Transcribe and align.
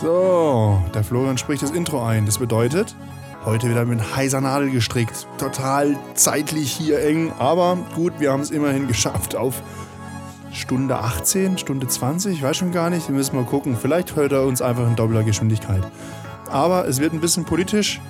So, 0.00 0.82
der 0.92 1.04
Florian 1.04 1.38
spricht 1.38 1.62
das 1.62 1.70
Intro 1.70 2.04
ein. 2.04 2.26
Das 2.26 2.38
bedeutet, 2.38 2.96
heute 3.44 3.70
wieder 3.70 3.84
mit 3.84 4.16
heißer 4.16 4.40
Nadel 4.40 4.70
gestrickt. 4.70 5.28
Total 5.38 5.96
zeitlich 6.14 6.72
hier 6.72 7.00
eng, 7.00 7.32
aber 7.38 7.78
gut, 7.94 8.14
wir 8.18 8.32
haben 8.32 8.40
es 8.40 8.50
immerhin 8.50 8.88
geschafft 8.88 9.36
auf 9.36 9.62
Stunde 10.52 10.96
18, 10.96 11.58
Stunde 11.58 11.86
20, 11.86 12.34
ich 12.34 12.42
weiß 12.42 12.56
schon 12.56 12.72
gar 12.72 12.90
nicht. 12.90 13.08
Wir 13.08 13.14
müssen 13.14 13.36
mal 13.36 13.44
gucken. 13.44 13.76
Vielleicht 13.80 14.16
hört 14.16 14.32
er 14.32 14.42
uns 14.42 14.60
einfach 14.60 14.84
in 14.84 14.96
doppelter 14.96 15.22
Geschwindigkeit. 15.22 15.82
Aber 16.50 16.88
es 16.88 16.98
wird 16.98 17.12
ein 17.12 17.20
bisschen 17.20 17.44
politisch. 17.44 18.00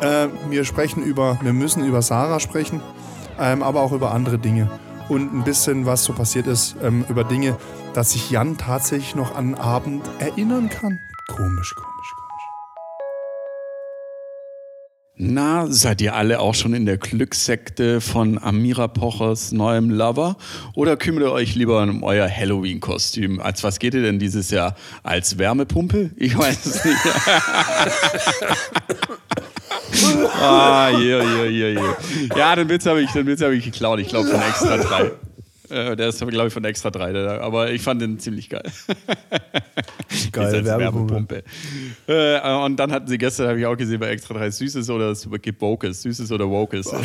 Äh, 0.00 0.26
wir 0.50 0.64
sprechen 0.64 1.04
über, 1.04 1.38
wir 1.40 1.52
müssen 1.52 1.84
über 1.84 2.02
Sarah 2.02 2.40
sprechen, 2.40 2.80
ähm, 3.38 3.62
aber 3.62 3.82
auch 3.82 3.92
über 3.92 4.10
andere 4.10 4.38
Dinge. 4.38 4.68
Und 5.08 5.32
ein 5.32 5.44
bisschen, 5.44 5.86
was 5.86 6.02
so 6.02 6.12
passiert 6.12 6.48
ist, 6.48 6.74
ähm, 6.82 7.04
über 7.08 7.22
Dinge, 7.22 7.56
dass 7.94 8.10
sich 8.10 8.28
Jan 8.28 8.58
tatsächlich 8.58 9.14
noch 9.14 9.36
an 9.36 9.54
Abend 9.54 10.02
erinnern 10.18 10.68
kann. 10.68 10.98
Komisch, 11.28 11.74
komisch, 11.74 12.12
komisch. 12.16 12.42
Na, 15.20 15.66
seid 15.68 16.00
ihr 16.00 16.14
alle 16.14 16.38
auch 16.40 16.54
schon 16.54 16.72
in 16.74 16.86
der 16.86 16.96
Glückssekte 16.96 18.00
von 18.00 18.42
Amira 18.42 18.88
Pochers 18.88 19.52
neuem 19.52 19.90
Lover? 19.90 20.36
Oder 20.74 20.96
kümmert 20.96 21.24
ihr 21.24 21.32
euch 21.32 21.54
lieber 21.54 21.82
um 21.82 22.02
euer 22.02 22.28
Halloween-Kostüm? 22.28 23.40
Als 23.40 23.62
was 23.62 23.78
geht 23.78 23.94
ihr 23.94 24.02
denn 24.02 24.18
dieses 24.18 24.50
Jahr? 24.50 24.74
Als 25.02 25.38
Wärmepumpe? 25.38 26.10
Ich 26.16 26.36
weiß 26.36 26.66
es 26.66 26.84
nicht. 26.84 26.96
ah, 30.40 30.88
hier, 30.96 31.22
hier, 31.22 31.44
hier, 31.50 31.70
hier. 31.70 31.96
Ja, 32.36 32.56
den 32.56 32.68
Witz 32.68 32.86
habe 32.86 33.02
ich, 33.02 33.10
hab 33.10 33.26
ich 33.26 33.64
geklaut. 33.64 34.00
Ich 34.00 34.08
glaube 34.08 34.28
von 34.28 34.40
Extra 34.40 34.76
3. 34.78 35.12
Äh, 35.70 35.96
der 35.96 36.08
ist, 36.08 36.18
glaube 36.18 36.48
ich, 36.48 36.52
von 36.52 36.64
Extra 36.64 36.90
3. 36.90 37.12
Der, 37.12 37.40
aber 37.42 37.70
ich 37.70 37.82
fand 37.82 38.02
den 38.02 38.18
ziemlich 38.18 38.48
geil. 38.48 38.62
Geil, 40.32 40.64
Wärmepumpe. 40.64 41.42
Äh, 42.06 42.40
und 42.64 42.76
dann 42.76 42.92
hatten 42.92 43.06
sie 43.08 43.18
gestern, 43.18 43.48
habe 43.48 43.60
ich 43.60 43.66
auch 43.66 43.76
gesehen, 43.76 44.00
bei 44.00 44.08
Extra 44.08 44.34
3 44.34 44.50
Süßes 44.50 44.88
oder 44.90 45.14
Wokes. 45.14 46.02
Süßes 46.02 46.32
oder 46.32 46.48
Wokes. 46.48 46.86
Oh, 46.86 46.96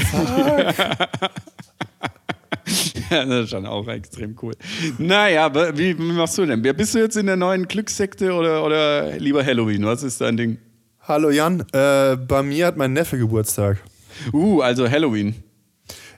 ja, 3.10 3.26
das 3.26 3.44
ist 3.44 3.50
schon 3.50 3.66
auch 3.66 3.88
extrem 3.88 4.36
cool. 4.42 4.54
Naja, 4.98 5.54
wie, 5.78 5.98
wie 5.98 6.12
machst 6.12 6.38
du 6.38 6.46
denn? 6.46 6.62
Bist 6.62 6.96
du 6.96 7.00
jetzt 7.00 7.18
in 7.18 7.26
der 7.26 7.36
neuen 7.36 7.68
Glückssekte 7.68 8.34
oder, 8.34 8.64
oder 8.64 9.18
lieber 9.18 9.46
Halloween? 9.46 9.86
Was 9.86 10.04
ist 10.04 10.22
dein 10.22 10.38
Ding? 10.38 10.58
Hallo 11.02 11.30
Jan, 11.30 11.66
äh, 11.74 12.16
bei 12.16 12.44
mir 12.44 12.68
hat 12.68 12.78
mein 12.78 12.94
Neffe 12.94 13.18
Geburtstag. 13.18 13.84
Uh, 14.32 14.62
also 14.62 14.90
Halloween. 14.90 15.36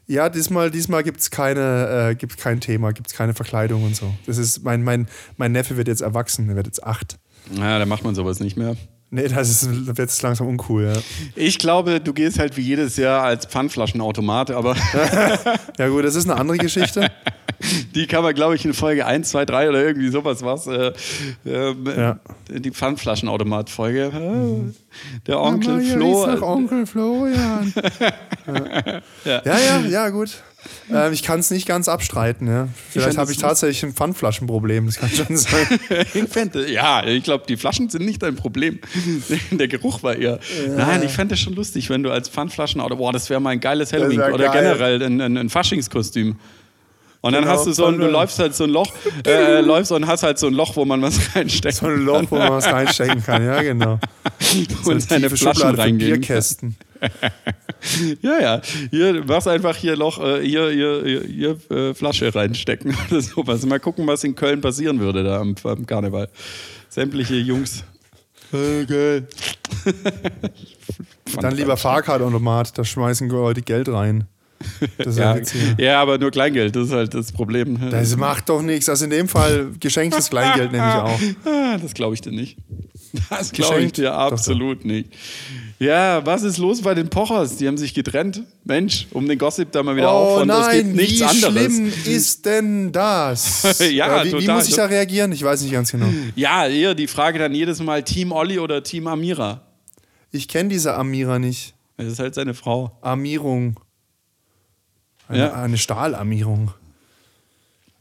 Ja, 0.07 0.29
diesmal, 0.29 0.69
diesmal 0.69 1.03
gibt 1.03 1.19
es 1.19 1.31
keine, 1.31 2.09
äh, 2.11 2.15
gibt's 2.15 2.37
kein 2.37 2.61
Thema, 2.61 2.93
gibt 2.93 3.07
es 3.07 3.13
keine 3.13 3.33
Verkleidung 3.33 3.83
und 3.83 3.95
so. 3.95 4.13
Das 4.27 4.37
ist, 4.37 4.63
mein, 4.63 4.83
mein, 4.83 5.07
mein 5.37 5.51
Neffe 5.51 5.77
wird 5.77 5.87
jetzt 5.87 6.01
erwachsen, 6.01 6.47
er 6.49 6.55
wird 6.55 6.67
jetzt 6.67 6.83
acht. 6.83 7.17
Ja, 7.51 7.79
da 7.79 7.85
macht 7.85 8.03
man 8.03 8.13
sowas 8.13 8.39
nicht 8.39 8.55
mehr. 8.57 8.75
Nee, 9.15 9.29
das 9.29 9.49
ist 9.49 9.87
wird 9.87 9.97
jetzt 9.97 10.21
langsam 10.23 10.47
uncool, 10.47 10.91
ja. 10.93 11.01
Ich 11.37 11.57
glaube, 11.57 12.01
du 12.01 12.11
gehst 12.11 12.37
halt 12.37 12.57
wie 12.57 12.61
jedes 12.63 12.97
Jahr 12.97 13.23
als 13.23 13.45
Pfandflaschenautomat, 13.45 14.51
aber. 14.51 14.75
ja, 15.79 15.87
gut, 15.87 16.03
das 16.03 16.15
ist 16.15 16.29
eine 16.29 16.37
andere 16.37 16.57
Geschichte. 16.57 17.09
Die 17.95 18.07
kann 18.07 18.23
man, 18.23 18.35
glaube 18.35 18.55
ich, 18.55 18.65
in 18.65 18.73
Folge 18.73 19.05
1, 19.05 19.29
2, 19.29 19.45
3 19.45 19.69
oder 19.69 19.81
irgendwie 19.85 20.09
sowas 20.09 20.43
was. 20.43 20.67
Äh, 20.67 20.91
äh, 21.45 21.73
Ja. 21.95 22.19
Die 22.49 22.71
Pfandflaschenautomat-Folge. 22.71 24.11
Äh, 24.13 24.73
Der 25.27 25.39
Onkel 25.39 25.77
Mama, 25.77 25.93
Flo. 25.93 26.27
nach 26.27 26.41
Onkel 26.41 26.85
Florian. 26.85 27.73
ja. 29.23 29.41
ja, 29.45 29.57
ja, 29.59 29.79
ja, 29.89 30.09
gut. 30.09 30.43
Ähm, 30.91 31.13
ich 31.13 31.23
kann 31.23 31.39
es 31.39 31.51
nicht 31.51 31.67
ganz 31.67 31.87
abstreiten. 31.87 32.47
Ja. 32.47 32.67
Vielleicht 32.89 33.17
habe 33.17 33.31
ich 33.31 33.37
tatsächlich 33.37 33.83
ein 33.83 33.93
Pfandflaschenproblem, 33.93 34.85
das 34.85 34.97
kann 34.97 35.09
schon 35.09 35.37
sein. 35.37 35.79
Ja, 36.67 37.05
ich 37.05 37.23
glaube, 37.23 37.45
die 37.47 37.57
Flaschen 37.57 37.89
sind 37.89 38.05
nicht 38.05 38.21
dein 38.21 38.35
Problem. 38.35 38.79
Der 39.51 39.67
Geruch 39.67 40.03
war 40.03 40.15
eher. 40.15 40.39
Nein, 40.75 41.03
ich 41.03 41.11
fände 41.11 41.33
das 41.33 41.39
schon 41.39 41.53
lustig, 41.55 41.89
wenn 41.89 42.03
du 42.03 42.11
als 42.11 42.29
Pfandflaschenauto, 42.29 42.95
boah, 42.97 43.11
das 43.11 43.29
wäre 43.29 43.39
mal 43.39 43.51
ein 43.51 43.59
geiles 43.59 43.93
Halloween 43.93 44.21
oder 44.21 44.49
geil. 44.49 44.63
generell 44.63 45.03
ein, 45.03 45.21
ein, 45.21 45.37
ein 45.37 45.49
Faschingskostüm. 45.49 46.37
Und 47.21 47.33
dann 47.33 47.43
Genau, 47.43 47.55
hast 47.55 47.65
du 47.65 47.71
so 47.73 47.85
ein, 47.87 47.95
du 47.95 48.03
voll. 48.03 48.11
läufst 48.11 48.37
halt 48.37 48.53
so 48.53 48.65
ein 48.65 48.69
Loch, 48.69 48.93
äh, 49.25 49.59
läufst 49.61 49.91
und 49.91 50.05
hast 50.05 50.21
halt 50.21 50.37
so 50.37 50.45
ein 50.45 50.53
Loch, 50.53 50.75
wo 50.75 50.85
man 50.85 51.01
was 51.01 51.35
reinsteckt 51.35 51.75
So 51.77 51.87
ein 51.87 52.05
Loch, 52.05 52.23
wo 52.29 52.35
man 52.37 52.51
was 52.51 52.67
reinstecken 52.67 53.23
kann, 53.23 53.43
ja, 53.43 53.63
genau. 53.63 53.99
So 54.83 54.91
und 54.91 54.91
eine 54.91 54.99
seine 55.01 55.23
tiefe 55.29 55.37
Flaschen 55.37 55.73
reingehen. 55.73 56.11
Bierkästen. 56.21 56.77
Ja, 58.21 58.39
ja. 58.39 58.61
Hier, 58.91 59.23
machst 59.25 59.47
einfach 59.47 59.75
hier 59.75 59.95
Loch, 59.95 60.19
äh, 60.23 60.41
hier, 60.41 60.69
hier, 60.69 61.01
hier, 61.03 61.21
hier 61.21 61.77
äh, 61.77 61.93
Flasche 61.93 62.33
reinstecken 62.33 62.95
oder 63.09 63.21
sowas. 63.21 63.65
Mal 63.65 63.79
gucken, 63.79 64.07
was 64.07 64.23
in 64.23 64.35
Köln 64.35 64.61
passieren 64.61 64.99
würde 64.99 65.23
da 65.23 65.39
am, 65.39 65.55
am 65.63 65.85
Karneval. 65.85 66.29
Sämtliche 66.89 67.35
Jungs. 67.35 67.83
Geil. 68.51 69.27
Dann 71.41 71.55
lieber 71.55 71.75
Fahrkartautomat, 71.75 72.77
da 72.77 72.85
schmeißen 72.85 73.27
Leute 73.29 73.61
Geld 73.61 73.89
rein. 73.89 74.27
Ja, 74.99 75.11
Ja, 75.11 75.35
witzig. 75.35 75.61
ja, 75.77 76.01
aber 76.01 76.17
nur 76.17 76.31
Kleingeld, 76.31 76.75
das 76.75 76.87
ist 76.87 76.93
halt 76.93 77.13
das 77.13 77.31
Problem. 77.31 77.77
Das 77.89 78.15
macht 78.15 78.47
doch 78.49 78.61
nichts. 78.61 78.87
Also 78.87 79.05
in 79.05 79.11
dem 79.11 79.27
Fall 79.27 79.71
geschenktes 79.79 80.29
Kleingeld 80.29 80.71
nehme 80.71 80.87
ich 80.87 80.93
auch. 80.93 81.19
Ah, 81.51 81.77
das 81.77 81.93
glaube 81.93 82.13
ich 82.13 82.21
dir 82.21 82.31
nicht. 82.31 82.57
Das 83.29 83.51
glaube 83.51 83.81
ich 83.81 83.93
dir 83.93 84.09
Doch, 84.09 84.31
absolut 84.31 84.85
nicht. 84.85 85.09
Ja, 85.77 86.25
was 86.25 86.43
ist 86.43 86.57
los 86.57 86.81
bei 86.81 86.93
den 86.93 87.09
Pochers? 87.09 87.57
Die 87.57 87.67
haben 87.67 87.77
sich 87.77 87.93
getrennt. 87.93 88.43
Mensch, 88.63 89.07
um 89.11 89.27
den 89.27 89.37
Gossip 89.37 89.71
da 89.73 89.83
mal 89.83 89.95
wieder 89.97 90.09
Oh 90.09 90.39
aufzuräumen, 90.39 90.47
das 90.47 90.71
geht 90.71 90.85
nein, 90.87 90.95
nichts 90.95 91.19
wie 91.19 91.23
anderes. 91.25 91.53
schlimm 91.53 91.93
ist 92.05 92.45
denn 92.45 92.91
das? 92.93 93.79
Ja, 93.91 94.21
Äh, 94.21 94.25
wie, 94.25 94.27
wie 94.27 94.39
total. 94.45 94.55
muss 94.55 94.69
ich 94.69 94.75
da 94.75 94.85
reagieren? 94.85 95.33
Ich 95.33 95.43
weiß 95.43 95.61
nicht 95.63 95.73
ganz 95.73 95.91
genau. 95.91 96.07
Ja, 96.35 96.63
hier 96.63 96.95
die 96.95 97.07
Frage 97.07 97.39
dann 97.39 97.53
jedes 97.53 97.81
Mal 97.81 98.03
Team 98.03 98.31
Olli 98.31 98.57
oder 98.59 98.83
Team 98.83 99.07
Amira. 99.07 99.61
Ich 100.31 100.47
kenne 100.47 100.69
diese 100.69 100.93
Amira 100.95 101.39
nicht. 101.39 101.73
Das 101.97 102.07
ist 102.07 102.19
halt 102.19 102.35
seine 102.35 102.53
Frau. 102.53 102.97
Armierung. 103.01 103.77
Eine, 105.27 105.39
Ja. 105.39 105.53
eine 105.61 105.77
Stahlarmierung. 105.77 106.73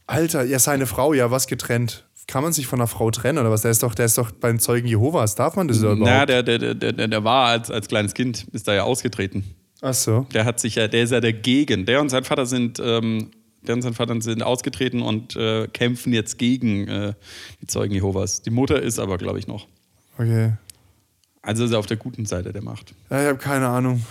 Alter, 0.07 0.43
ja, 0.43 0.59
seine 0.59 0.85
Frau, 0.85 1.13
ja, 1.13 1.29
was 1.31 1.47
getrennt. 1.47 2.04
Kann 2.27 2.43
man 2.43 2.53
sich 2.53 2.65
von 2.65 2.79
einer 2.79 2.87
Frau 2.87 3.11
trennen 3.11 3.37
oder 3.37 3.51
was? 3.51 3.61
Der 3.61 3.71
ist 3.71 3.83
doch, 3.83 3.93
der 3.93 4.05
ist 4.05 4.17
doch 4.17 4.31
beim 4.31 4.59
Zeugen 4.59 4.87
Jehovas. 4.87 5.35
Darf 5.35 5.55
man 5.55 5.67
das 5.67 5.77
überhaupt? 5.77 6.01
Na, 6.01 6.25
der, 6.25 6.41
der, 6.41 6.73
der, 6.73 6.93
der, 6.93 7.23
war 7.23 7.47
als, 7.47 7.69
als 7.69 7.87
kleines 7.87 8.13
Kind, 8.13 8.47
ist 8.51 8.67
da 8.67 8.73
ja 8.73 8.83
ausgetreten. 8.83 9.43
Ach 9.81 9.93
so. 9.93 10.25
Der 10.33 10.45
hat 10.45 10.59
sich 10.59 10.75
ja, 10.75 10.87
der 10.87 11.03
ist 11.03 11.11
ja 11.11 11.21
dagegen. 11.21 11.85
Der 11.85 12.01
und 12.01 12.09
sein 12.09 12.23
Vater 12.23 12.47
sind, 12.47 12.81
ähm, 12.83 13.29
der 13.61 13.75
und 13.75 13.83
sein 13.83 13.93
Vater 13.93 14.19
sind 14.21 14.41
ausgetreten 14.41 15.01
und 15.01 15.35
äh, 15.35 15.67
kämpfen 15.67 16.13
jetzt 16.13 16.39
gegen 16.39 16.87
äh, 16.87 17.13
die 17.61 17.67
Zeugen 17.67 17.93
Jehovas. 17.93 18.41
Die 18.41 18.49
Mutter 18.49 18.81
ist 18.81 18.99
aber, 18.99 19.17
glaube 19.17 19.37
ich, 19.37 19.45
noch. 19.47 19.67
Okay. 20.17 20.53
Also 21.45 21.63
ist 21.63 21.71
er 21.71 21.79
auf 21.79 21.85
der 21.85 21.97
guten 21.97 22.25
Seite 22.25 22.51
der 22.51 22.63
Macht. 22.63 22.95
Ja, 23.11 23.21
ich 23.21 23.27
habe 23.27 23.37
keine 23.37 23.67
Ahnung. 23.67 24.03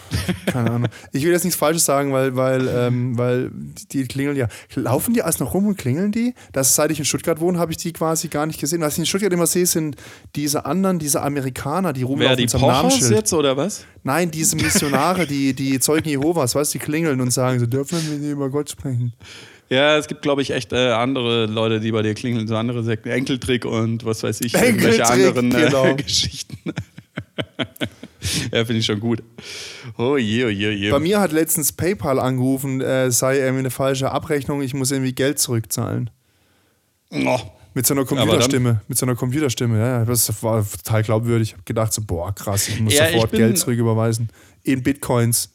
Keine 0.47 0.71
Ahnung. 0.71 0.89
Ich 1.13 1.25
will 1.25 1.33
jetzt 1.33 1.43
nichts 1.43 1.59
Falsches 1.59 1.85
sagen, 1.85 2.13
weil, 2.13 2.37
weil, 2.37 2.69
ähm, 2.69 3.19
weil 3.19 3.51
die 3.91 4.05
klingeln 4.05 4.37
ja. 4.37 4.47
Laufen 4.77 5.15
die 5.15 5.23
alles 5.23 5.41
noch 5.41 5.53
rum 5.53 5.67
und 5.67 5.77
klingeln 5.77 6.13
die? 6.13 6.35
Das, 6.53 6.77
seit 6.77 6.93
ich 6.93 6.99
in 7.01 7.05
Stuttgart 7.05 7.41
wohne, 7.41 7.59
habe 7.59 7.73
ich 7.73 7.79
die 7.79 7.93
quasi 7.93 8.29
gar 8.29 8.47
nicht 8.47 8.61
gesehen. 8.61 8.81
Was 8.83 8.93
ich 8.95 9.01
in 9.01 9.07
Stuttgart 9.07 9.33
immer 9.33 9.49
sehe, 9.49 9.67
sind 9.67 9.97
diese 10.37 10.65
anderen, 10.65 11.01
diese 11.01 11.23
Amerikaner, 11.23 11.93
die 11.93 12.03
Wer 12.03 12.07
rumlaufen 12.07 12.37
die 12.37 12.49
so 12.49 12.59
einem 12.59 12.67
Pochers 12.67 12.83
Namensschild. 12.83 13.11
jetzt 13.13 13.33
oder 13.33 13.57
was? 13.57 13.85
Nein, 14.05 14.31
diese 14.31 14.55
Missionare, 14.55 15.27
die, 15.27 15.55
die 15.55 15.81
Zeugen 15.81 16.09
Jehovas, 16.09 16.55
weißt 16.55 16.73
du, 16.73 16.79
die 16.79 16.85
klingeln 16.85 17.21
und 17.21 17.33
sagen, 17.33 17.59
so 17.59 17.67
dürfen 17.67 17.99
wir 18.09 18.19
nicht 18.19 18.31
über 18.31 18.49
Gott 18.49 18.71
sprechen. 18.71 19.13
Ja, 19.71 19.97
es 19.97 20.07
gibt, 20.07 20.23
glaube 20.23 20.43
ich, 20.43 20.51
echt 20.51 20.73
äh, 20.73 20.91
andere 20.91 21.47
Leute, 21.47 21.81
die 21.81 21.91
bei 21.91 22.03
dir 22.03 22.15
klingeln, 22.15 22.47
so 22.47 22.55
andere 22.57 22.83
Sekten. 22.83 23.09
Enkeltrick 23.09 23.65
und 23.65 24.05
was 24.05 24.23
weiß 24.23 24.41
ich, 24.43 24.55
irgendwelche 24.55 25.05
anderen 25.07 25.53
äh, 25.53 25.65
genau. 25.65 25.95
Geschichten. 25.97 26.59
ja, 28.53 28.65
finde 28.65 28.77
ich 28.79 28.87
schon 28.87 29.01
gut. 29.01 29.23
Oh 29.99 30.17
je, 30.17 30.45
oh 30.45 30.49
je, 30.49 30.69
oh 30.69 30.71
je. 30.71 30.91
Bei 30.91 30.99
mir 30.99 31.21
hat 31.21 31.33
letztens 31.33 31.73
PayPal 31.73 32.19
angerufen, 32.19 32.81
äh, 32.81 33.11
sei 33.11 33.39
irgendwie 33.39 33.61
eine 33.61 33.71
falsche 33.71 34.11
Abrechnung, 34.11 34.63
ich 34.63 34.75
muss 34.75 34.91
irgendwie 34.91 35.13
Geld 35.13 35.39
zurückzahlen. 35.39 36.11
Oh. 37.11 37.39
Mit 37.77 37.87
so 37.87 37.95
einer 37.95 38.05
Computerstimme. 38.05 38.83
Mit 38.87 38.99
so 38.99 39.05
einer 39.07 39.17
Computerstimme, 39.17 39.79
ja. 39.79 40.05
Das 40.05 40.43
war 40.43 40.65
total 40.65 41.03
glaubwürdig. 41.03 41.49
Ich 41.49 41.53
habe 41.55 41.65
gedacht, 41.65 41.93
so, 41.93 42.03
boah, 42.03 42.33
krass, 42.33 42.69
ich 42.69 42.81
muss 42.81 42.95
Ja, 42.95 43.07
ich 43.07 43.15
sofort 43.15 43.33
bin- 43.33 43.41
Geld 43.41 43.59
zurücküberweisen. 43.59 44.31
In 44.63 44.83
Bitcoins. 44.83 45.51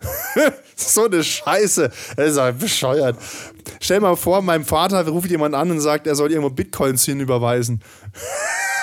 so 0.76 1.06
eine 1.06 1.22
Scheiße. 1.22 1.90
Das 2.16 2.30
ist 2.30 2.36
ja 2.36 2.50
bescheuert. 2.52 3.18
Stell 3.80 4.00
mal 4.00 4.16
vor, 4.16 4.40
meinem 4.40 4.64
Vater 4.64 5.06
ruft 5.08 5.30
jemand 5.30 5.54
an 5.54 5.70
und 5.70 5.80
sagt, 5.80 6.06
er 6.06 6.14
soll 6.14 6.30
irgendwo 6.30 6.50
Bitcoins 6.50 7.04
hinüberweisen. 7.04 7.82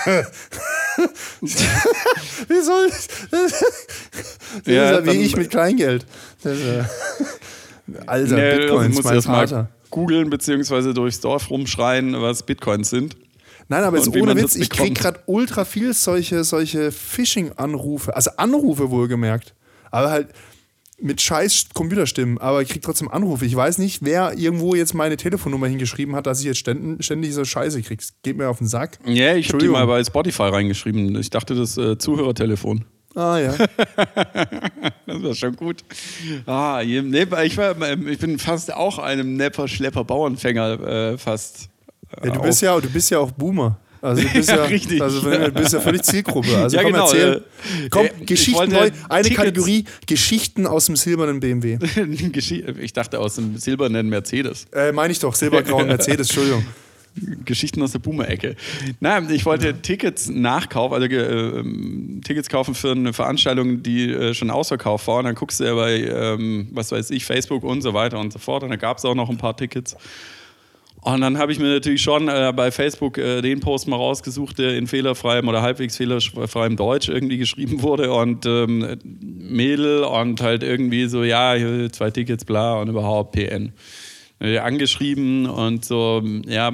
wie 1.41 2.61
soll 2.61 2.87
ist 2.87 3.11
Ja, 4.65 4.91
ja, 4.99 5.05
wie 5.05 5.11
ich 5.11 5.35
mit 5.35 5.49
Kleingeld. 5.49 6.05
Das, 6.43 6.59
äh, 6.59 6.83
Alter, 8.05 8.35
Nee, 8.35 8.41
also 8.41 8.57
Bitcoins, 8.57 8.95
muss 8.95 9.03
mein 9.03 9.21
Vater. 9.21 9.69
googeln 9.91 10.29
beziehungsweise 10.29 10.93
durchs 10.93 11.19
Dorf 11.19 11.49
rumschreien, 11.49 12.19
was 12.21 12.43
Bitcoins 12.43 12.89
sind. 12.89 13.15
Nein, 13.67 13.83
aber 13.83 13.97
jetzt 13.97 14.15
ohne 14.15 14.35
Witz, 14.35 14.55
ich 14.55 14.69
krieg 14.69 14.93
bekommt. 14.93 14.99
gerade 14.99 15.19
ultra 15.25 15.65
viel 15.65 15.93
solche, 15.93 16.43
solche 16.43 16.91
Phishing-Anrufe. 16.91 18.15
Also 18.15 18.31
Anrufe 18.37 18.91
wohlgemerkt. 18.91 19.53
Aber 19.91 20.11
halt, 20.11 20.29
mit 21.01 21.21
scheiß 21.21 21.67
Computerstimmen, 21.73 22.37
aber 22.37 22.61
ich 22.61 22.69
krieg 22.69 22.81
trotzdem 22.81 23.09
Anrufe. 23.09 23.45
Ich 23.45 23.55
weiß 23.55 23.79
nicht, 23.79 24.03
wer 24.05 24.37
irgendwo 24.37 24.75
jetzt 24.75 24.93
meine 24.93 25.17
Telefonnummer 25.17 25.67
hingeschrieben 25.67 26.15
hat, 26.15 26.25
dass 26.25 26.39
ich 26.39 26.45
jetzt 26.45 26.59
ständig, 26.59 27.05
ständig 27.05 27.33
so 27.33 27.43
Scheiße 27.43 27.81
krieg. 27.81 28.01
Geht 28.23 28.37
mir 28.37 28.47
auf 28.47 28.59
den 28.59 28.67
Sack. 28.67 28.99
Ja, 29.05 29.35
ich 29.35 29.49
habe 29.49 29.59
die 29.59 29.67
mal 29.67 29.85
bei 29.87 30.03
Spotify 30.03 30.43
reingeschrieben. 30.43 31.15
Ich 31.19 31.29
dachte, 31.29 31.55
das 31.55 31.77
äh, 31.77 31.97
Zuhörertelefon. 31.97 32.85
Ah 33.15 33.39
ja. 33.39 33.53
das 35.05 35.23
war 35.23 35.35
schon 35.35 35.55
gut. 35.55 35.83
Ah, 36.45 36.81
ich, 36.81 37.57
war, 37.57 38.07
ich 38.07 38.19
bin 38.19 38.39
fast 38.39 38.73
auch 38.73 38.99
einem 38.99 39.37
Nepper, 39.37 39.67
Schlepper, 39.67 40.03
Bauernfänger 40.03 41.13
äh, 41.13 41.17
fast. 41.17 41.69
Ja, 42.23 42.31
du 42.31 42.41
bist 42.41 42.61
ja, 42.61 42.79
du 42.79 42.89
bist 42.89 43.09
ja 43.09 43.19
auch 43.19 43.31
Boomer. 43.31 43.79
Also 44.05 44.21
du 44.21 44.29
bist 44.29 44.49
ja, 44.49 44.57
ja 44.57 44.63
richtig. 44.65 45.01
Also 45.01 45.21
du 45.21 45.51
bist 45.51 45.73
ja 45.73 45.79
völlig 45.79 46.03
Zielgruppe. 46.03 46.55
Also 46.57 46.77
ja, 46.77 46.83
komm, 46.83 46.91
genau. 46.91 47.05
erzähl. 47.05 47.43
Äh, 47.83 47.89
komm, 47.89 48.05
äh, 48.05 48.25
Geschichten 48.25 48.71
neu. 48.71 48.91
Eine 49.09 49.23
Tickets. 49.23 49.43
Kategorie 49.43 49.85
Geschichten 50.05 50.67
aus 50.67 50.85
dem 50.85 50.95
silbernen 50.95 51.39
BMW. 51.39 51.79
ich 52.81 52.93
dachte 52.93 53.19
aus 53.19 53.35
dem 53.35 53.57
silbernen 53.57 54.07
Mercedes. 54.09 54.67
Äh, 54.73 54.91
meine 54.91 55.11
ich 55.11 55.19
doch, 55.19 55.33
silbergrauen 55.33 55.87
Mercedes, 55.87 56.29
Entschuldigung. 56.29 56.65
Geschichten 57.45 57.81
aus 57.81 57.93
der 57.93 57.99
Boomer-Ecke. 57.99 58.57
Nein, 58.99 59.29
ich 59.31 59.45
wollte 59.45 59.81
Tickets 59.81 60.27
nachkaufen, 60.27 61.01
also 61.01 61.07
äh, 61.07 61.63
Tickets 62.25 62.49
kaufen 62.49 62.75
für 62.75 62.91
eine 62.91 63.13
Veranstaltung, 63.13 63.81
die 63.81 64.11
äh, 64.11 64.33
schon 64.33 64.51
ausverkauft 64.51 65.07
war. 65.07 65.19
Und 65.19 65.25
dann 65.25 65.35
guckst 65.35 65.61
du 65.61 65.63
ja 65.63 65.73
bei, 65.75 66.01
ähm, 66.01 66.67
was 66.71 66.91
weiß 66.91 67.11
ich, 67.11 67.23
Facebook 67.23 67.63
und 67.63 67.81
so 67.81 67.93
weiter 67.93 68.19
und 68.19 68.33
so 68.33 68.39
fort. 68.39 68.63
Und 68.63 68.69
da 68.69 68.75
gab 68.75 68.97
es 68.97 69.05
auch 69.05 69.15
noch 69.15 69.29
ein 69.29 69.37
paar 69.37 69.55
Tickets. 69.55 69.95
Und 71.05 71.21
dann 71.21 71.37
habe 71.37 71.51
ich 71.51 71.59
mir 71.59 71.71
natürlich 71.71 72.01
schon 72.01 72.29
äh, 72.29 72.51
bei 72.55 72.71
Facebook 72.71 73.19
äh, 73.19 73.43
den 73.43 73.59
Post 73.59 73.87
mal 73.87 73.95
rausgesucht, 73.95 74.57
der 74.57 74.75
in 74.75 74.87
fehlerfreiem 74.87 75.47
oder 75.47 75.61
halbwegs 75.61 75.97
fehlerfreiem 75.97 76.75
Deutsch 76.77 77.09
irgendwie 77.09 77.37
geschrieben 77.37 77.83
wurde 77.83 78.11
und 78.11 78.47
ähm, 78.47 78.97
Mädel 79.03 80.03
und 80.03 80.41
halt 80.41 80.63
irgendwie 80.63 81.05
so, 81.05 81.23
ja, 81.23 81.55
zwei 81.91 82.09
Tickets, 82.09 82.43
bla 82.43 82.81
und 82.81 82.89
überhaupt 82.89 83.33
PN. 83.33 83.73
Äh, 84.39 84.57
angeschrieben 84.57 85.45
und 85.45 85.85
so, 85.85 86.23
ja, 86.47 86.71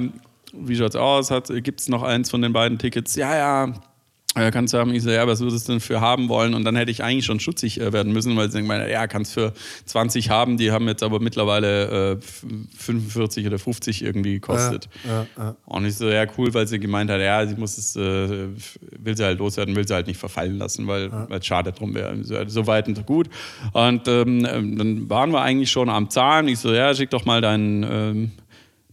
wie 0.54 0.76
schaut's 0.76 0.96
aus? 0.96 1.30
Gibt 1.62 1.82
es 1.82 1.90
noch 1.90 2.02
eins 2.02 2.30
von 2.30 2.40
den 2.40 2.54
beiden 2.54 2.78
Tickets? 2.78 3.16
Ja, 3.16 3.36
ja, 3.36 3.74
kannst 4.34 4.72
du 4.72 4.78
haben, 4.78 4.94
ich 4.94 5.02
so, 5.02 5.10
ja, 5.10 5.26
was 5.26 5.40
würdest 5.40 5.68
du 5.68 5.72
denn 5.72 5.80
für 5.80 6.00
haben 6.00 6.28
wollen? 6.28 6.54
Und 6.54 6.64
dann 6.64 6.74
hätte 6.74 6.90
ich 6.90 7.04
eigentlich 7.04 7.26
schon 7.26 7.38
schutzig 7.38 7.80
äh, 7.80 7.92
werden 7.92 8.12
müssen, 8.12 8.34
weil 8.36 8.50
sie 8.50 8.62
meine, 8.62 8.90
ja, 8.90 9.06
kannst 9.06 9.34
für 9.34 9.52
20 9.84 10.30
haben, 10.30 10.56
die 10.56 10.72
haben 10.72 10.88
jetzt 10.88 11.02
aber 11.02 11.20
mittlerweile 11.20 12.12
äh, 12.12 12.16
45 12.78 13.46
oder 13.46 13.58
50 13.58 14.02
irgendwie 14.02 14.34
gekostet. 14.34 14.88
Ja, 15.04 15.10
ja, 15.10 15.26
ja. 15.36 15.56
Und 15.66 15.84
ich 15.84 15.96
so, 15.96 16.08
ja, 16.08 16.24
cool, 16.38 16.54
weil 16.54 16.66
sie 16.66 16.78
gemeint 16.78 17.10
hat, 17.10 17.20
ja, 17.20 17.46
sie 17.46 17.56
muss 17.56 17.76
es, 17.76 17.94
äh, 17.96 18.48
will 18.98 19.16
sie 19.16 19.24
halt 19.24 19.38
loswerden, 19.38 19.76
will 19.76 19.86
sie 19.86 19.94
halt 19.94 20.06
nicht 20.06 20.18
verfallen 20.18 20.56
lassen, 20.56 20.86
weil 20.86 21.10
es 21.28 21.46
schade 21.46 21.72
drum 21.72 21.94
wäre. 21.94 22.16
So 22.22 22.66
weit 22.66 22.88
und 22.88 22.96
so 22.96 23.02
gut. 23.02 23.28
Und 23.72 24.08
ähm, 24.08 24.42
dann 24.78 25.10
waren 25.10 25.30
wir 25.30 25.42
eigentlich 25.42 25.70
schon 25.70 25.90
am 25.90 26.08
Zahlen. 26.08 26.48
Ich 26.48 26.58
so, 26.58 26.72
ja, 26.72 26.94
schick 26.94 27.10
doch 27.10 27.26
mal 27.26 27.40
deinen 27.40 27.82
ähm, 27.82 28.30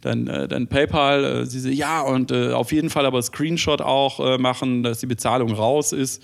dann, 0.01 0.27
äh, 0.27 0.47
dann 0.47 0.67
PayPal, 0.67 1.23
äh, 1.23 1.45
sie 1.45 1.59
so, 1.59 1.69
ja, 1.69 2.01
und 2.01 2.31
äh, 2.31 2.51
auf 2.51 2.71
jeden 2.71 2.89
Fall 2.89 3.05
aber 3.05 3.21
Screenshot 3.21 3.81
auch 3.81 4.19
äh, 4.19 4.37
machen, 4.37 4.83
dass 4.83 4.99
die 4.99 5.07
Bezahlung 5.07 5.53
raus 5.53 5.91
ist. 5.91 6.23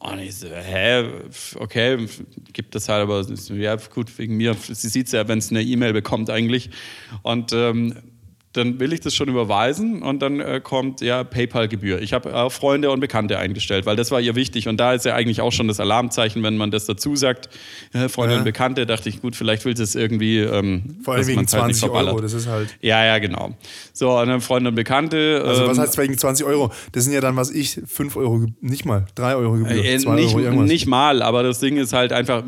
Und 0.00 0.18
ich 0.18 0.34
so, 0.34 0.48
hä, 0.48 1.04
okay, 1.56 2.08
gibt 2.52 2.74
das 2.74 2.88
halt, 2.88 3.02
aber 3.02 3.24
ja, 3.54 3.76
gut, 3.76 4.18
wegen 4.18 4.36
mir. 4.36 4.54
Sie 4.54 4.88
sieht 4.88 5.06
es 5.06 5.12
ja, 5.12 5.28
wenn 5.28 5.38
es 5.38 5.50
eine 5.50 5.62
E-Mail 5.62 5.92
bekommt 5.92 6.28
eigentlich. 6.28 6.70
Und 7.22 7.52
ähm, 7.52 7.94
dann 8.52 8.78
will 8.80 8.92
ich 8.92 9.00
das 9.00 9.14
schon 9.14 9.28
überweisen 9.28 10.02
und 10.02 10.20
dann 10.20 10.40
äh, 10.40 10.60
kommt 10.62 11.00
ja 11.00 11.24
PayPal-Gebühr. 11.24 12.02
Ich 12.02 12.12
habe 12.12 12.34
auch 12.34 12.52
Freunde 12.52 12.90
und 12.90 13.00
Bekannte 13.00 13.38
eingestellt, 13.38 13.86
weil 13.86 13.96
das 13.96 14.10
war 14.10 14.20
ihr 14.20 14.34
wichtig 14.34 14.68
und 14.68 14.78
da 14.78 14.92
ist 14.92 15.04
ja 15.04 15.14
eigentlich 15.14 15.40
auch 15.40 15.52
schon 15.52 15.68
das 15.68 15.80
Alarmzeichen, 15.80 16.42
wenn 16.42 16.56
man 16.56 16.70
das 16.70 16.84
dazu 16.84 17.16
sagt. 17.16 17.48
Äh, 17.92 18.08
Freunde 18.08 18.34
ja. 18.34 18.38
und 18.40 18.44
Bekannte, 18.44 18.86
dachte 18.86 19.08
ich, 19.08 19.22
gut, 19.22 19.36
vielleicht 19.36 19.64
will 19.64 19.72
es 19.72 19.94
irgendwie. 19.94 20.38
Ähm, 20.40 20.96
Vor 21.02 21.14
allem 21.14 21.26
wegen 21.26 21.46
20 21.46 21.82
halt 21.82 21.92
Euro, 21.92 22.20
das 22.20 22.32
ist 22.34 22.46
halt. 22.46 22.76
Ja, 22.80 23.04
ja, 23.04 23.18
genau. 23.18 23.56
So, 23.92 24.18
und 24.18 24.28
dann 24.28 24.40
Freunde 24.40 24.68
und 24.68 24.74
Bekannte. 24.74 25.42
Also, 25.46 25.66
was 25.66 25.78
ähm, 25.78 25.84
heißt 25.84 25.98
wegen 25.98 26.18
20 26.18 26.44
Euro? 26.46 26.70
Das 26.92 27.04
sind 27.04 27.12
ja 27.12 27.20
dann, 27.20 27.36
was 27.36 27.50
ich, 27.50 27.80
5 27.86 28.16
Euro, 28.16 28.46
nicht 28.60 28.84
mal, 28.84 29.06
3 29.14 29.36
Euro 29.36 29.52
Gebühr. 29.54 29.84
Äh, 29.84 29.98
nicht, 29.98 30.34
Euro 30.34 30.62
nicht 30.62 30.86
mal, 30.86 31.22
aber 31.22 31.42
das 31.42 31.58
Ding 31.58 31.76
ist 31.76 31.92
halt 31.92 32.12
einfach 32.12 32.42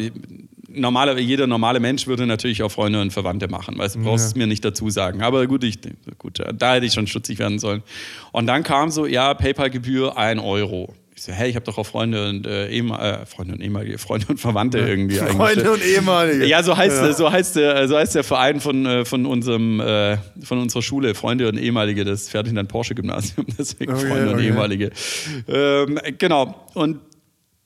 normale, 0.74 1.18
jeder 1.20 1.46
normale 1.46 1.80
Mensch 1.80 2.06
würde 2.06 2.26
natürlich 2.26 2.62
auch 2.62 2.70
Freunde 2.70 3.00
und 3.00 3.12
Verwandte 3.12 3.48
machen, 3.48 3.76
weil 3.78 3.88
du 3.88 4.02
brauchst 4.02 4.26
es 4.26 4.34
mir 4.34 4.46
nicht 4.46 4.64
dazu 4.64 4.90
sagen. 4.90 5.22
Aber 5.22 5.46
gut, 5.46 5.64
ich, 5.64 5.78
gut, 6.18 6.40
da 6.54 6.74
hätte 6.74 6.86
ich 6.86 6.92
schon 6.92 7.06
schutzig 7.06 7.38
werden 7.38 7.58
sollen. 7.58 7.82
Und 8.32 8.46
dann 8.46 8.62
kam 8.62 8.90
so, 8.90 9.06
ja, 9.06 9.34
PayPal-Gebühr 9.34 10.16
1 10.16 10.42
Euro. 10.42 10.94
Ich 11.16 11.22
so, 11.22 11.32
hey, 11.32 11.48
ich 11.48 11.54
habe 11.54 11.64
doch 11.64 11.78
auch 11.78 11.86
Freunde 11.86 12.28
und 12.28 12.44
äh, 12.44 12.66
äh, 12.66 13.26
Freunde 13.26 13.54
und 13.54 13.60
ehemalige 13.60 13.98
Freunde 13.98 14.26
und 14.30 14.40
Verwandte 14.40 14.80
ja. 14.80 14.86
irgendwie. 14.88 15.14
Freunde 15.14 15.70
und 15.70 15.84
ehemalige. 15.84 16.44
Ja, 16.46 16.64
so 16.64 16.76
heißt, 16.76 16.96
ja. 16.96 17.12
so 17.12 17.30
heißt 17.30 17.54
der, 17.54 17.86
so 17.86 17.96
heißt 17.96 18.16
der 18.16 18.24
Verein 18.24 18.60
von, 18.60 18.84
äh, 18.84 19.04
von 19.04 19.24
unserem, 19.24 19.78
äh, 19.78 20.16
von 20.42 20.58
unserer 20.58 20.82
Schule, 20.82 21.14
Freunde 21.14 21.48
und 21.48 21.56
ehemalige, 21.56 22.04
das 22.04 22.28
Ferdinand 22.28 22.68
Porsche 22.68 22.96
Gymnasium, 22.96 23.46
deswegen 23.58 23.92
okay, 23.92 24.06
Freunde 24.08 24.30
okay. 24.30 24.34
und 24.34 24.42
ehemalige. 24.44 24.90
Ähm, 25.46 26.00
genau. 26.18 26.66
Und 26.74 26.98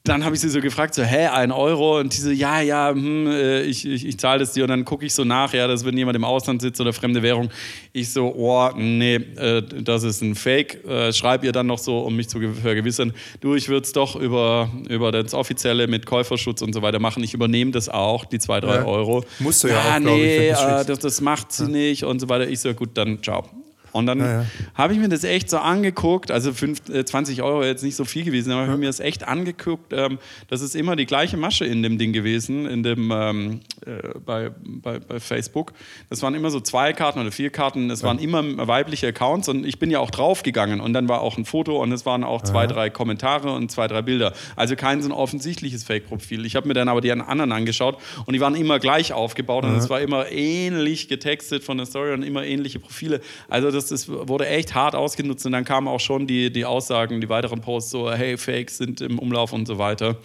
dann 0.08 0.24
habe 0.24 0.34
ich 0.34 0.40
sie 0.40 0.48
so 0.48 0.60
gefragt, 0.60 0.94
so, 0.94 1.02
hä, 1.02 1.26
ein 1.26 1.52
Euro? 1.52 1.98
Und 1.98 2.16
die 2.16 2.20
so, 2.20 2.30
ja, 2.30 2.60
ja, 2.60 2.90
hm, 2.90 3.26
äh, 3.26 3.62
ich, 3.62 3.86
ich, 3.86 4.06
ich 4.06 4.18
zahle 4.18 4.40
das 4.40 4.52
dir. 4.52 4.64
Und 4.64 4.70
dann 4.70 4.84
gucke 4.84 5.04
ich 5.04 5.14
so 5.14 5.24
nach, 5.24 5.52
ja, 5.52 5.66
dass 5.66 5.84
wenn 5.84 5.96
jemand 5.96 6.16
im 6.16 6.24
Ausland 6.24 6.62
sitzt 6.62 6.80
oder 6.80 6.92
fremde 6.92 7.22
Währung, 7.22 7.50
ich 7.92 8.12
so, 8.12 8.34
oh, 8.34 8.70
nee, 8.76 9.16
äh, 9.16 9.62
das 9.62 10.02
ist 10.02 10.22
ein 10.22 10.34
Fake. 10.34 10.84
Äh, 10.86 11.12
schreib 11.12 11.44
ihr 11.44 11.52
dann 11.52 11.66
noch 11.66 11.78
so, 11.78 12.00
um 12.00 12.16
mich 12.16 12.28
zu 12.28 12.40
vergewissern, 12.40 13.12
du, 13.40 13.54
ich 13.54 13.68
würde 13.68 13.84
es 13.84 13.92
doch 13.92 14.16
über, 14.16 14.70
über 14.88 15.12
das 15.12 15.34
Offizielle 15.34 15.86
mit 15.86 16.06
Käuferschutz 16.06 16.62
und 16.62 16.72
so 16.72 16.82
weiter 16.82 16.98
machen. 16.98 17.22
Ich 17.22 17.34
übernehme 17.34 17.70
das 17.70 17.88
auch, 17.88 18.24
die 18.24 18.38
zwei, 18.38 18.60
drei 18.60 18.76
ja. 18.76 18.84
Euro. 18.84 19.24
Musst 19.38 19.64
du 19.64 19.68
ja, 19.68 19.74
ja 19.74 19.96
auch, 19.96 20.00
nee, 20.00 20.50
ich, 20.50 20.58
äh, 20.58 20.84
das, 20.84 20.98
das, 20.98 21.20
macht 21.20 21.52
sie 21.52 21.64
ja. 21.64 21.68
nicht 21.70 22.04
und 22.04 22.20
so 22.20 22.28
weiter. 22.28 22.48
Ich 22.48 22.60
so, 22.60 22.72
gut, 22.74 22.90
dann 22.94 23.22
ciao. 23.22 23.44
Und 23.92 24.06
dann 24.06 24.20
ja, 24.20 24.42
ja. 24.42 24.46
habe 24.74 24.92
ich 24.92 24.98
mir 24.98 25.08
das 25.08 25.24
echt 25.24 25.50
so 25.50 25.58
angeguckt, 25.58 26.30
also 26.30 26.52
5, 26.52 27.04
20 27.04 27.38
äh, 27.38 27.42
Euro 27.42 27.64
jetzt 27.64 27.82
nicht 27.82 27.96
so 27.96 28.04
viel 28.04 28.24
gewesen, 28.24 28.52
aber 28.52 28.62
ja. 28.62 28.66
habe 28.66 28.76
ich 28.76 28.80
mir 28.80 28.86
das 28.86 29.00
echt 29.00 29.26
angeguckt. 29.26 29.92
Ähm, 29.92 30.18
das 30.48 30.60
ist 30.60 30.74
immer 30.74 30.96
die 30.96 31.06
gleiche 31.06 31.36
Masche 31.36 31.64
in 31.64 31.82
dem 31.82 31.98
Ding 31.98 32.12
gewesen, 32.12 32.66
in 32.66 32.82
dem, 32.82 33.10
ähm, 33.12 33.60
äh, 33.86 34.18
bei, 34.24 34.50
bei, 34.64 34.98
bei, 34.98 35.20
Facebook. 35.20 35.72
Das 36.10 36.22
waren 36.22 36.34
immer 36.34 36.50
so 36.50 36.60
zwei 36.60 36.92
Karten 36.92 37.20
oder 37.20 37.32
vier 37.32 37.50
Karten, 37.50 37.90
es 37.90 38.02
waren 38.02 38.18
immer 38.18 38.66
weibliche 38.66 39.08
Accounts 39.08 39.48
und 39.48 39.66
ich 39.66 39.78
bin 39.78 39.90
ja 39.90 39.98
auch 40.00 40.10
draufgegangen 40.10 40.80
und 40.80 40.92
dann 40.92 41.08
war 41.08 41.20
auch 41.20 41.38
ein 41.38 41.44
Foto 41.44 41.82
und 41.82 41.92
es 41.92 42.06
waren 42.06 42.24
auch 42.24 42.42
zwei, 42.42 42.66
drei 42.66 42.90
Kommentare 42.90 43.52
und 43.52 43.70
zwei, 43.70 43.88
drei 43.88 44.02
Bilder. 44.02 44.32
Also 44.56 44.76
kein 44.76 45.02
so 45.02 45.08
ein 45.08 45.12
offensichtliches 45.12 45.84
Fake-Profil. 45.84 46.44
Ich 46.44 46.56
habe 46.56 46.68
mir 46.68 46.74
dann 46.74 46.88
aber 46.88 47.00
die 47.00 47.12
anderen 47.12 47.52
angeschaut 47.52 47.98
und 48.26 48.34
die 48.34 48.40
waren 48.40 48.54
immer 48.54 48.78
gleich 48.78 49.12
aufgebaut 49.12 49.64
und 49.64 49.76
es 49.76 49.88
war 49.88 50.00
immer 50.00 50.30
ähnlich 50.30 51.08
getextet 51.08 51.64
von 51.64 51.78
der 51.78 51.86
Story 51.86 52.12
und 52.12 52.22
immer 52.22 52.44
ähnliche 52.44 52.78
Profile. 52.78 53.20
Also 53.48 53.70
das, 53.70 53.77
das 53.86 54.08
wurde 54.08 54.46
echt 54.48 54.74
hart 54.74 54.94
ausgenutzt 54.94 55.46
und 55.46 55.52
dann 55.52 55.64
kamen 55.64 55.86
auch 55.86 56.00
schon 56.00 56.26
die, 56.26 56.52
die 56.52 56.64
Aussagen, 56.64 57.20
die 57.20 57.28
weiteren 57.28 57.60
Posts 57.60 57.90
so, 57.90 58.12
hey, 58.12 58.36
Fakes 58.36 58.78
sind 58.78 59.00
im 59.00 59.18
Umlauf 59.18 59.52
und 59.52 59.66
so 59.66 59.78
weiter. 59.78 60.16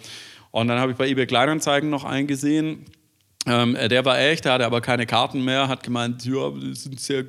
Und 0.50 0.68
dann 0.68 0.78
habe 0.78 0.92
ich 0.92 0.98
bei 0.98 1.08
eBay 1.08 1.26
Kleinanzeigen 1.26 1.90
noch 1.90 2.04
eingesehen, 2.04 2.84
ähm, 3.46 3.76
der 3.90 4.04
war 4.04 4.18
echt, 4.18 4.46
der 4.46 4.54
hatte 4.54 4.64
aber 4.64 4.80
keine 4.80 5.04
Karten 5.04 5.44
mehr, 5.44 5.68
hat 5.68 5.82
gemeint, 5.82 6.24
ja, 6.24 6.50
sind 6.72 6.98
sehr, 6.98 7.24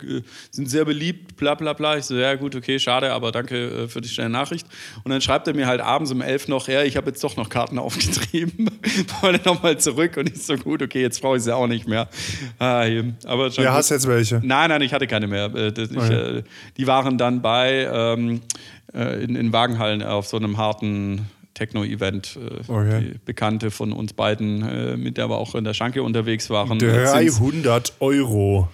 sind 0.50 0.70
sehr 0.70 0.86
beliebt, 0.86 1.36
bla 1.36 1.56
bla 1.56 1.74
bla. 1.74 1.98
Ich 1.98 2.06
so, 2.06 2.16
ja 2.16 2.36
gut, 2.36 2.56
okay, 2.56 2.80
schade, 2.80 3.12
aber 3.12 3.32
danke 3.32 3.84
äh, 3.84 3.88
für 3.88 4.00
die 4.00 4.08
schnelle 4.08 4.30
Nachricht. 4.30 4.66
Und 5.04 5.12
dann 5.12 5.20
schreibt 5.20 5.48
er 5.48 5.54
mir 5.54 5.68
halt 5.68 5.82
abends 5.82 6.12
um 6.12 6.22
elf 6.22 6.48
noch, 6.48 6.70
ja, 6.70 6.84
ich 6.84 6.96
habe 6.96 7.08
jetzt 7.08 7.24
doch 7.24 7.36
noch 7.36 7.50
Karten 7.50 7.78
aufgetrieben, 7.80 8.70
wollte 9.22 9.48
nochmal 9.48 9.78
zurück 9.78 10.16
und 10.18 10.30
ich 10.30 10.44
so, 10.44 10.56
gut, 10.56 10.82
okay, 10.82 11.02
jetzt 11.02 11.22
brauche 11.22 11.38
ich 11.38 11.44
sie 11.44 11.54
auch 11.54 11.68
nicht 11.68 11.88
mehr. 11.88 12.08
Ah, 12.60 12.86
aber 13.26 13.50
ja, 13.50 13.74
hast 13.74 13.90
jetzt 13.90 14.08
welche? 14.08 14.42
Nein, 14.44 14.70
nein, 14.70 14.82
ich 14.82 14.94
hatte 14.94 15.08
keine 15.08 15.28
mehr. 15.28 15.54
Äh, 15.54 15.74
ich, 15.78 15.98
okay. 15.98 16.38
Äh, 16.38 16.44
die 16.78 16.88
waren 16.88 17.18
dann 17.18 17.42
bei 17.42 17.90
ähm, 17.92 18.42
in, 18.94 19.36
in 19.36 19.52
Wagenhallen 19.52 20.02
auf 20.02 20.28
so 20.28 20.38
einem 20.38 20.58
harten 20.58 21.28
Techno-Event, 21.56 22.38
äh, 22.38 22.72
okay. 22.72 23.00
die 23.02 23.20
Bekannte 23.26 23.72
von 23.72 23.92
uns 23.92 24.14
beiden, 24.14 24.62
äh, 24.62 24.98
mit 24.98 25.18
der 25.18 25.30
wir 25.30 25.38
auch 25.38 25.56
in 25.56 25.64
der 25.64 25.74
Schanke 25.74 26.04
unterwegs 26.04 26.50
waren. 26.52 26.78
300 26.78 27.94
Euro. 28.00 28.70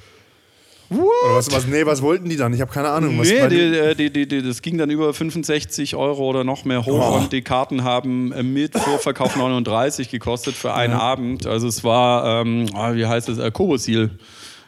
Was, 0.90 1.50
was, 1.54 1.68
nee, 1.68 1.86
was 1.86 2.02
wollten 2.02 2.28
die 2.28 2.36
dann? 2.36 2.54
Ich 2.54 2.60
habe 2.60 2.72
keine 2.72 2.90
Ahnung. 2.90 3.18
Was 3.18 3.30
nee, 3.30 3.48
die, 3.48 3.96
die, 3.96 4.12
die, 4.12 4.28
die, 4.28 4.42
das 4.42 4.62
ging 4.62 4.78
dann 4.78 4.90
über 4.90 5.14
65 5.14 5.96
Euro 5.96 6.28
oder 6.28 6.44
noch 6.44 6.66
mehr 6.66 6.86
hoch 6.86 7.14
oh. 7.14 7.18
und 7.18 7.32
die 7.32 7.44
Karten 7.44 7.86
haben 7.86 8.34
äh, 8.34 8.44
mit 8.44 8.78
Vorverkauf 8.78 9.36
39 9.38 10.10
gekostet 10.10 10.54
für 10.54 10.74
einen 10.74 10.94
ja. 10.94 11.00
Abend. 11.00 11.48
Also 11.48 11.68
es 11.68 11.86
war, 11.86 12.42
ähm, 12.42 12.66
ah, 12.74 12.94
wie 12.94 13.06
heißt 13.06 13.30
es, 13.30 13.38
äh, 13.38 13.52
Kobosil 13.52 14.10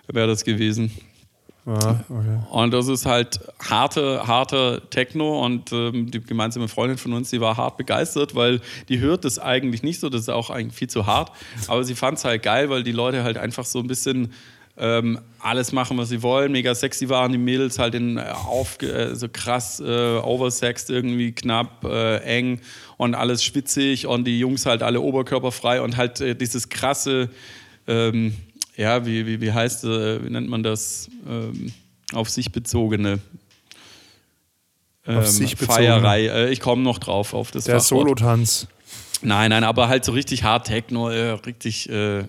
wäre 0.07 0.27
das 0.27 0.45
gewesen. 0.45 0.91
Okay. 1.65 2.39
Und 2.51 2.71
das 2.71 2.87
ist 2.89 3.05
halt 3.05 3.39
harte, 3.59 4.27
harte 4.27 4.81
Techno 4.89 5.45
und 5.45 5.71
ähm, 5.71 6.11
die 6.11 6.19
gemeinsame 6.21 6.67
Freundin 6.67 6.97
von 6.97 7.13
uns, 7.13 7.29
die 7.29 7.39
war 7.39 7.55
hart 7.55 7.77
begeistert, 7.77 8.35
weil 8.35 8.59
die 8.89 8.99
hört 8.99 9.23
das 9.23 9.39
eigentlich 9.39 9.81
nicht 9.81 10.01
so, 10.01 10.09
das 10.09 10.21
ist 10.21 10.29
auch 10.29 10.49
eigentlich 10.49 10.75
viel 10.75 10.89
zu 10.89 11.05
hart, 11.05 11.31
aber 11.67 11.85
sie 11.85 11.95
fand 11.95 12.17
es 12.17 12.25
halt 12.25 12.43
geil, 12.43 12.69
weil 12.69 12.83
die 12.83 12.91
Leute 12.91 13.23
halt 13.23 13.37
einfach 13.37 13.63
so 13.63 13.79
ein 13.79 13.87
bisschen 13.87 14.33
ähm, 14.75 15.19
alles 15.39 15.71
machen, 15.71 15.97
was 15.97 16.09
sie 16.09 16.23
wollen. 16.23 16.51
Mega 16.51 16.73
sexy 16.73 17.07
waren 17.07 17.31
die 17.31 17.37
Mädels 17.37 17.77
halt 17.79 17.95
in 17.95 18.17
äh, 18.17 18.21
auf, 18.21 18.81
äh, 18.81 19.15
so 19.15 19.27
krass 19.29 19.79
äh, 19.79 20.17
oversexed, 20.17 20.89
irgendwie 20.89 21.31
knapp, 21.31 21.85
äh, 21.85 22.17
eng 22.17 22.59
und 22.97 23.15
alles 23.15 23.43
schwitzig 23.43 24.07
und 24.07 24.25
die 24.25 24.39
Jungs 24.39 24.65
halt 24.65 24.81
alle 24.81 25.01
oberkörperfrei 25.01 25.81
und 25.81 25.95
halt 25.95 26.21
äh, 26.21 26.35
dieses 26.35 26.69
krasse, 26.69 27.29
ähm, 27.87 28.33
ja, 28.75 29.05
wie, 29.05 29.25
wie, 29.25 29.41
wie 29.41 29.51
heißt, 29.51 29.83
äh, 29.85 30.23
wie 30.25 30.29
nennt 30.29 30.49
man 30.49 30.63
das, 30.63 31.09
ähm, 31.29 31.71
auf 32.13 32.29
sich 32.29 32.51
bezogene. 32.51 33.19
Auf 35.05 35.27
sich 35.27 35.57
bezogene. 35.57 35.75
Feierei. 36.01 36.27
Äh, 36.27 36.51
ich 36.51 36.61
komme 36.61 36.81
noch 36.81 36.97
drauf 36.97 37.33
auf 37.33 37.51
das 37.51 37.65
Der 37.65 37.75
Fachwort. 37.79 38.01
Solotanz. 38.03 38.67
Nein, 39.21 39.49
nein, 39.49 39.63
aber 39.63 39.87
halt 39.89 40.05
so 40.05 40.11
richtig 40.13 40.43
Hard 40.43 40.67
Techno, 40.67 41.09
äh, 41.09 41.31
richtig 41.31 41.89
äh, 41.89 42.23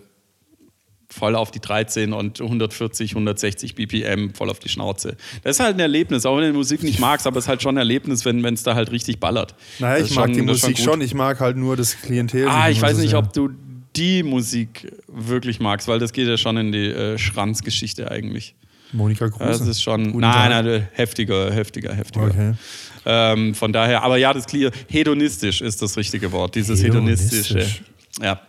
voll 1.09 1.37
auf 1.37 1.51
die 1.53 1.61
13 1.61 2.13
und 2.13 2.41
140, 2.41 3.13
160 3.13 3.75
BPM, 3.77 4.33
voll 4.35 4.51
auf 4.51 4.59
die 4.59 4.69
Schnauze. 4.69 5.17
Das 5.45 5.57
ist 5.57 5.61
halt 5.61 5.77
ein 5.77 5.81
Erlebnis, 5.81 6.27
auch 6.27 6.37
wenn 6.37 6.45
du 6.45 6.51
die 6.53 6.57
Musik 6.57 6.83
nicht 6.83 6.99
magst, 6.99 7.27
aber 7.29 7.39
es 7.39 7.45
ist 7.45 7.49
halt 7.49 7.63
schon 7.63 7.75
ein 7.77 7.79
Erlebnis, 7.79 8.25
wenn 8.25 8.45
es 8.45 8.63
da 8.65 8.75
halt 8.75 8.91
richtig 8.91 9.21
ballert. 9.21 9.55
Naja, 9.79 10.01
Das 10.01 10.11
ich 10.11 10.17
mag 10.17 10.27
schon- 10.27 10.35
die 10.35 10.43
Musik 10.43 10.79
schon, 10.79 11.01
ich 11.01 11.15
mag 11.15 11.39
halt 11.41 11.57
nur 11.57 11.77
das 11.77 12.01
Klientel. 12.01 12.49
Ah, 12.49 12.69
ich 12.71 12.81
weiß 12.81 12.99
nicht, 12.99 13.15
ob 13.15 13.33
du 13.33 13.51
die 13.97 14.23
Musik 14.23 14.93
wirklich 15.07 15.61
magst, 15.61 15.89
weil 15.89 15.99
das 15.99 16.13
geht 16.13 16.29
ja 16.29 16.37
schon 16.37 16.57
in 16.57 16.73
die 16.73 16.89
äh, 16.89 17.19
Schranzgeschichte 17.19 18.11
eigentlich. 18.11 18.55
Monika 18.93 19.29
Kruse. 19.29 19.45
Das 19.45 19.61
ist 19.67 19.83
schon, 19.83 20.05
Guten 20.05 20.21
nein, 20.21 20.51
Tag. 20.51 20.65
nein, 20.65 20.89
heftiger, 20.93 21.53
heftiger, 21.53 21.95
heftiger. 21.95 22.27
Okay. 22.27 22.55
Ähm, 23.07 23.55
von 23.55 23.73
daher, 23.73 24.03
aber 24.03 24.17
ja, 24.17 24.33
das 24.33 24.47
Clear, 24.47 24.71
hedonistisch 24.89 25.61
ist 25.61 25.83
das 25.83 25.97
richtige 25.97 26.33
Wort, 26.33 26.55
dieses 26.55 26.83
hedonistische. 26.83 27.55
Hedonistisch. 27.55 27.83
Ja. 28.23 28.41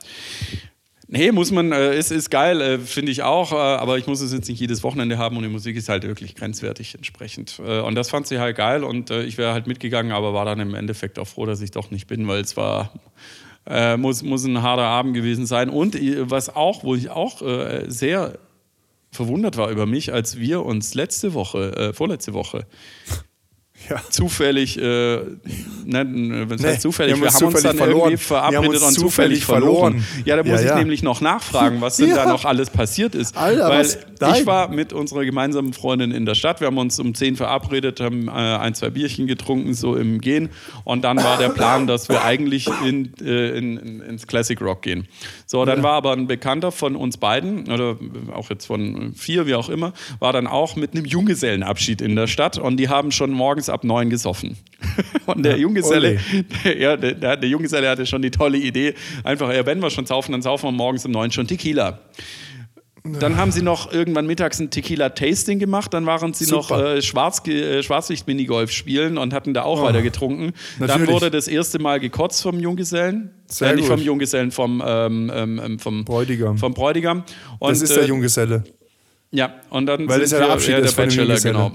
Nee, 1.08 1.32
muss 1.32 1.52
man, 1.52 1.72
äh, 1.72 1.98
ist, 1.98 2.12
ist 2.12 2.32
geil, 2.32 2.62
äh, 2.62 2.80
finde 2.80 3.12
ich 3.12 3.22
auch, 3.22 3.52
äh, 3.52 3.56
aber 3.56 3.98
ich 3.98 4.08
muss 4.08 4.22
es 4.22 4.34
jetzt 4.34 4.50
nicht 4.50 4.60
jedes 4.60 4.82
Wochenende 4.84 5.18
haben 5.18 5.38
und 5.38 5.44
die 5.44 5.50
Musik 5.50 5.76
ist 5.76 5.88
halt 5.88 6.04
wirklich 6.04 6.36
grenzwertig 6.36 6.96
entsprechend. 6.96 7.60
Äh, 7.66 7.82
und 7.82 7.96
das 7.96 8.10
fand 8.10 8.26
sie 8.28 8.40
halt 8.40 8.58
geil 8.58 8.84
und 8.84 9.12
äh, 9.12 9.24
ich 9.24 9.38
wäre 9.38 9.54
halt 9.54 9.68
mitgegangen, 9.68 10.12
aber 10.12 10.34
war 10.34 10.46
dann 10.46 10.60
im 10.60 10.74
Endeffekt 10.74 11.20
auch 11.20 11.28
froh, 11.28 11.46
dass 11.46 11.62
ich 11.62 11.72
doch 11.72 11.92
nicht 11.92 12.08
bin, 12.08 12.28
weil 12.28 12.42
es 12.42 12.58
war, 12.58 12.92
äh, 13.68 13.98
muss, 13.98 14.22
muss 14.24 14.44
ein 14.46 14.62
harter 14.62 14.84
Abend 14.84 15.14
gewesen 15.16 15.46
sein. 15.46 15.70
Und 15.70 15.96
was 16.30 16.56
auch, 16.56 16.84
wo 16.84 16.96
ich 16.96 17.10
auch 17.10 17.42
äh, 17.42 17.86
sehr 17.88 18.38
verwundert 19.12 19.58
war 19.58 19.70
über 19.70 19.86
mich, 19.86 20.12
als 20.14 20.38
wir 20.38 20.66
uns 20.66 20.94
letzte 20.94 21.34
Woche, 21.34 21.76
äh, 21.76 21.94
vorletzte 21.94 22.34
Woche, 22.34 22.66
Ja. 23.90 24.02
zufällig, 24.10 24.78
äh, 24.80 24.82
ne, 24.82 26.48
es 26.50 26.62
Nee, 26.62 26.68
heißt 26.70 26.82
zufällig, 26.82 27.16
wir 27.18 27.24
wir 27.24 27.32
haben 27.32 27.46
uns 27.46 27.62
dann 27.62 27.78
verloren. 27.78 28.00
irgendwie 28.12 28.18
verabredet 28.24 28.82
und 28.82 28.94
zufällig 28.94 29.46
verloren. 29.46 30.00
verloren. 30.00 30.24
Ja, 30.26 30.38
da 30.38 30.44
muss 30.44 30.52
Ja, 30.54 30.60
ich 30.62 30.70
ja. 30.72 30.78
nämlich 30.80 31.04
noch 31.04 31.22
nachfragen, 31.22 31.82
was 31.82 31.98
denn 31.98 32.10
da 32.16 32.26
noch 32.26 32.46
alles 32.46 32.70
passiert 32.72 33.14
ist. 33.14 33.38
Alter, 33.38 33.70
Weil 33.70 33.80
was? 33.82 33.98
Nein. 34.20 34.42
ich 34.42 34.46
war 34.46 34.70
mit 34.70 34.94
unserer 34.94 35.26
gemeinsamen 35.26 35.74
Freundin 35.74 36.12
in 36.12 36.26
der 36.26 36.36
Stadt, 36.36 36.60
wir 36.60 36.68
haben 36.68 36.78
uns 36.78 37.00
um 37.00 37.14
10 37.14 37.36
verabredet, 37.36 38.00
haben 38.00 38.28
äh, 38.28 38.32
ein, 38.32 38.74
zwei 38.76 38.90
Bierchen 38.90 39.28
getrunken, 39.28 39.74
so 39.74 39.96
im 39.96 40.22
Gehen. 40.22 40.50
Und 40.84 41.04
dann 41.04 41.18
war 41.18 41.38
der 41.38 41.50
Plan, 41.50 41.88
dass 41.88 42.10
wir 42.10 42.24
eigentlich 42.24 42.68
in, 42.86 43.14
äh, 43.22 43.58
in, 43.58 43.78
in, 43.78 44.02
ins 44.02 44.28
Classic 44.28 44.60
Rock 44.62 44.82
gehen. 44.84 45.08
So, 45.46 45.66
dann 45.66 45.84
war 45.84 45.94
aber 45.94 46.14
ein 46.14 46.28
Bekannter 46.28 46.72
von 46.72 46.96
uns 46.96 47.18
beiden, 47.18 47.72
oder 47.72 47.98
auch 48.34 48.50
jetzt 48.50 48.66
von 48.66 49.14
vier, 49.16 49.48
wie 49.48 49.56
auch 49.56 49.70
immer, 49.70 49.94
war 50.20 50.34
dann 50.34 50.48
auch 50.48 50.76
mit 50.76 50.94
einem 50.94 51.06
Junggesellenabschied 51.06 52.02
in 52.02 52.16
der 52.16 52.28
Stadt 52.28 52.58
und 52.58 52.78
die 52.78 52.90
haben 52.90 53.12
schon 53.12 53.32
morgens 53.32 53.70
ab 53.70 53.84
neun 53.84 54.10
gesoffen. 54.10 54.58
Und 55.26 55.44
der 55.44 55.58
Junggeselle, 55.58 56.20
ja, 56.78 56.96
der, 56.96 57.14
der, 57.14 57.38
der 57.38 57.50
Junggeselle 57.50 57.90
hatte 57.90 58.06
schon 58.06 58.22
die 58.22 58.32
tolle 58.32 58.58
Idee, 58.58 58.94
einfach, 59.24 59.52
ja, 59.52 59.66
wenn 59.66 59.82
wir 59.82 59.90
schon 59.90 60.06
saufen, 60.06 60.32
dann 60.32 60.42
saufen 60.42 60.68
wir 60.68 60.72
morgens 60.72 61.06
um 61.06 61.12
neun 61.12 61.32
schon 61.32 61.48
Tequila. 61.48 62.00
Dann 63.20 63.38
haben 63.38 63.52
sie 63.52 63.62
noch 63.62 63.92
irgendwann 63.94 64.26
mittags 64.26 64.60
ein 64.60 64.72
Tequila-Tasting 64.72 65.60
gemacht, 65.60 65.94
dann 65.94 66.06
waren 66.06 66.34
sie 66.34 66.50
noch 66.52 66.70
Super. 66.70 66.96
äh, 66.96 67.02
Schwarz, 67.02 67.46
äh, 67.48 67.84
Schwarzlicht-Minigolf 67.84 68.72
spielen 68.72 69.18
und 69.18 69.34
hatten 69.34 69.54
da 69.54 69.64
auch 69.64 69.82
weiter 69.84 70.02
getrunken. 70.02 70.54
Dann 70.80 70.90
Oh, 70.90 70.94
natürlich. 70.94 71.10
wurde 71.14 71.32
das 71.32 71.48
erste 71.48 71.80
Mal 71.80 72.00
gekotzt 72.00 72.42
vom 72.42 72.60
Junggesellen. 72.60 73.30
Sehr 73.48 73.72
äh, 73.72 73.76
nicht 73.76 73.88
vom 73.88 74.02
Junggesellen, 74.02 74.52
vom, 74.52 74.82
ähm, 74.86 75.32
ähm, 75.34 75.62
ähm, 75.64 75.80
vom 75.80 76.04
Bräutigam. 76.04 76.58
Vom 76.58 76.74
Bräutigam. 76.74 77.24
Und, 77.60 77.72
Das 77.72 77.82
ist 77.82 77.96
der 77.96 78.04
äh, 78.04 78.08
Junggeselle. 78.08 78.64
ja, 79.32 79.54
und 79.70 79.86
dann 79.86 80.08
Weil 80.08 80.26
sind 80.26 80.40
ja 80.40 80.46
der 80.46 80.54
Abschied 80.54 80.72
ja, 80.72 80.78
ist 80.80 80.98
der 80.98 81.06
dem 81.06 81.16
Bachelor, 81.16 81.40
genau. 81.40 81.72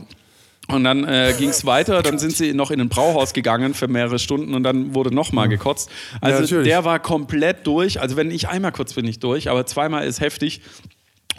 Und 0.68 0.84
dann 0.84 1.04
äh, 1.04 1.34
ging 1.36 1.48
es 1.48 1.64
weiter, 1.66 2.02
dann 2.02 2.18
sind 2.18 2.32
sie 2.36 2.52
noch 2.52 2.70
in 2.70 2.80
ein 2.80 2.88
Brauhaus 2.88 3.32
gegangen 3.32 3.74
für 3.74 3.88
mehrere 3.88 4.18
Stunden 4.20 4.54
und 4.54 4.62
dann 4.62 4.94
wurde 4.94 5.12
nochmal 5.12 5.48
gekotzt. 5.48 5.90
Also 6.20 6.42
natürlich. 6.42 6.64
der 6.68 6.84
war 6.84 7.00
komplett 7.00 7.66
durch. 7.66 8.00
Also 8.00 8.16
wenn 8.16 8.30
ich 8.30 8.48
einmal 8.48 8.70
kurz 8.70 8.94
bin 8.94 9.04
ich 9.06 9.18
durch, 9.18 9.50
aber 9.50 9.66
zweimal 9.66 10.06
ist 10.06 10.20
heftig. 10.20 10.60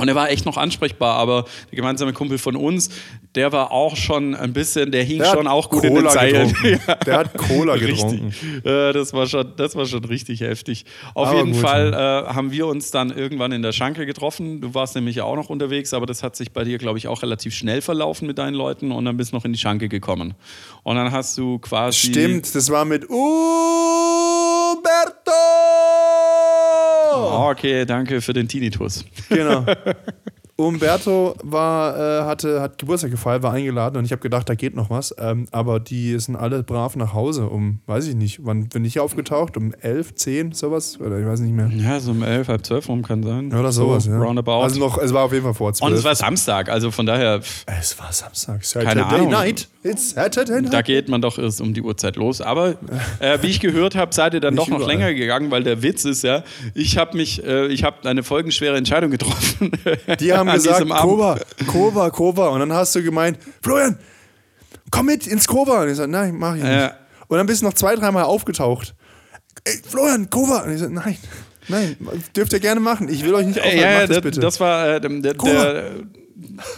Und 0.02 0.08
er 0.08 0.16
war 0.16 0.32
echt 0.32 0.48
noch 0.48 0.58
ansprechbar, 0.58 1.16
aber 1.16 1.46
der 1.70 1.76
gemeinsame 1.76 2.12
Kumpel 2.12 2.40
von 2.40 2.56
uns, 2.56 2.90
der 3.36 3.52
war 3.52 3.70
auch 3.70 3.96
schon 3.96 4.34
ein 4.34 4.52
bisschen, 4.52 4.92
der 4.92 5.04
hing 5.04 5.20
Der 5.20 5.28
schon 5.28 5.46
auch 5.46 5.70
gut 5.70 5.84
in 5.84 5.94
den 5.94 6.02
Cola 6.02 6.12
Zeilen. 6.12 6.48
getrunken. 6.48 6.82
Der 7.06 7.18
hat 7.20 7.38
Cola 7.38 7.78
getrunken. 7.78 8.34
Äh, 8.66 8.94
das, 8.94 9.14
war 9.14 9.28
schon, 9.28 9.54
das 9.58 9.76
war 9.76 9.86
schon 9.86 10.04
richtig 10.06 10.42
heftig. 10.42 10.86
Auf 11.14 11.28
Aber 11.28 11.38
jeden 11.38 11.52
gut, 11.52 11.62
Fall 11.62 11.94
äh, 11.94 12.34
haben 12.34 12.52
wir 12.52 12.66
uns 12.66 12.90
dann 12.90 13.16
irgendwann 13.16 13.52
in 13.52 13.62
der 13.62 13.74
Schanke 13.74 14.08
getroffen. 14.08 14.60
Du 14.60 14.74
warst 14.74 14.96
nämlich 14.96 15.22
auch 15.22 15.36
noch 15.36 15.52
unterwegs, 15.52 15.94
aber 15.94 16.08
das 16.08 16.24
hat 16.24 16.36
sich 16.36 16.52
bei 16.52 16.64
dir, 16.64 16.80
glaube 16.80 16.98
ich, 16.98 17.08
auch 17.08 17.22
relativ 17.22 17.54
schnell 17.54 17.82
verlaufen 17.82 18.26
mit 18.28 18.40
deinen 18.40 18.56
Leuten 18.56 18.92
und 18.92 19.06
dann 19.06 19.18
bist 19.18 19.34
du 19.34 19.36
noch 19.36 19.46
in 19.46 19.54
die 19.54 19.60
Schanke 19.60 19.88
gekommen. 19.88 20.34
Und 20.82 20.96
dann 20.96 21.12
hast 21.12 21.38
du 21.38 21.60
quasi. 21.60 22.08
Stimmt, 22.08 22.56
das 22.56 22.72
war 22.72 22.86
mit 22.86 23.08
Umberto! 23.08 23.22
Oh, 27.22 27.50
okay, 27.52 27.86
danke 27.86 28.22
für 28.22 28.34
den 28.34 28.48
Tinnitus. 28.48 29.06
Genau. 29.30 29.66
Umberto 30.56 31.36
war, 31.44 31.98
äh, 31.98 32.24
hatte, 32.26 32.62
hat 32.62 32.78
Geburtstag 32.78 33.12
gefeiert, 33.12 33.44
war 33.44 33.54
eingeladen 33.54 33.98
und 33.98 34.06
ich 34.06 34.12
habe 34.12 34.22
gedacht, 34.22 34.48
da 34.50 34.56
geht 34.56 34.76
noch 34.76 34.90
was. 34.90 35.16
Ähm, 35.18 35.48
aber 35.52 35.80
die 35.80 36.18
sind 36.20 36.36
alle 36.36 36.64
brav 36.64 36.96
nach 36.96 37.14
Hause 37.14 37.48
um, 37.48 37.80
weiß 37.88 38.08
ich 38.08 38.16
nicht, 38.16 38.40
wann 38.44 38.68
bin 38.70 38.86
ich 38.86 39.00
aufgetaucht? 39.00 39.58
Um 39.58 39.74
11, 39.74 40.16
10, 40.16 40.52
sowas? 40.52 41.00
Oder 41.00 41.20
ich 41.20 41.26
weiß 41.26 41.40
nicht 41.40 41.54
mehr. 41.54 41.68
Ja, 41.68 42.00
so 42.00 42.12
um 42.12 42.24
elf, 42.24 42.48
halb 42.48 42.66
zwölf 42.66 42.88
rum 42.90 43.02
kann 43.02 43.24
sein. 43.24 43.54
Oder 43.54 43.72
sowas, 43.72 44.04
so 44.04 44.12
ja. 44.12 44.18
Roundabout. 44.20 44.62
Also 44.62 44.80
noch, 44.80 44.98
es 44.98 45.14
war 45.14 45.24
auf 45.24 45.32
jeden 45.34 45.44
Fall 45.44 45.54
vor 45.54 45.68
und 45.68 45.76
12. 45.76 45.94
es 45.94 46.04
war 46.04 46.16
Samstag, 46.16 46.70
also 46.70 46.92
von 46.92 47.06
daher, 47.06 47.42
pff, 47.42 47.66
es 47.80 47.98
war 48.00 48.12
Samstag. 48.12 48.64
Saturday 48.64 48.96
Keine 48.96 49.06
Ahnung. 49.08 49.30
night. 49.30 49.68
It's 49.84 50.12
Saturday 50.12 50.62
night. 50.62 50.74
da 50.74 50.82
geht 50.84 51.10
man 51.10 51.22
doch 51.22 51.40
erst 51.40 51.60
um 51.60 51.74
die 51.74 51.82
Uhrzeit 51.82 52.16
los. 52.16 52.40
Aber 52.42 52.76
äh, 53.20 53.40
wie 53.42 53.48
ich 53.48 53.60
gehört 53.60 53.96
habe, 53.96 54.14
seid 54.14 54.34
ihr 54.36 54.40
dann 54.40 54.54
Nicht 54.56 54.68
doch 54.68 54.70
noch 54.70 54.78
überall. 54.82 54.92
länger 54.98 55.14
gegangen, 55.14 55.50
weil 55.50 55.64
der 55.64 55.82
Witz 55.82 56.06
ist 56.06 56.24
ja, 56.24 56.44
ich 56.76 56.98
habe 56.98 57.18
mich, 57.18 57.44
äh, 57.44 57.68
ich 57.68 57.84
habe 57.84 58.08
eine 58.08 58.22
folgenschwere 58.22 58.78
Entscheidung 58.78 59.10
getroffen. 59.10 59.72
Die 60.20 60.34
haben 60.50 60.54
gesagt. 60.56 60.88
Kova, 60.90 61.40
Kova, 61.68 62.10
Kova. 62.10 62.48
Und 62.50 62.60
dann 62.60 62.74
hast 62.74 62.96
du 62.96 63.04
gemeint, 63.04 63.38
Florian, 63.62 63.98
komm 64.90 65.06
mit 65.08 65.28
ins 65.28 65.48
Kova. 65.48 65.82
Und 65.84 65.90
ich 65.90 65.98
sag, 65.98 66.10
nein, 66.10 66.36
mach 66.38 66.56
ich 66.56 66.64
nicht. 66.64 66.72
Ja. 66.72 66.94
Und 67.28 67.38
dann 67.38 67.48
bist 67.48 67.62
du 67.62 67.66
noch 67.66 67.74
zwei, 67.74 67.96
dreimal 67.96 68.24
aufgetaucht. 68.24 68.94
Ey, 69.64 69.80
Florian, 69.88 70.30
Kova. 70.30 70.60
Und 70.64 70.74
ich 70.74 70.80
sag, 70.80 70.92
nein, 70.92 71.18
nein, 71.68 71.96
dürft 72.36 72.54
ihr 72.54 72.60
gerne 72.60 72.80
machen. 72.80 73.08
Ich 73.10 73.24
will 73.24 73.34
euch 73.34 73.46
nicht 73.46 73.60
aufhalten, 73.60 73.80
Ja, 73.80 74.02
ja, 74.02 74.08
das 74.08 74.22
bitte. 74.22 74.40
das 74.40 74.60
war 74.60 74.96
äh, 74.96 75.02
der, 75.02 75.34
der, 75.34 75.92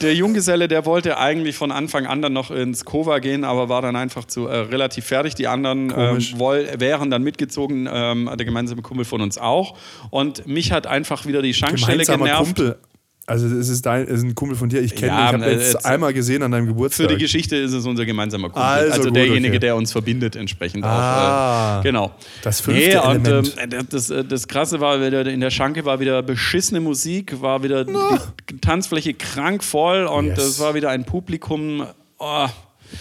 der 0.02 0.14
Junggeselle, 0.14 0.68
der 0.68 0.86
wollte 0.86 1.18
eigentlich 1.18 1.56
von 1.56 1.72
Anfang 1.72 2.06
an 2.06 2.22
dann 2.22 2.34
noch 2.34 2.52
ins 2.52 2.84
Kova 2.86 3.20
gehen, 3.20 3.44
aber 3.44 3.70
war 3.70 3.82
dann 3.82 3.96
einfach 3.96 4.26
zu 4.26 4.48
äh, 4.48 4.58
relativ 4.58 5.06
fertig. 5.06 5.36
Die 5.36 5.48
anderen 5.48 5.94
ähm, 5.96 6.20
woll, 6.36 6.68
wären 6.78 7.10
dann 7.10 7.24
mitgezogen, 7.24 7.88
ähm, 7.92 8.30
der 8.38 8.46
gemeinsame 8.46 8.82
Kumpel 8.82 9.06
von 9.06 9.22
uns 9.22 9.38
auch. 9.38 9.76
Und 10.10 10.46
mich 10.48 10.72
hat 10.72 10.86
einfach 10.88 11.26
wieder 11.26 11.42
die 11.42 11.54
Schankstelle 11.54 12.06
genervt. 12.06 12.56
Kumpel. 12.56 12.78
Also 13.26 13.48
es 13.48 13.70
ist, 13.70 13.86
dein, 13.86 14.04
es 14.04 14.16
ist 14.20 14.24
ein 14.24 14.36
Kumpel 14.36 14.58
von 14.58 14.68
dir, 14.68 14.82
ich 14.82 14.96
kenne 14.96 15.08
Ja, 15.08 15.20
ihn. 15.22 15.28
Ich 15.28 15.34
habe 15.34 15.46
äh, 15.46 15.54
jetzt 15.54 15.74
jetzt- 15.76 15.86
einmal 15.86 16.12
gesehen 16.14 16.44
an 16.44 16.52
deinem 16.52 16.68
Geburtstag. 16.68 17.08
Für 17.10 17.16
die 17.16 17.22
Geschichte 17.22 17.56
ist 17.56 17.72
es 17.72 17.86
unser 17.86 18.06
gemeinsamer 18.06 18.50
Kumpel. 18.50 18.62
Also 18.62 18.92
Also, 18.92 19.04
gut, 19.06 19.16
derjenige, 19.16 19.54
okay. 19.54 19.60
der 19.60 19.76
uns 19.78 19.94
verbindet, 19.94 20.36
entsprechend 20.36 20.84
Ah. 20.84 21.78
auch. 21.78 21.80
Äh, 21.80 21.84
genau. 21.84 22.12
Das 22.42 22.60
fünfte 22.60 23.02
und, 23.02 23.26
Element. 23.26 23.56
ähm, 23.62 23.88
das, 23.90 24.08
das, 24.08 24.28
das 24.28 24.48
Krasse 24.50 24.82
war, 24.82 25.02
in 25.02 25.40
der 25.40 25.52
Schanke 25.52 25.86
war 25.86 26.02
wieder 26.02 26.22
beschissene 26.22 26.82
Musik, 26.82 27.42
war 27.42 27.64
wieder 27.64 27.86
die 27.86 28.60
Tanzfläche 28.60 29.14
krank 29.14 29.64
voll 29.64 30.06
und 30.06 30.28
Yes. 30.28 30.40
es 30.40 30.60
war 30.60 30.74
wieder 30.76 30.90
ein 30.90 31.06
Publikum. 31.06 31.86
Oh, 32.20 32.48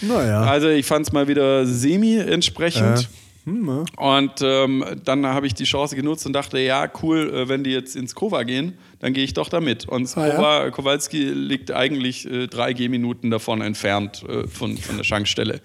naja. 0.01 0.41
also 0.43 0.69
ich 0.69 0.85
fand 0.85 1.05
es 1.05 1.11
mal 1.11 1.27
wieder 1.27 1.65
semi 1.65 2.15
entsprechend. 2.15 3.09
Äh, 3.45 3.49
hm. 3.49 3.83
Und 3.97 4.31
ähm, 4.41 4.85
dann 5.03 5.25
habe 5.25 5.47
ich 5.47 5.53
die 5.53 5.65
Chance 5.65 5.97
genutzt 5.97 6.25
und 6.25 6.31
dachte, 6.31 6.59
ja, 6.59 6.89
cool, 7.01 7.29
äh, 7.33 7.49
wenn 7.49 7.65
die 7.65 7.71
jetzt 7.71 7.95
ins 7.97 8.15
Kova 8.15 8.43
gehen, 8.43 8.77
dann 9.03 9.11
gehe 9.11 9.25
ich 9.25 9.33
doch 9.33 9.49
damit. 9.49 9.85
Und 9.85 10.15
Ah, 10.17 10.27
ja? 10.27 10.69
Kowalski 10.69 11.25
liegt 11.25 11.71
eigentlich 11.71 12.25
äh, 12.25 12.47
drei 12.47 12.71
Gehminuten 12.71 13.31
davon 13.31 13.59
entfernt 13.59 14.23
äh, 14.29 14.47
von, 14.47 14.77
von 14.77 14.95
der 14.95 15.03
Schankstelle. 15.03 15.59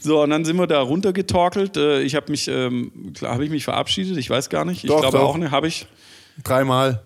So, 0.00 0.22
und 0.22 0.30
dann 0.30 0.44
sind 0.44 0.56
wir 0.56 0.68
da 0.68 0.82
runtergetorkelt. 0.82 1.76
Äh, 1.76 2.02
ich 2.02 2.14
habe 2.14 2.30
mich, 2.30 2.46
ähm, 2.46 2.92
habe 3.22 3.44
ich 3.44 3.50
mich 3.50 3.64
verabschiedet? 3.64 4.16
Ich 4.18 4.30
weiß 4.30 4.50
gar 4.50 4.64
nicht. 4.64 4.84
Ich 4.84 4.88
Doch, 4.88 5.00
glaube 5.00 5.18
doch. 5.18 5.24
auch 5.24 5.36
nicht. 5.36 5.50
Habe 5.50 5.66
ich. 5.66 5.88
Dreimal. 6.44 7.02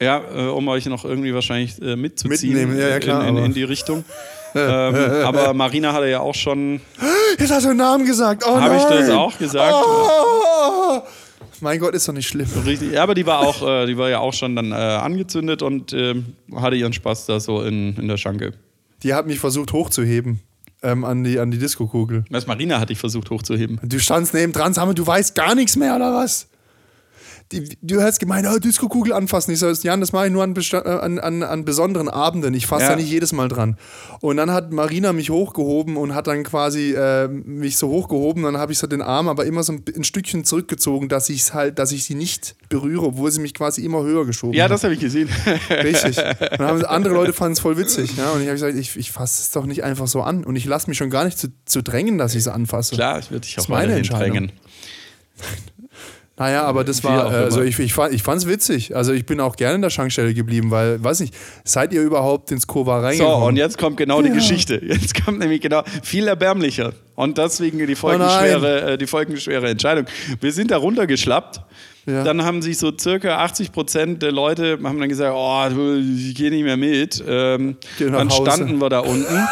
Ja, 0.00 0.22
äh, 0.34 0.46
um 0.46 0.66
euch 0.68 0.86
noch 0.86 1.04
irgendwie 1.04 1.34
wahrscheinlich 1.34 1.78
äh, 1.82 1.94
mitzuziehen 1.94 2.54
Mitnehmen, 2.54 2.78
ja, 2.78 2.88
ja, 2.88 2.98
klar, 2.98 3.28
in, 3.28 3.36
in, 3.36 3.44
in 3.46 3.52
die 3.52 3.64
Richtung. 3.64 4.06
ähm, 4.54 4.94
aber 5.24 5.52
Marina 5.52 5.92
hatte 5.92 6.08
ja 6.08 6.20
auch 6.20 6.34
schon. 6.34 6.80
Jetzt 7.38 7.50
hast 7.50 7.66
du 7.66 7.70
einen 7.70 7.78
Namen 7.78 8.06
gesagt. 8.06 8.44
Oh 8.46 8.58
Habe 8.58 8.76
ich 8.76 8.84
das 8.84 9.10
auch 9.10 9.36
gesagt? 9.36 9.74
Oh. 9.74 11.02
Mein 11.60 11.78
Gott, 11.78 11.94
ist 11.94 12.08
doch 12.08 12.12
nicht 12.12 12.28
schlimm. 12.28 12.48
Richtig. 12.64 12.92
Ja, 12.92 13.02
aber 13.02 13.14
die 13.14 13.26
war 13.26 13.40
auch, 13.40 13.66
äh, 13.66 13.86
die 13.86 13.96
war 13.96 14.08
ja 14.10 14.20
auch 14.20 14.32
schon 14.34 14.56
dann 14.56 14.72
äh, 14.72 14.74
angezündet 14.74 15.62
und 15.62 15.92
äh, 15.92 16.14
hatte 16.54 16.76
ihren 16.76 16.92
Spaß 16.92 17.26
da 17.26 17.40
so 17.40 17.62
in, 17.62 17.96
in 17.96 18.08
der 18.08 18.16
Schanke. 18.16 18.52
Die 19.02 19.14
hat 19.14 19.26
mich 19.26 19.38
versucht 19.38 19.72
hochzuheben 19.72 20.40
ähm, 20.82 21.04
an 21.04 21.24
die, 21.24 21.38
an 21.38 21.50
die 21.50 21.58
Disco-Kugel. 21.58 22.24
Was 22.30 22.46
Marina 22.46 22.80
hatte 22.80 22.92
ich 22.92 22.98
versucht 22.98 23.30
hochzuheben. 23.30 23.80
Du 23.82 23.98
standst 23.98 24.34
neben 24.34 24.52
dran, 24.52 24.74
sag 24.74 24.86
mal, 24.86 24.94
du 24.94 25.06
weißt 25.06 25.34
gar 25.34 25.54
nichts 25.54 25.76
mehr, 25.76 25.96
oder 25.96 26.14
was? 26.14 26.48
Die, 27.50 27.66
du 27.80 28.02
hast 28.02 28.18
gemeint, 28.18 28.46
oh, 28.46 28.58
Disco-Kugel 28.58 29.14
anfassen. 29.14 29.52
Ich 29.52 29.58
so, 29.60 29.70
Jan, 29.70 30.00
das 30.00 30.12
mache 30.12 30.26
ich 30.26 30.32
nur 30.32 30.42
an, 30.42 30.54
äh, 30.54 30.76
an, 30.76 31.18
an, 31.18 31.42
an 31.42 31.64
besonderen 31.64 32.10
Abenden. 32.10 32.52
Ich 32.52 32.66
fasse 32.66 32.82
Ja. 32.84 32.90
da 32.90 32.96
nicht 32.96 33.08
jedes 33.10 33.32
Mal 33.32 33.48
dran. 33.48 33.78
Und 34.20 34.36
dann 34.36 34.50
hat 34.50 34.70
Marina 34.70 35.14
mich 35.14 35.30
hochgehoben 35.30 35.96
und 35.96 36.14
hat 36.14 36.26
dann 36.26 36.42
quasi 36.44 36.92
äh, 36.92 37.26
mich 37.28 37.78
so 37.78 37.88
hochgehoben. 37.88 38.42
Dann 38.42 38.58
habe 38.58 38.72
ich 38.72 38.78
so 38.78 38.86
den 38.86 39.00
Arm 39.00 39.28
aber 39.28 39.46
immer 39.46 39.62
so 39.62 39.72
ein, 39.72 39.82
ein 39.96 40.04
Stückchen 40.04 40.44
zurückgezogen, 40.44 41.08
dass 41.08 41.30
ich 41.30 41.54
halt, 41.54 41.78
dass 41.78 41.90
ich 41.92 42.04
sie 42.04 42.14
nicht 42.14 42.54
berühre, 42.68 43.06
obwohl 43.06 43.30
sie 43.30 43.40
mich 43.40 43.54
quasi 43.54 43.82
immer 43.82 44.02
höher 44.02 44.26
geschoben 44.26 44.52
Ja, 44.54 44.64
hat. 44.64 44.70
das 44.70 44.84
habe 44.84 44.92
ich 44.92 45.00
gesehen. 45.00 45.30
Richtig. 45.70 46.18
Und 46.18 46.58
haben 46.58 46.84
andere 46.84 47.14
Leute 47.14 47.32
fanden 47.32 47.54
es 47.54 47.60
voll 47.60 47.78
witzig. 47.78 48.14
Ja? 48.18 48.30
Und 48.32 48.40
ich 48.42 48.46
habe 48.48 48.56
gesagt, 48.56 48.76
ich, 48.76 48.94
ich 48.96 49.10
fasse 49.10 49.40
es 49.42 49.50
doch 49.52 49.64
nicht 49.64 49.84
einfach 49.84 50.06
so 50.06 50.20
an. 50.20 50.44
Und 50.44 50.56
ich 50.56 50.66
lasse 50.66 50.88
mich 50.90 50.98
schon 50.98 51.08
gar 51.08 51.24
nicht 51.24 51.38
zu, 51.38 51.48
zu 51.64 51.82
drängen, 51.82 52.18
dass 52.18 52.32
ich 52.32 52.40
es 52.40 52.48
anfasse. 52.48 52.94
Klar, 52.94 53.20
ich 53.20 53.30
würde 53.30 53.46
dich 53.46 53.58
auch 53.58 53.68
Entscheidung. 53.70 54.32
drängen. 54.32 54.52
Naja, 56.38 56.62
aber 56.62 56.84
das 56.84 57.02
war, 57.02 57.32
äh, 57.32 57.36
also 57.36 57.62
ich, 57.62 57.78
ich, 57.78 57.92
fand, 57.92 58.14
ich 58.14 58.26
es 58.26 58.46
witzig. 58.46 58.94
Also 58.94 59.12
ich 59.12 59.26
bin 59.26 59.40
auch 59.40 59.56
gerne 59.56 59.76
in 59.76 59.82
der 59.82 59.90
Schankstelle 59.90 60.34
geblieben, 60.34 60.70
weil, 60.70 61.02
weiß 61.02 61.20
nicht, 61.20 61.34
seid 61.64 61.92
ihr 61.92 62.02
überhaupt 62.02 62.52
ins 62.52 62.66
Kova 62.66 63.00
So, 63.00 63.06
reingekommen? 63.06 63.48
und 63.48 63.56
jetzt 63.56 63.78
kommt 63.78 63.96
genau 63.96 64.22
die 64.22 64.30
Geschichte. 64.30 64.80
Jetzt 64.88 65.24
kommt 65.24 65.40
nämlich 65.40 65.60
genau 65.60 65.82
viel 66.02 66.28
erbärmlicher. 66.28 66.92
Und 67.14 67.36
deswegen 67.36 67.84
die 67.84 67.94
folgenschwere, 67.94 68.92
äh, 68.92 68.98
die 68.98 69.06
folgenschwere 69.06 69.68
Entscheidung. 69.68 70.06
Wir 70.40 70.52
sind 70.52 70.70
da 70.70 70.76
runtergeschlappt. 70.76 71.60
Ja. 72.06 72.24
Dann 72.24 72.42
haben 72.44 72.62
sich 72.62 72.78
so 72.78 72.90
circa 72.98 73.38
80 73.38 73.72
Prozent 73.72 74.22
der 74.22 74.32
Leute 74.32 74.78
haben 74.82 74.98
dann 74.98 75.08
gesagt, 75.10 75.34
oh, 75.36 75.98
ich 75.98 76.34
gehe 76.34 76.50
nicht 76.50 76.62
mehr 76.62 76.78
mit. 76.78 77.22
Ähm, 77.26 77.76
dann 77.98 78.30
Hause. 78.30 78.42
standen 78.42 78.80
wir 78.80 78.88
da 78.88 79.00
unten, 79.00 79.46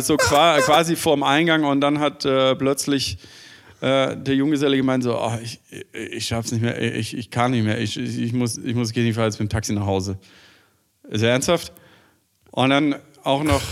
so 0.00 0.16
qua 0.16 0.60
quasi 0.60 0.94
vorm 0.94 1.24
Eingang 1.24 1.64
und 1.64 1.80
dann 1.80 1.98
hat 1.98 2.24
äh, 2.24 2.54
plötzlich 2.54 3.18
äh, 3.80 4.16
der 4.16 4.34
Junggeselle 4.34 4.76
gemeint 4.76 5.04
so, 5.04 5.18
oh, 5.18 5.38
ich, 5.42 5.60
ich 5.92 6.26
schaff's 6.26 6.52
nicht 6.52 6.62
mehr, 6.62 6.80
ich, 6.80 7.16
ich 7.16 7.30
kann 7.30 7.50
nicht 7.50 7.64
mehr, 7.64 7.78
ich, 7.78 7.96
ich, 7.96 8.32
muss, 8.32 8.56
ich 8.58 8.74
muss 8.74 8.94
jetzt 8.94 9.16
mit 9.16 9.38
dem 9.38 9.48
Taxi 9.48 9.72
nach 9.72 9.86
Hause. 9.86 10.18
Er 11.08 11.22
ernsthaft? 11.22 11.72
Und 12.50 12.70
dann 12.70 12.96
auch 13.22 13.44
noch 13.44 13.62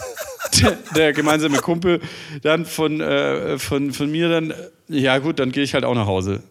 der, 0.62 0.76
der 0.96 1.12
gemeinsame 1.12 1.58
Kumpel 1.58 2.00
dann 2.42 2.66
von, 2.66 3.00
äh, 3.00 3.58
von, 3.58 3.92
von 3.92 4.10
mir 4.10 4.28
dann, 4.28 4.54
ja 4.88 5.18
gut, 5.18 5.38
dann 5.38 5.52
gehe 5.52 5.62
ich 5.62 5.74
halt 5.74 5.84
auch 5.84 5.94
nach 5.94 6.06
Hause. 6.06 6.42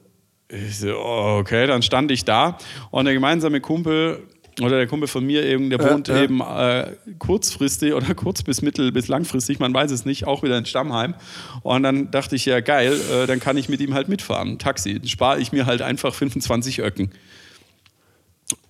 Ich 0.50 0.80
so, 0.80 0.98
okay, 0.98 1.68
dann 1.68 1.82
stand 1.82 2.12
ich 2.12 2.26
da 2.26 2.58
und 2.92 3.06
der 3.06 3.14
gemeinsame 3.14 3.60
Kumpel 3.60 4.28
oder 4.62 4.78
der 4.78 4.88
Kumpel 4.88 5.08
von 5.08 5.26
mir 5.26 5.44
eben, 5.44 5.70
der 5.70 5.80
Äh, 5.80 5.92
wohnt 5.92 6.10
äh. 6.10 6.24
eben 6.24 6.42
äh, 6.42 6.92
kurzfristig 7.20 7.94
oder 7.94 8.14
kurz 8.16 8.44
bis 8.44 8.62
mittel 8.62 8.92
bis 8.92 9.08
langfristig, 9.08 9.60
man 9.60 9.74
weiß 9.74 9.92
es 9.92 10.06
nicht, 10.06 10.28
auch 10.28 10.44
wieder 10.44 10.58
in 10.58 10.66
Stammheim. 10.66 11.16
Und 11.62 11.84
dann 11.84 12.12
dachte 12.12 12.36
ich, 12.36 12.46
ja 12.46 12.60
geil, 12.60 13.00
äh, 13.12 13.28
dann 13.28 13.40
kann 13.40 13.58
ich 13.58 13.70
mit 13.70 13.82
ihm 13.82 13.94
halt 13.94 14.10
mitfahren, 14.10 14.60
Taxi. 14.60 15.00
Dann 15.00 15.08
spare 15.08 15.40
ich 15.40 15.52
mir 15.52 15.66
halt 15.66 15.82
einfach 15.82 16.14
25 16.14 16.80
Öcken. 16.80 17.12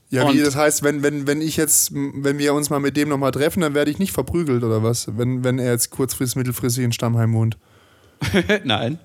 ja, 0.10 0.32
wie 0.34 0.40
das 0.40 0.56
heißt, 0.56 0.84
wenn, 0.84 1.04
wenn, 1.04 1.28
wenn 1.28 1.42
ich 1.42 1.58
jetzt, 1.58 1.92
wenn 1.94 2.38
wir 2.38 2.54
uns 2.54 2.70
mal 2.70 2.80
mit 2.80 2.96
dem 2.96 3.10
nochmal 3.10 3.32
treffen, 3.32 3.62
dann 3.62 3.74
werde 3.74 3.92
ich 3.92 4.00
nicht 4.00 4.12
verprügelt 4.12 4.64
oder 4.64 4.84
was? 4.84 5.18
Wenn, 5.18 5.44
wenn 5.44 5.60
er 5.60 5.72
jetzt 5.72 5.90
kurzfristig, 5.90 6.38
mittelfristig 6.38 6.84
in 6.84 6.92
Stammheim 6.92 7.34
wohnt. 7.34 7.58
Nein. 8.64 9.00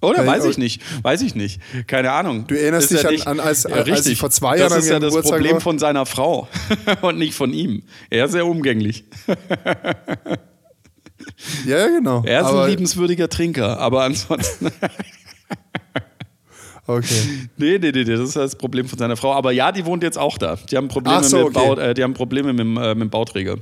Oder? 0.00 0.26
Weiß 0.26 0.44
ich 0.44 0.58
nicht. 0.58 0.80
Weiß 1.02 1.22
ich 1.22 1.34
nicht. 1.34 1.60
Keine 1.86 2.12
Ahnung. 2.12 2.46
Du 2.46 2.54
erinnerst 2.54 2.92
Ist 2.92 3.02
dich 3.08 3.26
an- 3.26 3.38
an- 3.38 3.46
als- 3.46 3.66
als 3.66 3.86
richtig. 3.86 4.12
ich 4.12 4.18
vor 4.18 4.30
zwei 4.30 4.56
das 4.56 4.70
Jahren 4.70 4.78
ist 4.80 4.88
ja 4.88 4.98
das 5.00 5.08
Geburtstag 5.10 5.36
Problem 5.38 5.52
war? 5.54 5.60
von 5.60 5.78
seiner 5.78 6.06
Frau 6.06 6.48
und 7.02 7.18
nicht 7.18 7.34
von 7.34 7.52
ihm. 7.52 7.82
Er 8.10 8.26
ist 8.26 8.32
sehr 8.32 8.46
umgänglich. 8.46 9.04
Ja, 11.66 11.78
ja, 11.78 11.86
genau. 11.88 12.22
Er 12.24 12.40
ist 12.40 12.46
Aber- 12.46 12.64
ein 12.64 12.70
liebenswürdiger 12.70 13.28
Trinker, 13.28 13.78
aber 13.78 14.04
ansonsten. 14.04 14.70
Okay. 16.90 17.04
nee, 17.58 17.76
nee, 17.78 17.78
nee, 17.78 17.90
nee, 17.92 18.04
das 18.04 18.20
ist 18.20 18.36
das 18.36 18.56
Problem 18.56 18.88
von 18.88 18.98
seiner 18.98 19.14
Frau. 19.18 19.34
Aber 19.34 19.52
ja, 19.52 19.72
die 19.72 19.84
wohnt 19.84 20.02
jetzt 20.02 20.16
auch 20.16 20.38
da. 20.38 20.56
Die 20.70 20.74
haben 20.74 20.88
Probleme, 20.88 21.22
so, 21.22 21.36
mit, 21.36 21.46
okay. 21.48 21.52
Bau, 21.66 21.74
äh, 21.76 21.92
die 21.92 22.02
haben 22.02 22.14
Probleme 22.14 22.48
mit, 22.54 22.60
dem, 22.60 22.78
äh, 22.78 22.94
mit 22.94 23.02
dem 23.02 23.10
Bauträger. 23.10 23.56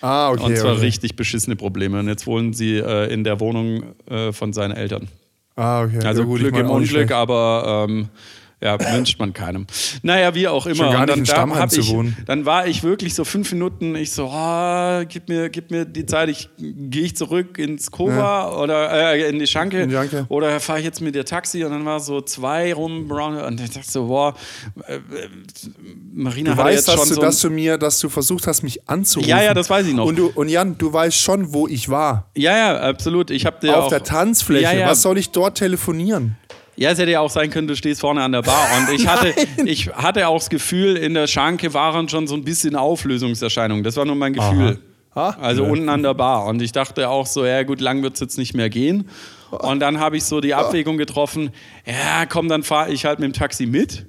Ah, 0.00 0.30
okay. 0.30 0.44
und 0.44 0.56
zwar 0.56 0.74
okay. 0.74 0.82
richtig 0.82 1.16
beschissene 1.16 1.56
Probleme. 1.56 1.98
Und 1.98 2.06
jetzt 2.06 2.24
wohnen 2.24 2.52
sie 2.52 2.76
äh, 2.76 3.12
in 3.12 3.24
der 3.24 3.40
Wohnung 3.40 3.82
äh, 4.08 4.30
von 4.30 4.52
seinen 4.52 4.76
Eltern. 4.76 5.08
Ah, 5.56 5.82
okay. 5.82 6.04
Also 6.04 6.22
ja, 6.22 6.26
gut, 6.26 6.40
Glück 6.40 6.56
im 6.56 6.70
Unglück, 6.70 7.10
aber 7.12 7.86
ähm, 7.88 8.08
ja, 8.62 8.78
wünscht 8.94 9.18
man 9.18 9.32
keinem. 9.32 9.66
Naja, 10.02 10.34
wie 10.34 10.46
auch 10.46 10.66
immer. 10.66 10.76
Schon 10.76 10.92
gar 10.92 11.00
Und 11.10 11.18
nicht 11.18 11.30
da 11.30 11.34
Stammheim 11.34 11.58
hab 11.62 11.70
zu 11.70 11.80
ich, 11.80 11.90
wohnen. 11.90 12.16
Dann 12.26 12.46
war 12.46 12.66
ich 12.66 12.84
wirklich 12.84 13.14
so 13.14 13.24
fünf 13.24 13.50
Minuten, 13.52 13.96
ich 13.96 14.12
so, 14.12 14.28
ah, 14.28 15.02
gib, 15.04 15.28
mir, 15.28 15.50
gib 15.50 15.70
mir 15.72 15.84
die 15.84 16.06
Zeit, 16.06 16.28
ich 16.28 16.48
gehe 16.58 17.04
ich 17.04 17.16
zurück 17.16 17.58
ins 17.58 17.90
Kova 17.90 18.56
oder 18.56 19.14
äh, 19.14 19.28
in 19.28 19.40
die 19.40 19.46
Schanke 19.48 19.82
In 19.82 19.88
die 19.88 19.96
Schanke. 19.96 20.26
oder 20.28 20.60
fahre 20.60 20.78
ich 20.78 20.84
jetzt 20.84 21.00
mit 21.00 21.14
der 21.16 21.24
Taxi 21.24 21.64
und 21.64 21.72
dann 21.72 21.84
war 21.84 21.98
so 21.98 22.20
zwei 22.20 22.72
rum 22.72 23.10
und 23.10 23.60
ich 23.60 23.70
dachte 23.70 23.90
so, 23.90 24.06
boah, 24.06 24.34
äh, 24.86 25.00
Marina 26.12 26.52
Du 26.52 26.56
hat 26.56 26.66
weißt, 26.66 26.88
dass 26.88 26.94
schon 26.94 27.08
du, 27.08 27.14
so 27.14 27.20
dass 27.20 27.40
du 27.40 27.50
mir, 27.50 27.78
dass 27.78 27.98
du 27.98 28.08
versucht 28.08 28.46
hast, 28.46 28.62
mich 28.62 28.88
anzurufen. 28.88 29.28
Ja, 29.28 29.42
ja, 29.42 29.54
das 29.54 29.68
weiß 29.68 29.86
ich 29.86 29.94
noch. 29.94 30.06
Und, 30.06 30.16
du, 30.16 30.30
und 30.34 30.48
Jan, 30.48 30.78
du 30.78 30.92
weißt 30.92 31.16
schon, 31.18 31.52
wo 31.52 31.66
ich 31.66 31.88
war. 31.88 32.30
ja, 32.36 32.56
ja, 32.56 32.80
absolut. 32.80 33.30
Ich 33.30 33.44
habe 33.46 33.58
dir 33.60 33.76
Auf 33.76 33.84
auch, 33.84 33.88
der 33.88 34.04
Tanzfläche. 34.04 34.62
Ja, 34.64 34.72
ja. 34.72 34.88
Was 34.88 35.02
soll 35.02 35.18
ich 35.18 35.30
dort 35.30 35.58
telefonieren? 35.58 36.36
Ja, 36.82 36.90
es 36.90 36.98
hätte 36.98 37.12
ja 37.12 37.20
auch 37.20 37.30
sein 37.30 37.48
können, 37.50 37.68
du 37.68 37.76
stehst 37.76 38.00
vorne 38.00 38.22
an 38.22 38.32
der 38.32 38.42
Bar. 38.42 38.66
Und 38.76 38.92
ich 38.94 39.06
hatte, 39.06 39.32
ich 39.64 39.88
hatte 39.88 40.26
auch 40.28 40.38
das 40.38 40.50
Gefühl, 40.50 40.96
in 40.96 41.14
der 41.14 41.26
Schanke 41.26 41.72
waren 41.74 42.08
schon 42.08 42.26
so 42.26 42.34
ein 42.34 42.44
bisschen 42.44 42.74
Auflösungserscheinungen. 42.76 43.84
Das 43.84 43.96
war 43.96 44.04
nur 44.04 44.16
mein 44.16 44.32
Gefühl. 44.32 44.78
Ah, 45.14 45.34
Also 45.40 45.64
nö. 45.64 45.70
unten 45.72 45.88
an 45.88 46.02
der 46.02 46.14
Bar. 46.14 46.46
Und 46.46 46.60
ich 46.62 46.72
dachte 46.72 47.08
auch 47.08 47.26
so, 47.26 47.44
ja 47.44 47.62
gut, 47.62 47.80
lang 47.80 48.02
wird 48.02 48.14
es 48.14 48.20
jetzt 48.20 48.38
nicht 48.38 48.54
mehr 48.54 48.68
gehen. 48.70 49.08
Und 49.50 49.80
dann 49.80 50.00
habe 50.00 50.16
ich 50.16 50.24
so 50.24 50.40
die 50.40 50.54
Abwägung 50.54 50.96
getroffen, 50.96 51.50
ja 51.86 52.24
komm, 52.26 52.48
dann 52.48 52.62
fahre 52.62 52.90
ich 52.90 53.04
halt 53.04 53.18
mit 53.20 53.26
dem 53.26 53.32
Taxi 53.34 53.66
mit. 53.66 54.06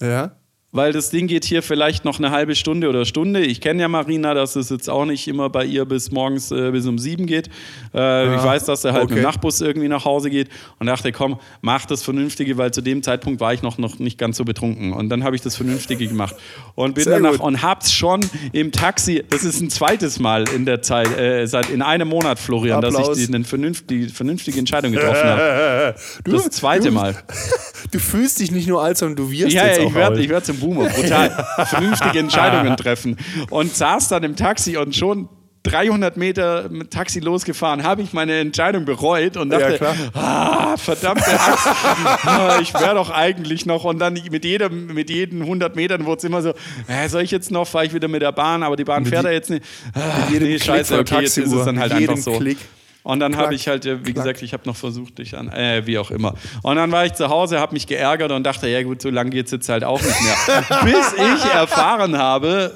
Ja. 0.00 0.32
Weil 0.72 0.92
das 0.92 1.10
Ding 1.10 1.26
geht 1.26 1.44
hier 1.44 1.64
vielleicht 1.64 2.04
noch 2.04 2.18
eine 2.18 2.30
halbe 2.30 2.54
Stunde 2.54 2.88
oder 2.88 3.04
Stunde. 3.04 3.40
Ich 3.40 3.60
kenne 3.60 3.82
ja 3.82 3.88
Marina, 3.88 4.34
dass 4.34 4.54
es 4.54 4.70
jetzt 4.70 4.88
auch 4.88 5.04
nicht 5.04 5.26
immer 5.26 5.50
bei 5.50 5.64
ihr 5.64 5.84
bis 5.84 6.12
morgens 6.12 6.52
äh, 6.52 6.70
bis 6.70 6.86
um 6.86 6.96
sieben 6.96 7.26
geht. 7.26 7.48
Äh, 7.92 8.36
Ich 8.36 8.42
weiß, 8.44 8.66
dass 8.66 8.84
er 8.84 8.92
halt 8.92 9.04
mit 9.04 9.10
dem 9.10 9.14
okay. 9.18 9.22
Nachtbus 9.26 9.60
irgendwie 9.60 9.88
nach 9.88 10.04
Hause 10.04 10.30
geht 10.30 10.48
und 10.78 10.86
dachte, 10.86 11.10
komm, 11.10 11.40
mach 11.60 11.86
das 11.86 12.04
Vernünftige, 12.04 12.56
weil 12.56 12.70
zu 12.72 12.82
dem 12.82 13.02
Zeitpunkt 13.02 13.40
war 13.40 13.52
ich 13.52 13.62
noch, 13.62 13.78
noch 13.78 13.98
nicht 13.98 14.16
ganz 14.16 14.36
so 14.36 14.44
betrunken. 14.44 14.92
Und 14.92 15.08
dann 15.08 15.24
habe 15.24 15.34
ich 15.34 15.42
das 15.42 15.56
Vernünftige 15.56 16.06
gemacht. 16.06 16.36
Und 16.76 16.94
bin 16.94 17.02
Sehr 17.02 17.14
danach 17.14 17.32
gut. 17.32 17.40
und 17.40 17.62
hab's 17.62 17.92
schon 17.92 18.20
im 18.52 18.70
Taxi, 18.70 19.24
das 19.28 19.42
ist 19.42 19.60
ein 19.60 19.70
zweites 19.70 20.20
Mal 20.20 20.48
in 20.50 20.66
der 20.66 20.82
Zeit, 20.82 21.18
äh, 21.18 21.46
seit 21.46 21.68
in 21.70 21.82
einem 21.82 22.06
Monat, 22.06 22.38
Florian, 22.38 22.80
dass 22.80 22.94
Applaus. 22.94 23.18
ich 23.18 23.26
die, 23.26 23.34
eine 23.34 23.42
vernünft, 23.44 23.90
die 23.90 24.06
vernünftige 24.08 24.60
Entscheidung 24.60 24.92
getroffen 24.92 25.24
habe. 25.24 25.94
Das 26.24 26.48
zweite 26.50 26.88
du, 26.88 26.92
Mal. 26.92 27.16
Du 27.90 27.98
fühlst 27.98 28.38
dich 28.38 28.52
nicht 28.52 28.68
nur 28.68 28.80
als, 28.82 29.00
sondern 29.00 29.16
du 29.16 29.32
wirst 29.32 29.52
Ja, 29.52 29.66
jetzt 29.66 29.78
ja, 29.78 29.84
auch 29.84 29.88
ich 29.88 29.94
werde 29.94 30.14
alt. 30.14 30.24
ich 30.24 30.28
werd 30.28 30.46
zum 30.46 30.59
Boomer, 30.60 30.88
brutal. 30.88 31.30
Vernünftige 31.66 32.18
Entscheidungen 32.18 32.76
treffen. 32.76 33.16
Und 33.50 33.74
saß 33.74 34.08
dann 34.08 34.22
im 34.22 34.36
Taxi 34.36 34.76
und 34.76 34.94
schon 34.94 35.28
300 35.64 36.16
Meter 36.16 36.70
mit 36.70 36.90
Taxi 36.90 37.20
losgefahren, 37.20 37.82
habe 37.82 38.00
ich 38.00 38.14
meine 38.14 38.38
Entscheidung 38.38 38.86
bereut 38.86 39.36
und 39.36 39.52
Ja, 39.52 39.58
dachte, 39.58 39.76
klar. 39.76 39.94
ah, 40.14 40.76
verdammte 40.78 41.38
Axt, 41.38 41.68
ich 42.62 42.72
wäre 42.72 42.94
doch 42.94 43.10
eigentlich 43.10 43.66
noch. 43.66 43.84
Und 43.84 43.98
dann 43.98 44.14
mit 44.30 44.44
jedem, 44.46 44.86
mit 44.86 45.10
jeden 45.10 45.42
100 45.42 45.76
Metern 45.76 46.06
wurde 46.06 46.18
es 46.18 46.24
immer 46.24 46.40
so, 46.40 46.54
äh, 46.88 47.08
soll 47.08 47.22
ich 47.22 47.30
jetzt 47.30 47.50
noch, 47.50 47.66
fahre 47.68 47.84
ich 47.84 47.92
wieder 47.92 48.08
mit 48.08 48.22
der 48.22 48.32
Bahn, 48.32 48.62
aber 48.62 48.76
die 48.76 48.84
Bahn 48.84 49.04
fährt 49.04 49.24
ja 49.24 49.30
jetzt 49.32 49.50
nicht. 49.50 49.62
Ah, 49.92 50.30
jedem 50.30 50.48
nee, 50.48 50.58
scheiße, 50.58 50.98
okay, 50.98 51.20
jetzt 51.20 51.36
ist 51.36 51.52
es 51.52 51.64
dann 51.66 51.78
halt 51.78 51.92
mit 51.92 52.02
einfach 52.02 52.16
jedem 52.16 52.22
so. 52.22 52.38
Klick. 52.38 52.58
Und 53.02 53.20
dann 53.20 53.36
habe 53.38 53.54
ich 53.54 53.66
halt, 53.66 53.86
äh, 53.86 54.00
wie 54.00 54.12
klack. 54.12 54.24
gesagt, 54.26 54.42
ich 54.42 54.52
habe 54.52 54.64
noch 54.66 54.76
versucht, 54.76 55.18
dich 55.18 55.36
an, 55.36 55.48
äh, 55.50 55.86
wie 55.86 55.98
auch 55.98 56.10
immer. 56.10 56.34
Und 56.62 56.76
dann 56.76 56.92
war 56.92 57.06
ich 57.06 57.14
zu 57.14 57.28
Hause, 57.30 57.58
habe 57.58 57.72
mich 57.72 57.86
geärgert 57.86 58.30
und 58.30 58.44
dachte, 58.44 58.68
ja 58.68 58.82
gut, 58.82 59.00
so 59.00 59.08
lange 59.08 59.30
geht 59.30 59.46
es 59.46 59.52
jetzt 59.52 59.68
halt 59.70 59.84
auch 59.84 60.00
nicht 60.02 60.16
mehr. 60.22 60.64
Bis 60.84 61.12
ich 61.14 61.44
erfahren 61.52 62.18
habe, 62.18 62.72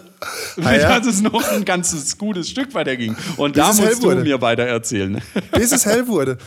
Ah, 0.62 0.72
ja? 0.74 0.98
dass 0.98 1.06
es 1.06 1.20
noch 1.20 1.46
ein 1.52 1.66
ganzes 1.66 2.16
gutes 2.16 2.48
Stück 2.48 2.72
weiterging. 2.72 3.14
Und 3.36 3.52
Bis 3.52 3.62
da 3.62 3.66
musst 3.74 4.02
du 4.02 4.06
wurde. 4.06 4.22
mir 4.22 4.40
weiter 4.40 4.62
erzählen. 4.62 5.20
bis 5.52 5.70
es 5.70 5.84
hell 5.84 6.06
wurde. 6.08 6.38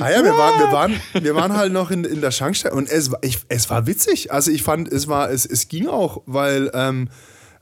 Ah 0.00 0.10
ja, 0.10 0.24
wir 0.24 0.32
waren, 0.32 0.58
wir 0.58 0.72
waren, 0.72 0.94
wir 1.22 1.34
waren 1.34 1.52
halt 1.54 1.70
noch 1.74 1.90
in, 1.90 2.04
in 2.04 2.22
der 2.22 2.30
Schankstelle 2.30 2.74
und 2.74 2.88
es, 2.90 3.12
war- 3.12 3.18
ich, 3.20 3.40
es 3.50 3.68
war 3.68 3.86
witzig. 3.86 4.32
Also 4.32 4.50
ich 4.50 4.62
fand, 4.62 4.90
es 4.90 5.06
war, 5.08 5.30
es, 5.30 5.44
es 5.44 5.68
ging 5.68 5.86
auch, 5.86 6.22
weil, 6.24 6.70
ähm, 6.72 7.10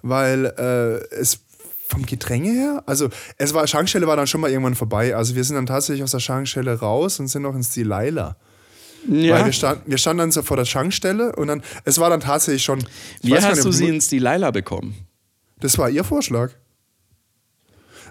weil 0.02 0.44
äh, 0.56 1.16
es 1.16 1.40
vom 1.86 2.06
Gedränge 2.06 2.50
her, 2.50 2.82
also 2.86 3.08
es 3.36 3.52
war, 3.54 3.66
Schankstelle 3.66 4.06
war 4.06 4.16
dann 4.16 4.26
schon 4.26 4.40
mal 4.40 4.50
irgendwann 4.50 4.74
vorbei. 4.74 5.14
Also 5.14 5.34
wir 5.34 5.44
sind 5.44 5.56
dann 5.56 5.66
tatsächlich 5.66 6.02
aus 6.02 6.12
der 6.12 6.20
Schankstelle 6.20 6.78
raus 6.78 7.20
und 7.20 7.28
sind 7.28 7.42
noch 7.42 7.54
ins 7.54 7.70
Delilah. 7.74 8.36
Weil 9.06 9.24
Ja. 9.24 9.44
wir, 9.44 9.52
stand, 9.52 9.82
wir 9.86 9.98
standen 9.98 10.18
dann 10.20 10.32
so 10.32 10.42
vor 10.42 10.56
der 10.56 10.64
Schankstelle 10.64 11.36
und 11.36 11.48
dann, 11.48 11.62
es 11.84 11.98
war 11.98 12.08
dann 12.08 12.20
tatsächlich 12.20 12.64
schon. 12.64 12.82
Wie 13.20 13.34
hast 13.34 13.48
nicht, 13.50 13.64
du 13.64 13.70
sie 13.72 13.88
ins 13.88 14.08
Delilah 14.08 14.50
bekommen? 14.50 14.94
Das 15.60 15.76
war 15.76 15.90
ihr 15.90 16.04
Vorschlag. 16.04 16.52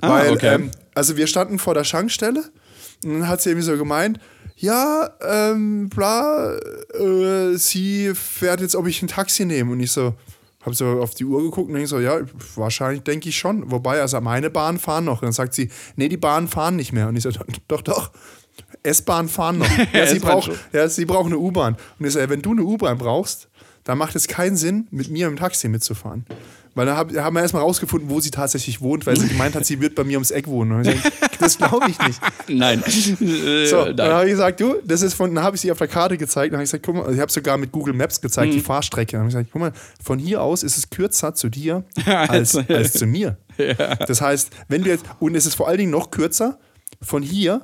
Ah, 0.02 0.10
Weil, 0.10 0.34
okay. 0.34 0.56
ähm, 0.56 0.72
also 0.94 1.18
wir 1.18 1.28
standen 1.28 1.58
vor 1.60 1.74
der 1.74 1.84
Schankstelle 1.84 2.44
und 3.04 3.14
dann 3.14 3.28
hat 3.28 3.42
sie 3.42 3.50
irgendwie 3.50 3.66
so 3.66 3.78
gemeint, 3.78 4.20
ja, 4.56 5.10
ähm, 5.22 5.90
bla, 5.90 6.56
äh, 6.94 7.56
sie 7.58 8.14
fährt 8.14 8.62
jetzt, 8.62 8.76
ob 8.76 8.86
ich 8.88 9.02
ein 9.02 9.08
Taxi 9.08 9.46
nehme. 9.46 9.72
Und 9.72 9.80
ich 9.80 9.92
so, 9.92 10.14
habe 10.64 10.76
so 10.76 11.02
auf 11.02 11.14
die 11.14 11.26
Uhr 11.26 11.42
geguckt 11.44 11.68
und 11.68 11.74
denke 11.74 11.88
so, 11.88 12.00
ja, 12.00 12.20
wahrscheinlich 12.56 13.04
denke 13.04 13.30
ich 13.30 13.38
schon. 13.38 13.70
Wobei, 13.70 14.02
also 14.02 14.20
meine 14.22 14.50
Bahnen 14.50 14.80
fahren 14.80 15.06
noch. 15.06 15.22
Und 15.22 15.28
dann 15.28 15.34
sagt 15.34 15.54
sie, 15.54 15.70
nee, 15.96 16.10
die 16.10 16.18
Bahnen 16.18 16.48
fahren 16.48 16.76
nicht 16.76 16.94
mehr. 16.94 17.08
Und 17.08 17.16
ich 17.16 17.24
so, 17.24 17.32
doch, 17.68 17.82
doch. 17.82 18.12
S-Bahn 18.84 19.30
fahren 19.30 19.60
noch. 19.60 19.70
Ja, 19.94 20.08
sie, 20.08 20.20
braucht, 20.20 20.52
ja, 20.72 20.88
sie 20.88 21.06
braucht 21.06 21.28
eine 21.28 21.38
U-Bahn. 21.38 21.76
Und 22.00 22.06
ich 22.06 22.14
so, 22.14 22.20
ja, 22.20 22.30
wenn 22.30 22.42
du 22.42 22.52
eine 22.52 22.64
U-Bahn 22.64 22.98
brauchst, 22.98 23.50
dann 23.84 23.98
macht 23.98 24.16
es 24.16 24.28
keinen 24.28 24.56
Sinn, 24.56 24.88
mit 24.92 25.10
mir 25.10 25.28
im 25.28 25.36
Taxi 25.36 25.68
mitzufahren. 25.68 26.26
Weil 26.76 26.88
da 26.88 26.98
hab, 26.98 27.16
haben 27.16 27.36
wir 27.36 27.42
erstmal 27.42 27.62
rausgefunden, 27.62 28.10
wo 28.10 28.20
sie 28.20 28.32
tatsächlich 28.32 28.82
wohnt, 28.82 29.06
weil 29.06 29.16
sie 29.16 29.28
gemeint 29.28 29.54
hat, 29.54 29.64
sie 29.64 29.80
wird 29.80 29.94
bei 29.94 30.04
mir 30.04 30.18
ums 30.18 30.32
Eck 30.32 30.48
wohnen. 30.48 30.72
Und 30.72 30.88
ich 30.88 31.00
das 31.40 31.58
glaube 31.58 31.88
ich 31.90 32.00
nicht. 32.00 32.20
Nein. 32.48 32.84
Äh, 33.24 33.68
so, 33.68 33.86
nein. 33.86 33.96
dann 33.98 34.12
habe 34.12 34.26
ich 34.26 34.32
gesagt, 34.32 34.60
du, 34.60 34.76
das 34.84 35.02
ist 35.02 35.14
von, 35.14 35.34
dann 35.34 35.44
habe 35.44 35.56
ich 35.56 35.62
sie 35.62 35.72
auf 35.72 35.78
der 35.78 35.88
Karte 35.88 36.18
gezeigt. 36.18 36.52
Dann 36.52 36.58
habe 36.58 36.64
ich 36.64 36.72
gesagt, 36.72 36.86
guck 36.86 36.96
mal, 36.96 37.14
ich 37.14 37.20
habe 37.20 37.32
sogar 37.32 37.58
mit 37.58 37.72
Google 37.72 37.94
Maps 37.94 38.20
gezeigt, 38.20 38.52
mhm. 38.52 38.58
die 38.58 38.62
Fahrstrecke. 38.62 39.14
Dann 39.14 39.22
habe 39.22 39.30
ich 39.30 39.36
gesagt, 39.36 39.50
guck 39.52 39.62
mal, 39.62 39.72
von 40.04 40.20
hier 40.20 40.42
aus 40.42 40.64
ist 40.64 40.78
es 40.78 40.90
kürzer 40.90 41.36
zu 41.36 41.50
dir 41.50 41.84
als, 42.06 42.56
als 42.56 42.94
zu 42.94 43.06
mir. 43.06 43.38
Ja. 43.58 43.96
Das 43.96 44.22
heißt, 44.22 44.50
wenn 44.68 44.84
wir 44.84 44.94
jetzt, 44.94 45.06
und 45.20 45.36
es 45.36 45.46
ist 45.46 45.56
vor 45.56 45.68
allen 45.68 45.78
Dingen 45.78 45.92
noch 45.92 46.12
kürzer 46.12 46.60
von 47.02 47.22
hier 47.22 47.62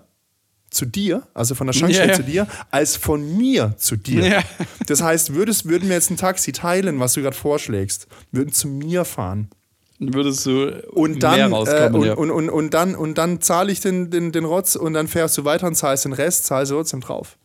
zu 0.69 0.85
dir, 0.85 1.23
also 1.33 1.55
von 1.55 1.67
der 1.67 1.73
Schankstelle 1.73 2.11
ja, 2.11 2.13
ja. 2.13 2.17
zu 2.17 2.23
dir, 2.23 2.47
als 2.71 2.95
von 2.95 3.37
mir 3.37 3.75
zu 3.77 3.95
dir. 3.95 4.27
Ja. 4.27 4.43
Das 4.85 5.01
heißt, 5.01 5.33
würdest, 5.33 5.67
würden 5.67 5.89
wir 5.89 5.95
jetzt 5.95 6.11
ein 6.11 6.17
Taxi 6.17 6.51
teilen, 6.51 6.99
was 6.99 7.13
du 7.13 7.21
gerade 7.21 7.35
vorschlägst, 7.35 8.07
würden 8.31 8.53
zu 8.53 8.67
mir 8.67 9.05
fahren. 9.05 9.49
Würdest 9.99 10.45
du 10.45 10.81
und 10.91 11.21
dann, 11.23 11.35
mehr 11.35 11.49
rauskommen, 11.49 12.03
äh, 12.03 12.11
und, 12.11 12.17
und, 12.17 12.31
und, 12.31 12.49
und, 12.49 12.73
dann, 12.73 12.95
und 12.95 13.17
dann 13.17 13.41
zahle 13.41 13.71
ich 13.71 13.81
den, 13.81 14.09
den, 14.09 14.31
den 14.31 14.45
Rotz 14.45 14.75
und 14.75 14.93
dann 14.93 15.07
fährst 15.07 15.37
du 15.37 15.43
weiter 15.43 15.67
und 15.67 15.75
zahlst 15.75 16.05
den 16.05 16.13
Rest, 16.13 16.45
zahlst 16.45 16.71
du 16.71 16.75
trotzdem 16.75 17.01
drauf. 17.01 17.37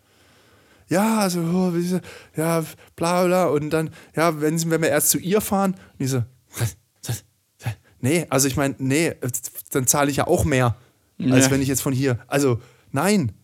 Ja, 0.88 1.18
also, 1.20 1.40
oh, 1.40 1.72
ja, 2.36 2.64
bla 2.94 3.24
bla. 3.24 3.46
Und 3.46 3.70
dann, 3.70 3.90
ja, 4.14 4.40
wenn, 4.40 4.70
wenn 4.70 4.82
wir 4.82 4.88
erst 4.88 5.10
zu 5.10 5.18
ihr 5.18 5.40
fahren, 5.40 5.74
und 5.98 6.04
ich 6.04 6.10
so, 6.10 6.22
nee, 8.00 8.26
also 8.28 8.46
ich 8.46 8.56
meine, 8.56 8.76
nee, 8.78 9.14
dann 9.72 9.86
zahle 9.86 10.10
ich 10.10 10.18
ja 10.18 10.26
auch 10.26 10.44
mehr, 10.44 10.76
als 11.30 11.50
wenn 11.50 11.62
ich 11.62 11.68
jetzt 11.68 11.82
von 11.82 11.92
hier, 11.92 12.18
also 12.28 12.60
Nein. 12.94 13.32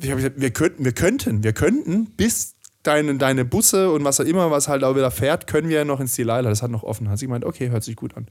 Ich 0.00 0.10
habe 0.10 0.16
gesagt, 0.16 0.40
wir 0.40 0.50
könnten, 0.50 0.84
wir 0.84 0.92
könnten, 0.92 1.42
wir 1.42 1.52
könnten 1.52 2.06
bis 2.16 2.56
deine, 2.82 3.16
deine 3.16 3.44
Busse 3.44 3.90
und 3.90 4.04
was 4.04 4.20
auch 4.20 4.24
immer, 4.24 4.50
was 4.50 4.68
halt 4.68 4.84
auch 4.84 4.94
wieder 4.96 5.10
fährt, 5.10 5.46
können 5.46 5.68
wir 5.68 5.78
ja 5.78 5.84
noch 5.84 6.00
ins 6.00 6.14
Delilah. 6.14 6.42
Das 6.42 6.62
hat 6.62 6.70
noch 6.70 6.82
offen. 6.82 7.08
Hat 7.08 7.18
sie 7.18 7.26
gemeint, 7.26 7.44
okay, 7.44 7.70
hört 7.70 7.82
sich 7.84 7.96
gut 7.96 8.16
an. 8.16 8.26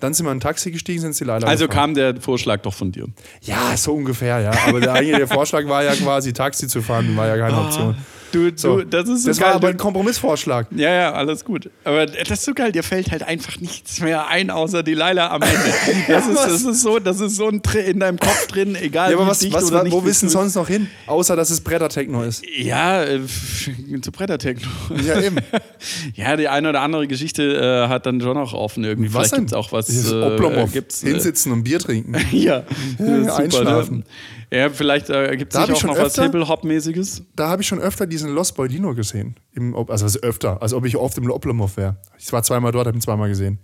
Dann 0.00 0.14
sind 0.14 0.26
wir 0.26 0.32
in 0.32 0.38
ein 0.38 0.40
Taxi 0.40 0.70
gestiegen, 0.70 1.00
sind 1.00 1.10
ins 1.10 1.18
Delilah. 1.18 1.46
Also 1.46 1.66
gefahren. 1.66 1.94
kam 1.94 1.94
der 1.94 2.20
Vorschlag 2.20 2.62
doch 2.62 2.74
von 2.74 2.92
dir. 2.92 3.06
Ja, 3.42 3.76
so 3.76 3.94
ungefähr, 3.94 4.40
ja. 4.40 4.52
Aber 4.66 4.80
der 4.80 4.92
eigentliche 4.92 5.26
Vorschlag 5.26 5.66
war 5.66 5.82
ja 5.82 5.94
quasi 5.94 6.32
Taxi 6.32 6.68
zu 6.68 6.82
fahren, 6.82 7.16
war 7.16 7.26
ja 7.26 7.36
keine 7.36 7.56
ah. 7.56 7.66
Option. 7.66 7.96
Du, 8.34 8.50
so. 8.56 8.78
du, 8.78 8.86
das 8.86 9.08
ist 9.08 9.22
so 9.22 9.28
das 9.28 9.38
geil. 9.38 9.48
war 9.48 9.54
aber 9.54 9.68
ein 9.68 9.76
Kompromissvorschlag. 9.76 10.66
Ja, 10.74 10.92
ja, 10.92 11.12
alles 11.12 11.44
gut. 11.44 11.70
Aber 11.84 12.06
das 12.06 12.30
ist 12.30 12.44
so 12.44 12.52
geil, 12.52 12.72
dir 12.72 12.82
fällt 12.82 13.12
halt 13.12 13.22
einfach 13.22 13.60
nichts 13.60 14.00
mehr 14.00 14.26
ein, 14.26 14.50
außer 14.50 14.82
die 14.82 14.94
Leila 14.94 15.30
am 15.30 15.42
Ende. 15.42 15.54
Das, 16.08 16.26
ist, 16.26 16.36
das 16.36 16.62
ist 16.62 16.82
so, 16.82 16.98
das 16.98 17.20
ist 17.20 17.36
so 17.36 17.48
ein 17.48 17.62
Tri 17.62 17.80
in 17.80 18.00
deinem 18.00 18.18
Kopf 18.18 18.46
drin, 18.48 18.76
egal 18.76 19.10
ja, 19.10 19.16
aber 19.16 19.26
was, 19.28 19.50
was, 19.52 19.70
oder 19.70 19.90
Wo 19.90 20.04
wissen 20.04 20.28
sonst 20.28 20.54
noch 20.54 20.68
hin? 20.68 20.88
Außer, 21.06 21.36
dass 21.36 21.50
es 21.50 21.60
Brettertechno 21.60 22.22
ist. 22.24 22.44
Ja, 22.56 23.02
äh, 23.02 23.20
zu 24.02 24.12
Brettertechno. 24.12 24.68
Ja, 25.06 25.20
eben. 25.20 25.36
ja, 26.14 26.36
die 26.36 26.48
eine 26.48 26.70
oder 26.70 26.80
andere 26.80 27.06
Geschichte 27.06 27.42
äh, 27.42 27.88
hat 27.88 28.06
dann 28.06 28.20
schon 28.20 28.34
noch 28.36 28.52
offen 28.52 28.84
irgendwie. 28.84 29.12
Was 29.14 29.28
Vielleicht 29.28 29.36
gibt 29.36 29.52
es 29.52 29.54
auch 29.54 29.72
was. 29.72 29.88
Äh, 30.10 30.66
gibt's, 30.72 31.04
äh, 31.04 31.10
Hinsitzen 31.10 31.52
und 31.52 31.64
Bier 31.64 31.78
trinken. 31.78 32.14
ja, 32.32 32.64
ja, 32.98 33.06
ja 33.06 33.22
super, 33.22 33.36
einschlafen. 33.36 33.98
Ne? 33.98 34.04
Ja, 34.50 34.70
vielleicht 34.70 35.10
äh, 35.10 35.36
gibt 35.36 35.54
es 35.54 35.60
auch 35.60 35.68
noch 35.68 35.96
öfter, 35.96 36.04
was 36.04 36.14
Hip-Hop-mäßiges. 36.14 37.22
Da 37.34 37.48
habe 37.48 37.62
ich 37.62 37.68
schon 37.68 37.80
öfter 37.80 38.06
diesen 38.06 38.30
Lost 38.30 38.56
Boy 38.56 38.68
Dino 38.68 38.94
gesehen. 38.94 39.36
Im, 39.52 39.74
also, 39.74 40.04
also 40.04 40.20
öfter, 40.20 40.60
als 40.62 40.72
ob 40.72 40.84
ich 40.84 40.96
oft 40.96 41.16
im 41.18 41.30
Oblomov 41.30 41.76
wäre. 41.76 41.96
Ich 42.18 42.32
war 42.32 42.42
zweimal 42.42 42.72
dort, 42.72 42.86
habe 42.86 42.96
ihn 42.96 43.00
zweimal 43.00 43.28
gesehen. 43.28 43.58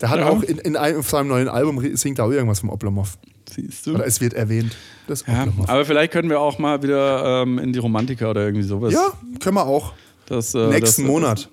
Der 0.00 0.10
hat 0.10 0.20
ja. 0.20 0.28
auch 0.28 0.42
in, 0.42 0.58
in 0.58 0.76
einem, 0.76 1.00
auf 1.00 1.10
seinem 1.10 1.28
neuen 1.28 1.48
Album 1.48 1.80
singt 1.96 2.20
auch 2.20 2.30
irgendwas 2.30 2.60
vom 2.60 2.70
Oblomov. 2.70 3.18
Siehst 3.50 3.86
du? 3.86 3.94
Oder 3.94 4.06
es 4.06 4.20
wird 4.20 4.34
erwähnt. 4.34 4.76
Das 5.06 5.24
ja, 5.26 5.46
aber 5.66 5.84
vielleicht 5.84 6.12
können 6.12 6.28
wir 6.28 6.40
auch 6.40 6.58
mal 6.58 6.82
wieder 6.82 7.42
ähm, 7.42 7.58
in 7.58 7.72
die 7.72 7.78
Romantiker 7.78 8.30
oder 8.30 8.44
irgendwie 8.44 8.62
sowas. 8.62 8.92
Ja, 8.92 9.12
können 9.40 9.56
wir 9.56 9.66
auch. 9.66 9.94
Das, 10.26 10.54
äh, 10.54 10.68
Nächsten 10.68 11.02
das, 11.02 11.10
Monat. 11.10 11.48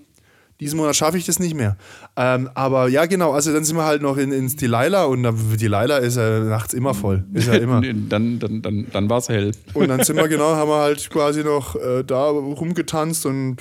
Diesen 0.62 0.78
Monat 0.78 0.96
schaffe 0.96 1.18
ich 1.18 1.26
das 1.26 1.38
nicht 1.38 1.54
mehr. 1.54 1.76
Ähm, 2.16 2.50
aber 2.54 2.88
ja, 2.88 3.06
genau, 3.08 3.34
also 3.34 3.52
dann 3.52 3.66
sind 3.66 3.76
wir 3.76 3.84
halt 3.84 4.02
noch 4.02 4.16
in, 4.16 4.32
ins 4.32 4.56
Delilah 4.56 5.04
und 5.04 5.24
Delilah 5.60 5.98
ist 5.98 6.16
ja 6.16 6.40
nachts 6.40 6.74
immer 6.74 6.94
voll. 6.94 7.26
Ist 7.34 7.48
ja 7.48 7.54
immer. 7.56 7.82
dann 7.82 8.40
dann, 8.40 8.62
dann, 8.62 8.88
dann 8.92 9.10
war 9.10 9.18
es 9.18 9.28
hell. 9.28 9.52
Und 9.74 9.90
dann 9.90 10.04
sind 10.04 10.16
wir 10.16 10.28
genau, 10.30 10.56
haben 10.56 10.70
wir 10.70 10.80
halt 10.80 11.10
quasi 11.10 11.44
noch 11.44 11.76
äh, 11.76 12.04
da 12.04 12.30
rumgetanzt 12.30 13.26
und 13.26 13.58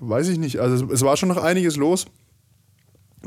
weiß 0.00 0.28
ich 0.28 0.38
nicht. 0.38 0.60
Also 0.60 0.90
es 0.90 1.02
war 1.02 1.18
schon 1.18 1.28
noch 1.28 1.42
einiges 1.42 1.76
los. 1.76 2.06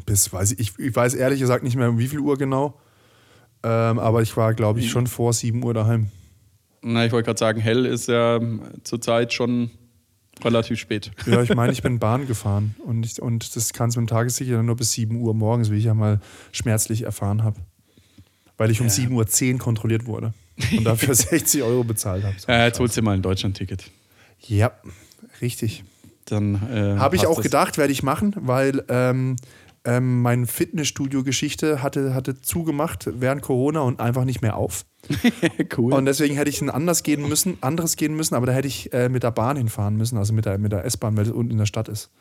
Bis, 0.07 0.33
weiß 0.33 0.53
ich, 0.53 0.59
ich, 0.59 0.79
ich 0.79 0.95
weiß 0.95 1.13
ehrlich 1.13 1.39
gesagt 1.39 1.63
nicht 1.63 1.75
mehr, 1.75 1.89
um 1.89 1.99
wie 1.99 2.07
viel 2.07 2.19
Uhr 2.19 2.35
genau. 2.37 2.79
Ähm, 3.61 3.99
aber 3.99 4.23
ich 4.23 4.35
war, 4.35 4.55
glaube 4.55 4.79
ich, 4.79 4.89
schon 4.89 5.05
vor 5.05 5.33
7 5.33 5.63
Uhr 5.63 5.75
daheim. 5.75 6.07
Na, 6.81 7.05
ich 7.05 7.11
wollte 7.11 7.27
gerade 7.27 7.37
sagen, 7.37 7.61
hell 7.61 7.85
ist 7.85 8.07
ja 8.07 8.39
zurzeit 8.83 9.33
schon 9.33 9.69
Relativ 10.43 10.79
spät. 10.79 11.11
Ja, 11.25 11.41
ich 11.41 11.53
meine, 11.55 11.71
ich 11.71 11.81
bin 11.81 11.99
Bahn 11.99 12.27
gefahren 12.27 12.75
und, 12.85 13.05
ich, 13.05 13.21
und 13.21 13.55
das 13.55 13.73
kann 13.73 13.89
es 13.89 13.95
mit 13.95 14.07
dem 14.07 14.07
Tagessicher 14.07 14.63
nur 14.63 14.75
bis 14.75 14.93
7 14.93 15.15
Uhr 15.15 15.33
morgens, 15.33 15.71
wie 15.71 15.77
ich 15.77 15.85
ja 15.85 15.93
mal 15.93 16.19
schmerzlich 16.51 17.03
erfahren 17.03 17.43
habe. 17.43 17.57
Weil 18.57 18.71
ich 18.71 18.81
um 18.81 18.87
ja. 18.87 18.93
7.10 18.93 19.53
Uhr 19.53 19.59
kontrolliert 19.59 20.05
wurde 20.05 20.33
und 20.75 20.83
dafür 20.83 21.15
60 21.15 21.63
Euro 21.63 21.83
bezahlt 21.83 22.23
habe. 22.23 22.35
Ja, 22.47 22.65
jetzt 22.65 22.79
holst 22.79 22.97
du 22.97 23.01
mal 23.01 23.13
ein 23.13 23.21
Deutschland-Ticket. 23.21 23.89
Ja, 24.39 24.71
richtig. 25.41 25.83
Dann 26.25 26.55
äh, 26.71 26.97
habe 26.97 27.15
ich 27.15 27.27
auch 27.27 27.41
gedacht, 27.41 27.77
werde 27.77 27.91
ich 27.91 28.03
machen, 28.03 28.33
weil 28.37 28.83
ähm, 28.87 29.35
ähm, 29.85 30.21
meine 30.21 30.47
Fitnessstudio-Geschichte 30.47 31.81
hatte, 31.81 32.13
hatte 32.13 32.39
zugemacht 32.39 33.09
während 33.11 33.41
Corona 33.41 33.81
und 33.81 33.99
einfach 33.99 34.25
nicht 34.25 34.41
mehr 34.41 34.55
auf. 34.55 34.85
cool. 35.77 35.93
Und 35.93 36.05
deswegen 36.05 36.35
hätte 36.35 36.49
ich 36.49 36.61
ein 36.61 36.69
anders 36.69 37.03
gehen 37.03 37.27
müssen, 37.27 37.57
anderes 37.61 37.95
gehen 37.95 38.15
müssen, 38.15 38.35
aber 38.35 38.45
da 38.45 38.53
hätte 38.53 38.67
ich 38.67 38.93
äh, 38.93 39.09
mit 39.09 39.23
der 39.23 39.31
Bahn 39.31 39.57
hinfahren 39.57 39.97
müssen, 39.97 40.17
also 40.17 40.33
mit 40.33 40.45
der, 40.45 40.57
mit 40.57 40.71
der 40.71 40.85
S-Bahn, 40.85 41.17
weil 41.17 41.25
es 41.25 41.31
unten 41.31 41.51
in 41.51 41.57
der 41.57 41.65
Stadt 41.65 41.89
ist. 41.89 42.11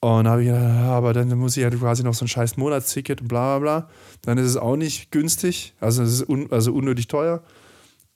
Und 0.00 0.24
da 0.24 0.32
habe 0.32 0.42
ich 0.42 0.48
gedacht, 0.48 0.64
aber 0.64 1.14
dann 1.14 1.28
muss 1.38 1.56
ich 1.56 1.62
ja 1.62 1.70
quasi 1.70 2.02
noch 2.02 2.14
so 2.14 2.26
ein 2.26 2.28
scheiß 2.28 2.58
Monatsticket 2.58 3.22
und 3.22 3.28
bla 3.28 3.58
bla 3.58 3.80
bla. 3.80 3.88
Dann 4.22 4.36
ist 4.36 4.46
es 4.46 4.56
auch 4.56 4.76
nicht 4.76 5.10
günstig, 5.10 5.74
also 5.80 6.02
es 6.02 6.12
ist 6.12 6.28
un, 6.28 6.52
also 6.52 6.72
unnötig 6.74 7.08
teuer. 7.08 7.42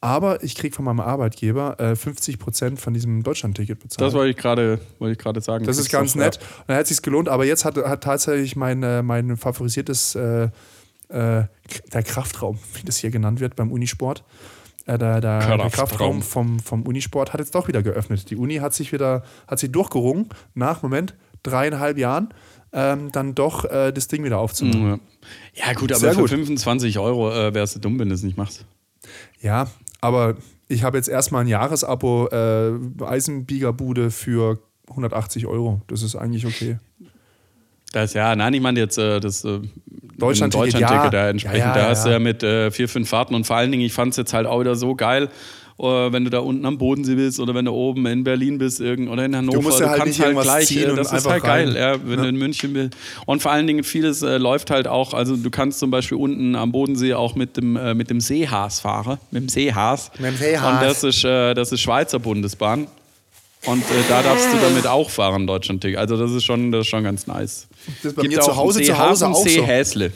Aber 0.03 0.43
ich 0.43 0.55
kriege 0.55 0.75
von 0.75 0.87
meinem 0.87 1.01
Arbeitgeber 1.01 1.79
äh, 1.79 1.95
50 1.95 2.39
Prozent 2.39 2.81
von 2.81 2.95
diesem 2.95 3.23
Deutschland-Ticket 3.23 3.81
bezahlt. 3.81 4.07
Das 4.07 4.15
wollte 4.15 4.31
ich 4.31 4.37
gerade 4.37 4.81
wollte 4.99 5.41
sagen. 5.43 5.67
Das 5.67 5.77
ist 5.77 5.91
ganz 5.91 6.15
nett. 6.15 6.39
Und 6.39 6.69
dann 6.69 6.77
hat 6.77 6.85
es 6.85 6.89
sich 6.89 7.03
gelohnt. 7.03 7.29
Aber 7.29 7.45
jetzt 7.45 7.67
hat, 7.67 7.77
hat 7.77 8.03
tatsächlich 8.03 8.57
mein, 8.57 8.83
äh, 8.83 9.03
mein 9.03 9.37
favorisiertes, 9.37 10.15
äh, 10.15 10.45
äh, 10.45 11.45
der 11.93 12.03
Kraftraum, 12.03 12.59
wie 12.75 12.83
das 12.85 12.97
hier 12.97 13.11
genannt 13.11 13.41
wird 13.41 13.57
beim 13.57 13.71
Unisport, 13.71 14.25
äh, 14.87 14.97
der, 14.97 15.21
der, 15.21 15.39
Kraftraum. 15.41 15.59
der, 15.59 15.71
Kraftraum 15.71 16.23
vom, 16.23 16.61
vom 16.61 16.83
Unisport 16.85 17.35
hat 17.35 17.41
jetzt 17.41 17.55
doch 17.55 17.69
wieder 17.69 17.83
geöffnet. 17.83 18.31
Die 18.31 18.37
Uni 18.37 18.57
hat 18.57 18.73
sich 18.73 18.93
wieder, 18.93 19.23
hat 19.47 19.59
sich 19.59 19.71
durchgerungen, 19.71 20.31
nach, 20.55 20.83
Moment, 20.83 21.15
dreieinhalb 21.43 21.99
Jahren. 21.99 22.33
Ähm, 22.73 23.11
dann 23.11 23.35
doch 23.35 23.65
äh, 23.65 23.93
das 23.93 24.07
Ding 24.07 24.23
wieder 24.23 24.39
aufzunehmen. 24.39 25.01
Ja, 25.55 25.73
gut, 25.73 25.91
aber 25.91 25.99
Sehr 25.99 26.15
für 26.15 26.21
gut. 26.21 26.31
25 26.31 27.01
Euro 27.01 27.33
äh, 27.33 27.53
wärst 27.53 27.75
du 27.75 27.81
dumm, 27.81 27.99
wenn 27.99 28.09
du 28.09 28.15
es 28.15 28.23
nicht 28.23 28.37
machst. 28.37 28.65
Ja, 29.41 29.69
aber 30.01 30.37
ich 30.69 30.83
habe 30.83 30.97
jetzt 30.97 31.09
erstmal 31.09 31.45
ein 31.45 31.49
Jahresabo 31.49 32.29
äh, 32.29 33.05
Eisenbiegerbude 33.05 34.11
für 34.11 34.59
180 34.89 35.47
Euro. 35.47 35.83
Das 35.89 36.03
ist 36.03 36.17
eigentlich 36.17 36.47
okay. 36.47 36.79
Das 37.93 38.15
ja, 38.15 38.37
nein, 38.37 38.55
ich 38.55 38.61
meine 38.61 38.79
jetzt 38.79 38.99
äh, 38.99 39.19
das 39.19 39.45
äh, 39.45 39.61
Deutschland-Ticket, 40.17 40.75
Deutschland 40.75 41.05
ja. 41.05 41.11
da 41.11 41.29
entsprechend. 41.29 41.59
Ja, 41.59 41.75
ja, 41.77 41.83
da 41.83 41.89
hast 41.89 42.07
du 42.07 42.11
ja 42.11 42.19
mit 42.19 42.43
äh, 42.43 42.71
vier, 42.71 42.89
fünf 42.89 43.09
Fahrten 43.09 43.35
und 43.35 43.47
vor 43.47 43.57
allen 43.57 43.73
Dingen, 43.73 43.85
ich 43.85 43.93
fand 43.93 44.13
es 44.13 44.17
jetzt 44.17 44.33
halt 44.33 44.47
auch 44.47 44.61
wieder 44.61 44.77
so 44.77 44.95
geil, 44.95 45.29
äh, 45.81 46.12
wenn 46.12 46.25
du 46.25 46.31
da 46.31 46.40
unten 46.40 46.66
am 46.66 46.79
Bodensee 46.79 47.14
bist 47.14 47.40
oder 47.40 47.55
wenn 47.55 47.64
du 47.64 47.73
oben 47.73 48.05
in 48.07 48.23
Berlin 48.23 48.59
bist 48.59 48.81
irgend, 48.81 49.09
oder 49.09 49.25
in 49.25 49.35
Hannover. 49.35 49.59
Du, 49.59 49.62
musst 49.62 49.81
ja 49.81 49.87
du 49.87 49.90
halt 49.93 50.03
kannst 50.03 50.21
halt 50.21 50.40
gleich, 50.40 50.77
äh, 50.77 50.95
das 50.95 51.12
ist 51.12 51.27
halt 51.27 51.43
geil, 51.43 51.75
ja, 51.77 51.97
wenn 52.05 52.19
ja. 52.19 52.23
du 52.25 52.29
in 52.29 52.37
München 52.37 52.73
bist. 52.73 52.90
Und 53.27 53.40
vor 53.40 53.53
allen 53.53 53.66
Dingen 53.66 53.83
vieles 53.83 54.23
äh, 54.23 54.37
läuft 54.37 54.71
halt 54.71 54.87
auch, 54.87 55.14
also 55.14 55.37
du 55.37 55.51
kannst 55.51 55.79
zum 55.79 55.90
Beispiel 55.90 56.19
unten 56.19 56.55
am 56.55 56.73
Bodensee 56.73 57.14
auch 57.14 57.35
mit 57.35 57.57
dem, 57.57 57.77
äh, 57.77 57.95
mit 57.95 58.11
dem 58.11 58.21
Seehaas 58.21 58.81
fahren, 58.81 59.19
mit 59.31 59.43
dem 59.43 59.49
Seehaas. 59.49 60.11
Mit 60.19 60.33
dem 60.33 60.37
Seehaas. 60.37 60.73
Und 60.73 60.83
das 60.83 61.05
ist, 61.05 61.25
äh, 61.25 61.55
das 61.55 61.73
ist 61.73 61.81
Schweizer 61.81 62.19
Bundesbahn. 62.19 62.87
Und 63.66 63.83
äh, 63.83 64.09
da 64.09 64.23
darfst 64.23 64.53
du 64.53 64.59
damit 64.59 64.87
auch 64.87 65.11
fahren, 65.11 65.47
Deutschland. 65.47 65.85
Also 65.97 66.16
das 66.16 66.31
ist 66.33 66.45
schon, 66.45 66.73
das 66.73 66.83
ist 66.83 66.88
schon 66.88 67.05
ganz 67.05 67.27
nice. 67.27 67.69
Das 67.87 68.07
ist 68.07 68.16
bei 68.16 68.23
Gibt 68.23 68.37
mir 68.37 68.40
zu 68.40 68.57
Hause, 68.57 68.83
zu 68.83 68.99
Hause 68.99 69.29
auch 69.29 69.47
so. 69.47 69.62
Häsle. 69.66 70.12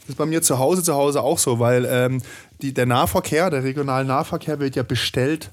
Das 0.00 0.08
ist 0.10 0.16
bei 0.16 0.26
mir 0.26 0.42
zu 0.42 0.58
Hause 0.58 0.82
zu 0.82 0.94
Hause 0.94 1.22
auch 1.22 1.38
so, 1.38 1.58
weil 1.58 1.86
ähm, 1.90 2.20
die, 2.62 2.74
der 2.74 2.86
Nahverkehr, 2.86 3.50
der 3.50 3.64
regionale 3.64 4.04
Nahverkehr 4.04 4.60
wird 4.60 4.76
ja 4.76 4.82
bestellt 4.82 5.50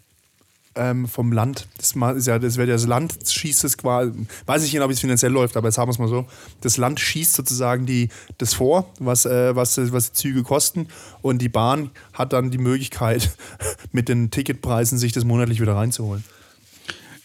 ähm, 0.78 1.08
vom 1.08 1.32
Land. 1.32 1.68
Das, 1.78 1.96
ist 2.16 2.28
ja, 2.28 2.40
das 2.40 2.58
wird 2.58 2.70
ja 2.70 2.76
das 2.76 2.86
Land 2.86 3.16
schießt 3.26 3.64
es 3.64 3.78
quasi, 3.78 4.12
weiß 4.46 4.64
ich 4.64 4.74
nicht, 4.74 4.82
ob 4.82 4.92
es 4.92 5.00
finanziell 5.00 5.32
läuft, 5.32 5.58
aber 5.58 5.68
jetzt 5.68 5.78
haben 5.78 5.88
wir 5.88 5.94
es 5.94 6.00
mal 6.00 6.08
so. 6.08 6.26
Das 6.62 6.78
Land 6.78 7.00
schießt 7.00 7.34
sozusagen 7.34 7.86
die, 7.86 8.10
das 8.38 8.54
vor, 8.54 8.90
was, 9.00 9.26
äh, 9.26 9.56
was, 9.56 9.78
was 9.92 10.12
die 10.12 10.14
Züge 10.14 10.44
kosten 10.44 10.88
und 11.22 11.40
die 11.40 11.50
Bahn 11.50 11.92
hat 12.14 12.34
dann 12.34 12.52
die 12.52 12.58
Möglichkeit, 12.58 13.32
mit 13.92 14.10
den 14.10 14.32
Ticketpreisen 14.32 14.98
sich 14.98 15.12
das 15.12 15.26
monatlich 15.26 15.60
wieder 15.60 15.76
reinzuholen. 15.76 16.24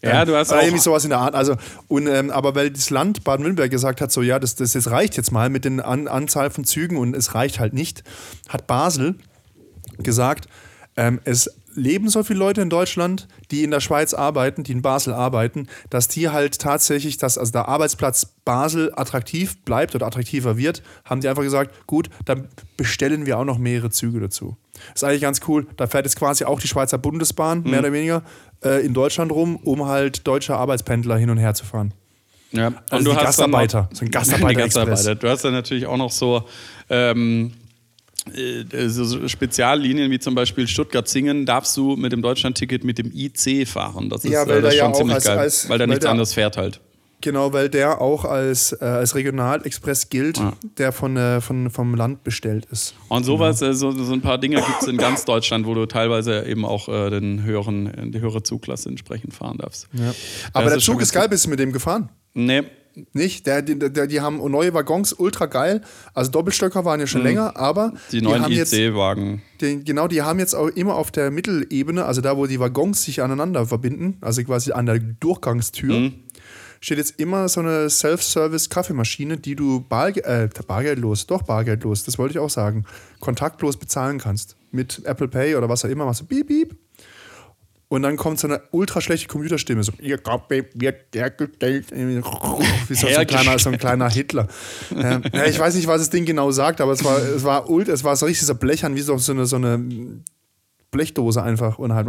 Ja, 0.04 0.24
du 0.24 0.34
hast 0.34 0.52
auch 0.52 0.60
irgendwie 0.60 0.80
sowas 0.80 1.04
in 1.04 1.10
der 1.10 1.20
Art. 1.20 1.36
Also, 1.36 1.56
und, 1.86 2.08
ähm, 2.08 2.32
aber 2.32 2.56
weil 2.56 2.70
das 2.70 2.90
Land 2.90 3.22
Baden-Württemberg 3.22 3.70
gesagt 3.70 4.00
hat, 4.00 4.10
so 4.10 4.20
ja, 4.20 4.40
das, 4.40 4.56
das, 4.56 4.72
das 4.72 4.90
reicht 4.90 5.16
jetzt 5.16 5.30
mal 5.30 5.48
mit 5.48 5.64
der 5.64 5.86
An 5.86 6.08
Anzahl 6.08 6.50
von 6.50 6.64
Zügen 6.64 6.96
und 6.96 7.14
es 7.14 7.36
reicht 7.36 7.60
halt 7.60 7.72
nicht, 7.72 8.02
hat 8.48 8.66
Basel 8.66 9.14
gesagt, 10.04 10.48
ähm, 10.96 11.20
es 11.24 11.50
leben 11.74 12.10
so 12.10 12.22
viele 12.22 12.38
Leute 12.38 12.60
in 12.60 12.68
Deutschland, 12.68 13.28
die 13.50 13.64
in 13.64 13.70
der 13.70 13.80
Schweiz 13.80 14.12
arbeiten, 14.12 14.62
die 14.62 14.72
in 14.72 14.82
Basel 14.82 15.14
arbeiten, 15.14 15.68
dass 15.88 16.06
die 16.08 16.28
halt 16.28 16.58
tatsächlich, 16.58 17.16
dass 17.16 17.38
also 17.38 17.50
der 17.52 17.68
Arbeitsplatz 17.68 18.26
Basel 18.44 18.92
attraktiv 18.94 19.56
bleibt 19.64 19.94
oder 19.94 20.06
attraktiver 20.06 20.58
wird, 20.58 20.82
haben 21.04 21.22
die 21.22 21.28
einfach 21.28 21.42
gesagt, 21.42 21.86
gut, 21.86 22.10
dann 22.26 22.48
bestellen 22.76 23.24
wir 23.24 23.38
auch 23.38 23.44
noch 23.44 23.58
mehrere 23.58 23.90
Züge 23.90 24.20
dazu. 24.20 24.56
Ist 24.94 25.04
eigentlich 25.04 25.22
ganz 25.22 25.40
cool. 25.48 25.66
Da 25.76 25.86
fährt 25.86 26.04
jetzt 26.04 26.16
quasi 26.16 26.44
auch 26.44 26.60
die 26.60 26.68
Schweizer 26.68 26.98
Bundesbahn, 26.98 27.62
mhm. 27.62 27.70
mehr 27.70 27.80
oder 27.80 27.92
weniger, 27.92 28.22
äh, 28.62 28.84
in 28.84 28.92
Deutschland 28.92 29.32
rum, 29.32 29.56
um 29.56 29.86
halt 29.86 30.26
deutsche 30.26 30.56
Arbeitspendler 30.56 31.16
hin 31.16 31.30
und 31.30 31.38
her 31.38 31.54
zu 31.54 31.64
fahren. 31.64 31.94
Ja, 32.50 32.66
und 32.66 32.76
also 32.90 33.04
du 33.10 33.16
hast 33.16 33.24
Gastarbeiter, 33.24 33.88
noch, 33.90 33.96
so 33.96 34.04
ein 34.04 34.10
Gastarbeiter, 34.10 34.60
Gastarbeiter. 34.60 35.14
Du 35.14 35.28
hast 35.28 35.44
dann 35.44 35.54
natürlich 35.54 35.86
auch 35.86 35.96
noch 35.96 36.10
so 36.10 36.46
ähm, 36.90 37.52
äh, 37.52 37.61
so 38.86 39.28
Speziallinien 39.28 40.10
wie 40.10 40.18
zum 40.18 40.34
Beispiel 40.34 40.68
Stuttgart-Zingen 40.68 41.44
darfst 41.46 41.76
du 41.76 41.96
mit 41.96 42.12
dem 42.12 42.22
Deutschland-Ticket 42.22 42.84
mit 42.84 42.98
dem 42.98 43.10
IC 43.12 43.66
fahren. 43.66 44.08
Das 44.08 44.24
ist, 44.24 44.32
ja, 44.32 44.46
weil 44.46 44.58
äh, 44.58 44.62
das 44.62 44.74
ist 44.74 44.80
schon 44.80 44.90
ja 44.90 44.94
ziemlich 44.94 45.14
als, 45.14 45.24
geil, 45.24 45.38
als, 45.38 45.68
weil 45.68 45.78
da 45.78 45.86
nichts 45.86 46.06
anderes 46.06 46.32
fährt 46.34 46.56
halt. 46.56 46.80
Genau, 47.22 47.52
weil 47.52 47.68
der 47.68 48.00
auch 48.00 48.24
als, 48.24 48.72
äh, 48.72 48.84
als 48.84 49.14
Regionalexpress 49.14 50.10
gilt, 50.10 50.38
ja. 50.38 50.54
der 50.76 50.90
von, 50.90 51.16
äh, 51.16 51.40
von, 51.40 51.70
vom 51.70 51.94
Land 51.94 52.24
bestellt 52.24 52.66
ist. 52.70 52.94
Und 53.08 53.24
sowas, 53.24 53.60
genau. 53.60 53.72
so, 53.72 53.92
so 53.92 54.12
ein 54.12 54.20
paar 54.20 54.38
Dinge 54.38 54.56
gibt 54.56 54.82
es 54.82 54.88
in 54.88 54.96
ganz 54.96 55.24
Deutschland, 55.24 55.64
wo 55.64 55.74
du 55.74 55.86
teilweise 55.86 56.44
eben 56.46 56.64
auch 56.64 56.88
äh, 56.88 57.10
den 57.10 57.44
höheren, 57.44 58.10
die 58.10 58.20
höhere 58.20 58.42
Zugklasse 58.42 58.88
entsprechend 58.88 59.34
fahren 59.34 59.58
darfst. 59.58 59.88
Ja. 59.92 60.12
Aber 60.52 60.64
das 60.64 60.74
der 60.74 60.82
Zug 60.82 61.00
ist 61.00 61.12
geil, 61.12 61.28
bist 61.28 61.46
du 61.46 61.50
mit 61.50 61.60
dem 61.60 61.72
gefahren? 61.72 62.08
Nee, 62.34 62.64
nicht? 63.12 63.46
Der, 63.46 63.62
der, 63.62 63.90
der, 63.90 64.06
die 64.06 64.20
haben 64.20 64.38
neue 64.50 64.74
Waggons, 64.74 65.12
ultra 65.12 65.46
geil. 65.46 65.82
Also 66.14 66.30
Doppelstöcker 66.30 66.84
waren 66.84 67.00
ja 67.00 67.06
schon 67.06 67.22
mhm. 67.22 67.26
länger, 67.26 67.56
aber 67.56 67.92
die 68.10 68.20
neuen 68.20 68.50
IC-Wagen. 68.50 69.42
Genau, 69.58 70.08
die 70.08 70.22
haben 70.22 70.38
jetzt 70.38 70.54
auch 70.54 70.68
immer 70.68 70.96
auf 70.96 71.10
der 71.10 71.30
Mittelebene, 71.30 72.04
also 72.04 72.20
da, 72.20 72.36
wo 72.36 72.46
die 72.46 72.58
Waggons 72.58 73.02
sich 73.02 73.22
aneinander 73.22 73.66
verbinden, 73.66 74.18
also 74.20 74.42
quasi 74.42 74.72
an 74.72 74.86
der 74.86 74.98
Durchgangstür, 74.98 75.94
mhm. 75.94 76.14
steht 76.80 76.98
jetzt 76.98 77.20
immer 77.20 77.48
so 77.48 77.60
eine 77.60 77.88
Self-Service-Kaffeemaschine, 77.88 79.36
die 79.36 79.54
du 79.54 79.80
Barge 79.80 80.24
äh, 80.24 80.48
bargeldlos, 80.66 81.26
doch 81.26 81.42
bargeldlos, 81.42 82.04
das 82.04 82.18
wollte 82.18 82.32
ich 82.32 82.38
auch 82.40 82.50
sagen, 82.50 82.84
kontaktlos 83.20 83.76
bezahlen 83.76 84.18
kannst. 84.18 84.56
Mit 84.72 85.02
Apple 85.04 85.28
Pay 85.28 85.54
oder 85.54 85.68
was 85.68 85.84
auch 85.84 85.90
immer, 85.90 86.06
machst 86.06 86.22
du 86.22 86.24
beep, 86.24 86.48
beep 86.48 86.76
und 87.92 88.00
dann 88.00 88.16
kommt 88.16 88.40
so 88.40 88.48
eine 88.48 88.62
ultra 88.70 89.02
schlechte 89.02 89.28
Computerstimme, 89.28 89.82
so, 89.82 89.92
ihr 90.00 90.16
Kaffee 90.16 90.64
wird 90.72 91.14
hergestellt. 91.14 91.90
Wie 91.92 92.94
so, 92.94 93.06
ein 93.06 93.26
kleiner, 93.26 93.58
so 93.58 93.68
ein 93.68 93.76
kleiner 93.76 94.08
Hitler. 94.08 94.48
ähm, 94.96 95.22
ja, 95.30 95.44
ich 95.44 95.58
weiß 95.58 95.74
nicht, 95.74 95.86
was 95.86 96.00
das 96.00 96.08
Ding 96.08 96.24
genau 96.24 96.50
sagt, 96.52 96.80
aber 96.80 96.92
es 96.92 97.04
war, 97.04 97.18
es 97.18 97.44
war, 97.44 97.68
ult, 97.68 97.88
es 97.88 98.02
war 98.02 98.16
so 98.16 98.24
richtig 98.24 98.46
so 98.46 98.54
blechern, 98.54 98.96
wie 98.96 99.02
so 99.02 99.12
eine, 99.30 99.44
so 99.44 99.56
eine 99.56 100.22
Blechdose 100.90 101.42
einfach. 101.42 101.78
Und 101.78 101.92
halt. 101.92 102.08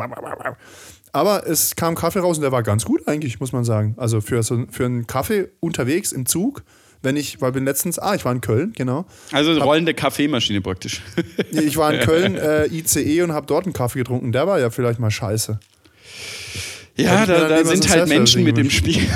Aber 1.12 1.46
es 1.46 1.76
kam 1.76 1.96
Kaffee 1.96 2.20
raus 2.20 2.38
und 2.38 2.44
der 2.44 2.54
war 2.54 2.64
ganz 2.64 2.86
gut 2.86 3.06
eigentlich, 3.06 3.42
muss 3.42 3.52
man 3.52 3.66
sagen. 3.66 3.96
Also 3.98 4.22
für, 4.22 4.42
so, 4.42 4.64
für 4.72 4.86
einen 4.86 5.06
Kaffee 5.06 5.50
unterwegs 5.60 6.14
im 6.14 6.26
Zug 6.26 6.64
wenn 7.04 7.18
ich, 7.18 7.42
weil 7.42 7.52
bin 7.52 7.66
letztens, 7.66 8.00
ah, 8.00 8.16
ich 8.16 8.24
war 8.24 8.32
in 8.32 8.40
Köln, 8.40 8.72
genau. 8.76 9.06
Also 9.34 9.52
rollende 9.62 9.94
Kaffeemaschine 9.94 10.62
praktisch. 10.62 11.02
ich 11.52 11.76
war 11.76 11.94
in 11.94 12.00
Köln, 12.00 12.36
äh, 12.38 12.68
ICE 12.68 13.24
und 13.24 13.34
habe 13.34 13.46
dort 13.46 13.66
einen 13.66 13.74
Kaffee 13.74 14.00
getrunken. 14.00 14.32
Der 14.32 14.48
war 14.48 14.58
ja 14.58 14.70
vielleicht 14.70 15.00
mal 15.00 15.12
scheiße. 15.12 15.60
Ja, 16.96 17.26
da, 17.26 17.48
da 17.48 17.66
sind 17.66 17.90
halt 17.90 18.08
Menschen 18.08 18.44
mit 18.44 18.56
dem 18.58 18.70
Spiel. 18.70 19.02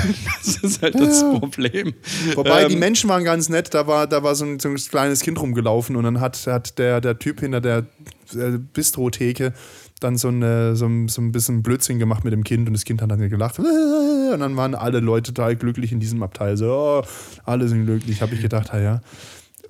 Das 0.44 0.56
ist 0.56 0.82
halt 0.82 0.94
ja. 0.94 1.04
das 1.04 1.20
Problem. 1.20 1.94
Wobei 2.34 2.62
ähm, 2.62 2.70
die 2.70 2.76
Menschen 2.76 3.08
waren 3.10 3.22
ganz 3.22 3.48
nett. 3.48 3.74
Da 3.74 3.86
war, 3.86 4.06
da 4.06 4.22
war 4.22 4.34
so, 4.34 4.46
ein, 4.46 4.58
so 4.58 4.68
ein 4.68 4.76
kleines 4.76 5.20
Kind 5.20 5.40
rumgelaufen 5.40 5.94
und 5.94 6.04
dann 6.04 6.20
hat, 6.20 6.46
hat 6.46 6.78
der, 6.78 7.00
der 7.00 7.18
Typ 7.18 7.40
hinter 7.40 7.60
der 7.60 7.86
Bistrotheke 8.72 9.52
dann 10.00 10.16
so, 10.16 10.28
eine, 10.28 10.74
so, 10.74 10.88
so 11.08 11.20
ein 11.20 11.32
bisschen 11.32 11.62
Blödsinn 11.62 11.98
gemacht 11.98 12.24
mit 12.24 12.32
dem 12.32 12.44
Kind 12.44 12.66
und 12.66 12.74
das 12.74 12.84
Kind 12.84 13.02
hat 13.02 13.10
dann 13.10 13.28
gelacht. 13.28 13.58
Und 14.28 14.40
dann 14.40 14.56
waren 14.56 14.74
alle 14.74 15.00
Leute 15.00 15.32
total 15.32 15.56
glücklich 15.56 15.90
in 15.90 16.00
diesem 16.00 16.22
Abteil. 16.22 16.58
So, 16.58 16.70
oh, 16.70 17.02
alle 17.44 17.66
sind 17.66 17.86
glücklich. 17.86 18.20
Habe 18.20 18.34
ich 18.34 18.42
gedacht, 18.42 18.70
ja, 18.74 19.00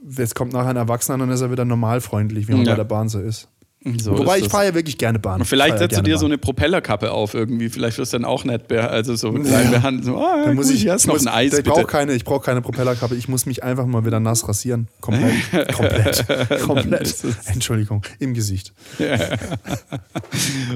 jetzt 0.02 0.34
kommt 0.34 0.52
nachher 0.52 0.70
ein 0.70 0.76
Erwachsener 0.76 1.14
und 1.14 1.20
dann 1.20 1.30
ist 1.30 1.42
er 1.42 1.52
wieder 1.52 1.64
normalfreundlich, 1.64 2.48
wie 2.48 2.52
man 2.54 2.64
ja. 2.64 2.72
bei 2.72 2.76
der 2.76 2.84
Bahn 2.84 3.08
so 3.08 3.20
ist. 3.20 3.48
So 3.84 4.18
Wobei 4.18 4.38
ich 4.40 4.48
fahre 4.48 4.66
ja 4.66 4.74
wirklich 4.74 4.98
gerne 4.98 5.20
Bahn. 5.20 5.40
Und 5.40 5.46
vielleicht 5.46 5.78
setzt 5.78 5.96
du 5.96 6.02
dir 6.02 6.14
Bahn. 6.14 6.20
so 6.20 6.26
eine 6.26 6.36
Propellerkappe 6.36 7.12
auf 7.12 7.34
irgendwie. 7.34 7.68
Vielleicht 7.68 7.96
wirst 7.98 8.12
du 8.12 8.18
dann 8.18 8.24
auch 8.24 8.44
nett. 8.44 8.72
Also 8.72 9.14
so 9.14 9.30
mit 9.30 9.46
ja. 9.46 9.62
Behandelt. 9.70 10.04
So, 10.04 10.16
oh, 10.16 10.44
dann 10.44 10.56
muss 10.56 10.68
ich, 10.70 10.84
ich 10.84 11.06
noch 11.06 11.18
ein 11.18 11.28
Eis. 11.28 11.56
Ich 11.56 11.64
brauche 11.64 11.84
keine, 11.84 12.18
brauch 12.18 12.42
keine 12.42 12.60
Propellerkappe. 12.60 13.14
Ich 13.14 13.28
muss 13.28 13.46
mich 13.46 13.62
einfach 13.62 13.86
mal 13.86 14.04
wieder 14.04 14.18
nass 14.18 14.48
rasieren. 14.48 14.88
Komplett. 15.00 15.32
Komplett. 15.72 16.26
Komplett. 16.60 17.14
Entschuldigung. 17.46 18.02
Im 18.18 18.34
Gesicht. 18.34 18.72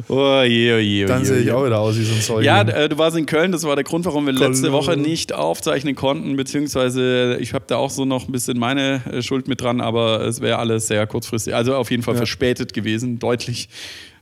oh 0.08 0.42
je, 0.42 0.72
oh 0.72 0.78
je, 0.78 1.04
oh 1.04 1.08
Dann 1.08 1.24
sehe 1.24 1.40
ich 1.40 1.50
auch 1.50 1.66
wieder 1.66 1.80
aus 1.80 1.98
wie 1.98 2.04
so 2.04 2.14
ein 2.14 2.20
Zeug. 2.20 2.44
Ja, 2.44 2.62
äh, 2.62 2.88
du 2.88 2.98
warst 2.98 3.16
in 3.16 3.26
Köln. 3.26 3.50
Das 3.50 3.64
war 3.64 3.74
der 3.74 3.84
Grund, 3.84 4.04
warum 4.04 4.26
wir 4.26 4.32
letzte 4.32 4.70
Woche 4.70 4.96
nicht 4.96 5.32
aufzeichnen 5.32 5.96
konnten. 5.96 6.36
Beziehungsweise 6.36 7.36
ich 7.40 7.52
habe 7.52 7.64
da 7.66 7.78
auch 7.78 7.90
so 7.90 8.04
noch 8.04 8.28
ein 8.28 8.32
bisschen 8.32 8.60
meine 8.60 9.02
äh, 9.10 9.22
Schuld 9.22 9.48
mit 9.48 9.60
dran. 9.60 9.80
Aber 9.80 10.20
es 10.20 10.40
wäre 10.40 10.60
alles 10.60 10.86
sehr 10.86 11.04
kurzfristig. 11.08 11.52
Also 11.52 11.74
auf 11.74 11.90
jeden 11.90 12.04
Fall 12.04 12.14
ja. 12.14 12.18
verspätet 12.18 12.72
gewesen 12.72 12.91
gewesen, 12.92 13.18
deutlich. 13.18 13.68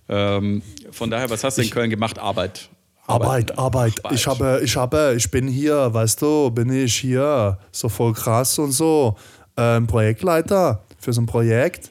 Ähm, 0.08 0.62
von 0.90 1.10
daher, 1.10 1.30
was 1.30 1.44
hast 1.44 1.58
du 1.58 1.62
in 1.62 1.70
Köln 1.70 1.90
gemacht? 1.90 2.18
Arbeit. 2.18 2.68
Arbeit, 3.06 3.58
Arbeit. 3.58 4.04
Arbeit. 4.04 4.12
Ich 4.12 4.26
habe, 4.26 4.60
ich 4.62 4.76
habe, 4.76 5.14
ich 5.16 5.30
bin 5.30 5.48
hier, 5.48 5.92
weißt 5.92 6.22
du, 6.22 6.50
bin 6.50 6.70
ich 6.70 6.96
hier, 6.96 7.58
so 7.72 7.88
voll 7.88 8.12
krass 8.12 8.58
und 8.58 8.72
so. 8.72 9.16
Ähm, 9.56 9.86
Projektleiter 9.86 10.84
für 10.98 11.12
so 11.12 11.20
ein 11.20 11.26
Projekt. 11.26 11.90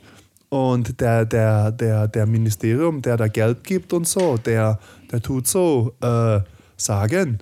Und 0.50 1.00
der, 1.00 1.26
der, 1.26 1.72
der, 1.72 2.08
der 2.08 2.26
Ministerium, 2.26 3.02
der 3.02 3.18
da 3.18 3.28
Geld 3.28 3.64
gibt 3.64 3.94
und 3.94 4.08
so, 4.08 4.38
der, 4.38 4.80
der 5.12 5.22
tut 5.22 5.48
so 5.48 5.94
äh, 6.02 6.40
sagen, 6.76 7.40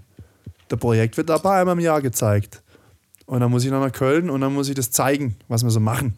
der 0.70 0.76
Projekt 0.76 1.16
wird 1.16 1.32
aber 1.32 1.54
einmal 1.54 1.76
im 1.76 1.80
Jahr 1.80 2.02
gezeigt. 2.02 2.62
Und 3.26 3.40
dann 3.40 3.52
muss 3.52 3.64
ich 3.64 3.72
noch 3.72 3.80
nach 3.80 3.92
Köln 3.92 4.30
und 4.30 4.42
dann 4.42 4.54
muss 4.54 4.68
ich 4.68 4.76
das 4.76 4.92
zeigen, 4.92 5.36
was 5.48 5.64
wir 5.64 5.70
so 5.70 5.80
machen. 5.80 6.16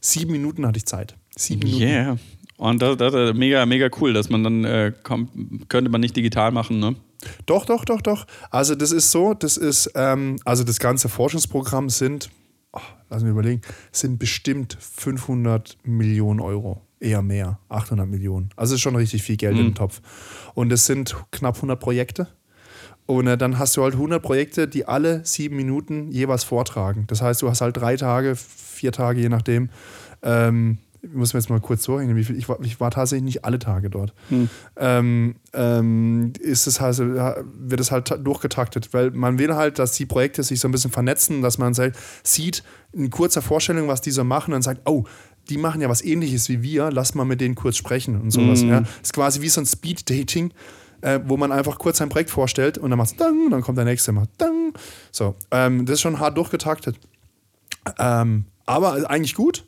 Sieben 0.00 0.32
Minuten 0.32 0.66
hatte 0.66 0.78
ich 0.78 0.86
Zeit. 0.86 1.16
Sieben 1.36 1.64
Minuten. 1.64 1.82
Yeah. 1.82 2.18
Und 2.56 2.80
das, 2.80 2.96
das 2.96 3.14
ist 3.14 3.34
mega, 3.34 3.66
mega 3.66 3.88
cool, 4.00 4.12
dass 4.12 4.30
man 4.30 4.42
dann 4.42 4.64
äh, 4.64 4.92
kommt, 5.02 5.68
könnte 5.68 5.90
man 5.90 6.00
nicht 6.00 6.16
digital 6.16 6.52
machen, 6.52 6.78
ne? 6.78 6.96
Doch, 7.44 7.64
doch, 7.64 7.84
doch, 7.84 8.00
doch. 8.00 8.26
Also 8.50 8.74
das 8.74 8.92
ist 8.92 9.10
so, 9.10 9.34
das 9.34 9.56
ist, 9.56 9.90
ähm, 9.94 10.36
also 10.44 10.64
das 10.64 10.78
ganze 10.78 11.08
Forschungsprogramm 11.08 11.90
sind, 11.90 12.30
oh, 12.72 12.80
lass 13.10 13.22
mich 13.22 13.30
überlegen, 13.30 13.62
sind 13.92 14.18
bestimmt 14.18 14.76
500 14.80 15.78
Millionen 15.84 16.40
Euro. 16.40 16.82
Eher 16.98 17.22
mehr, 17.22 17.58
800 17.68 18.08
Millionen. 18.08 18.50
Also 18.56 18.74
ist 18.74 18.80
schon 18.80 18.96
richtig 18.96 19.22
viel 19.22 19.36
Geld 19.36 19.56
mhm. 19.56 19.66
im 19.66 19.74
Topf. 19.74 20.00
Und 20.54 20.72
es 20.72 20.86
sind 20.86 21.14
knapp 21.30 21.56
100 21.56 21.78
Projekte. 21.78 22.28
Und 23.04 23.26
äh, 23.26 23.36
dann 23.36 23.58
hast 23.58 23.76
du 23.76 23.82
halt 23.82 23.94
100 23.94 24.22
Projekte, 24.22 24.66
die 24.66 24.86
alle 24.86 25.24
sieben 25.24 25.56
Minuten 25.56 26.10
jeweils 26.10 26.42
vortragen. 26.42 27.04
Das 27.06 27.20
heißt, 27.22 27.42
du 27.42 27.48
hast 27.48 27.60
halt 27.60 27.76
drei 27.76 27.96
Tage, 27.96 28.34
vier 28.34 28.92
Tage, 28.92 29.20
je 29.20 29.28
nachdem, 29.28 29.68
ähm, 30.22 30.78
muss 31.12 31.34
mir 31.34 31.40
jetzt 31.40 31.50
mal 31.50 31.60
kurz 31.60 31.86
vorrechnen, 31.86 32.16
ich 32.16 32.48
war, 32.48 32.60
ich 32.62 32.80
war 32.80 32.90
tatsächlich 32.90 33.24
nicht 33.24 33.44
alle 33.44 33.58
Tage 33.58 33.90
dort. 33.90 34.14
Hm. 34.28 34.48
Ähm, 34.76 35.36
ähm, 35.52 36.32
ist 36.40 36.66
es 36.66 36.80
halt, 36.80 36.98
wird 36.98 37.80
es 37.80 37.90
halt 37.90 38.12
durchgetaktet, 38.24 38.92
weil 38.92 39.10
man 39.10 39.38
will 39.38 39.54
halt, 39.54 39.78
dass 39.78 39.92
die 39.92 40.06
Projekte 40.06 40.42
sich 40.42 40.60
so 40.60 40.68
ein 40.68 40.72
bisschen 40.72 40.90
vernetzen, 40.90 41.42
dass 41.42 41.58
man 41.58 41.74
halt 41.74 41.96
sieht 42.22 42.62
in 42.92 43.10
kurzer 43.10 43.42
Vorstellung, 43.42 43.88
was 43.88 44.00
die 44.00 44.10
so 44.10 44.24
machen 44.24 44.54
und 44.54 44.62
sagt, 44.62 44.82
oh, 44.88 45.04
die 45.48 45.58
machen 45.58 45.80
ja 45.80 45.88
was 45.88 46.02
ähnliches 46.02 46.48
wie 46.48 46.62
wir, 46.62 46.90
lass 46.90 47.14
mal 47.14 47.24
mit 47.24 47.40
denen 47.40 47.54
kurz 47.54 47.76
sprechen 47.76 48.20
und 48.20 48.30
sowas. 48.30 48.62
Mhm. 48.62 48.68
Ja. 48.68 48.82
Ist 49.02 49.12
quasi 49.12 49.42
wie 49.42 49.48
so 49.48 49.60
ein 49.60 49.66
Speed-Dating, 49.66 50.52
äh, 51.02 51.20
wo 51.24 51.36
man 51.36 51.52
einfach 51.52 51.78
kurz 51.78 51.98
sein 51.98 52.08
Projekt 52.08 52.30
vorstellt 52.30 52.78
und 52.78 52.90
dann 52.90 52.98
macht 52.98 53.10
es 53.12 53.16
dann, 53.16 53.50
dann 53.50 53.62
kommt 53.62 53.78
der 53.78 53.84
nächste, 53.84 54.12
macht 54.12 54.30
dann. 54.38 54.72
So, 55.12 55.34
ähm, 55.50 55.86
das 55.86 55.94
ist 55.94 56.00
schon 56.00 56.18
hart 56.18 56.36
durchgetaktet. 56.36 56.98
Ähm, 57.98 58.46
aber 58.66 59.08
eigentlich 59.08 59.34
gut. 59.34 59.64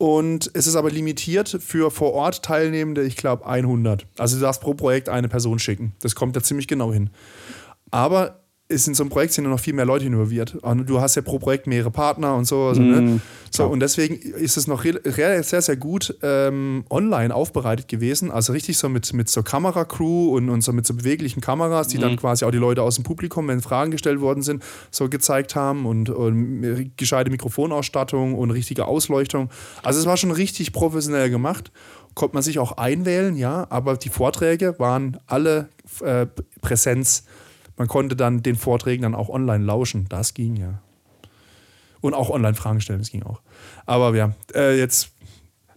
Und 0.00 0.50
es 0.54 0.66
ist 0.66 0.76
aber 0.76 0.90
limitiert 0.90 1.58
für 1.60 1.90
vor 1.90 2.14
Ort 2.14 2.42
Teilnehmende, 2.42 3.02
ich 3.02 3.18
glaube 3.18 3.46
100. 3.46 4.06
Also 4.16 4.36
du 4.36 4.40
darfst 4.40 4.62
pro 4.62 4.72
Projekt 4.72 5.10
eine 5.10 5.28
Person 5.28 5.58
schicken. 5.58 5.92
Das 6.00 6.14
kommt 6.14 6.34
da 6.34 6.42
ziemlich 6.42 6.66
genau 6.66 6.90
hin. 6.90 7.10
Aber 7.90 8.39
ist 8.70 8.86
in 8.86 8.94
so 8.94 9.02
einem 9.02 9.10
Projekt 9.10 9.32
sind 9.32 9.44
ja 9.44 9.50
noch 9.50 9.60
viel 9.60 9.74
mehr 9.74 9.84
Leute 9.84 10.06
involviert. 10.06 10.54
Und 10.62 10.88
du 10.88 11.00
hast 11.00 11.16
ja 11.16 11.22
pro 11.22 11.38
Projekt 11.38 11.66
mehrere 11.66 11.90
Partner 11.90 12.36
und 12.36 12.44
so. 12.44 12.66
Also, 12.66 12.80
ne? 12.80 13.20
so 13.50 13.66
und 13.66 13.80
deswegen 13.80 14.14
ist 14.14 14.56
es 14.56 14.68
noch 14.68 14.84
sehr, 14.84 15.42
sehr 15.42 15.76
gut 15.76 16.16
ähm, 16.22 16.84
online 16.88 17.34
aufbereitet 17.34 17.88
gewesen. 17.88 18.30
Also 18.30 18.52
richtig 18.52 18.78
so 18.78 18.88
mit, 18.88 19.12
mit 19.12 19.28
so 19.28 19.42
Kameracrew 19.42 20.36
und, 20.36 20.48
und 20.48 20.62
so 20.62 20.72
mit 20.72 20.86
so 20.86 20.94
beweglichen 20.94 21.40
Kameras, 21.40 21.88
die 21.88 21.98
dann 21.98 22.16
quasi 22.16 22.44
auch 22.44 22.52
die 22.52 22.58
Leute 22.58 22.82
aus 22.82 22.94
dem 22.94 23.02
Publikum, 23.02 23.48
wenn 23.48 23.60
Fragen 23.60 23.90
gestellt 23.90 24.20
worden 24.20 24.42
sind, 24.42 24.62
so 24.92 25.08
gezeigt 25.08 25.56
haben 25.56 25.84
und, 25.84 26.08
und 26.08 26.92
gescheite 26.96 27.30
Mikrofonausstattung 27.30 28.36
und 28.36 28.52
richtige 28.52 28.86
Ausleuchtung. 28.86 29.50
Also 29.82 29.98
es 29.98 30.06
war 30.06 30.16
schon 30.16 30.30
richtig 30.30 30.72
professionell 30.72 31.28
gemacht. 31.28 31.72
Konnte 32.14 32.34
man 32.34 32.42
sich 32.42 32.58
auch 32.58 32.72
einwählen, 32.72 33.36
ja, 33.36 33.66
aber 33.70 33.96
die 33.96 34.08
Vorträge 34.08 34.76
waren 34.78 35.18
alle 35.26 35.68
äh, 36.04 36.26
Präsenz. 36.60 37.24
Man 37.80 37.88
konnte 37.88 38.14
dann 38.14 38.42
den 38.42 38.56
Vorträgen 38.56 39.04
dann 39.04 39.14
auch 39.14 39.30
online 39.30 39.64
lauschen. 39.64 40.04
Das 40.10 40.34
ging 40.34 40.54
ja. 40.56 40.82
Und 42.02 42.12
auch 42.12 42.28
online 42.28 42.52
Fragen 42.52 42.82
stellen, 42.82 42.98
das 42.98 43.10
ging 43.10 43.22
auch. 43.22 43.40
Aber 43.86 44.14
ja, 44.14 44.34
äh, 44.54 44.78
jetzt 44.78 45.12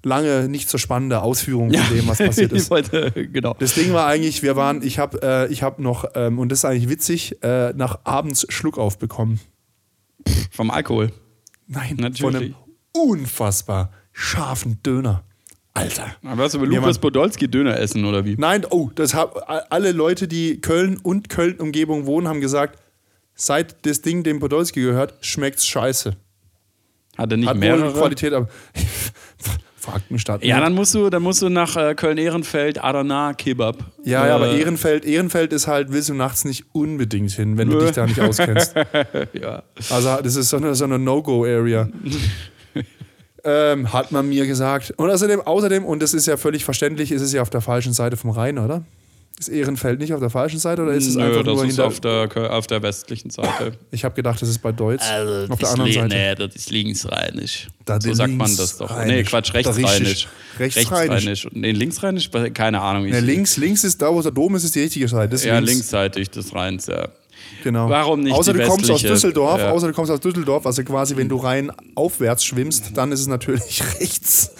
lange 0.04 0.50
nicht 0.50 0.68
so 0.68 0.78
spannende 0.78 1.22
Ausführungen 1.22 1.74
von 1.74 1.96
dem, 1.96 2.06
was 2.10 2.18
passiert 2.18 2.52
ist. 2.52 2.70
wollte, 2.70 3.10
genau. 3.32 3.56
Das 3.58 3.76
Ding 3.76 3.94
war 3.94 4.06
eigentlich, 4.06 4.44
wir 4.44 4.58
waren, 4.58 4.84
ich 4.84 5.00
habe 5.00 5.22
äh, 5.24 5.48
ich 5.50 5.64
hab 5.64 5.80
noch, 5.80 6.04
ähm, 6.16 6.40
und 6.40 6.52
das 6.52 6.60
ist 6.60 6.66
eigentlich 6.66 6.90
witzig, 6.90 7.42
äh, 7.42 7.72
nach 7.72 8.00
abends 8.04 8.48
Schluck 8.50 8.78
aufbekommen. 8.78 9.40
Vom 10.52 10.72
Alkohol. 10.72 11.14
Nein, 11.68 11.96
Natürlich. 11.96 12.20
von 12.20 12.36
einem 12.36 12.56
unfassbar 12.92 13.92
scharfen 14.12 14.84
Döner. 14.84 15.24
Alter. 15.76 16.16
Aber 16.24 16.44
hast 16.44 16.54
du 16.54 16.60
bei 16.60 16.66
Lukas. 16.66 17.00
Podolski 17.00 17.48
Döner 17.50 17.80
essen 17.80 18.06
oder 18.06 18.26
wie? 18.26 18.36
Nein, 18.38 18.66
oh, 18.70 18.92
das 18.94 19.14
hab, 19.16 19.44
alle 19.72 19.92
Leute, 19.92 20.28
die 20.28 20.62
Köln 20.62 20.98
und 21.02 21.30
Köln-Umgebung 21.30 22.06
wohnen, 22.06 22.28
haben 22.28 22.42
gesagt, 22.42 22.80
seit 23.34 23.84
das 23.86 24.02
Ding 24.02 24.24
dem 24.24 24.40
Podolski 24.40 24.82
gehört, 24.82 25.16
schmeckt's 25.22 25.66
scheiße. 25.66 26.16
Hat 27.18 27.32
er 27.32 27.38
nicht 27.38 27.48
Hat 27.48 27.56
wohl 27.56 27.60
mehrere? 27.60 27.92
Qualität, 27.94 28.34
aber 28.34 28.48
fragt 29.78 30.12
mich 30.12 30.22
statt. 30.22 30.44
Ja, 30.44 30.60
dann 30.60 30.74
musst 30.74 30.94
du, 30.94 31.10
dann 31.10 31.24
musst 31.24 31.42
du 31.42 31.50
nach 31.50 31.76
äh, 31.76 31.96
Köln-Ehrenfeld, 31.96 32.84
Adana, 32.84 33.34
Kebab. 33.34 33.78
ja, 34.04 34.28
ja, 34.28 34.36
aber 34.36 34.50
Äh, 34.50 34.60
Ehrenfeld, 34.60 35.06
Ehrenfeld 35.06 35.54
ist 35.54 35.66
halt, 35.68 35.92
willst 35.92 36.10
du 36.10 36.14
nachts 36.14 36.46
nicht 36.46 36.66
unbedingt 36.72 37.32
hin, 37.32 37.58
wenn 37.58 37.70
du 37.70 37.80
dich 37.80 37.92
da 37.92 38.06
nicht 38.06 38.20
auskennst. 38.20 38.76
Ja. 39.34 39.64
Also 39.90 40.18
das 40.24 40.36
ist 40.36 40.50
so 40.50 40.58
eine, 40.58 40.76
so 40.76 40.84
eine 40.86 41.00
No-Go-Area. 41.00 41.90
ähm, 43.44 43.92
hat 43.92 44.12
man 44.12 44.28
mir 44.30 44.46
gesagt. 44.48 44.94
Und 44.98 45.10
außerdem, 45.10 45.42
außerdem, 45.42 45.86
und 45.86 46.02
das 46.02 46.14
ist 46.14 46.28
ja 46.28 46.38
völlig 46.38 46.64
verständlich, 46.66 47.12
ist 47.12 47.22
es 47.22 47.34
ja 47.34 47.42
auf 47.42 47.50
der 47.50 47.62
falschen 47.62 47.94
Seite 47.94 48.18
vom 48.18 48.30
Rhein, 48.32 48.58
oder? 48.58 48.84
Ist 49.40 49.50
Ehrenfeld 49.50 50.00
nicht 50.00 50.14
auf 50.14 50.20
der 50.20 50.30
falschen 50.30 50.60
Seite 50.60 50.84
oder 50.84 50.94
ist 50.94 51.08
es 51.08 51.16
Nö, 51.16 51.24
einfach 51.24 51.44
das 51.44 51.56
nur 51.56 51.66
ist 51.66 51.80
auf 51.80 52.00
der, 52.00 52.30
auf 52.52 52.68
der 52.68 52.84
westlichen 52.84 53.32
Seite. 53.32 53.74
ich 53.90 54.06
habe 54.06 54.14
gedacht, 54.14 54.40
das 54.40 54.48
ist 54.48 54.60
bei 54.60 54.72
Deutsch. 54.72 55.04
Also, 55.04 55.52
auf 55.52 55.60
der 55.60 55.70
anderen 55.72 55.92
Seite. 55.92 56.08
Nee, 56.16 56.36
das 56.36 56.56
ist 56.56 56.70
linksrheinisch. 56.70 57.68
Das 57.84 58.04
so 58.04 58.12
ist 58.12 58.18
sagt 58.18 58.32
man 58.34 58.56
das 58.56 58.78
doch. 58.78 58.90
Nee, 59.06 59.16
linksrheinisch. 59.16 59.30
Quatsch, 59.32 59.54
rechtsrheinisch. 59.56 60.28
Rechtsrheinisch. 60.60 61.48
Nee, 61.52 61.72
linksrheinisch? 61.72 62.30
Keine 62.54 62.80
Ahnung. 62.80 63.06
Ich, 63.08 63.14
Ja, 63.14 63.20
links, 63.20 63.58
links 63.58 63.84
ist 63.84 64.02
da, 64.02 64.14
wo 64.14 64.22
der 64.22 64.32
Dom 64.32 64.56
ist, 64.56 64.66
ist 64.66 64.76
die 64.76 64.82
richtige 64.82 65.08
Seite. 65.08 65.30
Das 65.30 65.44
Ja, 65.44 65.56
links. 65.58 65.72
linksseitig 65.72 66.30
des 66.30 66.54
Rheins, 66.54 66.86
ja. 66.86 67.08
Genau. 67.64 67.90
Warum 67.90 68.22
nicht 68.22 68.34
Außer 68.34 68.54
du 68.54 68.66
kommst 68.68 68.92
aus? 68.92 69.02
Düsseldorf, 69.02 69.60
Ja. 69.60 69.72
außer 69.72 69.88
du 69.88 69.94
kommst 69.94 70.12
aus 70.12 70.20
Düsseldorf, 70.20 70.66
also 70.66 70.84
quasi, 70.84 71.16
wenn 71.16 71.30
du 71.30 71.38
rein 71.38 71.72
aufwärts 71.96 72.44
schwimmst, 72.44 72.92
dann 72.96 73.12
ist 73.12 73.22
es 73.22 73.28
natürlich 73.28 73.82
rechts. 74.00 74.52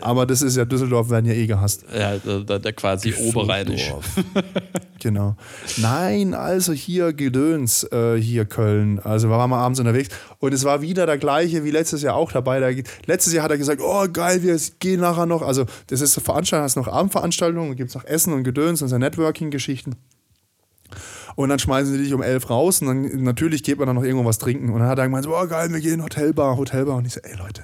Aber 0.00 0.24
das 0.24 0.40
ist 0.40 0.56
ja 0.56 0.64
Düsseldorf, 0.64 1.10
werden 1.10 1.26
ja 1.26 1.34
eh 1.34 1.46
gehasst. 1.46 1.84
Ja, 1.94 2.16
der, 2.16 2.58
der, 2.58 2.72
quasi 2.72 3.12
oberrheinisch. 3.14 3.92
Genau. 5.00 5.36
Nein, 5.76 6.34
also 6.34 6.72
hier 6.72 7.12
Gedöns, 7.12 7.84
äh, 7.92 8.16
hier 8.16 8.46
Köln. 8.46 8.98
Also 8.98 9.28
wir 9.28 9.36
waren 9.36 9.48
mal 9.48 9.60
abends 9.62 9.78
unterwegs 9.78 10.08
und 10.40 10.52
es 10.52 10.64
war 10.64 10.82
wieder 10.82 11.06
der 11.06 11.18
gleiche 11.18 11.62
wie 11.62 11.70
letztes 11.70 12.02
Jahr 12.02 12.16
auch 12.16 12.32
dabei. 12.32 12.58
Der, 12.58 12.82
letztes 13.06 13.32
Jahr 13.32 13.44
hat 13.44 13.52
er 13.52 13.58
gesagt, 13.58 13.80
oh 13.80 14.06
geil, 14.12 14.42
wir 14.42 14.58
gehen 14.80 15.00
nachher 15.00 15.26
noch. 15.26 15.42
Also 15.42 15.66
das 15.86 16.00
ist 16.00 16.14
so 16.14 16.20
Veranstaltung, 16.20 16.64
hast 16.64 16.74
noch 16.74 16.88
Abendveranstaltungen, 16.88 17.76
gibt 17.76 17.90
es 17.90 17.94
noch 17.94 18.04
Essen 18.06 18.32
und 18.32 18.42
Gedöns 18.42 18.82
und 18.82 18.88
so 18.88 18.98
Networking-Geschichten. 18.98 19.94
Und 21.38 21.50
dann 21.50 21.60
schmeißen 21.60 21.92
sie 21.92 22.02
dich 22.02 22.12
um 22.12 22.20
elf 22.20 22.50
raus 22.50 22.82
und 22.82 22.88
dann 22.88 23.22
natürlich 23.22 23.62
geht 23.62 23.78
man 23.78 23.86
dann 23.86 23.94
noch 23.94 24.02
irgendwo 24.02 24.24
was 24.24 24.38
trinken. 24.38 24.70
Und 24.70 24.80
dann 24.80 24.88
hat 24.88 24.98
er 24.98 25.04
gemeint, 25.04 25.22
so, 25.22 25.36
oh 25.36 25.46
geil, 25.46 25.72
wir 25.72 25.78
gehen 25.78 26.02
Hotelbar, 26.02 26.56
Hotelbar. 26.56 26.96
Und 26.96 27.06
ich 27.06 27.12
so, 27.12 27.20
ey 27.20 27.36
Leute, 27.36 27.62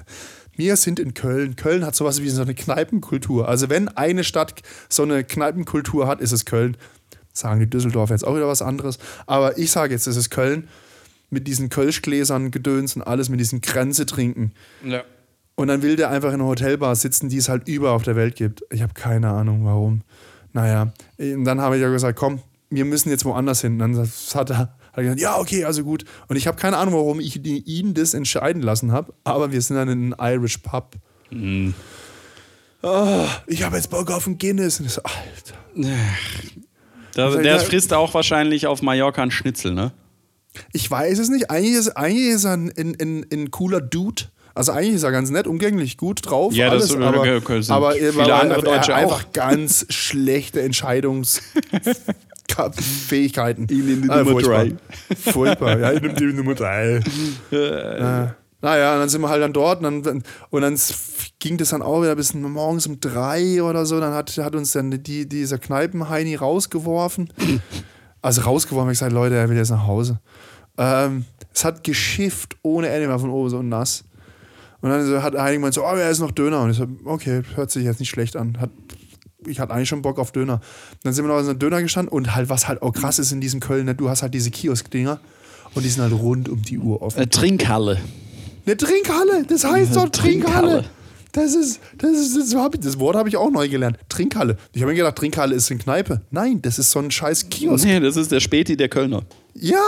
wir 0.55 0.77
sind 0.77 0.97
in 0.97 1.13
Köln. 1.13 1.57
Köln 1.57 1.85
hat 1.85 1.93
sowas 1.93 2.21
wie 2.21 2.29
so 2.29 2.41
eine 2.41 2.53
Kneipenkultur. 2.55 3.49
Also 3.49 3.69
wenn 3.69 3.89
eine 3.89 4.23
Stadt 4.23 4.61
so 4.87 5.03
eine 5.03 5.25
Kneipenkultur 5.25 6.07
hat, 6.07 6.21
ist 6.21 6.31
es 6.31 6.45
Köln. 6.45 6.77
Sagen 7.33 7.59
die 7.59 7.69
Düsseldorfer 7.69 8.13
jetzt 8.13 8.25
auch 8.25 8.37
wieder 8.37 8.47
was 8.47 8.61
anderes. 8.61 8.97
Aber 9.25 9.57
ich 9.57 9.71
sage 9.71 9.93
jetzt, 9.93 10.07
es 10.07 10.15
ist 10.15 10.29
Köln. 10.29 10.69
Mit 11.29 11.45
diesen 11.45 11.67
Kölschgläsern, 11.67 12.51
Gedöns 12.51 12.95
und 12.95 13.01
alles, 13.01 13.27
mit 13.27 13.41
diesen 13.41 13.59
Grenze 13.59 14.05
trinken. 14.05 14.53
Ja. 14.85 15.03
Und 15.55 15.67
dann 15.67 15.81
will 15.81 15.97
der 15.97 16.11
einfach 16.11 16.29
in 16.29 16.35
einer 16.35 16.45
Hotelbar 16.45 16.95
sitzen, 16.95 17.27
die 17.27 17.39
es 17.39 17.49
halt 17.49 17.67
überall 17.67 17.95
auf 17.95 18.03
der 18.03 18.15
Welt 18.15 18.37
gibt. 18.37 18.63
Ich 18.69 18.81
habe 18.81 18.93
keine 18.93 19.31
Ahnung, 19.31 19.65
warum. 19.65 20.03
Naja, 20.53 20.93
und 21.17 21.43
dann 21.43 21.59
habe 21.59 21.75
ich 21.75 21.81
ja 21.81 21.89
gesagt, 21.89 22.17
komm, 22.17 22.39
wir 22.69 22.85
müssen 22.85 23.09
jetzt 23.09 23.25
woanders 23.25 23.61
hin. 23.61 23.81
Und 23.81 23.93
dann 23.93 24.09
hat 24.33 24.49
er, 24.49 24.57
hat 24.57 24.69
er 24.93 25.03
gesagt, 25.03 25.21
ja, 25.21 25.37
okay, 25.39 25.65
also 25.65 25.83
gut. 25.83 26.05
Und 26.27 26.35
ich 26.35 26.47
habe 26.47 26.57
keine 26.57 26.77
Ahnung, 26.77 26.93
warum 26.95 27.19
ich 27.19 27.43
ihn 27.45 27.93
das 27.93 28.13
entscheiden 28.13 28.61
lassen 28.61 28.91
habe, 28.91 29.13
aber 29.23 29.51
wir 29.51 29.61
sind 29.61 29.75
dann 29.77 29.89
in 29.89 30.13
einen 30.13 30.33
Irish 30.39 30.57
Pub. 30.57 30.95
Oh, 32.81 33.25
ich 33.47 33.63
habe 33.63 33.77
jetzt 33.77 33.89
Bock 33.89 34.11
auf 34.11 34.27
einen 34.27 34.37
Guinness. 34.37 34.79
Und 34.79 34.85
ich 34.85 34.93
so, 34.93 35.01
Alter. 35.03 35.55
Der, 37.15 37.41
der 37.41 37.59
frisst 37.59 37.93
auch 37.93 38.13
wahrscheinlich 38.13 38.67
auf 38.67 38.81
Mallorca 38.81 39.21
einen 39.21 39.31
Schnitzel, 39.31 39.73
ne? 39.73 39.91
Ich 40.71 40.89
weiß 40.89 41.19
es 41.19 41.29
nicht. 41.29 41.49
Eigentlich 41.49 41.75
ist, 41.75 41.89
eigentlich 41.97 42.27
ist 42.29 42.43
er 42.45 42.53
ein, 42.53 42.71
ein, 42.77 42.95
ein, 42.99 43.25
cooler 43.51 43.81
Dude. 43.81 44.23
Also 44.53 44.71
eigentlich 44.71 44.95
ist 44.95 45.03
er 45.03 45.11
ganz 45.11 45.29
nett, 45.29 45.47
umgänglich, 45.47 45.97
gut 45.97 46.21
drauf. 46.29 46.53
Ja, 46.53 46.65
das 46.69 46.73
alles, 46.83 46.89
sind- 46.89 47.03
aber, 47.03 47.17
aber, 47.17 47.27
er- 47.27 47.71
aber 47.71 47.95
er, 47.97 48.13
er, 48.73 48.83
auch. 48.83 48.89
einfach 48.89 49.31
ganz 49.33 49.85
schlechte 49.89 50.61
Entscheidungsfähigkeiten. 52.49 53.67
Ihn 53.69 53.89
in 53.89 54.01
die 54.03 54.09
Ah, 54.09 54.17
Nummer 54.19 54.31
furchtbar. 54.31 54.65
drei. 54.65 54.75
Furchtbar, 55.31 55.79
ja, 55.79 55.91
ich 55.93 56.01
nehme 56.01 56.13
die 56.13 56.25
Nummer 56.33 56.55
drei. 56.55 56.99
äh, 57.51 58.27
naja, 58.61 58.93
und 58.93 58.99
dann 59.01 59.09
sind 59.09 59.21
wir 59.21 59.29
halt 59.29 59.43
dann 59.43 59.53
dort 59.53 59.83
und 59.83 60.03
dann, 60.05 60.23
und 60.49 60.61
dann 60.61 60.75
ging 61.39 61.57
das 61.57 61.69
dann 61.69 61.81
auch 61.81 62.01
wieder 62.01 62.15
bis 62.15 62.33
morgens 62.33 62.87
um 62.87 62.99
drei 62.99 63.61
oder 63.61 63.85
so. 63.85 63.99
Dann 63.99 64.13
hat, 64.13 64.35
hat 64.37 64.55
uns 64.55 64.71
dann 64.71 65.03
die, 65.03 65.27
dieser 65.27 65.59
Kneipenheini 65.59 66.35
rausgeworfen. 66.35 67.31
Also 68.21 68.41
rausgeworfen, 68.41 68.91
ich 68.91 68.97
gesagt, 68.99 69.11
Leute, 69.13 69.35
er 69.35 69.49
will 69.49 69.57
jetzt 69.57 69.69
nach 69.69 69.85
Hause. 69.85 70.19
Ähm, 70.77 71.25
es 71.53 71.63
hat 71.63 71.83
geschifft 71.83 72.55
ohne 72.63 72.89
Ende, 72.89 73.07
war 73.07 73.19
von 73.19 73.29
oben 73.29 73.49
so 73.49 73.61
nass. 73.61 74.03
Und 74.81 74.89
dann 74.89 75.21
hat 75.23 75.35
Heini 75.35 75.57
gemeint 75.57 75.73
so, 75.73 75.83
oh, 75.83 75.95
er 75.95 76.09
ist 76.09 76.19
noch 76.19 76.31
Döner. 76.31 76.61
Und 76.61 76.71
ich 76.71 76.77
so, 76.77 76.87
okay, 77.05 77.41
hört 77.55 77.69
sich 77.71 77.83
jetzt 77.83 77.99
nicht 77.99 78.09
schlecht 78.09 78.35
an. 78.35 78.59
Hat, 78.59 78.71
ich 79.47 79.59
hatte 79.59 79.73
eigentlich 79.73 79.89
schon 79.89 80.01
Bock 80.01 80.19
auf 80.19 80.31
Döner. 80.31 80.61
Dann 81.03 81.13
sind 81.13 81.25
wir 81.25 81.29
noch 81.29 81.39
in 81.39 81.45
so 81.45 81.51
einem 81.51 81.59
Döner 81.59 81.81
gestanden 81.81 82.11
und 82.11 82.35
halt, 82.35 82.49
was 82.49 82.67
halt 82.67 82.81
auch 82.81 82.91
krass 82.91 83.19
ist 83.19 83.31
in 83.31 83.41
diesem 83.41 83.59
Köln, 83.59 83.85
ne, 83.85 83.95
du 83.95 84.09
hast 84.09 84.21
halt 84.21 84.33
diese 84.33 84.51
Kiosk-Dinger 84.51 85.19
und 85.73 85.83
die 85.83 85.89
sind 85.89 86.03
halt 86.03 86.13
rund 86.13 86.49
um 86.49 86.61
die 86.61 86.79
Uhr 86.79 87.01
offen. 87.01 87.19
Äh, 87.19 87.27
Trinkhalle. 87.27 87.99
Eine 88.65 88.77
Trinkhalle, 88.77 89.45
das 89.47 89.63
heißt 89.63 89.95
doch 89.95 90.09
Trinkhalle. 90.09 90.67
Trinkhalle. 90.67 90.85
Das 91.35 91.53
ist, 91.53 91.81
das 91.97 92.11
ist, 92.11 92.37
das, 92.37 92.55
hab 92.55 92.75
ich, 92.75 92.79
das 92.79 92.97
Wort 92.97 93.17
habe 93.17 93.27
ich 93.27 93.35
auch 93.35 93.51
neu 93.51 93.67
gelernt. 93.67 93.97
Trinkhalle. 94.07 94.55
Ich 94.71 94.81
habe 94.81 94.93
mir 94.93 94.97
gedacht, 94.97 95.17
Trinkhalle 95.17 95.53
ist 95.53 95.69
eine 95.69 95.81
Kneipe. 95.81 96.21
Nein, 96.31 96.61
das 96.61 96.79
ist 96.79 96.91
so 96.91 96.99
ein 96.99 97.11
scheiß 97.11 97.49
Kiosk. 97.49 97.83
Nee, 97.83 97.99
das 97.99 98.15
ist 98.15 98.31
der 98.31 98.39
Späti 98.39 98.77
der 98.77 98.87
Kölner. 98.87 99.23
Ja. 99.53 99.83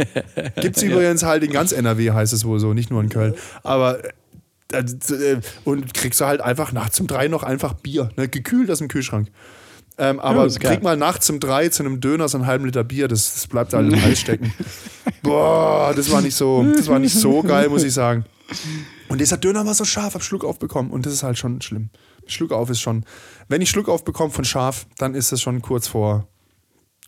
Gibt 0.60 0.76
es 0.76 0.82
übrigens 0.82 1.22
halt 1.22 1.44
in 1.44 1.50
ganz 1.50 1.72
NRW, 1.72 2.10
heißt 2.10 2.34
es 2.34 2.44
wohl 2.44 2.60
so, 2.60 2.74
nicht 2.74 2.90
nur 2.90 3.00
in 3.00 3.08
Köln. 3.08 3.34
Aber 3.62 4.00
und 5.64 5.94
kriegst 5.94 6.20
du 6.20 6.24
halt 6.24 6.40
einfach 6.40 6.72
nachts 6.72 6.98
um 7.00 7.06
drei 7.06 7.28
noch 7.28 7.42
einfach 7.42 7.74
Bier, 7.74 8.10
ne, 8.16 8.28
gekühlt 8.28 8.70
aus 8.70 8.78
dem 8.78 8.88
Kühlschrank. 8.88 9.28
Ähm, 9.98 10.20
aber 10.20 10.44
das 10.44 10.58
geil. 10.58 10.72
krieg 10.72 10.82
mal 10.82 10.96
nachts 10.96 11.28
um 11.28 11.38
drei 11.38 11.68
zu 11.68 11.82
einem 11.82 12.00
Döner 12.00 12.28
so 12.28 12.38
einen 12.38 12.46
halben 12.46 12.64
Liter 12.64 12.82
Bier, 12.82 13.08
das, 13.08 13.34
das 13.34 13.46
bleibt 13.46 13.74
halt 13.74 13.92
im 13.92 14.02
Hals 14.02 14.20
stecken. 14.20 14.52
Boah, 15.22 15.92
das 15.94 16.10
war 16.10 16.22
nicht 16.22 16.34
so, 16.34 16.64
das 16.76 16.88
war 16.88 16.98
nicht 16.98 17.14
so 17.14 17.42
geil, 17.42 17.68
muss 17.68 17.84
ich 17.84 17.92
sagen. 17.92 18.24
Und 19.08 19.20
dieser 19.20 19.36
Döner 19.36 19.66
war 19.66 19.74
so 19.74 19.84
scharf, 19.84 20.14
hab 20.14 20.22
Schluck 20.22 20.44
aufbekommen 20.44 20.90
und 20.90 21.04
das 21.04 21.12
ist 21.12 21.22
halt 21.22 21.38
schon 21.38 21.60
schlimm. 21.60 21.90
Schluck 22.26 22.52
auf 22.52 22.70
ist 22.70 22.80
schon, 22.80 23.04
wenn 23.48 23.60
ich 23.60 23.70
Schluck 23.70 23.88
aufbekomme 23.88 24.30
von 24.30 24.44
scharf, 24.44 24.86
dann 24.98 25.14
ist 25.14 25.32
es 25.32 25.42
schon 25.42 25.60
kurz 25.60 25.88
vor. 25.88 26.28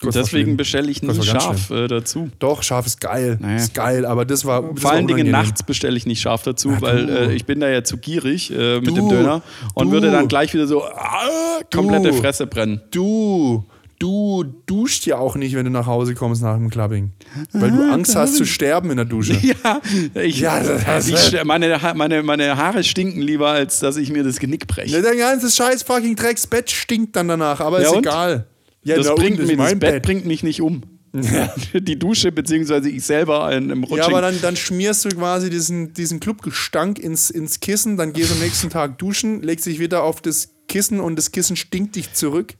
Kurz 0.00 0.14
Deswegen 0.16 0.56
bestelle 0.56 0.90
ich 0.90 1.02
nie 1.02 1.08
ganz 1.08 1.24
scharf 1.24 1.70
äh, 1.70 1.86
dazu. 1.86 2.28
Doch, 2.38 2.62
scharf 2.62 2.84
ist 2.86 3.00
geil. 3.00 3.38
Naja. 3.40 3.56
Ist 3.56 3.74
geil, 3.74 4.04
aber 4.04 4.24
das 4.24 4.44
war. 4.44 4.62
Das 4.72 4.82
Vor 4.82 4.90
allen 4.90 5.06
Dingen 5.06 5.30
nachts 5.30 5.62
bestelle 5.62 5.96
ich 5.96 6.04
nicht 6.04 6.20
scharf 6.20 6.42
dazu, 6.42 6.70
Ja, 6.72 6.80
weil 6.82 7.08
äh, 7.08 7.32
ich 7.34 7.46
bin 7.46 7.60
da 7.60 7.68
ja 7.68 7.84
zu 7.84 7.96
gierig 7.96 8.50
äh, 8.50 8.80
mit 8.80 8.88
Du. 8.88 8.94
dem 8.96 9.08
Döner 9.08 9.42
und 9.74 9.86
Du. 9.86 9.92
würde 9.92 10.10
dann 10.10 10.28
gleich 10.28 10.52
wieder 10.52 10.66
so 10.66 10.84
ah, 10.84 11.60
komplette 11.72 12.08
Du. 12.10 12.14
Fresse 12.16 12.46
brennen. 12.48 12.82
Du, 12.90 13.64
du 14.00 14.42
duscht 14.66 15.06
ja 15.06 15.16
auch 15.16 15.36
nicht, 15.36 15.54
wenn 15.54 15.64
du 15.64 15.70
nach 15.70 15.86
Hause 15.86 16.14
kommst 16.14 16.42
nach 16.42 16.56
dem 16.56 16.68
Clubbing. 16.70 17.12
Weil 17.52 17.70
du 17.70 17.90
Angst 17.90 18.16
hast 18.16 18.34
zu 18.36 18.44
sterben 18.44 18.90
in 18.90 18.96
der 18.96 19.06
Dusche. 19.06 19.34
Ja, 19.42 19.80
ich, 20.20 20.40
Ja, 20.40 20.60
das- 20.60 21.08
ich, 21.08 21.14
st- 21.14 21.44
meine, 21.44 21.78
meine, 21.94 22.22
meine 22.24 22.56
Haare 22.56 22.82
stinken 22.84 23.22
lieber, 23.22 23.50
als 23.50 23.78
dass 23.78 23.96
ich 23.96 24.10
mir 24.10 24.24
das 24.24 24.38
Genick 24.40 24.66
breche. 24.66 24.96
Ne, 24.96 25.02
Dein 25.02 25.16
ganzes 25.18 25.54
scheiß 25.56 25.84
fucking 25.84 26.16
Drecksbett 26.16 26.70
stinkt 26.70 27.14
dann 27.16 27.28
danach, 27.28 27.60
aber 27.60 27.80
Ja, 27.80 27.86
ist 27.88 27.94
und? 27.94 28.06
egal. 28.06 28.46
Ja, 28.84 28.96
das 28.96 29.14
bringt 29.14 29.38
mich, 29.38 29.56
das 29.56 29.70
Bett 29.72 29.80
Bett. 29.80 30.02
bringt 30.02 30.26
mich 30.26 30.42
nicht 30.42 30.60
um. 30.60 30.82
Die 31.74 31.98
Dusche, 31.98 32.32
beziehungsweise 32.32 32.90
ich 32.90 33.04
selber 33.04 33.50
in, 33.52 33.70
im 33.70 33.84
Rutsching. 33.84 33.98
Ja, 33.98 34.06
aber 34.06 34.20
dann, 34.20 34.40
dann 34.42 34.56
schmierst 34.56 35.04
du 35.04 35.10
quasi 35.10 35.48
diesen, 35.48 35.94
diesen 35.94 36.18
Clubgestank 36.18 36.98
ins, 36.98 37.30
ins 37.30 37.60
Kissen, 37.60 37.96
dann 37.96 38.12
gehst 38.12 38.30
du 38.30 38.34
am 38.34 38.40
nächsten 38.40 38.68
Tag 38.68 38.98
duschen, 38.98 39.40
legst 39.42 39.66
dich 39.66 39.78
wieder 39.78 40.02
auf 40.02 40.20
das 40.20 40.50
Kissen 40.66 40.98
und 41.00 41.16
das 41.16 41.30
Kissen 41.30 41.54
stinkt 41.56 41.94
dich 41.94 42.12
zurück. 42.14 42.54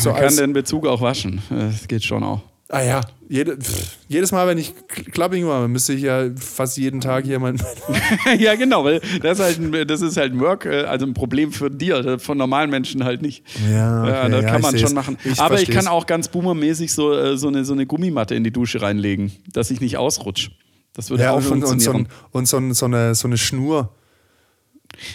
So 0.00 0.10
Man 0.10 0.20
kann 0.20 0.36
den 0.36 0.52
Bezug 0.52 0.86
auch 0.86 1.00
waschen. 1.00 1.42
Das 1.48 1.86
geht 1.86 2.02
schon 2.02 2.22
auch. 2.24 2.42
Ah 2.74 2.80
ja, 2.82 3.02
jede, 3.28 3.58
pff, 3.58 3.98
jedes 4.08 4.32
Mal, 4.32 4.46
wenn 4.46 4.56
ich 4.56 4.72
Clubbing 4.88 5.44
mache, 5.44 5.68
müsste 5.68 5.92
ich 5.92 6.00
ja 6.02 6.24
fast 6.36 6.78
jeden 6.78 7.02
Tag 7.02 7.26
hier 7.26 7.38
mal. 7.38 7.54
ja, 8.38 8.54
genau, 8.54 8.82
weil 8.82 9.00
das 9.22 9.38
ist, 9.38 9.44
halt 9.44 9.58
ein, 9.58 9.86
das 9.86 10.00
ist 10.00 10.16
halt 10.16 10.32
ein 10.32 10.40
Work, 10.40 10.64
äh, 10.64 10.84
also 10.84 11.04
ein 11.04 11.12
Problem 11.12 11.52
für 11.52 11.70
dir, 11.70 12.18
von 12.18 12.38
normalen 12.38 12.70
Menschen 12.70 13.04
halt 13.04 13.20
nicht. 13.20 13.44
Ja, 13.70 14.00
okay, 14.02 14.10
ja 14.10 14.28
das 14.30 14.42
ja, 14.44 14.50
kann 14.50 14.62
man 14.62 14.78
schon 14.78 14.94
machen. 14.94 15.18
Ich 15.22 15.38
Aber 15.38 15.56
ich 15.56 15.66
versteh's. 15.66 15.74
kann 15.74 15.86
auch 15.86 16.06
ganz 16.06 16.28
boomermäßig 16.28 16.94
so, 16.94 17.12
äh, 17.12 17.36
so, 17.36 17.48
eine, 17.48 17.66
so 17.66 17.74
eine 17.74 17.84
Gummimatte 17.84 18.34
in 18.34 18.42
die 18.42 18.52
Dusche 18.52 18.80
reinlegen, 18.80 19.32
dass 19.52 19.70
ich 19.70 19.82
nicht 19.82 19.98
ausrutsche. 19.98 20.52
Das 20.94 21.10
würde 21.10 21.24
Ja, 21.24 21.32
auch 21.32 21.36
und, 21.36 21.44
und, 21.46 21.52
und, 21.52 21.60
so, 21.60 21.66
funktionieren. 21.68 22.06
ein- 22.06 22.28
und 22.32 22.48
so, 22.48 22.56
ein- 22.56 22.72
so, 22.72 22.86
eine, 22.86 23.14
so 23.14 23.28
eine 23.28 23.36
Schnur. 23.36 23.94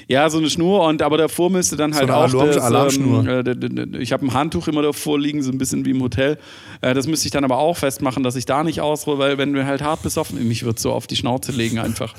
Ja, 0.08 0.30
so 0.30 0.38
eine 0.40 0.50
Schnur 0.50 0.86
und 0.86 1.02
aber 1.02 1.18
davor 1.18 1.50
müsste 1.50 1.76
dann 1.76 1.94
halt 1.94 2.04
eine 2.10 2.16
auch 2.18 2.24
Alarm- 2.34 2.48
das, 2.48 2.58
Alarmschnur. 2.58 3.28
Ähm, 3.28 3.40
äh, 3.40 3.44
d- 3.44 3.56
d- 3.86 3.98
ich 4.00 4.12
habe 4.12 4.26
ein 4.26 4.34
Handtuch 4.34 4.68
immer 4.68 4.82
davor 4.82 5.20
liegen, 5.20 5.42
so 5.42 5.52
ein 5.52 5.58
bisschen 5.58 5.86
wie 5.86 5.92
im 5.92 6.02
Hotel. 6.02 6.38
Äh, 6.82 6.94
das 6.94 7.08
müsste 7.08 7.26
ich 7.28 7.32
dann 7.32 7.44
aber 7.44 7.58
auch 7.58 7.78
festmachen, 7.78 8.24
dass 8.24 8.36
ich 8.36 8.46
da 8.46 8.64
nicht 8.64 8.82
ausruhe, 8.82 9.18
weil 9.18 9.38
wenn 9.38 9.54
wir 9.54 9.66
halt 9.66 9.82
hart 9.82 10.02
besoffen, 10.04 10.46
mich 10.48 10.64
wird 10.66 10.80
so 10.80 10.92
auf 10.92 11.08
die 11.08 11.16
Schnauze 11.16 11.52
legen 11.52 11.80
einfach. 11.80 12.14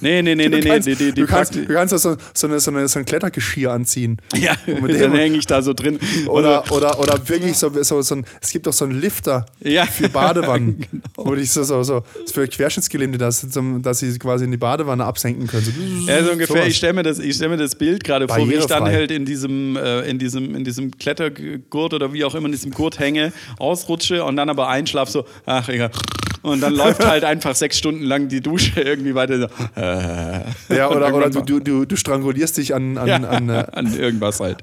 Nee, 0.00 0.22
nee, 0.22 0.34
nee, 0.34 0.48
nee, 0.48 0.60
Du 0.60 0.68
nee, 0.68 0.94
die 0.94 1.12
du 1.12 1.26
kannst, 1.26 1.54
du 1.54 1.64
kannst 1.66 1.98
so, 1.98 2.16
so, 2.34 2.46
eine, 2.46 2.60
so, 2.60 2.70
eine, 2.70 2.86
so 2.88 2.98
ein 2.98 3.04
Klettergeschirr 3.04 3.72
anziehen. 3.72 4.18
ja, 4.36 4.54
dann 4.66 5.14
hänge 5.14 5.36
ich 5.38 5.46
da 5.46 5.62
so 5.62 5.72
drin. 5.74 5.98
Oder, 6.28 6.64
oder, 6.72 6.98
oder 7.00 7.28
wirklich 7.28 7.56
so, 7.56 7.70
so, 7.82 8.02
so 8.02 8.14
ein, 8.16 8.26
es 8.40 8.50
gibt 8.52 8.66
auch 8.68 8.72
so 8.72 8.84
einen 8.84 9.00
Lifter 9.00 9.46
Ja. 9.62 9.86
für 9.86 10.08
Badewannen. 10.08 10.68
Genau. 10.90 11.30
Wo 11.30 11.34
ich 11.34 11.50
so, 11.50 11.62
so, 11.62 11.82
so, 11.82 12.02
für 12.32 12.46
Querschnittsgelähmte, 12.48 13.18
dass, 13.18 13.46
dass 13.82 13.98
sie 13.98 14.18
quasi 14.18 14.44
in 14.44 14.50
die 14.50 14.56
Badewanne 14.56 15.04
absenken 15.04 15.46
können. 15.46 15.64
So, 15.64 16.10
Ja, 16.10 16.22
so 16.24 16.32
ungefähr. 16.32 16.66
Ich 16.66 16.76
stelle 16.76 16.92
mir, 16.98 17.02
das- 17.04 17.18
ich 17.18 17.34
stell 17.36 17.48
mir 17.48 17.56
das 17.56 17.74
Bild 17.74 18.04
gerade 18.04 18.26
vor, 18.28 18.36
wie 18.48 18.54
ich 18.54 18.66
dann 18.66 18.84
halt 18.96 19.10
in 19.10 19.24
diesem, 19.24 19.76
äh, 19.76 20.00
in, 20.02 20.18
diesem, 20.18 20.54
in 20.54 20.64
diesem 20.64 20.90
Klettergurt 20.98 21.94
oder 21.94 22.12
wie 22.12 22.24
auch 22.24 22.34
immer 22.34 22.46
in 22.46 22.52
diesem 22.52 22.70
Gurt 22.72 22.98
hänge, 22.98 23.32
ausrutsche 23.58 24.24
und 24.24 24.36
dann 24.36 24.48
aber 24.50 24.68
einschlaf 24.68 25.08
so, 25.08 25.24
ach 25.46 25.68
egal. 25.68 25.90
Und 26.42 26.60
dann 26.62 26.74
läuft 26.74 27.04
halt 27.04 27.24
einfach 27.24 27.54
sechs 27.56 27.78
Stunden 27.78 28.04
lang 28.04 28.28
die 28.28 28.40
Dusche 28.40 28.80
irgendwie 28.80 29.14
weiter. 29.14 29.40
So, 29.40 29.46
Ja, 30.74 30.88
oder, 30.90 31.12
oder 31.14 31.30
du, 31.30 31.58
du, 31.60 31.84
du 31.84 31.96
strangulierst 31.96 32.56
dich 32.58 32.74
an, 32.74 32.96
an, 32.96 33.06
ja, 33.08 33.16
an, 33.16 33.48
äh, 33.48 33.64
an 33.72 33.98
irgendwas 33.98 34.38
halt. 34.40 34.58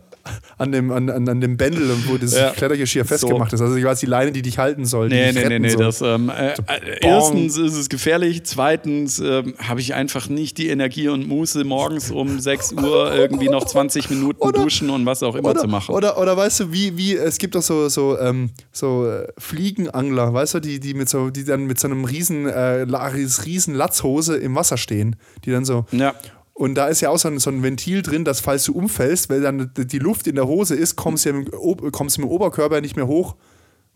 An, 0.57 0.71
dem, 0.71 0.91
an, 0.91 1.09
an, 1.09 1.27
an 1.27 1.41
dem 1.41 1.57
Bändel, 1.57 1.89
wo 2.07 2.17
das 2.17 2.35
Ja. 2.35 2.51
Klettergeschirr 2.51 3.05
festgemacht 3.05 3.51
ist. 3.53 3.61
Also 3.61 3.75
quasi 3.79 4.05
die 4.05 4.09
Leine, 4.09 4.31
die 4.31 4.41
dich 4.41 4.57
halten 4.57 4.85
soll. 4.85 5.09
die 5.09 5.15
Nee, 5.15 5.31
nee, 5.33 5.49
nee, 5.49 5.59
nee. 5.59 5.69
soll. 5.69 5.83
Das, 5.85 6.01
ähm, 6.01 6.29
äh, 6.29 6.51
äh, 6.53 6.55
erstens 7.01 7.57
ist 7.57 7.75
es 7.75 7.89
gefährlich, 7.89 8.43
zweitens 8.45 9.19
ähm, 9.19 9.55
habe 9.59 9.81
ich 9.81 9.93
einfach 9.93 10.29
nicht 10.29 10.57
die 10.57 10.69
Energie 10.69 11.07
und 11.09 11.27
Muße, 11.27 11.63
morgens 11.63 12.11
um 12.11 12.39
6 12.39 12.73
Uhr 12.73 13.13
irgendwie 13.13 13.49
noch 13.49 13.65
20 13.65 14.09
Minuten 14.09 14.41
Oder- 14.41 14.63
duschen 14.63 14.89
und 14.89 15.05
was 15.05 15.23
auch 15.23 15.35
immer 15.35 15.49
oder, 15.49 15.61
zu 15.61 15.67
machen. 15.67 15.93
Oder, 15.93 16.17
oder 16.19 16.37
weißt 16.37 16.61
du, 16.61 16.71
wie, 16.71 16.97
wie, 16.97 17.15
es 17.15 17.37
gibt 17.37 17.55
doch 17.55 17.61
so, 17.61 17.89
so, 17.89 18.17
ähm, 18.19 18.51
so 18.71 19.07
äh, 19.07 19.27
Fliegenangler, 19.37 20.33
weißt 20.33 20.55
du, 20.55 20.59
die, 20.59 20.79
die, 20.79 20.93
mit 20.93 21.09
so, 21.09 21.29
die 21.29 21.43
dann 21.43 21.65
mit 21.65 21.79
so 21.79 21.87
einem 21.87 22.05
riesen, 22.05 22.47
äh, 22.47 22.85
riesen 23.45 23.75
Latzhose 23.75 24.37
im 24.37 24.55
Wasser 24.55 24.77
stehen, 24.77 25.15
die 25.43 25.51
dann 25.51 25.65
so. 25.65 25.85
ja. 25.91 26.13
Und 26.57 26.75
da 26.75 26.87
ist 26.87 27.01
ja 27.01 27.09
auch 27.09 27.17
so 27.17 27.27
ein, 27.27 27.37
so 27.37 27.49
ein 27.49 27.63
Ventil 27.63 28.01
drin, 28.01 28.23
dass 28.23 28.39
falls 28.39 28.63
du 28.63 28.73
umfällst, 28.73 29.29
weil 29.29 29.41
dann 29.41 29.71
die 29.75 29.99
Luft 29.99 30.25
in 30.25 30.35
der 30.35 30.47
Hose 30.47 30.73
ist, 30.73 30.95
kommst 30.95 31.25
du 31.25 31.29
ja 31.29 31.35
mit, 31.35 31.51
kommst 31.91 32.17
mit 32.17 32.25
dem 32.25 32.31
Oberkörper 32.31 32.79
nicht 32.79 32.95
mehr 32.95 33.07
hoch. 33.07 33.35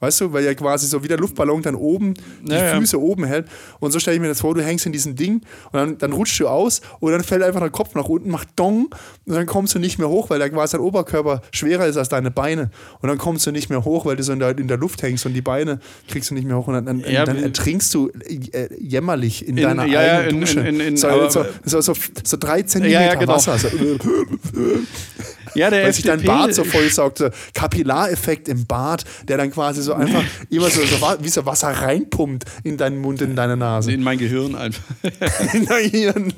Weißt 0.01 0.21
du, 0.21 0.31
weil 0.31 0.45
ja 0.45 0.53
quasi 0.53 0.87
so 0.87 1.03
wie 1.03 1.07
der 1.09 1.17
Luftballon 1.17 1.61
dann 1.61 1.75
oben 1.75 2.13
die 2.41 2.53
Ja, 2.53 2.67
ja. 2.73 2.79
Füße 2.79 2.99
oben 3.01 3.25
hält. 3.25 3.47
Und 3.79 3.91
so 3.91 3.99
stelle 3.99 4.15
ich 4.15 4.21
mir 4.21 4.29
das 4.29 4.39
vor, 4.41 4.55
du 4.55 4.63
hängst 4.63 4.85
in 4.85 4.91
diesem 4.93 5.15
Ding 5.15 5.41
und 5.71 5.73
dann, 5.73 5.97
dann 5.97 6.13
rutschst 6.13 6.39
du 6.39 6.47
aus 6.47 6.81
und 7.01 7.11
dann 7.11 7.23
fällt 7.23 7.43
einfach 7.43 7.59
der 7.59 7.69
Kopf 7.69 7.95
nach 7.95 8.05
unten, 8.05 8.29
macht 8.31 8.47
Dong 8.55 8.85
und 9.25 9.33
dann 9.35 9.45
kommst 9.45 9.75
du 9.75 9.79
nicht 9.79 9.99
mehr 9.99 10.07
hoch, 10.09 10.29
weil 10.29 10.39
der 10.39 10.49
quasi 10.49 10.77
dein 10.77 10.81
Oberkörper 10.85 11.41
schwerer 11.51 11.85
ist 11.87 11.97
als 11.97 12.07
deine 12.09 12.31
Beine. 12.31 12.71
Und 13.01 13.09
dann 13.09 13.17
kommst 13.17 13.45
du 13.45 13.51
nicht 13.51 13.69
mehr 13.69 13.83
hoch, 13.83 14.05
weil 14.05 14.15
du 14.15 14.23
so 14.23 14.31
in 14.31 14.39
der, 14.39 14.57
in 14.57 14.67
der 14.69 14.77
Luft 14.77 15.01
hängst 15.03 15.25
und 15.25 15.33
die 15.33 15.41
Beine 15.41 15.79
kriegst 16.07 16.29
du 16.29 16.33
nicht 16.35 16.45
mehr 16.47 16.57
hoch 16.57 16.67
und 16.67 16.75
dann, 16.75 16.85
dann, 16.85 16.99
Ja, 17.01 17.25
dann 17.25 17.41
ertrinkst 17.43 17.93
du 17.93 18.09
äh, 18.09 18.69
jämmerlich 18.79 19.47
in, 19.47 19.57
In- 19.57 19.63
deiner 19.63 19.85
ja, 19.85 20.01
ja, 20.01 20.17
eigenen 20.19 20.41
Dusche. 20.41 20.59
in- 20.61 20.79
in- 20.79 20.97
so, 20.97 21.29
so, 21.29 21.45
so, 21.81 21.93
so, 22.23 22.37
drei 22.39 22.61
Zentimeter 22.61 23.01
Ja, 23.01 23.07
ja, 23.13 23.15
genau. 23.15 23.33
Wasser. 23.33 23.57
So, 23.57 23.67
Ja, 25.55 25.69
der 25.69 25.83
weil 25.85 25.93
sich 25.93 26.05
dein 26.05 26.23
Bart 26.23 26.53
so 26.53 26.63
vollsaugt. 26.63 27.17
So 27.19 27.29
Kapillareffekt 27.53 28.47
im 28.47 28.65
Bart, 28.65 29.05
der 29.27 29.37
dann 29.37 29.51
quasi 29.51 29.81
so 29.81 29.93
einfach 29.93 30.23
immer 30.49 30.69
so, 30.69 30.81
so 30.81 30.97
wie 31.21 31.29
so 31.29 31.45
Wasser 31.45 31.69
reinpumpt 31.69 32.45
in 32.63 32.77
deinen 32.77 32.99
Mund, 32.99 33.21
in 33.21 33.35
deine 33.35 33.57
Nase. 33.57 33.91
in 33.91 34.03
mein 34.03 34.17
Gehirn 34.17 34.55
einfach. 34.55 34.83
In 35.53 35.65
dein 35.65 35.89
Hirn. 35.89 36.33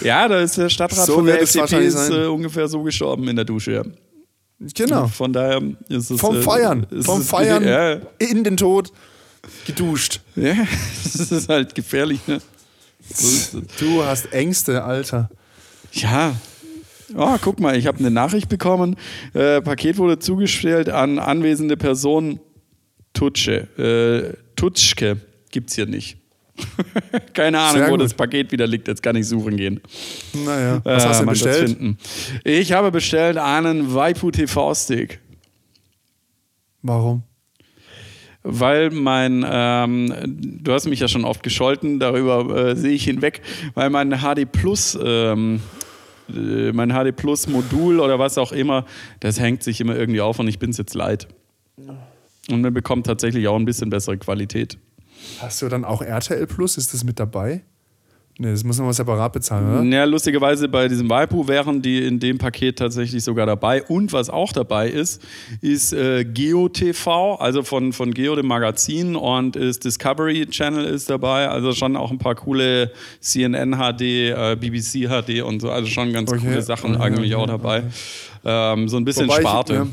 Ja, 0.00 0.28
da 0.28 0.40
ist 0.40 0.56
der 0.56 0.68
Stadtrat 0.68 1.06
So 1.06 1.14
von 1.16 1.26
der 1.26 1.42
FDP 1.42 1.84
ist, 1.84 2.08
äh, 2.10 2.26
ungefähr 2.26 2.68
so 2.68 2.82
gestorben 2.82 3.26
in 3.28 3.36
der 3.36 3.44
Dusche. 3.44 3.72
Ja. 3.72 3.82
Genau. 4.74 5.08
Von 5.08 5.32
daher 5.32 5.60
ist 5.88 6.10
es. 6.10 6.20
Vom 6.20 6.36
äh, 6.36 6.42
Feiern. 6.42 6.86
Vom 7.00 7.22
Feiern 7.22 7.66
Ja, 7.66 7.96
in 8.18 8.44
den 8.44 8.56
Tod 8.56 8.92
geduscht. 9.66 10.20
ja, 10.36 10.54
das 11.02 11.30
ist 11.32 11.48
halt 11.48 11.74
gefährlich. 11.74 12.20
Ne? 12.26 12.40
So. 13.12 13.60
Du 13.78 14.04
hast 14.04 14.32
Ängste, 14.32 14.84
Alter. 14.84 15.30
Ja. 15.92 16.34
Oh, 17.16 17.36
guck 17.40 17.58
mal, 17.60 17.76
ich 17.76 17.86
habe 17.86 17.98
eine 17.98 18.10
Nachricht 18.10 18.48
bekommen. 18.48 18.96
Äh, 19.34 19.60
Paket 19.60 19.98
wurde 19.98 20.18
zugestellt 20.18 20.88
an 20.88 21.18
anwesende 21.18 21.76
Person 21.76 22.40
Tutsche. 23.12 23.66
Äh, 23.78 24.36
Tutschke 24.56 25.16
gibt's 25.50 25.74
hier 25.74 25.86
nicht. 25.86 26.16
Keine 27.32 27.58
Ahnung, 27.58 27.78
Sehr 27.78 27.86
wo 27.88 27.92
gut. 27.92 28.02
das 28.02 28.14
Paket 28.14 28.52
wieder 28.52 28.66
liegt. 28.66 28.86
Jetzt 28.86 29.02
kann 29.02 29.16
ich 29.16 29.26
suchen 29.26 29.56
gehen. 29.56 29.80
Naja, 30.44 30.80
was 30.84 31.06
hast 31.06 31.18
du 31.20 31.22
Äh, 31.22 31.26
man 31.26 31.34
wird's 31.34 31.42
bestellt? 31.44 31.68
finden. 31.70 31.98
Ich 32.44 32.72
habe 32.72 32.90
bestellt 32.90 33.38
einen 33.38 33.94
Waipu 33.94 34.30
TV 34.30 34.74
Stick. 34.74 35.20
Warum? 36.82 37.22
Weil 38.42 38.90
mein, 38.90 39.44
ähm, 39.46 40.14
du 40.62 40.72
hast 40.72 40.86
mich 40.86 41.00
ja 41.00 41.08
schon 41.08 41.24
oft 41.26 41.42
gescholten, 41.42 41.98
darüber 41.98 42.68
äh, 42.70 42.76
sehe 42.76 42.92
ich 42.92 43.04
hinweg, 43.04 43.42
weil 43.74 43.90
mein 43.90 44.10
HD 44.20 44.50
Plus, 44.50 44.98
ähm, 45.02 45.56
äh, 45.56 45.79
mein 46.72 46.90
HD 46.90 47.14
Plus 47.14 47.46
Modul 47.46 48.00
oder 48.00 48.18
was 48.18 48.38
auch 48.38 48.52
immer, 48.52 48.84
das 49.20 49.40
hängt 49.40 49.62
sich 49.62 49.80
immer 49.80 49.96
irgendwie 49.96 50.20
auf 50.20 50.38
und 50.38 50.48
ich 50.48 50.58
bin 50.58 50.70
es 50.70 50.76
jetzt 50.76 50.94
leid. 50.94 51.28
Und 52.50 52.60
man 52.62 52.72
bekommt 52.74 53.06
tatsächlich 53.06 53.48
auch 53.48 53.56
ein 53.56 53.64
bisschen 53.64 53.90
bessere 53.90 54.18
Qualität. 54.18 54.78
Hast 55.40 55.62
du 55.62 55.68
dann 55.68 55.84
auch 55.84 56.02
RTL 56.02 56.46
Plus? 56.46 56.76
Ist 56.76 56.94
das 56.94 57.04
mit 57.04 57.20
dabei? 57.20 57.62
Nee, 58.42 58.52
das 58.52 58.64
muss 58.64 58.78
man 58.78 58.90
separat 58.94 59.34
bezahlen, 59.34 59.68
oder? 59.68 59.82
Ja, 59.94 60.04
lustigerweise 60.04 60.66
bei 60.66 60.88
diesem 60.88 61.10
Waipu 61.10 61.46
wären 61.46 61.82
die 61.82 62.02
in 62.06 62.18
dem 62.18 62.38
Paket 62.38 62.78
tatsächlich 62.78 63.22
sogar 63.22 63.44
dabei. 63.44 63.82
Und 63.82 64.14
was 64.14 64.30
auch 64.30 64.50
dabei 64.54 64.88
ist, 64.88 65.20
ist 65.60 65.92
äh, 65.92 66.24
GeoTV, 66.24 67.36
also 67.38 67.62
von, 67.62 67.92
von 67.92 68.14
Geo, 68.14 68.34
dem 68.34 68.46
Magazin, 68.46 69.14
und 69.14 69.56
ist 69.56 69.84
Discovery 69.84 70.46
Channel 70.46 70.86
ist 70.86 71.10
dabei. 71.10 71.48
Also 71.50 71.72
schon 71.72 71.96
auch 71.96 72.10
ein 72.10 72.16
paar 72.16 72.34
coole 72.34 72.92
CNN 73.20 73.76
HD, 73.76 74.00
äh, 74.00 74.56
BBC 74.58 75.06
HD 75.06 75.42
und 75.42 75.60
so. 75.60 75.70
Also 75.70 75.88
schon 75.88 76.10
ganz 76.14 76.32
Okay. 76.32 76.40
coole 76.40 76.62
Sachen 76.62 76.94
Okay, 76.94 77.02
eigentlich 77.04 77.34
okay, 77.34 77.42
auch 77.42 77.46
dabei. 77.46 77.82
Ähm, 78.42 78.88
so 78.88 78.96
ein 78.96 79.04
bisschen 79.04 79.28
Wobei 79.28 79.40
Sparte. 79.40 79.86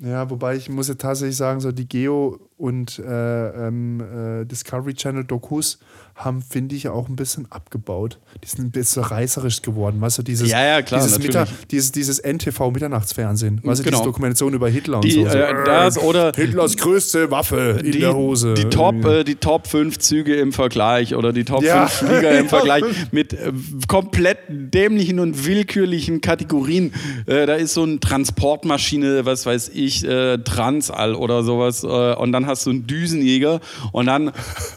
Ich, 0.00 0.04
ja, 0.04 0.10
ja, 0.10 0.30
wobei 0.30 0.56
ich 0.56 0.68
muss 0.68 0.88
ja 0.88 0.94
tatsächlich 0.94 1.36
sagen, 1.36 1.60
so 1.60 1.70
die 1.70 1.86
Geo 1.86 2.40
und 2.56 2.98
äh, 3.00 3.66
ähm, 3.66 4.00
äh, 4.00 4.44
Discovery 4.44 4.94
Channel 4.94 5.24
Dokus 5.24 5.78
haben, 6.14 6.42
finde 6.42 6.76
ich, 6.76 6.88
auch 6.88 7.08
ein 7.08 7.16
bisschen 7.16 7.50
abgebaut. 7.50 8.20
Die 8.44 8.46
sind 8.48 8.66
ein 8.66 8.70
bisschen 8.70 9.02
reißerisch 9.02 9.62
geworden. 9.62 10.00
Weißt 10.00 10.18
du, 10.18 10.22
dieses, 10.22 10.48
Ja, 10.48 10.64
ja, 10.64 10.82
klar, 10.82 11.02
dieses, 11.02 11.18
natürlich. 11.18 11.50
dieses, 11.72 11.90
dieses 11.90 12.20
NTV-Mitternachtsfernsehen. 12.20 13.60
Weißt 13.64 13.80
du, 13.80 13.84
Genau. 13.84 13.96
diese 13.98 14.08
Dokumentation 14.08 14.54
über 14.54 14.68
Hitler 14.68 14.96
und 14.98 15.04
Die, 15.04 15.10
so. 15.10 15.28
so. 15.28 15.36
äh, 15.36 15.64
das 15.64 15.98
oder 15.98 16.30
Hitlers 16.34 16.76
größte 16.76 17.32
Waffe 17.32 17.80
in 17.84 17.90
die, 17.90 17.98
der 17.98 18.14
Hose. 18.14 18.54
Die 18.54 18.64
Top, 18.66 19.04
äh, 19.04 19.24
die 19.24 19.34
Top 19.34 19.66
5 19.66 19.98
Züge 19.98 20.36
im 20.36 20.52
Vergleich 20.52 21.16
oder 21.16 21.32
die 21.32 21.44
Top 21.44 21.64
Ja. 21.64 21.88
5 21.88 22.10
Flieger 22.10 22.38
im 22.38 22.48
Vergleich 22.48 22.84
mit 23.10 23.32
äh, 23.32 23.52
komplett 23.88 24.38
dämlichen 24.48 25.18
und 25.18 25.44
willkürlichen 25.46 26.20
Kategorien. 26.20 26.92
Äh, 27.26 27.46
da 27.46 27.54
ist 27.54 27.74
so 27.74 27.82
eine 27.82 27.98
Transportmaschine, 27.98 29.26
was 29.26 29.46
weiß 29.46 29.70
ich, 29.74 30.04
äh, 30.04 30.38
Transall 30.38 31.14
oder 31.16 31.42
sowas. 31.42 31.82
Äh, 31.82 31.86
und 32.14 32.30
dann 32.32 32.43
hast 32.46 32.66
du 32.66 32.70
einen 32.70 32.86
Düsenjäger 32.86 33.60
und 33.92 34.06
dann 34.06 34.32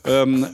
ähm, 0.06 0.46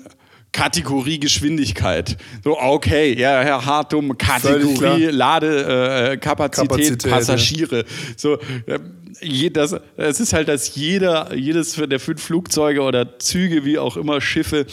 Kategorie 0.52 1.20
Geschwindigkeit. 1.20 2.16
So, 2.44 2.60
okay, 2.60 3.20
ja, 3.20 3.42
Herr 3.42 3.66
Hartum. 3.66 4.16
Kategorie 4.18 5.06
Ladekapazität, 5.06 6.14
äh, 6.14 6.18
Kapazität, 6.18 6.70
Kapazität, 6.70 7.04
ja. 7.06 7.10
Passagiere. 7.12 7.86
So, 8.16 8.38
äh, 8.68 8.80
je- 9.22 9.50
das, 9.50 9.76
es 9.98 10.20
ist 10.20 10.34
halt, 10.34 10.48
dass 10.50 10.76
jeder, 10.76 11.34
jedes 11.36 11.74
der 11.76 12.00
fünf 12.00 12.22
Flugzeuge 12.22 12.82
oder 12.82 13.18
Züge, 13.18 13.66
wie 13.66 13.80
auch 13.80 13.98
immer, 13.98 14.22
Schiffe, 14.22 14.68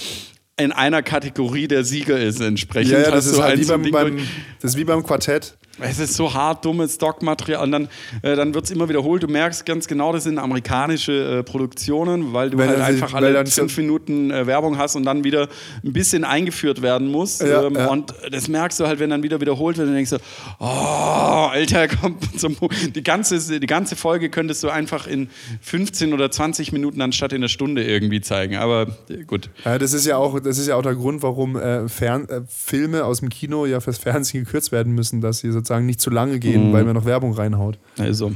in 0.59 0.73
einer 0.73 1.03
Kategorie 1.03 1.67
der 1.67 1.85
Sieger 1.85 2.21
ist 2.21 2.41
entsprechend. 2.43 2.93
ja, 2.93 3.01
ja, 3.01 3.11
das 3.11 3.25
ist 3.25 3.41
halt 3.41 3.59
wie 3.59 3.65
beim, 3.65 3.91
beim, 3.91 4.19
das 4.61 4.73
ist 4.73 4.77
wie 4.77 4.85
beim 4.85 5.03
Quartett. 5.03 5.57
Es 5.83 5.99
ist 5.99 6.15
so 6.15 6.33
hart, 6.33 6.65
dummes 6.65 6.95
Stockmaterial 6.95 7.63
und 7.63 7.73
dann, 7.73 7.89
äh, 8.23 8.37
dann 8.37 8.55
wird 8.55 8.65
es 8.65 8.71
immer 8.71 8.89
wiederholt. 8.89 9.23
Du 9.23 9.29
merkst 9.29 9.65
ganz 9.67 9.87
genau, 9.87 10.13
das 10.13 10.25
sind 10.25 10.39
amerikanische 10.39 11.39
äh, 11.39 11.43
Produktionen, 11.43 12.33
weil 12.33 12.51
du 12.51 12.59
Wenn 12.59 12.69
halt 12.69 12.81
einfach 12.81 13.13
weil 13.13 13.37
alle 13.37 13.47
fünf 13.47 13.77
Minuten 13.77 14.31
äh, 14.31 14.47
Werbung 14.47 14.79
hast 14.79 14.97
und 14.97 15.05
dann 15.05 15.25
wieder 15.25 15.49
ein 15.85 15.93
bisschen 15.93 16.25
eingeführt 16.25 16.83
werden 16.83 17.11
muss. 17.11 17.41
Ja, 17.41 17.65
ähm, 17.65 17.75
ja. 17.75 17.89
Und 17.89 18.13
das 18.31 18.49
merkst 18.49 18.81
du 18.81 18.87
halt, 18.87 18.99
wenn 18.99 19.11
dann 19.11 19.23
wieder 19.23 19.41
wiederholt 19.41 19.79
wird, 19.79 19.89
dann 19.89 19.95
denkst 19.95 20.11
du, 20.11 20.19
oh, 20.59 20.65
Alter, 20.65 21.89
komm 22.01 22.19
zum 22.37 22.57
die 22.95 23.03
ganze, 23.03 23.61
die 23.61 23.67
ganze 23.67 23.97
Folge 23.97 24.31
könntest 24.31 24.63
du 24.63 24.69
einfach 24.69 25.07
in 25.07 25.29
15 25.61 26.13
oder 26.13 26.31
20 26.31 26.73
Minuten 26.73 27.01
anstatt 27.01 27.33
in 27.33 27.39
einer 27.39 27.49
Stunde 27.49 27.85
irgendwie 27.85 28.21
zeigen. 28.21 28.57
Aber 28.57 28.89
äh, 29.09 29.25
gut. 29.25 29.51
Ja, 29.65 29.79
das 29.79 29.93
ist 29.93 30.07
ja 30.07 30.17
auch, 30.17 30.41
das 30.41 30.59
ist 30.59 30.69
ja 30.69 30.77
auch 30.77 30.83
der 30.83 30.95
Grund, 30.95 31.23
warum 31.23 31.57
äh, 31.57 31.85
äh, 31.85 32.41
Filme 32.49 33.05
aus 33.05 33.21
dem 33.21 33.29
Kino 33.29 33.67
ja 33.67 33.81
fürs 33.81 33.99
Fernsehen 33.99 34.45
gekürzt 34.45 34.73
werden 34.73 34.95
müssen, 34.95 35.21
dass 35.21 35.39
sie 35.39 35.51
sozusagen 35.51 35.70
nicht 35.79 36.01
zu 36.01 36.11
lange 36.11 36.41
gehen, 36.41 36.73
weil 36.73 36.85
man 36.85 36.95
noch 36.95 37.05
Werbung 37.05 37.33
reinhaut. 37.33 37.79
Also. 37.99 38.33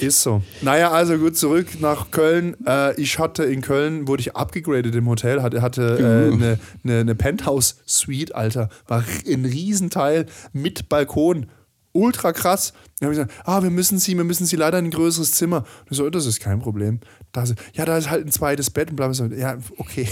Ist 0.00 0.22
so. 0.22 0.42
Naja, 0.62 0.92
also 0.92 1.18
gut, 1.18 1.36
zurück 1.36 1.80
nach 1.80 2.10
Köln. 2.10 2.56
Äh, 2.66 2.98
ich 3.00 3.18
hatte 3.18 3.44
in 3.44 3.60
Köln, 3.60 4.06
wurde 4.06 4.20
ich 4.20 4.36
abgegradet 4.36 4.94
im 4.94 5.08
Hotel, 5.08 5.42
hatte, 5.42 5.62
hatte 5.62 5.98
äh, 5.98 6.32
eine, 6.32 6.58
eine, 6.84 7.00
eine 7.00 7.14
Penthouse-Suite, 7.14 8.34
Alter. 8.34 8.68
War 8.86 9.04
ein 9.26 9.44
Riesenteil 9.44 10.26
mit 10.52 10.88
Balkon. 10.88 11.46
Ultra 11.92 12.32
krass. 12.32 12.72
Dann 13.00 13.08
habe 13.08 13.14
ich 13.14 13.26
gesagt, 13.26 13.48
ah, 13.48 13.62
wir 13.62 13.70
müssen 13.70 13.98
sie, 13.98 14.16
wir 14.16 14.24
müssen 14.24 14.46
sie 14.46 14.56
leider 14.56 14.78
in 14.78 14.86
ein 14.86 14.90
größeres 14.90 15.32
Zimmer. 15.32 15.58
Und 15.58 15.90
ich 15.90 15.96
so, 15.96 16.08
das 16.08 16.26
ist 16.26 16.40
kein 16.40 16.60
Problem. 16.60 17.00
Da 17.32 17.44
so, 17.44 17.54
ja, 17.72 17.84
da 17.84 17.98
ist 17.98 18.10
halt 18.10 18.26
ein 18.26 18.30
zweites 18.32 18.70
Bett 18.70 18.90
und 18.90 18.96
bla 18.96 19.08
bla. 19.08 19.26
bla. 19.26 19.36
Ja, 19.36 19.58
okay. 19.78 20.06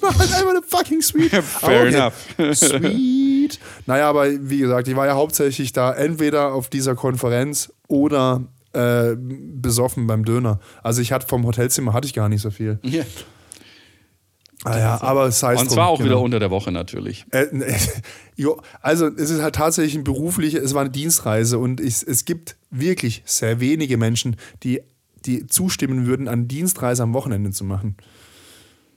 War 0.00 0.10
halt 0.18 0.32
einfach 0.32 0.50
eine 0.50 0.62
fucking 0.62 1.02
Suite. 1.02 1.30
Fair 1.42 1.80
Aber 1.80 1.88
enough. 1.88 2.14
Sweet. 2.56 3.58
Naja, 3.86 4.08
aber 4.08 4.26
wie 4.30 4.58
gesagt, 4.58 4.88
ich 4.88 4.96
war 4.96 5.06
ja 5.06 5.14
hauptsächlich 5.14 5.72
da 5.72 5.92
entweder 5.92 6.52
auf 6.52 6.68
dieser 6.68 6.94
Konferenz 6.94 7.72
oder 7.88 8.42
äh, 8.72 9.14
besoffen 9.16 10.06
beim 10.06 10.24
Döner. 10.24 10.60
Also 10.82 11.00
ich 11.02 11.12
hatte 11.12 11.26
vom 11.26 11.46
Hotelzimmer 11.46 11.92
hatte 11.92 12.06
ich 12.06 12.14
gar 12.14 12.28
nicht 12.28 12.42
so 12.42 12.50
viel. 12.50 12.78
Ja. 12.82 13.04
Ah 14.64 14.78
ja, 14.78 15.02
aber 15.02 15.26
es 15.26 15.42
heißt 15.42 15.60
Und 15.60 15.70
zwar 15.70 15.88
auch 15.88 16.02
wieder 16.02 16.18
unter 16.18 16.38
der 16.40 16.50
Woche 16.50 16.72
natürlich. 16.72 17.26
äh, 17.32 17.42
äh, 17.42 17.76
jo, 18.34 18.62
also 18.80 19.08
es 19.08 19.28
ist 19.28 19.42
halt 19.42 19.56
tatsächlich 19.56 19.94
ein 19.94 20.04
beruflicher, 20.04 20.62
es 20.62 20.72
war 20.72 20.80
eine 20.80 20.90
Dienstreise 20.90 21.58
und 21.58 21.80
ich, 21.82 22.02
es 22.06 22.24
gibt 22.24 22.56
wirklich 22.70 23.22
sehr 23.26 23.60
wenige 23.60 23.98
Menschen, 23.98 24.36
die, 24.62 24.80
die 25.26 25.46
zustimmen 25.46 26.06
würden, 26.06 26.28
eine 26.28 26.44
Dienstreise 26.44 27.02
am 27.02 27.12
Wochenende 27.12 27.50
zu 27.50 27.64
machen. 27.64 27.96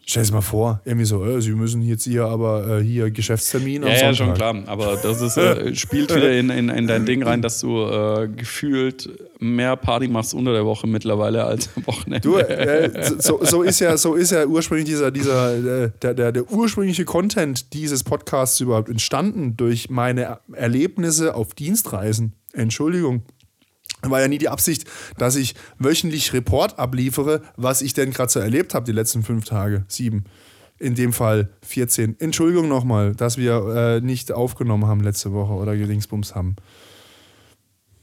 Stell 0.09 0.23
dir 0.23 0.31
mal 0.31 0.41
vor, 0.41 0.79
irgendwie 0.85 1.03
so, 1.03 1.25
äh, 1.25 1.41
sie 1.41 1.51
müssen 1.51 1.81
jetzt 1.81 2.05
hier 2.05 2.23
aber 2.27 2.79
äh, 2.79 2.81
hier 2.81 3.11
Geschäftstermin 3.11 3.83
Ja, 3.83 3.89
ja, 3.89 4.13
schon 4.13 4.33
klar. 4.33 4.55
Aber 4.67 4.95
das 4.95 5.19
ist, 5.19 5.35
äh, 5.35 5.75
spielt 5.75 6.15
wieder 6.15 6.31
in, 6.31 6.49
in, 6.49 6.69
in 6.69 6.87
dein 6.87 7.05
Ding 7.05 7.23
rein, 7.23 7.41
dass 7.41 7.59
du 7.59 7.81
äh, 7.81 8.29
gefühlt 8.29 9.09
mehr 9.39 9.75
Party 9.75 10.07
machst 10.07 10.33
unter 10.33 10.53
der 10.53 10.65
Woche 10.65 10.87
mittlerweile 10.87 11.43
als 11.43 11.69
am 11.75 11.85
Wochenende. 11.87 12.21
Du, 12.21 12.37
äh, 12.37 13.19
so, 13.19 13.43
so 13.43 13.63
ist 13.63 13.81
ja, 13.81 13.97
so 13.97 14.15
ist 14.15 14.31
ja 14.31 14.45
ursprünglich 14.45 14.85
dieser, 14.85 15.11
dieser, 15.11 15.83
äh, 15.83 15.91
der, 16.01 16.13
der, 16.13 16.31
der 16.31 16.49
ursprüngliche 16.49 17.03
Content 17.03 17.73
dieses 17.73 18.05
Podcasts 18.05 18.61
überhaupt 18.61 18.87
entstanden 18.87 19.57
durch 19.57 19.89
meine 19.89 20.39
Erlebnisse 20.53 21.35
auf 21.35 21.53
Dienstreisen. 21.53 22.31
Entschuldigung. 22.53 23.23
War 24.09 24.21
ja 24.21 24.27
nie 24.27 24.37
die 24.37 24.49
Absicht, 24.49 24.85
dass 25.17 25.35
ich 25.35 25.55
wöchentlich 25.79 26.33
Report 26.33 26.77
abliefere, 26.79 27.41
was 27.55 27.81
ich 27.81 27.93
denn 27.93 28.11
gerade 28.11 28.31
so 28.31 28.39
erlebt 28.39 28.73
habe 28.73 28.85
die 28.85 28.91
letzten 28.91 29.23
fünf 29.23 29.45
Tage, 29.45 29.85
sieben. 29.87 30.25
In 30.79 30.93
dem 30.93 31.11
Fall 31.11 31.49
14. 31.63 32.19
Entschuldigung 32.19 32.67
nochmal, 32.67 33.15
dass 33.15 33.37
wir 33.37 33.97
äh, 33.97 34.01
nicht 34.01 34.31
aufgenommen 34.31 34.85
haben 34.85 35.01
letzte 35.01 35.33
Woche 35.33 35.53
oder 35.53 35.75
Gedingsbums 35.75 36.35
haben. 36.35 36.55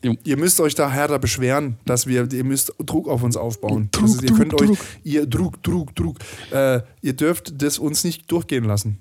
Jo. 0.03 0.17
Ihr 0.25 0.37
müsst 0.37 0.61
euch 0.61 0.75
da 0.75 0.91
härter 0.91 1.19
beschweren, 1.19 1.79
dass 1.87 2.07
wir, 2.07 2.31
ihr 2.31 2.45
müsst 2.45 2.73
Druck 2.85 3.09
auf 3.09 3.23
uns 3.23 3.37
aufbauen. 3.37 3.89
Druck, 3.91 4.05
ist, 4.05 4.23
ihr 4.23 4.29
Druck, 4.29 4.39
könnt 4.39 4.55
euch, 4.61 4.69
Druck. 4.69 4.79
ihr 5.03 5.27
Druck, 5.27 5.63
Druck, 5.63 5.95
Druck. 5.95 6.19
Äh, 6.51 6.81
ihr 7.01 7.15
dürft 7.15 7.63
das 7.63 7.79
uns 7.79 8.05
nicht 8.05 8.31
durchgehen 8.31 8.65
lassen. 8.65 8.99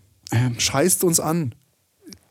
Scheißt 0.57 1.03
uns 1.03 1.19
an. 1.19 1.55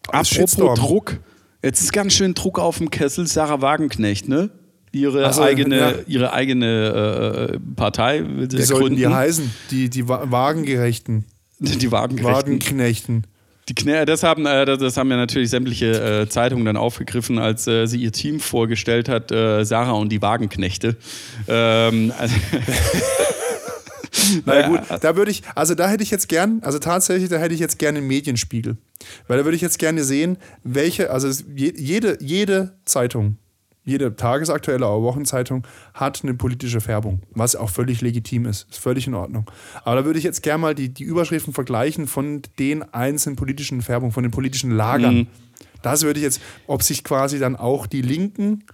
Apropos 0.08 0.28
Shitstorm. 0.28 0.74
Druck. 0.76 1.20
Jetzt 1.62 1.80
ist 1.80 1.92
ganz 1.92 2.14
schön 2.14 2.34
Druck 2.34 2.58
auf 2.58 2.78
dem 2.78 2.90
Kessel. 2.90 3.26
Sarah 3.26 3.60
Wagenknecht, 3.60 4.26
ne? 4.26 4.50
Ihre 4.92 5.26
Ach 5.26 5.32
so, 5.32 5.42
eigene, 5.42 5.78
ja. 5.78 5.92
ihre 6.06 6.32
eigene 6.34 7.52
äh, 7.54 7.58
Partei 7.76 8.22
will 8.26 8.50
sie 8.50 8.58
Wie 8.58 8.60
ja 8.60 8.66
sollten 8.66 8.96
die 8.96 9.06
heißen? 9.06 9.50
Die, 9.70 9.88
die 9.88 10.06
Wa- 10.08 10.30
Wagengerechten. 10.30 11.24
Die 11.60 11.90
Wagenknechten. 11.92 12.34
Wagenknechten. 12.34 13.26
Die 13.68 13.74
Knä 13.74 14.04
das, 14.04 14.24
haben, 14.24 14.44
äh, 14.46 14.64
das 14.66 14.96
haben 14.96 15.10
ja 15.10 15.16
natürlich 15.16 15.48
sämtliche 15.50 16.22
äh, 16.22 16.28
Zeitungen 16.28 16.64
dann 16.64 16.76
aufgegriffen, 16.76 17.38
als 17.38 17.68
äh, 17.68 17.86
sie 17.86 17.98
ihr 18.02 18.10
Team 18.10 18.40
vorgestellt 18.40 19.08
hat, 19.08 19.30
äh, 19.30 19.64
Sarah 19.64 19.92
und 19.92 20.08
die 20.10 20.20
Wagenknechte. 20.20 20.96
Ähm, 21.46 22.12
also, 22.18 22.34
Na 24.44 24.60
ja, 24.60 24.68
gut, 24.68 24.80
da 25.00 25.16
würde 25.16 25.30
ich, 25.30 25.42
also 25.54 25.74
da 25.74 25.88
hätte 25.88 26.02
ich 26.02 26.10
jetzt 26.10 26.28
gern, 26.28 26.60
also 26.62 26.78
tatsächlich, 26.78 27.30
da 27.30 27.38
hätte 27.38 27.54
ich 27.54 27.60
jetzt 27.60 27.78
gerne 27.78 27.98
einen 27.98 28.08
Medienspiegel. 28.08 28.76
Weil 29.26 29.38
da 29.38 29.44
würde 29.44 29.56
ich 29.56 29.62
jetzt 29.62 29.78
gerne 29.78 30.04
sehen, 30.04 30.36
welche, 30.64 31.10
also 31.10 31.28
jede, 31.54 32.18
jede 32.20 32.74
Zeitung, 32.84 33.36
jede 33.84 34.14
tagesaktuelle 34.14 34.86
oder 34.86 35.02
Wochenzeitung 35.02 35.66
hat 35.94 36.22
eine 36.22 36.34
politische 36.34 36.80
Färbung, 36.80 37.22
was 37.30 37.56
auch 37.56 37.70
völlig 37.70 38.00
legitim 38.00 38.46
ist, 38.46 38.70
ist 38.70 38.78
völlig 38.78 39.06
in 39.06 39.14
Ordnung. 39.14 39.50
Aber 39.84 39.96
da 39.96 40.04
würde 40.04 40.18
ich 40.18 40.24
jetzt 40.24 40.42
gerne 40.42 40.58
mal 40.58 40.74
die, 40.74 40.88
die 40.88 41.04
Überschriften 41.04 41.52
vergleichen 41.52 42.06
von 42.06 42.42
den 42.58 42.82
einzelnen 42.94 43.36
politischen 43.36 43.82
Färbungen, 43.82 44.12
von 44.12 44.22
den 44.22 44.30
politischen 44.32 44.70
Lagern. 44.70 45.26
Das 45.82 46.02
würde 46.02 46.20
ich 46.20 46.24
jetzt, 46.24 46.40
ob 46.68 46.82
sich 46.82 47.02
quasi 47.02 47.40
dann 47.40 47.56
auch 47.56 47.86
die 47.86 48.02
Linken 48.02 48.64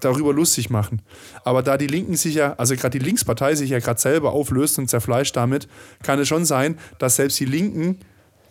darüber 0.00 0.32
lustig 0.32 0.70
machen. 0.70 1.02
Aber 1.44 1.62
da 1.62 1.76
die 1.76 1.86
Linken 1.86 2.16
sich 2.16 2.34
ja, 2.34 2.54
also 2.54 2.76
gerade 2.76 2.98
die 2.98 3.04
Linkspartei 3.04 3.54
sich 3.54 3.70
ja 3.70 3.78
gerade 3.78 4.00
selber 4.00 4.32
auflöst 4.32 4.78
und 4.78 4.88
zerfleischt 4.88 5.36
damit, 5.36 5.68
kann 6.02 6.18
es 6.18 6.28
schon 6.28 6.44
sein, 6.44 6.78
dass 6.98 7.16
selbst 7.16 7.38
die 7.40 7.46
Linken 7.46 7.98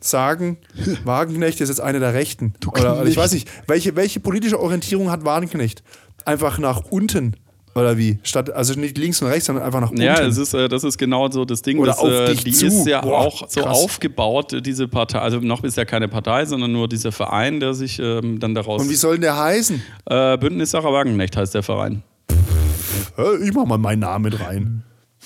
sagen, 0.05 0.57
Wagenknecht 1.03 1.61
ist 1.61 1.69
jetzt 1.69 1.81
eine 1.81 1.99
der 1.99 2.13
Rechten. 2.13 2.53
Oder, 2.67 2.99
oder 3.01 3.05
ich 3.05 3.17
weiß 3.17 3.33
nicht, 3.33 3.49
welche, 3.67 3.95
welche 3.95 4.19
politische 4.19 4.59
Orientierung 4.59 5.11
hat 5.11 5.25
Wagenknecht? 5.25 5.83
Einfach 6.25 6.57
nach 6.57 6.81
unten 6.89 7.35
oder 7.75 7.97
wie? 7.97 8.19
Statt, 8.23 8.49
also 8.51 8.79
nicht 8.79 8.97
links 8.97 9.21
und 9.21 9.27
rechts, 9.27 9.47
sondern 9.47 9.65
einfach 9.65 9.81
nach 9.81 9.89
unten. 9.89 10.01
ja, 10.01 10.21
es 10.21 10.37
ist, 10.37 10.53
äh, 10.53 10.69
das 10.69 10.85
ist 10.85 10.97
genau 10.97 11.29
so 11.29 11.43
das 11.43 11.61
Ding. 11.61 11.77
Oder 11.77 11.91
dass, 11.91 11.99
auf 11.99 12.09
äh, 12.09 12.27
dich 12.27 12.45
die 12.45 12.51
zu. 12.53 12.67
ist 12.67 12.87
ja 12.87 13.01
Boah, 13.01 13.19
auch 13.19 13.49
so 13.49 13.61
krass. 13.61 13.77
aufgebaut, 13.77 14.53
äh, 14.53 14.61
diese 14.61 14.87
Partei. 14.87 15.19
Also 15.19 15.39
noch 15.39 15.61
ist 15.65 15.75
ja 15.75 15.83
keine 15.83 16.07
Partei, 16.07 16.45
sondern 16.45 16.71
nur 16.71 16.87
dieser 16.87 17.11
Verein, 17.11 17.59
der 17.59 17.73
sich 17.73 17.99
ähm, 17.99 18.39
dann 18.39 18.55
daraus. 18.55 18.81
und 18.81 18.89
wie 18.89 18.95
soll 18.95 19.15
denn 19.15 19.23
der 19.23 19.37
heißen? 19.37 19.83
äh, 20.05 20.37
Bündnis 20.37 20.71
Sarah 20.71 20.93
Wagenknecht 20.93 21.35
heißt 21.35 21.53
der 21.53 21.63
Verein. 21.63 22.01
Ich 23.43 23.53
mach 23.53 23.65
mal 23.65 23.77
meinen 23.77 23.99
Namen 23.99 24.23
mit 24.23 24.39
rein. 24.39 24.83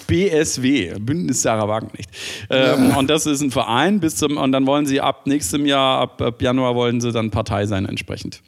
BSW, 0.10 0.99
Bündnis 0.99 1.41
Sarah 1.41 1.68
Wagenknecht. 1.68 2.10
Ähm, 2.49 2.95
Und 2.97 3.10
das 3.10 3.26
ist 3.26 3.41
ein 3.41 3.51
Verein 3.51 3.99
bis 3.99 4.16
zum, 4.16 4.38
und 4.38 4.51
dann 4.51 4.66
wollen 4.66 4.86
sie 4.86 4.99
ab 4.99 5.28
nächstem 5.28 5.66
Jahr, 5.66 6.01
ab, 6.01 6.22
ab 6.22 6.41
Januar 6.41 6.76
wollen 6.76 6.99
sie 6.99 7.12
dann 7.12 7.32
Partei 7.32 7.66
sein 7.66 7.86
entsprechend. 7.86 8.41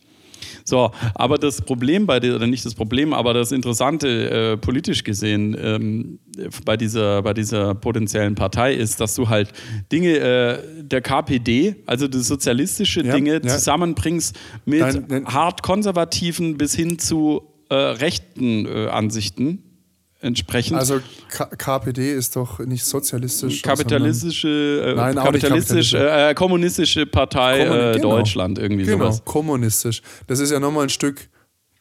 So, 0.63 0.91
aber 1.15 1.37
das 1.37 1.61
Problem 1.61 2.05
bei 2.05 2.19
der, 2.19 2.35
oder 2.35 2.47
nicht 2.47 2.65
das 2.65 2.75
Problem, 2.75 3.13
aber 3.13 3.33
das 3.33 3.51
Interessante 3.51 4.29
äh, 4.53 4.57
politisch 4.57 5.03
gesehen 5.03 5.57
ähm, 5.59 6.19
bei, 6.65 6.77
dieser, 6.77 7.21
bei 7.23 7.33
dieser 7.33 7.73
potenziellen 7.75 8.35
Partei 8.35 8.73
ist, 8.73 8.99
dass 8.99 9.15
du 9.15 9.27
halt 9.27 9.51
Dinge 9.91 10.17
äh, 10.17 10.59
der 10.83 11.01
KPD, 11.01 11.77
also 11.85 12.07
das 12.07 12.27
sozialistische 12.27 13.03
Ja, 13.03 13.13
Dinge, 13.15 13.33
ja. 13.33 13.41
zusammenbringst 13.41 14.37
mit 14.65 14.83
hart 15.25 15.63
konservativen 15.63 16.57
bis 16.57 16.75
hin 16.75 16.99
zu 16.99 17.41
äh, 17.69 17.75
rechten 17.75 18.65
äh, 18.65 18.87
Ansichten 18.87 19.63
entsprechend. 20.21 20.77
Also 20.77 20.99
K 21.29 21.45
KPD 21.57 22.13
ist 22.13 22.35
doch 22.35 22.59
nicht 22.59 22.85
sozialistisch. 22.85 23.61
kapitalistische, 23.61 24.83
äh, 24.91 24.95
Nein, 24.95 25.15
kapitalistisch, 25.15 25.93
äh, 25.93 26.33
kommunistische 26.33 27.05
Partei 27.05 27.65
Kommuni- 27.67 27.89
äh, 27.91 27.93
genau. 27.97 28.17
Deutschland, 28.17 28.59
irgendwie 28.59 28.85
Genau, 28.85 29.05
sowas. 29.05 29.25
kommunistisch. 29.25 30.01
Das 30.27 30.39
ist 30.39 30.51
ja 30.51 30.59
nochmal 30.59 30.83
ein 30.83 30.89
Stück 30.89 31.27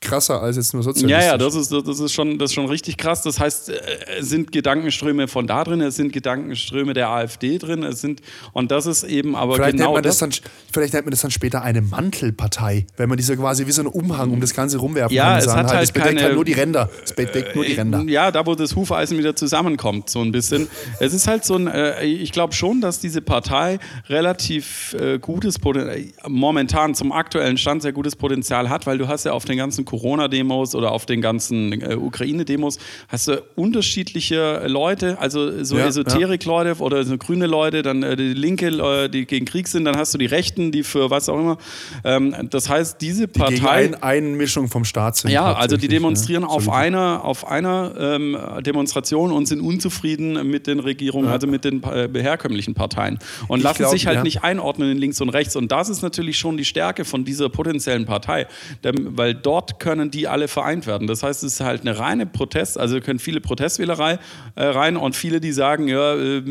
krasser 0.01 0.42
als 0.42 0.57
jetzt 0.57 0.72
nur 0.72 0.80
Ja, 0.82 0.84
sozialistisch. 0.84 1.24
ja, 1.26 1.36
das 1.36 1.55
ist, 1.55 1.70
das, 1.72 2.01
ist 2.01 2.12
schon, 2.14 2.38
das 2.38 2.51
ist 2.51 2.55
schon 2.55 2.66
richtig 2.66 2.96
krass. 2.96 3.22
Das 3.22 3.38
heißt, 3.38 3.68
äh, 3.68 3.74
es 4.18 4.30
sind 4.30 4.51
Gedankenströme 4.51 5.28
von 5.28 5.46
da 5.46 5.62
drin, 5.62 5.82
es 5.82 5.96
sind 5.96 6.12
Gedankenströme 6.12 6.94
der 6.94 7.11
AfD 7.11 7.59
drin, 7.59 7.82
es 7.82 8.01
sind, 8.01 8.22
und 8.53 8.70
das 8.70 8.86
ist 8.86 9.05
eben 9.05 9.36
aber 9.36 9.57
Vielleicht, 9.57 9.72
genau 9.72 9.84
nennt 9.92 9.94
man 9.96 10.03
das 10.05 10.18
dann, 10.18 10.30
vielleicht 10.72 10.94
nennt 10.94 11.05
man 11.05 11.11
das 11.11 11.20
dann 11.20 11.30
später 11.30 11.62
eine 11.62 11.82
Mantelpartei, 11.82 12.86
wenn 12.96 13.09
man 13.11 13.18
diese 13.18 13.36
quasi 13.36 13.66
wie 13.66 13.72
so 13.72 13.82
einen 13.82 13.88
Umhang 13.90 14.30
um 14.30 14.40
das 14.40 14.55
Ganze 14.55 14.78
rumwerfen 14.78 15.14
Ja, 15.14 15.30
kann. 15.32 15.38
es 15.38 15.48
hat 15.48 15.66
halt 15.68 15.82
das 15.82 15.92
bedeckt 15.92 16.09
keine- 16.14 16.22
halt 16.22 16.34
nur 16.34 16.44
die 16.46 16.53
Ränder. 16.55 16.88
Es 17.05 17.12
bedeckt 17.14 17.55
nur 17.55 17.64
die 17.66 17.72
Ränder. 17.74 18.03
Ja, 18.07 18.30
da 18.30 18.46
wo 18.46 18.55
das 18.55 18.74
Hufeisen 18.74 19.18
wieder 19.18 19.36
zusammenkommt, 19.36 20.09
so 20.09 20.22
ein 20.22 20.32
bisschen. 20.32 20.68
es 20.98 21.12
ist 21.12 21.26
halt 21.26 21.44
so 21.44 21.57
ein, 21.57 21.66
äh, 21.66 22.03
ich 22.05 22.32
glaube 22.32 22.55
schon, 22.55 22.80
dass 22.80 23.01
diese 23.01 23.20
Partei 23.20 23.78
relativ 24.09 24.94
äh, 24.98 25.18
gutes 25.18 25.59
Potenzial, 25.59 26.05
momentan 26.26 26.94
zum 26.94 27.12
aktuellen 27.12 27.59
Stand 27.59 27.82
sehr 27.82 27.92
gutes 27.92 28.16
Potenzial 28.16 28.68
hat, 28.70 28.86
weil 28.86 28.96
du 28.98 29.07
hast 29.09 29.24
ja 29.24 29.32
auf 29.32 29.44
den 29.44 29.59
ganzen 29.59 29.84
Corona-Demos 29.91 30.74
oder 30.74 30.93
auf 30.93 31.07
den 31.07 31.20
ganzen 31.20 31.80
äh, 31.82 31.97
Ukraine-Demos 31.97 32.78
hast 33.09 33.28
du 33.28 33.43
unterschiedliche 33.57 34.62
Leute, 34.66 35.18
also 35.18 35.64
so 35.64 35.76
Ja, 35.76 35.86
Esoterik-Leute 35.86 36.76
oder 36.80 37.05
so 37.05 37.18
grüne 37.18 37.47
Leute, 37.47 37.82
dann 37.82 38.03
äh, 38.03 38.16
die 38.16 38.34
Linke, 38.34 38.68
äh, 38.68 39.09
die 39.09 39.26
gegen 39.26 39.47
Krieg 39.47 39.68
sind, 39.68 39.84
dann 39.84 39.97
hast 39.97 40.14
du 40.14 40.18
die 40.18 40.26
Rechten, 40.26 40.72
die 40.72 40.82
für 40.82 41.11
was 41.11 41.28
auch 41.28 41.38
immer. 41.38 41.59
Ähm, 42.05 42.34
das 42.51 42.68
heißt, 42.68 43.01
diese 43.01 43.26
Die 43.26 43.41
gegen 43.41 43.61
Partei. 43.61 43.86
ein, 43.86 44.03
Einmischung 44.03 44.68
vom 44.68 44.84
Staat 44.84 45.16
sind. 45.16 45.30
Ja, 45.30 45.45
also 45.45 45.55
die 45.55 45.62
hauptsächlich, 45.62 45.91
demonstrieren 45.91 46.43
ne? 46.43 46.49
auf 46.49 46.68
einer, 46.68 47.24
auf 47.24 47.47
einer 47.47 47.95
ähm, 47.99 48.38
Demonstration 48.64 49.32
und 49.32 49.47
sind 49.47 49.61
unzufrieden 49.61 50.51
mit 50.51 50.66
den 50.66 50.78
Regierungen, 50.80 51.28
also 51.28 51.47
mit 51.47 51.64
den 51.64 51.82
äh, 51.82 52.09
herkömmlichen 52.14 52.74
Parteien. 52.74 53.18
Und 53.49 53.59
Ich 53.59 53.64
lassen 53.64 53.78
glaub, 53.78 53.91
sich 53.91 54.07
halt 54.07 54.18
ja. 54.18 54.22
nicht 54.22 54.45
einordnen 54.45 54.91
in 54.91 54.99
links 54.99 55.20
und 55.20 55.30
rechts. 55.30 55.57
Und 55.57 55.72
das 55.72 55.88
ist 55.88 56.03
natürlich 56.03 56.38
schon 56.38 56.57
die 56.57 56.64
Stärke 56.64 57.05
von 57.05 57.24
dieser 57.24 57.49
potenziellen 57.49 58.07
Partei, 58.07 58.47
weil 58.82 59.34
dort 59.34 59.80
können 59.81 60.12
die 60.12 60.28
alle 60.28 60.47
vereint 60.47 60.87
werden. 60.87 61.09
Das 61.09 61.24
heißt, 61.24 61.43
es 61.43 61.55
ist 61.55 61.61
halt 61.61 61.81
eine 61.81 61.99
reine 61.99 62.26
Protest, 62.26 62.78
also 62.78 63.01
können 63.01 63.18
viele 63.18 63.41
Protestwählerei 63.41 64.20
äh, 64.55 64.64
rein 64.64 64.97
und 64.97 65.16
viele, 65.16 65.41
die 65.41 65.51
sagen, 65.51 65.89
ja, 65.89 66.14
äh, 66.14 66.43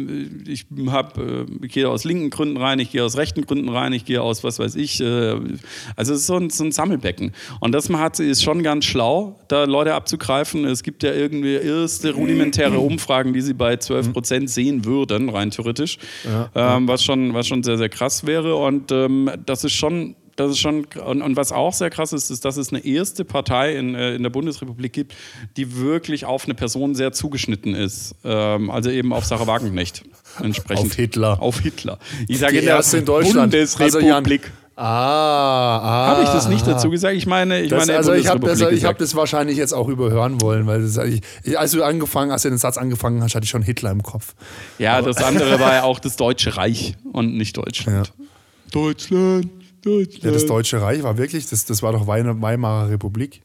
ich 0.45 0.65
hab, 0.87 1.17
äh, 1.17 1.45
ich 1.61 1.71
gehe 1.71 1.87
aus 1.87 2.03
linken 2.03 2.29
Gründen 2.29 2.57
rein, 2.57 2.79
ich 2.79 2.91
gehe 2.91 3.03
aus 3.03 3.15
rechten 3.15 3.45
Gründen 3.45 3.69
rein, 3.69 3.93
ich 3.93 4.03
gehe 4.03 4.21
aus 4.21 4.43
was 4.43 4.59
weiß 4.59 4.75
ich. 4.75 4.99
Äh, 4.99 5.35
also 5.95 6.13
es 6.13 6.21
ist 6.21 6.27
so 6.27 6.35
ein, 6.35 6.49
so 6.49 6.65
ein 6.65 6.73
Sammelbecken. 6.73 7.31
Und 7.61 7.71
das 7.71 7.87
man 7.87 8.01
hat, 8.01 8.19
ist 8.19 8.43
schon 8.43 8.63
ganz 8.63 8.83
schlau, 8.83 9.39
da 9.47 9.63
Leute 9.63 9.93
abzugreifen. 9.93 10.65
Es 10.65 10.83
gibt 10.83 11.03
ja 11.03 11.13
irgendwie 11.13 11.53
erste 11.53 12.11
rudimentäre 12.13 12.79
Umfragen, 12.79 13.33
die 13.33 13.41
sie 13.41 13.53
bei 13.53 13.77
12 13.77 14.11
Prozent 14.11 14.49
sehen 14.49 14.83
würden, 14.83 15.29
rein 15.29 15.51
theoretisch. 15.51 15.97
Ähm, 16.55 16.87
was, 16.87 17.03
schon, 17.03 17.33
was 17.33 17.47
schon 17.47 17.63
sehr, 17.63 17.77
sehr 17.77 17.89
krass 17.89 18.25
wäre. 18.25 18.55
Und 18.55 18.91
ähm, 18.91 19.29
das 19.45 19.63
ist 19.63 19.73
schon. 19.73 20.15
Das 20.39 20.51
ist 20.51 20.59
schon, 20.59 20.85
und, 21.05 21.21
und 21.21 21.35
was 21.35 21.51
auch 21.51 21.73
sehr 21.73 21.89
krass 21.89 22.13
ist, 22.13 22.29
ist, 22.29 22.45
dass 22.45 22.55
es 22.55 22.71
eine 22.71 22.85
erste 22.85 23.25
Partei 23.25 23.75
in, 23.75 23.93
äh, 23.93 24.15
in 24.15 24.23
der 24.23 24.29
Bundesrepublik 24.29 24.93
gibt, 24.93 25.13
die 25.57 25.75
wirklich 25.75 26.23
auf 26.23 26.45
eine 26.45 26.53
Person 26.53 26.95
sehr 26.95 27.11
zugeschnitten 27.11 27.75
ist. 27.75 28.15
Ähm, 28.23 28.71
also 28.71 28.89
eben 28.89 29.11
auf 29.11 29.25
Sarah 29.25 29.47
Wagenknecht 29.47 30.03
entsprechend. 30.41 30.85
Auf 30.85 30.95
Hitler. 30.95 31.41
Auf 31.41 31.59
Hitler. 31.59 31.99
Ich 32.29 32.39
sage 32.39 32.61
Die 32.61 32.67
erste 32.67 32.99
in 32.99 33.05
Deutschland. 33.05 33.51
Bundesrepublik. 33.51 34.43
Also, 34.75 34.87
ah, 34.87 35.77
ah. 35.77 36.07
Habe 36.07 36.23
ich 36.23 36.29
das 36.29 36.47
nicht 36.47 36.65
dazu 36.65 36.89
gesagt? 36.89 37.17
Ich 37.17 37.25
meine, 37.25 37.59
ich 37.59 37.69
Das, 37.69 37.85
meine 37.85 37.97
also 37.97 38.13
ich 38.13 38.27
habe 38.27 38.39
das, 38.39 38.61
ich 38.61 38.85
hab 38.85 38.97
das 38.97 39.13
wahrscheinlich 39.15 39.57
jetzt 39.57 39.73
auch 39.73 39.89
überhören 39.89 40.39
wollen, 40.39 40.67
weil 40.67 40.81
das, 40.83 40.95
ich, 40.99 41.21
als 41.59 41.71
du 41.71 41.83
angefangen, 41.83 42.31
als 42.31 42.43
du 42.43 42.49
den 42.49 42.57
Satz 42.57 42.77
angefangen 42.77 43.21
hast, 43.21 43.35
hatte 43.35 43.43
ich 43.43 43.49
schon 43.49 43.61
Hitler 43.61 43.91
im 43.91 44.03
Kopf. 44.03 44.35
Ja, 44.77 45.01
das 45.01 45.17
andere 45.17 45.59
war 45.59 45.73
ja 45.73 45.83
auch 45.83 45.99
das 45.99 46.15
Deutsche 46.15 46.55
Reich 46.55 46.95
und 47.11 47.35
nicht 47.35 47.57
Deutschland. 47.57 48.13
Deutschland, 48.71 49.49
Deutschland. 49.81 50.23
Ja, 50.23 50.31
das 50.31 50.45
Deutsche 50.45 50.81
Reich 50.81 51.03
war 51.03 51.17
wirklich, 51.17 51.47
das, 51.47 51.65
das 51.65 51.81
war 51.83 51.91
doch 51.93 52.07
Weimarer 52.07 52.89
Republik. 52.89 53.41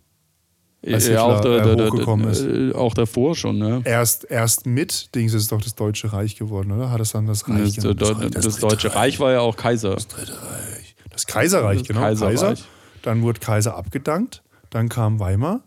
als 0.87 1.09
ja, 1.09 1.23
auch, 1.23 1.37
Hitler, 1.37 1.63
der, 1.63 1.73
äh, 1.73 1.77
der, 1.77 1.87
hochgekommen 1.91 2.29
ist. 2.29 2.43
äh, 2.45 2.73
auch 2.75 2.93
davor 2.95 3.35
schon, 3.35 3.59
ne? 3.59 3.81
Erst, 3.85 4.25
erst 4.31 4.67
mit 4.67 5.15
Dings 5.15 5.33
ist 5.33 5.43
es 5.43 5.49
doch 5.49 5.61
das 5.63 5.75
Deutsche 5.75 6.13
Reich 6.13 6.37
geworden, 6.37 6.73
oder? 6.73 6.91
Hat 6.91 7.01
es 7.01 7.13
dann 7.13 7.27
das 7.27 7.49
Reich 7.49 7.77
Das, 7.77 7.85
das, 7.97 8.11
Reich- 8.19 8.31
das, 8.31 8.45
Dritte 8.45 8.61
Deutsche 8.61 8.95
Reich 8.95 9.19
war 9.21 9.33
ja 9.33 9.41
auch 9.41 9.57
Kaiser. 9.57 9.97
Dritte 9.97 10.33
Reich. 10.33 10.95
Das 11.11 11.27
Kaiserreich, 11.27 11.79
Das 11.79 11.89
genau. 11.89 12.01
Kaiserreich. 12.01 12.41
Kaiser. 12.41 12.63
Dann 13.03 13.23
wurde 13.23 13.41
Kaiser 13.41 13.77
abgedankt, 13.77 14.43
dann 14.71 14.89
kam 14.89 15.21
Weimar, 15.21 15.61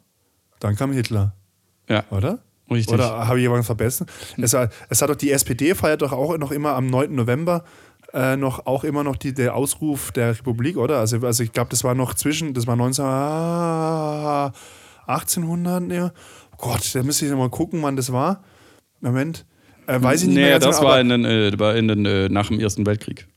dann 0.59 0.75
kam 0.75 0.91
Hitler, 0.91 1.33
Ja, 1.89 2.03
oder? 2.11 2.39
richtig. 2.69 2.93
Oder 2.93 3.27
habe 3.27 3.39
ich 3.39 3.43
jemanden 3.43 3.63
vergessen? 3.63 4.07
Es, 4.37 4.53
war- 4.53 4.69
es 4.89 5.01
hat 5.01 5.09
doch 5.09 5.15
die 5.15 5.31
SPD 5.31 5.73
feiert 5.73 6.01
doch 6.01 6.11
auch 6.11 6.37
noch 6.37 6.51
immer 6.51 6.73
am 6.73 6.87
9. 6.87 7.15
November 7.15 7.63
äh, 8.13 8.35
noch 8.35 8.65
auch 8.65 8.83
immer 8.83 9.03
noch 9.03 9.15
die, 9.15 9.33
der 9.33 9.55
Ausruf 9.55 10.11
der 10.11 10.29
Republik, 10.29 10.77
oder? 10.77 10.99
Also, 10.99 11.19
also 11.25 11.43
ich 11.43 11.51
glaube, 11.51 11.69
das 11.69 11.83
war 11.83 11.95
noch 11.95 12.13
zwischen, 12.13 12.53
das 12.53 12.67
war 12.67 12.75
19, 12.75 13.03
ah, 13.05 14.51
1800, 15.07 15.91
ja. 15.91 16.11
Oh 16.53 16.57
Gott, 16.57 16.89
da 16.93 17.03
müsste 17.03 17.25
ich 17.25 17.31
noch 17.31 17.37
mal 17.37 17.49
gucken, 17.49 17.81
wann 17.83 17.95
das 17.95 18.11
war. 18.11 18.43
Moment. 19.01 19.45
Äh, 19.87 20.01
weiß 20.01 20.21
ich 20.21 20.27
nicht 20.27 20.35
nee, 20.35 20.41
mehr. 20.41 20.51
ganz 20.51 20.65
das 20.65 20.77
genau, 20.77 20.89
war, 20.89 20.99
in 20.99 21.09
den, 21.09 21.25
äh, 21.25 21.59
war 21.59 21.75
in 21.75 21.87
den, 21.87 22.05
äh, 22.05 22.29
nach 22.29 22.47
dem 22.47 22.59
Ersten 22.59 22.85
Weltkrieg. 22.85 23.27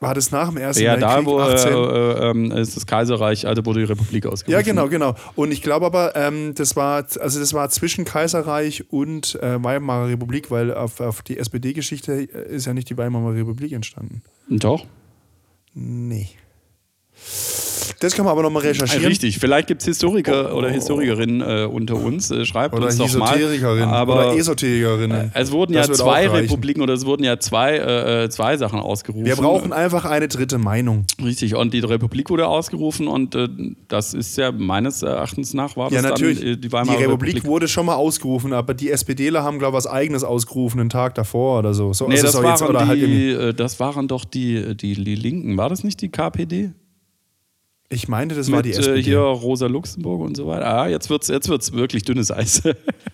War 0.00 0.14
das 0.14 0.30
nach 0.30 0.48
dem 0.48 0.56
Ersten 0.56 0.82
Ja, 0.82 0.96
da 0.96 1.16
Weltkrieg? 1.16 1.26
wo 1.26 1.38
äh, 1.40 1.42
18? 1.54 1.72
äh, 1.72 2.30
ähm, 2.30 2.52
ist 2.52 2.76
das 2.76 2.86
Kaiserreich, 2.86 3.46
also 3.46 3.64
wurde 3.66 3.80
die 3.80 3.84
Republik 3.84 4.26
ausgerufen. 4.26 4.50
Ja, 4.52 4.62
genau, 4.62 4.88
genau. 4.88 5.14
Und 5.36 5.52
ich 5.52 5.60
glaube 5.60 5.86
aber, 5.86 6.16
ähm, 6.16 6.54
das 6.54 6.74
war, 6.74 7.04
also 7.20 7.38
das 7.38 7.52
war 7.52 7.68
zwischen 7.68 8.04
Kaiserreich 8.06 8.90
und 8.90 9.34
äh, 9.42 9.62
Weimarer 9.62 10.08
Republik, 10.08 10.50
weil 10.50 10.72
auf, 10.72 11.00
auf 11.00 11.22
die 11.22 11.38
SPD-Geschichte 11.38 12.12
ist 12.14 12.66
ja 12.66 12.72
nicht 12.72 12.88
die 12.88 12.96
Weimarer 12.96 13.34
Republik 13.34 13.72
entstanden. 13.72 14.22
Doch. 14.48 14.86
Nee. 15.74 16.28
Das 18.00 18.14
kann 18.14 18.24
man 18.24 18.32
aber 18.32 18.42
nochmal 18.42 18.62
recherchieren. 18.62 19.04
Richtig, 19.06 19.38
vielleicht 19.38 19.68
gibt 19.68 19.82
es 19.82 19.86
Historiker 19.86 20.54
oder 20.56 20.70
Historikerinnen 20.70 21.42
äh, 21.42 21.66
unter 21.66 21.96
uns. 21.96 22.30
Äh, 22.30 22.44
schreibt 22.46 22.74
Oder 22.74 22.86
uns 22.86 22.96
doch 22.96 23.14
mal. 23.16 23.36
Esoterikerinnen 23.36 23.88
Aber 23.88 24.14
oder 24.14 24.36
Esoterikerinnen. 24.36 25.30
es 25.34 25.52
wurden 25.52 25.74
Das 25.74 25.86
ja 25.86 25.88
wird 25.90 25.98
zwei. 25.98 26.26
Republiken 26.28 26.80
oder 26.82 26.94
es 26.94 27.04
wurden 27.04 27.24
ja 27.24 27.38
zwei, 27.38 27.76
äh, 27.76 28.24
äh, 28.24 28.30
zwei 28.30 28.56
Sachen 28.56 28.80
ausgerufen. 28.80 29.26
Wir 29.26 29.36
brauchen 29.36 29.72
einfach 29.74 30.06
eine 30.06 30.28
dritte 30.28 30.56
Meinung. 30.58 31.04
Richtig, 31.22 31.54
und 31.54 31.74
die 31.74 31.80
Republik 31.80 32.30
wurde 32.30 32.48
ausgerufen 32.48 33.06
und 33.06 33.34
äh, 33.34 33.48
das 33.88 34.14
ist 34.14 34.36
ja 34.38 34.50
meines 34.50 35.02
Erachtens 35.02 35.52
nach 35.52 35.76
war 35.76 35.90
das 35.90 36.02
Ja, 36.02 36.08
natürlich. 36.08 36.38
dann 36.40 36.48
äh, 36.48 36.56
die 36.56 36.60
die 36.62 36.72
Weimarer 36.72 36.98
Republik, 37.00 37.34
Republik. 37.36 37.44
wurde 37.44 37.68
schon 37.68 37.84
mal 37.84 37.96
ausgerufen, 37.96 38.52
aber 38.54 38.72
die 38.72 38.90
SPDler 38.90 39.42
haben, 39.42 39.58
glaube 39.58 39.72
ich, 39.76 39.84
was 39.84 39.86
Eigenes 39.86 40.24
ausgerufen, 40.24 40.80
einen 40.80 40.88
Tag 40.88 41.14
davor 41.16 41.58
oder 41.58 41.74
so. 41.74 41.92
so 41.92 42.08
Nee, 42.08 42.20
das, 42.20 42.34
waren 42.34 42.46
jetzt- 42.46 42.62
oder 42.62 42.86
halt 42.86 43.00
die, 43.02 43.28
äh, 43.30 43.52
das 43.52 43.78
waren 43.78 44.08
doch 44.08 44.24
die, 44.24 44.74
die, 44.74 44.94
die 44.94 45.14
Linken. 45.14 45.58
War 45.58 45.68
das 45.68 45.84
nicht 45.84 46.00
die 46.00 46.08
KPD? 46.08 46.70
Ich 47.92 48.06
meinte, 48.08 48.36
das 48.36 48.50
war 48.50 48.58
Mit 48.58 48.66
die 48.66 48.70
äh, 48.70 48.78
SPD. 48.78 49.02
hier 49.02 49.18
Rosa 49.18 49.66
Luxemburg 49.66 50.20
und 50.20 50.36
so 50.36 50.46
weiter. 50.46 50.66
Ah, 50.66 50.88
jetzt 50.88 51.10
wird 51.10 51.22
es 51.22 51.28
jetzt 51.28 51.48
wird's 51.48 51.72
wirklich 51.72 52.04
dünnes 52.04 52.30
Eis. 52.30 52.62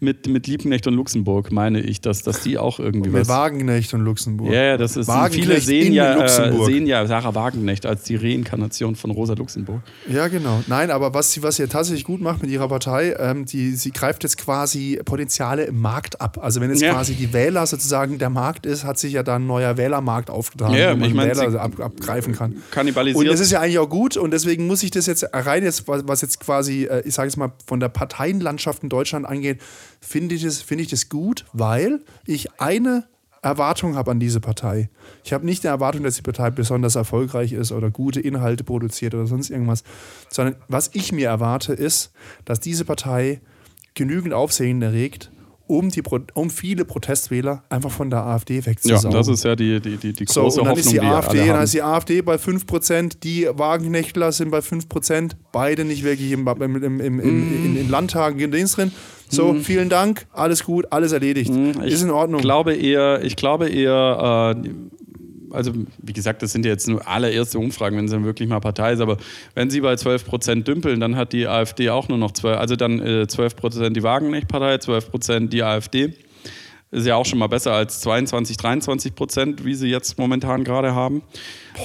mit, 0.00 0.26
mit 0.26 0.46
Liebknecht 0.46 0.86
und 0.86 0.94
Luxemburg 0.94 1.52
meine 1.52 1.80
ich, 1.80 2.00
dass, 2.00 2.22
dass 2.22 2.40
die 2.42 2.58
auch 2.58 2.78
irgendwie 2.78 3.10
Mit 3.10 3.22
was. 3.22 3.28
Wagenknecht 3.28 3.94
und 3.94 4.02
Luxemburg. 4.02 4.52
Ja, 4.52 4.62
ja, 4.62 4.76
das 4.76 4.96
ist 4.96 5.10
viele 5.30 5.60
sehen 5.60 5.92
ja, 5.92 6.24
äh, 6.24 6.64
sehen 6.64 6.86
ja 6.86 7.06
Sarah 7.06 7.34
Wagenknecht 7.34 7.86
als 7.86 8.02
die 8.04 8.16
Reinkarnation 8.16 8.96
von 8.96 9.10
Rosa 9.10 9.34
Luxemburg. 9.34 9.82
Ja, 10.08 10.28
genau. 10.28 10.62
Nein, 10.66 10.90
aber 10.90 11.14
was 11.14 11.32
sie, 11.32 11.42
was 11.42 11.56
sie 11.56 11.66
tatsächlich 11.68 12.04
gut 12.04 12.20
macht 12.20 12.42
mit 12.42 12.50
ihrer 12.50 12.68
Partei, 12.68 13.14
ähm, 13.18 13.44
die, 13.44 13.72
sie 13.76 13.92
greift 13.92 14.22
jetzt 14.24 14.38
quasi 14.38 15.00
Potenziale 15.04 15.64
im 15.64 15.80
Markt 15.80 16.20
ab. 16.20 16.38
Also 16.40 16.60
wenn 16.60 16.70
jetzt 16.70 16.82
Ja. 16.82 16.92
quasi 16.92 17.14
die 17.14 17.32
Wähler 17.32 17.66
sozusagen 17.66 18.18
der 18.18 18.30
Markt 18.30 18.66
ist, 18.66 18.84
hat 18.84 18.98
sich 18.98 19.12
ja 19.12 19.22
da 19.22 19.36
ein 19.36 19.46
neuer 19.46 19.76
Wählermarkt 19.76 20.30
aufgetan, 20.30 20.72
Ja, 20.74 20.92
wo 20.92 20.96
man 20.96 21.08
ich 21.08 21.14
mein, 21.14 21.28
Wähler 21.28 21.60
ab, 21.60 21.78
abgreifen 21.80 22.34
kann. 22.34 22.56
Kannibalisiert. 22.70 23.18
Und 23.24 23.28
das 23.30 23.40
ist 23.40 23.52
ja 23.52 23.60
eigentlich 23.60 23.78
auch 23.78 23.88
gut 23.88 24.16
und 24.16 24.32
deswegen 24.32 24.66
muss 24.66 24.82
ich 24.82 24.90
das 24.90 25.06
jetzt 25.06 25.26
rein 25.32 25.62
jetzt, 25.62 25.84
was 25.86 26.20
jetzt 26.22 26.40
quasi, 26.40 26.84
äh, 26.84 27.02
ich 27.06 27.14
sage 27.14 27.28
es 27.28 27.36
mal, 27.36 27.52
von 27.66 27.80
der 27.80 27.88
Parteienlandschaft 27.88 28.82
in 28.82 28.88
Deutschland 28.88 29.26
angeht, 29.26 29.43
finde 30.00 30.34
ich, 30.34 30.42
das, 30.42 30.62
finde 30.62 30.84
ich 30.84 30.90
das 30.90 31.08
gut, 31.08 31.44
weil 31.52 32.00
ich 32.26 32.60
eine 32.60 33.04
Erwartung 33.42 33.94
habe 33.94 34.10
an 34.10 34.20
diese 34.20 34.40
Partei. 34.40 34.88
Ich 35.22 35.32
habe 35.32 35.44
nicht 35.44 35.62
die 35.62 35.68
Erwartung, 35.68 36.02
dass 36.02 36.16
die 36.16 36.22
Partei 36.22 36.50
besonders 36.50 36.96
erfolgreich 36.96 37.52
ist 37.52 37.72
oder 37.72 37.90
gute 37.90 38.20
Inhalte 38.20 38.64
produziert 38.64 39.14
oder 39.14 39.26
sonst 39.26 39.50
irgendwas, 39.50 39.84
sondern 40.30 40.56
was 40.68 40.90
ich 40.94 41.12
mir 41.12 41.28
erwarte, 41.28 41.74
ist, 41.74 42.12
dass 42.46 42.60
diese 42.60 42.86
Partei 42.86 43.40
genügend 43.94 44.32
Aufsehen 44.32 44.80
erregt, 44.80 45.30
um, 45.78 45.90
die, 45.90 46.02
um 46.34 46.50
viele 46.50 46.84
Protestwähler 46.84 47.64
einfach 47.68 47.90
von 47.90 48.10
der 48.10 48.24
AfD 48.24 48.56
ja, 48.56 48.66
wegzusaugen. 48.66 49.10
das 49.10 49.28
ist 49.28 49.44
ja 49.44 49.56
die, 49.56 49.80
die, 49.80 49.96
die, 49.96 50.12
die 50.12 50.26
So, 50.28 50.42
große 50.42 50.60
und 50.60 50.66
dann 50.66 50.76
Hoffnung, 50.76 50.86
ist 50.86 50.92
die 50.92 50.98
die 51.00 51.06
AfD, 51.06 51.38
alle 51.38 51.46
dann 51.48 51.56
haben. 51.56 51.64
ist 51.64 51.74
die 51.74 51.82
AfD 51.82 52.22
bei 52.22 52.36
5%, 52.36 53.18
die 53.22 53.48
Wagenknechtler 53.52 54.32
sind 54.32 54.50
bei 54.50 54.58
5%, 54.58 55.32
beide 55.52 55.84
nicht 55.84 56.04
wirklich 56.04 56.32
im, 56.32 56.46
im, 56.46 56.62
im, 56.62 56.82
im, 56.82 57.00
im, 57.00 57.20
in, 57.20 57.76
in 57.76 57.90
Landtagen 57.90 58.38
in 58.40 58.50
Dienst 58.50 58.76
drin. 58.76 58.92
So, 59.28 59.54
vielen 59.54 59.88
Dank, 59.88 60.26
alles 60.32 60.64
gut, 60.64 60.86
alles 60.90 61.12
erledigt. 61.12 61.50
ist 61.50 62.02
in 62.02 62.10
Ordnung. 62.10 62.40
Ich 62.40 62.44
glaube 62.44 62.74
eher, 62.74 63.22
ich 63.24 63.36
glaube 63.36 63.68
eher, 63.68 64.54
äh, 64.56 64.68
also 65.54 65.72
wie 65.98 66.12
gesagt, 66.12 66.42
das 66.42 66.52
sind 66.52 66.64
ja 66.64 66.72
jetzt 66.72 66.88
nur 66.88 67.06
allererste 67.06 67.58
Umfragen, 67.58 67.96
wenn 67.96 68.06
es 68.06 68.10
dann 68.10 68.24
wirklich 68.24 68.48
mal 68.48 68.60
Partei 68.60 68.92
ist, 68.92 69.00
aber 69.00 69.16
wenn 69.54 69.70
sie 69.70 69.80
bei 69.80 69.96
12 69.96 70.24
Prozent 70.24 70.68
dümpeln, 70.68 71.00
dann 71.00 71.16
hat 71.16 71.32
die 71.32 71.46
AfD 71.46 71.90
auch 71.90 72.08
nur 72.08 72.18
noch 72.18 72.32
12, 72.32 72.58
also 72.58 72.76
dann 72.76 73.00
äh, 73.00 73.26
12 73.26 73.56
Prozent 73.56 73.96
die 73.96 74.02
Wagenknecht-Partei, 74.02 74.78
12 74.78 75.10
Prozent 75.10 75.52
die 75.52 75.62
AfD. 75.62 76.14
Ist 76.90 77.06
ja 77.06 77.16
auch 77.16 77.26
schon 77.26 77.40
mal 77.40 77.48
besser 77.48 77.72
als 77.72 78.00
22, 78.02 78.56
23 78.56 79.14
Prozent, 79.16 79.64
wie 79.64 79.74
sie 79.74 79.88
jetzt 79.88 80.16
momentan 80.16 80.62
gerade 80.62 80.94
haben. 80.94 81.22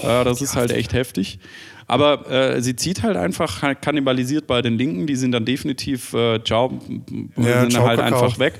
äh, 0.03 0.23
das 0.23 0.41
ist 0.41 0.55
halt 0.55 0.71
echt 0.71 0.93
heftig. 0.93 1.39
Aber 1.89 2.29
äh, 2.29 2.61
sie 2.61 2.75
zieht 2.75 3.01
halt 3.01 3.17
einfach, 3.17 3.61
kannibalisiert 3.81 4.45
bei 4.45 4.61
den 4.61 4.77
Linken, 4.77 5.07
die 5.07 5.15
sind 5.15 5.31
dann 5.31 5.43
definitiv, 5.43 6.13
äh, 6.13 6.39
ciao, 6.43 6.79
Ja, 7.35 7.61
sind 7.61 7.71
ciao, 7.71 7.87
halt 7.87 7.99
Kakao. 7.99 8.25
einfach 8.25 8.37
weg. 8.37 8.59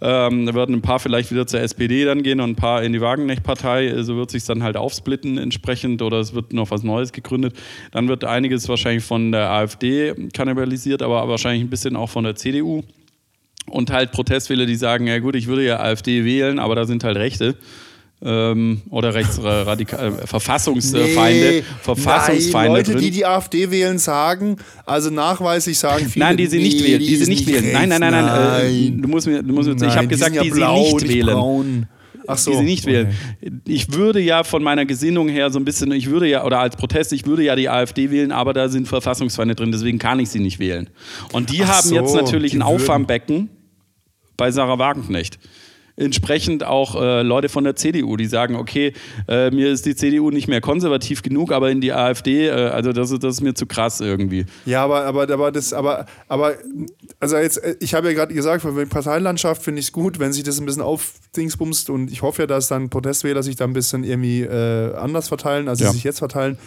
Ähm, 0.00 0.44
da 0.44 0.54
werden 0.54 0.74
ein 0.74 0.82
paar 0.82 0.98
vielleicht 0.98 1.30
wieder 1.30 1.46
zur 1.46 1.60
SPD 1.60 2.04
dann 2.04 2.24
gehen 2.24 2.40
und 2.40 2.50
ein 2.50 2.56
paar 2.56 2.82
in 2.82 2.92
die 2.92 3.00
Wagenknecht-Partei. 3.00 4.02
So 4.02 4.16
wird 4.16 4.32
sich 4.32 4.44
dann 4.44 4.64
halt 4.64 4.76
aufsplitten 4.76 5.38
entsprechend 5.38 6.02
oder 6.02 6.18
es 6.18 6.34
wird 6.34 6.52
noch 6.52 6.72
was 6.72 6.82
Neues 6.82 7.12
gegründet. 7.12 7.54
Dann 7.92 8.08
wird 8.08 8.24
einiges 8.24 8.68
wahrscheinlich 8.68 9.04
von 9.04 9.30
der 9.30 9.50
AfD 9.50 10.12
kannibalisiert, 10.32 11.00
aber 11.00 11.28
wahrscheinlich 11.28 11.62
ein 11.62 11.70
bisschen 11.70 11.94
auch 11.94 12.10
von 12.10 12.24
der 12.24 12.34
CDU. 12.34 12.82
Und 13.70 13.92
halt 13.92 14.10
Protestwähler, 14.10 14.66
die 14.66 14.74
sagen, 14.74 15.06
ja 15.06 15.20
gut, 15.20 15.36
ich 15.36 15.46
würde 15.46 15.64
ja 15.64 15.78
AfD 15.78 16.24
wählen, 16.24 16.58
aber 16.58 16.74
da 16.74 16.86
sind 16.86 17.04
halt 17.04 17.16
Rechte. 17.18 17.54
Ähm, 18.24 18.82
oder 18.90 19.14
rechtsradikal 19.14 20.08
äh, 20.08 20.26
Verfassungsfeinde, 20.26 21.50
Nee, 21.50 21.62
Verfassungsfeinde 21.82 22.68
nein, 22.68 22.72
Leute, 22.78 22.92
drin. 22.92 23.00
die 23.02 23.10
die 23.10 23.26
AfD 23.26 23.70
wählen, 23.70 23.98
sagen, 23.98 24.56
also 24.86 25.10
nachweislich 25.10 25.78
sagen 25.78 26.08
viele, 26.08 26.24
Nein, 26.24 26.36
die 26.36 26.46
sie 26.46 26.58
nicht 26.58 26.80
nee, 26.80 26.86
wählen. 26.86 27.00
Die 27.00 27.16
sie 27.16 27.30
nicht 27.30 27.46
wählen. 27.46 27.72
Nein, 27.72 27.88
nein, 27.90 28.00
nein, 28.00 28.12
nein. 28.12 28.64
Äh, 28.64 28.90
du 29.02 29.08
musst 29.08 29.26
mir, 29.26 29.42
du 29.42 29.52
musst 29.52 29.68
mir, 29.68 29.74
ich 29.74 29.80
Nein, 29.82 29.96
habe 29.96 30.08
gesagt, 30.08 30.34
ja 30.34 30.42
die 30.42 30.50
blau, 30.50 30.84
sie 30.84 30.92
nicht 30.94 31.08
wählen. 31.08 31.26
Braun. 31.26 31.86
Ach 32.26 32.38
so. 32.38 32.52
die 32.52 32.56
sie 32.56 32.64
nicht 32.64 32.86
wählen. 32.86 33.12
Ich 33.66 33.92
würde 33.92 34.20
ja 34.20 34.44
von 34.44 34.62
meiner 34.62 34.86
Gesinnung 34.86 35.28
her 35.28 35.50
so 35.50 35.58
ein 35.58 35.64
bisschen, 35.66 35.92
ich 35.92 36.08
würde 36.08 36.26
ja, 36.26 36.44
oder 36.44 36.60
als 36.60 36.76
Protest, 36.76 37.12
ich 37.12 37.26
würde 37.26 37.42
ja 37.44 37.54
die 37.54 37.68
AfD 37.68 38.10
wählen, 38.10 38.32
aber 38.32 38.54
da 38.54 38.68
sind 38.68 38.88
Verfassungsfeinde 38.88 39.54
drin, 39.54 39.70
deswegen 39.70 39.98
kann 39.98 40.18
ich 40.18 40.30
sie 40.30 40.40
nicht 40.40 40.58
wählen. 40.58 40.88
Und 41.32 41.52
die 41.52 41.62
Ach 41.62 41.68
haben 41.68 41.88
so, 41.88 41.94
jetzt 41.94 42.14
natürlich 42.14 42.54
ein. 42.54 42.62
Auffangbecken 42.62 43.50
bei 44.38 44.50
Sarah 44.50 44.78
Wagenknecht. 44.78 45.38
Entsprechend 45.96 46.64
auch 46.64 47.00
äh, 47.00 47.22
Leute 47.22 47.48
von 47.48 47.62
der 47.62 47.76
CDU, 47.76 48.16
die 48.16 48.26
sagen, 48.26 48.56
okay, 48.56 48.92
äh, 49.28 49.50
mir 49.52 49.70
ist 49.70 49.86
die 49.86 49.94
CDU 49.94 50.30
nicht 50.30 50.48
mehr 50.48 50.60
konservativ 50.60 51.22
genug, 51.22 51.52
aber 51.52 51.70
in 51.70 51.80
die 51.80 51.92
AfD, 51.92 52.48
äh, 52.48 52.50
also 52.50 52.92
das, 52.92 53.12
ist- 53.12 53.22
das 53.22 53.36
ist 53.36 53.40
mir 53.42 53.54
zu 53.54 53.66
krass 53.66 54.00
irgendwie. 54.00 54.44
Ja, 54.66 54.82
aber, 54.84 55.04
aber, 55.04 55.30
aber 55.30 55.52
das, 55.52 55.72
aber, 55.72 56.06
aber, 56.26 56.54
also 57.20 57.36
jetzt, 57.36 57.58
äh, 57.58 57.76
ich 57.78 57.94
habe 57.94 58.08
ja 58.08 58.14
gerade 58.14 58.34
gesagt, 58.34 58.62
für 58.62 58.72
die 58.76 58.86
Parteilandschaft 58.90 59.62
finde 59.62 59.78
ich 59.78 59.86
es 59.86 59.92
gut, 59.92 60.18
wenn 60.18 60.32
sich 60.32 60.42
das 60.42 60.58
ein 60.58 60.66
bisschen 60.66 60.82
aufdingsbumst 60.82 61.90
und 61.90 62.10
ich 62.10 62.22
hoffe 62.22 62.42
ja, 62.42 62.46
dass 62.46 62.66
dann 62.66 62.90
Protestwähler 62.90 63.44
sich 63.44 63.54
da 63.54 63.64
ein 63.64 63.72
bisschen 63.72 64.02
irgendwie 64.02 64.42
äh, 64.42 64.94
anders 64.96 65.28
verteilen, 65.28 65.68
als 65.68 65.78
Ja. 65.78 65.88
sie 65.90 65.94
sich 65.94 66.04
jetzt 66.04 66.18
verteilen. 66.18 66.58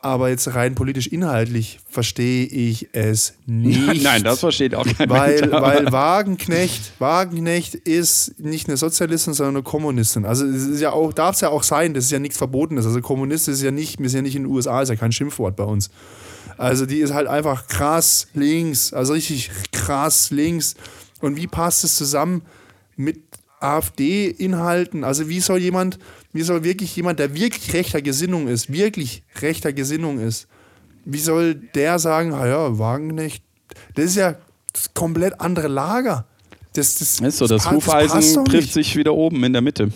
Aber 0.00 0.28
jetzt 0.28 0.54
rein 0.54 0.76
politisch 0.76 1.08
inhaltlich 1.08 1.80
verstehe 1.90 2.46
ich 2.46 2.88
es 2.92 3.34
nicht. 3.46 4.02
Nein, 4.02 4.22
das 4.22 4.40
versteht 4.40 4.74
auch 4.74 4.86
kein 4.86 5.10
weil, 5.10 5.40
Mensch. 5.40 5.52
weil 5.60 5.90
Wagenknecht, 5.90 6.92
Wagenknecht 7.00 7.74
ist 7.74 8.38
nicht 8.38 8.68
eine 8.68 8.76
Sozialistin, 8.76 9.34
sondern 9.34 9.56
eine 9.56 9.62
Kommunistin. 9.64 10.24
Also 10.24 10.46
es 10.46 10.66
ist 10.66 10.80
ja 10.80 10.92
auch, 10.92 11.12
darf 11.12 11.34
es 11.34 11.40
ja 11.40 11.48
auch 11.48 11.64
sein, 11.64 11.94
das 11.94 12.04
ist 12.04 12.12
ja 12.12 12.20
nichts 12.20 12.38
Verbotenes. 12.38 12.86
Also 12.86 13.00
Kommunist 13.00 13.48
ist 13.48 13.60
ja 13.60 13.72
nicht, 13.72 13.98
wir 13.98 14.08
sind 14.08 14.18
ja 14.18 14.22
nicht 14.22 14.36
in 14.36 14.44
den 14.44 14.52
USA, 14.52 14.82
ist 14.82 14.88
ja 14.88 14.96
kein 14.96 15.12
Schimpfwort 15.12 15.56
bei 15.56 15.64
uns. 15.64 15.90
Also 16.56 16.86
die 16.86 16.98
ist 16.98 17.12
halt 17.12 17.26
einfach 17.26 17.66
krass 17.66 18.28
links, 18.34 18.92
also 18.92 19.12
richtig 19.12 19.50
krass 19.72 20.30
links. 20.30 20.74
Und 21.20 21.36
wie 21.36 21.46
passt 21.48 21.82
es 21.84 21.96
zusammen 21.96 22.42
mit 22.96 23.27
AfD-Inhalten? 23.60 25.04
Also 25.04 25.28
wie 25.28 25.40
soll 25.40 25.58
jemand, 25.58 25.98
wie 26.32 26.42
soll 26.42 26.64
wirklich 26.64 26.94
jemand, 26.96 27.18
der 27.18 27.34
wirklich 27.34 27.72
rechter 27.72 28.02
Gesinnung 28.02 28.48
ist, 28.48 28.72
wirklich 28.72 29.22
rechter 29.40 29.72
Gesinnung 29.72 30.18
ist, 30.18 30.46
wie 31.04 31.18
soll 31.18 31.54
der 31.54 31.98
sagen, 31.98 32.32
ah 32.34 32.46
ja, 32.46 32.78
Wagenknecht, 32.78 33.42
das 33.94 34.06
ist 34.06 34.16
ja 34.16 34.36
das 34.72 34.92
komplett 34.94 35.40
andere 35.40 35.68
Lager. 35.68 36.26
Das, 36.74 36.96
das, 36.96 37.20
Ist 37.20 37.38
so, 37.38 37.46
das 37.46 37.64
passt 37.64 37.76
Hufeisen 37.76 38.44
trifft 38.44 38.66
nicht. 38.66 38.72
sich 38.74 38.96
wieder 38.96 39.14
oben 39.14 39.42
in 39.42 39.52
der 39.52 39.62
Mitte. 39.62 39.90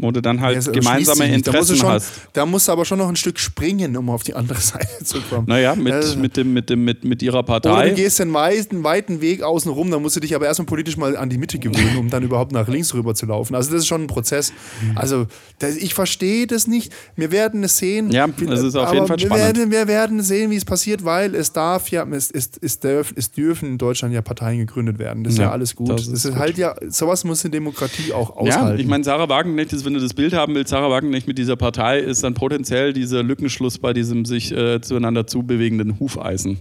Wo 0.00 0.10
du 0.10 0.20
dann 0.20 0.40
halt 0.40 0.64
Ja, 0.64 0.72
gemeinsame 0.72 1.28
nicht. 1.28 1.46
da 1.46 1.52
musst 1.52 1.70
du 1.70 1.74
Interessen 1.74 1.76
schon, 1.76 1.88
hast. 1.90 2.12
Da 2.32 2.46
musst 2.46 2.68
du 2.68 2.72
aber 2.72 2.84
schon 2.84 2.98
noch 2.98 3.08
ein 3.08 3.16
Stück 3.16 3.38
springen, 3.38 3.96
um 3.96 4.10
auf 4.10 4.22
die 4.22 4.34
andere 4.34 4.58
Seite 4.60 5.04
zu 5.04 5.20
kommen. 5.22 5.46
Naja, 5.48 5.74
mit, 5.74 5.92
Also- 5.92 6.18
mit, 6.18 6.36
dem, 6.36 6.52
mit, 6.52 6.70
dem, 6.70 6.84
mit, 6.84 7.04
mit 7.04 7.22
ihrer 7.22 7.38
Oder 7.38 7.42
Partei. 7.44 7.88
du 7.90 7.94
gehst 7.94 8.18
den 8.18 8.32
weiten, 8.32 8.84
weiten 8.84 9.20
Weg 9.20 9.42
außen 9.42 9.70
rum, 9.70 9.90
dann 9.90 10.02
musst 10.02 10.16
du 10.16 10.20
dich 10.20 10.34
aber 10.34 10.46
erstmal 10.46 10.66
politisch 10.66 10.96
mal 10.96 11.16
an 11.16 11.30
die 11.30 11.38
Mitte 11.38 11.58
gewöhnen, 11.58 11.96
um 11.96 12.10
dann 12.10 12.22
überhaupt 12.22 12.52
nach 12.52 12.68
links 12.68 12.92
rüber 12.94 13.14
zu 13.14 13.26
laufen. 13.26 13.54
Also 13.54 13.70
das 13.70 13.80
ist 13.80 13.86
schon 13.86 14.02
ein 14.02 14.06
Prozess. 14.06 14.52
Also 14.94 15.26
das, 15.58 15.76
ich 15.76 15.94
verstehe 15.94 16.46
das 16.46 16.66
nicht. 16.66 16.92
Wir 17.16 17.30
werden 17.32 17.64
es 17.64 17.78
sehen. 17.78 18.10
Ja, 18.10 18.26
es 18.28 18.60
ist 18.62 18.76
auf 18.76 18.92
jeden 18.92 19.06
Fall 19.06 19.18
wir 19.18 19.26
spannend. 19.26 19.56
Werden, 19.58 19.70
wir 19.70 19.88
werden 19.88 20.22
sehen, 20.22 20.50
wie 20.50 20.56
es 20.56 20.64
passiert, 20.64 21.04
weil 21.04 21.34
es 21.34 21.52
darf 21.52 21.90
ja, 21.90 22.06
es, 22.10 22.30
es, 22.30 22.50
es, 22.60 22.80
dürf, 22.80 23.12
es 23.16 23.30
dürfen 23.32 23.68
in 23.70 23.78
Deutschland 23.78 24.12
ja 24.14 24.22
Parteien 24.22 24.58
gegründet 24.58 24.98
werden. 24.98 25.24
Das 25.24 25.32
ist 25.34 25.38
ja, 25.38 25.46
Ja, 25.46 25.52
alles 25.52 25.74
gut. 25.74 25.88
das 25.88 26.02
Das 26.04 26.08
ist 26.08 26.24
ist, 26.24 26.30
gut. 26.32 26.40
halt 26.40 26.58
ja, 26.58 26.74
sowas 26.88 27.24
muss 27.24 27.44
eine 27.44 27.50
Demokratie 27.52 28.12
auch 28.12 28.30
Ja, 28.30 28.56
aushalten. 28.56 28.80
ich 28.80 28.86
meine, 28.86 29.04
Sarah 29.04 29.28
Wagenknecht 29.28 29.69
ist, 29.72 29.84
wenn 29.84 29.94
du 29.94 30.00
das 30.00 30.14
Bild 30.14 30.32
haben 30.32 30.54
willst, 30.54 30.70
Sarah 30.70 30.90
Wagenknecht 30.90 31.26
mit 31.26 31.38
dieser 31.38 31.56
Partei 31.56 32.00
ist 32.00 32.24
dann 32.24 32.34
potenziell 32.34 32.92
dieser 32.92 33.22
Lückenschluss 33.22 33.78
bei 33.78 33.92
diesem 33.92 34.24
sich 34.24 34.52
äh, 34.52 34.80
zueinander 34.80 35.26
zubewegenden 35.26 35.98
Hufeisen, 35.98 36.58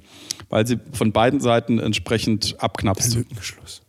weil 0.49 0.65
sie 0.65 0.79
von 0.91 1.11
beiden 1.11 1.39
Seiten 1.39 1.79
entsprechend 1.79 2.55
abknapst. 2.59 3.15
Lückenschluss. 3.15 3.81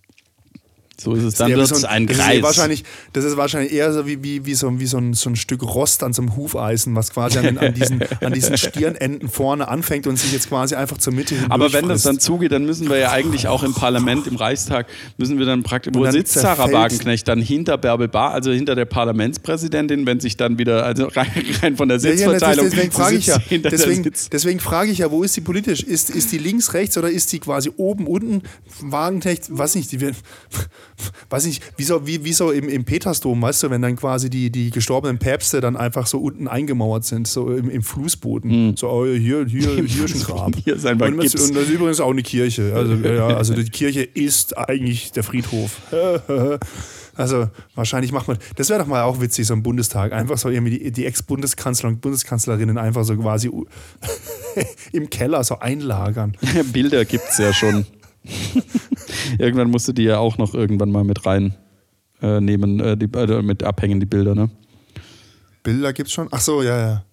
So 1.02 1.14
ist 1.14 1.24
es. 1.24 1.34
Dann 1.36 1.48
Ja, 1.50 1.56
wird 1.56 1.64
wie 1.66 1.68
so 1.70 1.76
es 1.76 1.84
ein 1.84 2.06
das 2.06 2.18
ist 2.18 2.22
Kreis. 2.22 2.42
wahrscheinlich, 2.42 2.84
das 3.14 3.24
ist 3.24 3.36
wahrscheinlich 3.38 3.72
eher 3.72 3.90
so 3.94 4.06
wie, 4.06 4.22
wie, 4.22 4.44
wie, 4.44 4.54
so, 4.54 4.78
wie 4.80 4.86
so, 4.86 4.98
ein, 4.98 5.14
so 5.14 5.30
ein 5.30 5.36
Stück 5.36 5.62
Rost 5.62 6.02
an 6.02 6.12
so 6.12 6.20
einem 6.20 6.36
Hufeisen, 6.36 6.94
was 6.94 7.10
quasi 7.10 7.38
an, 7.38 7.56
an, 7.56 7.72
diesen, 7.72 8.02
an 8.20 8.34
diesen 8.34 8.58
Stirnenden 8.58 9.30
vorne 9.30 9.68
anfängt 9.68 10.06
und 10.06 10.18
sich 10.18 10.32
jetzt 10.32 10.48
quasi 10.50 10.74
einfach 10.74 10.98
zur 10.98 11.14
Mitte 11.14 11.34
hin 11.36 11.46
Aber 11.50 11.72
wenn 11.72 11.88
das 11.88 12.02
dann 12.02 12.20
zugeht, 12.20 12.52
dann 12.52 12.66
müssen 12.66 12.90
wir 12.90 12.98
ja 12.98 13.12
eigentlich 13.12 13.48
auch 13.48 13.62
im 13.62 13.72
Parlament, 13.72 14.26
im 14.26 14.36
Reichstag, 14.36 14.88
müssen 15.16 15.38
wir 15.38 15.46
dann 15.46 15.62
praktisch, 15.62 15.94
wo 15.94 16.04
dann 16.04 16.12
sitzt 16.12 16.34
Sarah 16.34 16.70
Wagenknecht 16.70 17.26
dann 17.26 17.40
hinter 17.40 17.78
Bärbel 17.78 18.08
Bar, 18.08 18.32
also 18.32 18.50
hinter 18.52 18.74
der 18.74 18.84
Parlamentspräsidentin, 18.84 20.04
wenn 20.06 20.20
sich 20.20 20.36
dann 20.36 20.58
wieder, 20.58 20.84
also 20.84 21.06
rein, 21.06 21.30
rein 21.62 21.76
von 21.76 21.88
der 21.88 21.98
Ja, 21.98 22.10
ja, 22.10 22.16
Sitzverteilung, 22.16 22.66
deswegen 22.70 22.90
sie 22.90 22.96
frage 22.96 23.16
ich 23.16 23.26
ja, 23.26 23.38
deswegen, 23.50 24.12
deswegen 24.32 24.60
frage 24.60 24.90
ich 24.90 24.98
ja, 24.98 25.10
wo 25.10 25.22
ist 25.22 25.36
die 25.36 25.40
politisch? 25.40 25.82
Ist, 25.82 26.10
ist 26.10 26.32
die 26.32 26.38
links, 26.38 26.74
rechts 26.74 26.98
oder 26.98 27.08
ist 27.10 27.32
die 27.32 27.38
quasi 27.38 27.70
oben, 27.76 28.06
unten? 28.06 28.42
Wagenknecht, 28.80 29.56
weiß 29.56 29.74
nicht, 29.76 29.90
die 29.92 30.00
wird, 30.00 30.16
weiß 31.28 31.46
nicht, 31.46 31.62
wie 31.76 31.84
so, 31.84 32.06
wie, 32.06 32.24
wie 32.24 32.32
so 32.32 32.50
im, 32.50 32.68
im 32.68 32.84
Petersdom, 32.84 33.40
weißt 33.40 33.62
du, 33.62 33.70
wenn 33.70 33.82
dann 33.82 33.96
quasi 33.96 34.30
die, 34.30 34.50
die 34.50 34.70
gestorbenen 34.70 35.18
Päpste 35.18 35.60
dann 35.60 35.76
einfach 35.76 36.06
so 36.06 36.18
unten 36.18 36.48
eingemauert 36.48 37.04
sind, 37.04 37.28
so 37.28 37.50
im, 37.50 37.70
im 37.70 37.82
Fußboden. 37.82 38.76
So, 38.76 38.88
oh, 38.88 39.06
hier, 39.06 39.44
hier, 39.46 39.74
hier 39.86 40.04
ist 40.04 40.16
ein 40.16 40.22
Grab. 40.22 40.52
Hier 40.64 40.76
ist 40.76 40.86
einfach 40.86 41.08
und, 41.08 41.18
das, 41.18 41.34
und 41.34 41.54
das 41.54 41.64
ist 41.64 41.70
übrigens 41.70 42.00
auch 42.00 42.10
eine 42.10 42.22
Kirche. 42.22 42.72
Also, 42.74 42.94
ja, 42.94 43.28
also 43.28 43.54
die 43.54 43.68
Kirche 43.70 44.02
ist 44.02 44.56
eigentlich 44.56 45.12
der 45.12 45.22
Friedhof. 45.22 45.80
Also 47.16 47.50
wahrscheinlich 47.74 48.12
macht 48.12 48.28
man, 48.28 48.38
das 48.56 48.70
wäre 48.70 48.80
doch 48.80 48.86
mal 48.86 49.02
auch 49.02 49.20
witzig, 49.20 49.46
so 49.46 49.52
im 49.52 49.62
Bundestag, 49.62 50.12
einfach 50.12 50.38
so 50.38 50.48
irgendwie 50.48 50.78
die, 50.78 50.90
die 50.90 51.04
Ex-Bundeskanzler 51.04 51.90
und 51.90 52.00
Bundeskanzlerinnen 52.00 52.78
einfach 52.78 53.04
so 53.04 53.14
quasi 53.14 53.50
im 54.92 55.10
Keller 55.10 55.44
so 55.44 55.58
einlagern. 55.58 56.36
Bilder 56.72 57.04
gibt 57.04 57.24
es 57.28 57.36
ja 57.36 57.52
schon. 57.52 57.84
irgendwann 59.38 59.70
musst 59.70 59.88
du 59.88 59.92
die 59.92 60.04
ja 60.04 60.18
auch 60.18 60.38
noch 60.38 60.54
irgendwann 60.54 60.90
mal 60.90 61.04
mit 61.04 61.26
rein 61.26 61.54
äh, 62.22 62.40
nehmen, 62.40 62.80
äh, 62.80 62.96
die, 62.96 63.06
äh, 63.16 63.42
mit 63.42 63.62
abhängen, 63.62 64.00
die 64.00 64.06
Bilder, 64.06 64.34
ne? 64.34 64.50
Bilder 65.62 65.92
gibt's 65.92 66.12
schon? 66.12 66.28
Ach 66.30 66.40
so, 66.40 66.62
ja, 66.62 66.78
ja. 66.78 67.04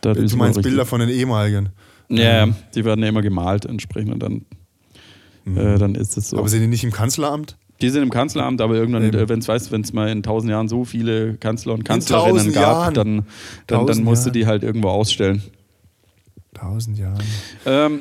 Da 0.00 0.14
Du 0.14 0.36
meinst 0.36 0.62
Bilder 0.62 0.86
von 0.86 1.00
den 1.00 1.08
ehemaligen. 1.08 1.70
Ja, 2.08 2.46
ja, 2.46 2.54
die 2.74 2.84
werden 2.84 3.02
ja 3.02 3.08
immer 3.08 3.22
gemalt 3.22 3.64
entsprechend 3.64 4.12
und 4.12 4.22
dann, 4.22 4.44
äh, 5.56 5.78
dann 5.78 5.94
ist 5.94 6.16
es 6.16 6.30
so. 6.30 6.36
Mhm. 6.36 6.40
Aber 6.40 6.48
sind 6.48 6.60
die 6.62 6.66
nicht 6.66 6.84
im 6.84 6.92
Kanzleramt? 6.92 7.56
Die 7.80 7.90
sind 7.90 8.02
im 8.02 8.10
Kanzleramt, 8.10 8.60
aber 8.60 8.74
irgendwann, 8.74 9.02
äh, 9.02 9.28
wenn 9.28 9.38
es 9.38 9.48
weißt, 9.48 9.70
wenn 9.70 9.82
es 9.82 9.92
mal 9.92 10.08
in 10.08 10.22
tausend 10.22 10.50
Jahren 10.50 10.68
so 10.68 10.84
viele 10.84 11.34
Kanzler 11.34 11.74
und 11.74 11.84
Kanzlerinnen 11.84 12.52
gab, 12.52 12.62
Jahren. 12.62 12.94
dann, 12.94 13.26
dann, 13.66 13.86
dann 13.86 14.04
musst 14.04 14.24
du 14.24 14.28
Jahren. 14.28 14.32
die 14.34 14.46
halt 14.46 14.62
irgendwo 14.62 14.88
ausstellen. 14.88 15.42
Tausend 16.54 16.98
Jahre. 16.98 17.18
Ähm, 17.66 18.00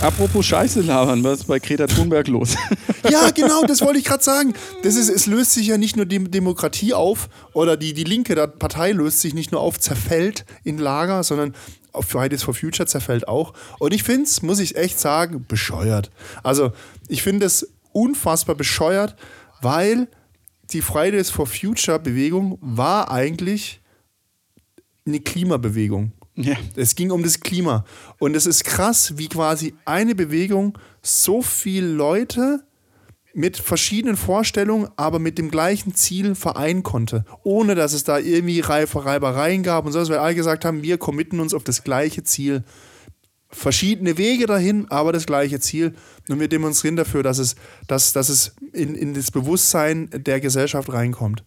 apropos 0.00 0.44
Scheiße 0.46 0.80
labern, 0.80 1.22
was 1.24 1.40
ist 1.40 1.46
bei 1.46 1.58
Greta 1.58 1.86
Thunberg 1.86 2.28
los? 2.28 2.56
Ja, 3.10 3.30
genau, 3.30 3.64
das 3.64 3.80
wollte 3.80 3.98
ich 3.98 4.04
gerade 4.04 4.22
sagen. 4.22 4.54
Das 4.84 4.94
ist, 4.94 5.08
es 5.08 5.26
löst 5.26 5.52
sich 5.52 5.66
ja 5.66 5.76
nicht 5.76 5.96
nur 5.96 6.06
die 6.06 6.22
Demokratie 6.22 6.94
auf 6.94 7.28
oder 7.52 7.76
die, 7.76 7.94
die 7.94 8.04
linke 8.04 8.36
der 8.36 8.46
Partei 8.46 8.92
löst 8.92 9.20
sich 9.20 9.34
nicht 9.34 9.50
nur 9.50 9.60
auf, 9.60 9.80
zerfällt 9.80 10.44
in 10.62 10.78
Lager, 10.78 11.24
sondern 11.24 11.52
auf 11.92 12.06
Fridays 12.06 12.44
for 12.44 12.54
Future 12.54 12.86
zerfällt 12.86 13.26
auch. 13.28 13.54
Und 13.80 13.92
ich 13.92 14.02
finde 14.04 14.24
es, 14.24 14.42
muss 14.42 14.60
ich 14.60 14.76
echt 14.76 15.00
sagen, 15.00 15.44
bescheuert. 15.46 16.10
Also, 16.42 16.72
ich 17.08 17.22
finde 17.22 17.46
es 17.46 17.72
unfassbar 17.92 18.54
bescheuert, 18.54 19.16
weil 19.60 20.08
die 20.70 20.80
Fridays 20.80 21.30
for 21.30 21.46
Future 21.46 21.98
Bewegung 21.98 22.58
war 22.60 23.10
eigentlich 23.10 23.80
eine 25.06 25.20
Klimabewegung. 25.20 26.12
Ja. 26.34 26.56
Es 26.76 26.94
ging 26.94 27.10
um 27.10 27.22
das 27.22 27.40
Klima. 27.40 27.84
Und 28.18 28.34
es 28.34 28.46
ist 28.46 28.64
krass, 28.64 29.18
wie 29.18 29.28
quasi 29.28 29.74
eine 29.84 30.14
Bewegung 30.14 30.78
so 31.02 31.42
viele 31.42 31.88
Leute 31.88 32.64
mit 33.34 33.56
verschiedenen 33.56 34.16
Vorstellungen, 34.16 34.88
aber 34.96 35.18
mit 35.18 35.38
dem 35.38 35.50
gleichen 35.50 35.94
Ziel 35.94 36.34
vereinen 36.34 36.82
konnte. 36.82 37.24
Ohne 37.44 37.74
dass 37.74 37.92
es 37.92 38.04
da 38.04 38.18
irgendwie 38.18 38.60
Reibereien 38.60 39.62
gab 39.62 39.86
und 39.86 39.92
so, 39.92 39.98
dass 39.98 40.10
wir 40.10 40.20
alle 40.20 40.34
gesagt 40.34 40.64
haben, 40.64 40.82
wir 40.82 40.98
committen 40.98 41.40
uns 41.40 41.54
auf 41.54 41.64
das 41.64 41.84
gleiche 41.84 42.24
Ziel. 42.24 42.62
Verschiedene 43.48 44.16
Wege 44.16 44.46
dahin, 44.46 44.86
aber 44.90 45.12
das 45.12 45.26
gleiche 45.26 45.60
Ziel. 45.60 45.94
Und 46.28 46.40
wir 46.40 46.48
demonstrieren 46.48 46.96
dafür, 46.96 47.22
dass 47.22 47.38
es, 47.38 47.56
dass, 47.86 48.12
dass 48.12 48.28
es 48.28 48.54
in, 48.72 48.94
in 48.94 49.14
das 49.14 49.30
Bewusstsein 49.30 50.08
der 50.12 50.40
Gesellschaft 50.40 50.90
reinkommt. 50.92 51.44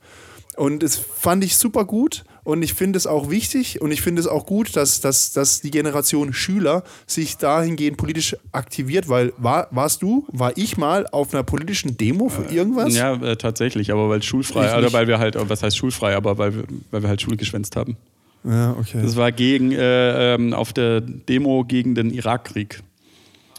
Und 0.55 0.83
das 0.83 0.95
fand 0.95 1.43
ich 1.43 1.57
super 1.57 1.85
gut 1.85 2.23
und 2.45 2.63
ich 2.63 2.73
finde 2.73 2.95
es 2.95 3.07
auch 3.07 3.29
wichtig 3.29 3.81
und 3.81 3.91
ich 3.91 4.01
finde 4.01 4.21
es 4.21 4.27
auch 4.27 4.45
gut, 4.45 4.75
dass, 4.75 5.01
dass, 5.01 5.33
dass 5.33 5.61
die 5.61 5.71
Generation 5.71 6.31
Schüler 6.31 6.83
sich 7.07 7.37
dahingehend 7.37 7.97
politisch 7.97 8.37
aktiviert, 8.53 9.09
weil 9.09 9.33
war, 9.37 9.67
warst 9.71 10.03
du, 10.03 10.25
war 10.31 10.55
ich 10.55 10.77
mal 10.77 11.07
auf 11.07 11.33
einer 11.33 11.43
politischen 11.43 11.97
Demo 11.97 12.29
für 12.29 12.45
irgendwas? 12.45 12.95
Ja, 12.95 13.15
äh, 13.15 13.35
tatsächlich, 13.35 13.91
aber 13.91 14.09
weil 14.09 14.21
schulfrei, 14.21 14.71
oder 14.71 14.81
nicht. 14.81 14.93
weil 14.93 15.07
wir 15.07 15.19
halt, 15.19 15.35
was 15.49 15.63
heißt 15.63 15.75
schulfrei, 15.75 16.15
aber 16.15 16.37
weil 16.37 16.55
wir, 16.55 16.63
weil 16.91 17.01
wir 17.01 17.09
halt 17.09 17.21
Schule 17.21 17.35
geschwänzt 17.35 17.75
haben. 17.75 17.97
Ja, 18.43 18.75
okay. 18.79 19.01
Das 19.01 19.15
war 19.15 19.31
gegen, 19.31 19.71
äh, 19.71 20.35
ähm, 20.35 20.53
auf 20.53 20.71
der 20.71 21.01
Demo 21.01 21.65
gegen 21.65 21.95
den 21.95 22.11
Irakkrieg. 22.11 22.83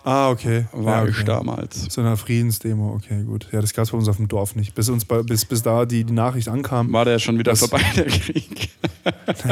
Ah, 0.09 0.31
okay. 0.31 0.67
war 0.71 1.03
ja, 1.03 1.09
ich 1.11 1.17
okay. 1.17 1.25
damals. 1.25 1.93
So 1.93 2.01
eine 2.01 2.17
Friedensdemo, 2.17 2.95
okay, 2.95 3.25
gut. 3.25 3.49
Ja, 3.51 3.61
das 3.61 3.75
gab 3.75 3.87
es 3.87 3.91
bei 3.91 3.99
uns 3.99 4.07
auf 4.09 4.19
dem 4.19 4.29
Dorf 4.29 4.55
nicht. 4.55 4.73
Bis 4.77 4.89
uns 4.89 5.05
bei, 5.05 5.21
bis, 5.25 5.45
bis 5.45 5.63
da 5.65 5.85
die, 5.85 6.05
die 6.05 6.13
Nachricht 6.13 6.47
ankam. 6.49 6.93
War 6.93 7.05
der 7.05 7.19
schon 7.19 7.37
wieder 7.41 7.51
Das- 7.51 7.59
vorbei, 7.59 7.83
der 7.97 8.05
Krieg? 8.07 8.69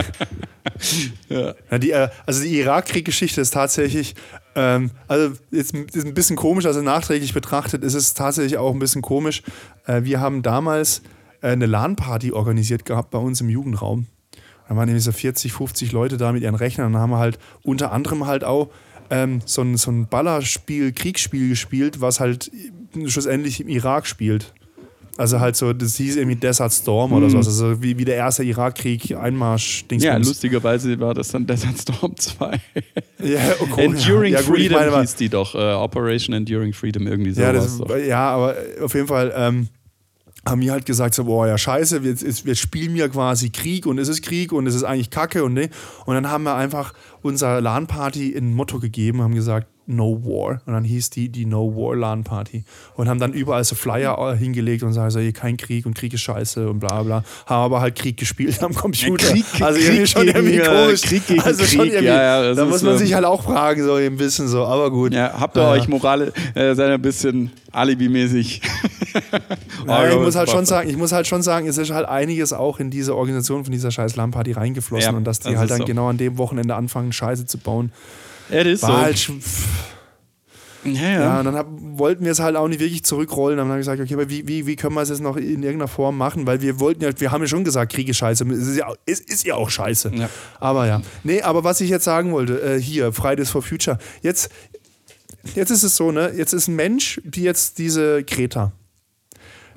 ja. 1.29 1.55
Ja, 1.71 1.79
die, 1.79 1.91
äh, 1.91 2.09
also 2.25 2.41
die 2.43 2.57
Irakkrieg-Geschichte 2.61 3.41
ist 3.41 3.51
tatsächlich, 3.53 4.15
ähm, 4.55 4.93
also 5.09 5.35
jetzt 5.51 5.75
ist 5.75 6.07
ein 6.07 6.15
bisschen 6.15 6.37
komisch, 6.37 6.67
also 6.67 6.83
nachträglich 6.83 7.35
betrachtet 7.35 7.83
ist 7.83 7.95
es 7.95 8.15
tatsächlich 8.15 8.57
auch 8.57 8.73
ein 8.73 8.79
bisschen 8.79 9.03
komisch. 9.03 9.43
Äh, 9.87 10.05
wir 10.05 10.21
haben 10.21 10.43
damals 10.43 11.03
äh, 11.43 11.49
eine 11.49 11.67
LAN-Party 11.67 12.31
organisiert 12.31 12.85
gehabt 12.85 13.11
bei 13.11 13.19
uns 13.19 13.41
im 13.41 13.49
Jugendraum. 13.49 14.07
Da 14.69 14.77
waren 14.77 14.87
nämlich 14.87 15.05
so 15.05 15.11
40, 15.11 15.53
50 15.53 15.91
Leute 15.91 16.17
da 16.17 16.31
mit 16.31 16.43
ihren 16.43 16.55
Rechnern 16.55 16.95
und 16.95 17.01
haben 17.01 17.11
wir 17.11 17.19
halt 17.19 17.41
unter 17.65 17.91
anderem 17.93 18.27
halt 18.27 18.45
auch 18.45 18.71
ähm, 19.11 19.41
so, 19.45 19.63
ein, 19.63 19.77
so 19.77 19.91
ein 19.91 20.07
Ballerspiel, 20.07 20.93
Kriegsspiel 20.93 21.49
gespielt, 21.49 22.01
was 22.01 22.21
halt 22.21 22.51
schlussendlich 23.07 23.61
im 23.61 23.69
Irak 23.69 24.07
spielt. 24.07 24.53
Also 25.17 25.39
halt 25.39 25.55
so, 25.55 25.73
das 25.73 25.95
hieß 25.97 26.17
irgendwie 26.17 26.35
Desert 26.35 26.73
Storm 26.73 27.13
oder 27.13 27.31
so, 27.31 27.37
also 27.37 27.81
wie, 27.81 27.97
wie 27.99 28.05
der 28.05 28.17
erste 28.17 28.43
Irakkrieg, 28.43 29.17
Einmarsch, 29.17 29.87
Dings. 29.87 30.03
ja, 30.03 30.17
lustigerweise 30.17 30.99
war 30.99 31.15
das 31.15 31.29
dann 31.29 31.47
Desert 31.47 31.79
Storm 31.81 32.17
2. 32.19 32.61
Ja, 33.23 33.39
oh, 33.61 33.67
cool. 33.77 33.85
Enduring 33.85 34.33
ja, 34.33 34.41
gut, 34.41 34.57
Freedom 34.57 34.81
meine 34.81 35.01
hieß 35.03 35.15
die 35.15 35.29
doch. 35.29 35.55
Äh, 35.55 35.75
Operation 35.75 36.35
Enduring 36.35 36.73
Freedom, 36.73 37.07
irgendwie 37.07 37.31
so. 37.31 37.43
Ja, 37.43 37.53
das, 37.53 37.81
ja, 38.05 38.29
aber 38.31 38.57
auf 38.83 38.93
jeden 38.95 39.07
Fall 39.07 39.33
ähm, 39.37 39.69
haben 40.47 40.61
wir 40.61 40.73
halt 40.73 40.87
gesagt, 40.87 41.15
so, 41.15 41.25
boah, 41.25 41.47
ja, 41.47 41.59
scheiße, 41.59 42.03
wir, 42.03 42.17
wir 42.19 42.55
spielen 42.55 42.97
ja 42.97 43.09
quasi 43.09 43.51
Krieg 43.51 43.87
und 43.87 43.99
es 43.99 44.09
ist 44.09 44.23
Krieg 44.23 44.53
und 44.53 44.67
es 44.67 44.75
ist 44.75 44.85
eigentlich 44.85 45.11
Kacke 45.11 45.45
und 45.45 45.55
ne. 45.55 45.71
Und 46.07 46.15
dann 46.15 46.31
haben 46.31 46.45
wir 46.45 46.55
einfach 46.55 46.93
unserer 47.23 47.61
LAN-Party 47.61 48.37
ein 48.37 48.55
Motto 48.55 48.79
gegeben, 48.79 49.23
haben 49.23 49.35
gesagt, 49.35 49.69
No 49.87 50.21
War. 50.25 50.61
Und 50.67 50.73
dann 50.73 50.85
hieß 50.85 51.11
die 51.11 51.29
die 51.29 51.45
No 51.47 51.75
War 51.77 51.95
LAN-Party. 51.97 52.65
Und 52.97 53.09
haben 53.09 53.21
dann 53.21 53.33
überall 53.33 53.65
so 53.65 53.75
Flyer 53.75 54.17
äh, 54.33 54.37
hingelegt 54.37 54.83
und 54.83 54.93
sagen 54.93 55.11
so, 55.11 55.21
hier 55.21 55.33
kein 55.33 55.57
Krieg 55.57 55.85
und 55.87 55.95
Krieg 55.95 56.15
ist 56.15 56.23
scheiße 56.23 56.69
und 56.71 56.81
bla 56.81 57.03
bla. 57.03 57.25
Haben 57.47 57.65
aber 57.65 57.81
halt 57.81 57.95
Krieg 57.97 58.17
gespielt 58.17 58.63
am 58.63 58.75
Computer. 58.75 59.27
Krieg- 59.27 59.45
also 59.61 59.79
Krieg 59.79 59.89
irgendwie 59.89 60.07
schon 60.07 60.27
gegen, 60.27 60.37
irgendwie 60.39 60.59
äh, 60.59 60.67
komisch. 60.67 61.03
Krieg 61.03 61.27
gegen 61.27 61.41
also 61.43 61.65
schon 61.65 61.81
Krieg, 61.81 61.93
irgendwie, 61.93 62.07
ja, 62.07 62.43
ja, 62.45 62.55
da 62.55 62.65
muss 62.65 62.83
man 62.83 62.93
ähm, 62.93 62.99
sich 62.99 63.15
halt 63.15 63.25
auch 63.25 63.43
fragen, 63.43 63.83
so 63.85 63.95
ein 63.95 64.17
bisschen 64.17 64.49
so, 64.49 64.65
aber 64.65 64.91
gut. 64.91 65.13
Ja, 65.13 65.35
habt 65.39 65.57
ihr 65.57 65.63
Ja. 65.63 65.71
euch 65.73 65.89
Morale, 65.89 66.33
äh, 66.55 66.75
seid 66.75 66.91
ein 66.91 67.03
bisschen 67.03 67.51
alibimäßig? 67.73 68.63
Ja, 69.87 70.09
ich 70.09 70.17
muss 70.19 70.35
halt 70.35 70.51
schon 70.51 70.65
sagen. 70.65 70.89
ich 70.89 70.97
muss 70.97 71.13
halt 71.13 71.27
schon 71.27 71.43
sagen, 71.43 71.67
es 71.69 71.79
ist 71.79 71.91
halt 71.91 72.09
einiges 72.09 72.53
auch 72.53 72.81
in 72.81 72.91
diese 72.91 73.15
Organisation 73.17 73.65
von 73.65 73.73
dieser 73.73 73.91
scheiß 73.91 74.17
LAN-Party 74.17 74.53
reingeflossen 74.53 75.13
Ja, 75.13 75.17
und 75.17 75.25
dass 75.25 75.41
die 75.41 75.51
das 75.51 75.59
halt 75.59 75.71
dann 75.71 75.79
so. 75.79 75.85
genau 75.85 76.09
an 76.09 76.17
dem 76.17 76.39
Wochenende 76.39 76.75
anfangen, 76.75 77.13
Scheiße 77.13 77.47
zu 77.47 77.59
bauen. 77.59 77.93
Es 78.49 78.67
ist 78.67 78.83
War 78.83 78.91
so. 78.91 78.97
halt 78.97 79.31
ja, 80.85 80.93
ja, 80.93 81.21
ja. 81.21 81.39
und 81.39 81.47
dann 81.47 81.57
hab, 81.57 81.67
wollten 81.71 82.25
wir 82.25 82.33
es 82.33 82.41
halt 82.41 82.57
auch 82.57 82.69
nicht 82.69 82.81
wirklich 82.81 83.05
zurückrollen. 83.05 83.57
Dann 83.57 83.67
haben 83.67 83.75
wir 83.75 83.79
gesagt, 83.79 84.01
okay, 84.01 84.15
aber 84.15 84.29
wie, 84.29 84.47
wie, 84.47 84.67
wie 84.67 84.77
können 84.77 84.95
wir 84.95 85.03
es 85.03 85.09
jetzt 85.09 85.23
noch 85.23 85.37
in 85.37 85.63
irgendeiner 85.63 85.89
Form 85.89 86.19
machen? 86.19 86.47
Weil 86.47 86.61
wir 86.61 86.79
wollten 86.79 87.03
ja, 87.03 87.11
wir 87.19 87.33
haben 87.33 87.41
ja 87.41 87.47
schon 87.47 87.65
gesagt, 87.65 87.93
Krieg 87.93 88.09
ist 88.09 88.19
scheiße. 88.19 88.45
Es 88.45 88.69
ist 88.69 88.77
ja, 88.77 88.93
es 89.07 89.21
ist 89.21 89.45
ja 89.45 89.55
auch 89.55 89.71
scheiße. 89.71 90.13
Ja. 90.15 90.29
Aber 90.61 90.87
ja. 90.87 91.01
Nee, 91.23 91.43
aber 91.43 91.65
was 91.65 91.81
ich 91.81 91.89
jetzt 91.89 92.05
sagen 92.05 92.33
wollte, 92.33 92.61
äh, 92.61 92.81
hier, 92.81 93.13
Fridays 93.13 93.51
for 93.51 93.63
Future. 93.63 93.99
Jetzt, 94.23 94.51
jetzt 95.55 95.71
ist 95.71 95.85
es 95.85 95.97
so, 95.97 96.13
ne? 96.13 96.33
Jetzt 96.37 96.53
ist 96.53 96.69
ein 96.69 96.77
Mensch, 96.77 97.21
die 97.25 97.43
jetzt 97.43 97.79
diese 97.79 98.23
Greta. 98.25 98.73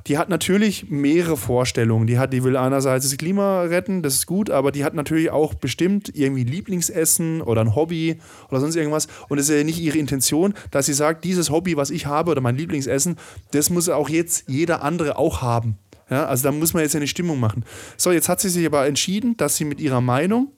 Die 0.08 0.18
hat 0.18 0.30
natürlich 0.30 0.90
mehrere 0.90 1.36
Vorstellungen. 1.36 2.08
Die 2.08 2.18
hat, 2.18 2.32
die 2.32 2.44
will 2.44 2.56
einerseits 2.56 3.10
das 3.10 3.18
Klima 3.18 3.64
retten, 3.64 4.04
das 4.04 4.16
ist 4.16 4.26
gut, 4.26 4.50
aber 4.50 4.72
die 4.72 4.86
hat 4.86 4.94
natürlich 4.94 5.32
auch 5.32 5.54
bestimmt 5.54 6.12
irgendwie 6.16 6.44
Lieblingsessen 6.44 7.42
oder 7.42 7.62
ein 7.62 7.76
Hobby 7.76 8.18
oder 8.50 8.62
sonst 8.62 8.76
irgendwas. 8.76 9.08
Und 9.28 9.38
es 9.38 9.50
ist 9.50 9.56
ja 9.56 9.64
nicht 9.64 9.80
ihre 9.80 9.98
Intention, 9.98 10.54
dass 10.72 10.86
sie 10.86 10.94
sagt, 10.94 11.26
dieses 11.26 11.50
Hobby, 11.50 11.76
was 11.76 11.90
ich 11.90 12.06
habe 12.06 12.32
oder 12.32 12.42
mein 12.42 12.56
Lieblingsessen, 12.56 13.18
das 13.52 13.70
muss 13.70 13.90
auch 13.90 14.08
jetzt 14.08 14.46
jeder 14.48 14.82
andere 14.82 15.18
auch 15.18 15.42
haben. 15.42 15.78
Ja, 16.10 16.26
also 16.26 16.44
da 16.44 16.52
muss 16.54 16.74
man 16.74 16.84
jetzt 16.84 16.96
eine 16.96 17.08
Stimmung 17.08 17.40
machen. 17.40 17.66
So, 17.98 18.12
jetzt 18.12 18.30
hat 18.30 18.40
sie 18.40 18.50
sich 18.50 18.66
aber 18.66 18.88
entschieden, 18.88 19.36
dass 19.36 19.58
sie 19.58 19.66
mit 19.66 19.82
ihrer 19.82 20.00
Meinung 20.00 20.54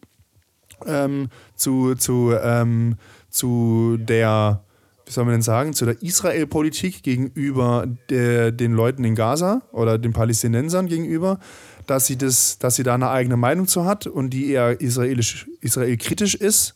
ähm, 0.85 1.29
zu, 1.55 1.95
zu, 1.95 2.33
ähm, 2.41 2.97
zu 3.29 3.97
der, 3.97 4.63
wie 5.09 5.13
soll 5.13 5.25
man 5.25 5.33
denn 5.33 5.41
sagen, 5.41 5.73
zu 5.73 5.85
der 5.85 6.03
Israel-Politik 6.03 7.01
gegenüber 7.01 7.87
der, 8.11 8.51
den 8.51 8.73
Leuten 8.73 9.03
in 9.03 9.15
Gaza 9.15 9.63
oder 9.71 9.97
den 9.97 10.13
Palästinensern 10.13 10.85
gegenüber, 10.85 11.39
dass 11.87 12.05
sie, 12.05 12.15
das, 12.15 12.59
dass 12.59 12.75
sie 12.75 12.83
da 12.83 12.93
eine 12.93 13.09
eigene 13.09 13.35
Meinung 13.35 13.67
zu 13.67 13.85
hat 13.85 14.05
und 14.05 14.29
die 14.29 14.51
eher 14.51 14.79
israelisch, 14.79 15.47
israelkritisch 15.61 16.35
ist. 16.35 16.75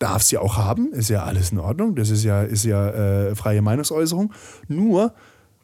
Darf 0.00 0.24
sie 0.24 0.38
auch 0.38 0.56
haben, 0.56 0.92
ist 0.92 1.08
ja 1.08 1.22
alles 1.22 1.52
in 1.52 1.58
Ordnung, 1.60 1.94
das 1.94 2.10
ist 2.10 2.24
ja, 2.24 2.42
ist 2.42 2.64
ja 2.64 2.88
äh, 3.28 3.36
freie 3.36 3.62
Meinungsäußerung. 3.62 4.32
Nur, 4.66 5.14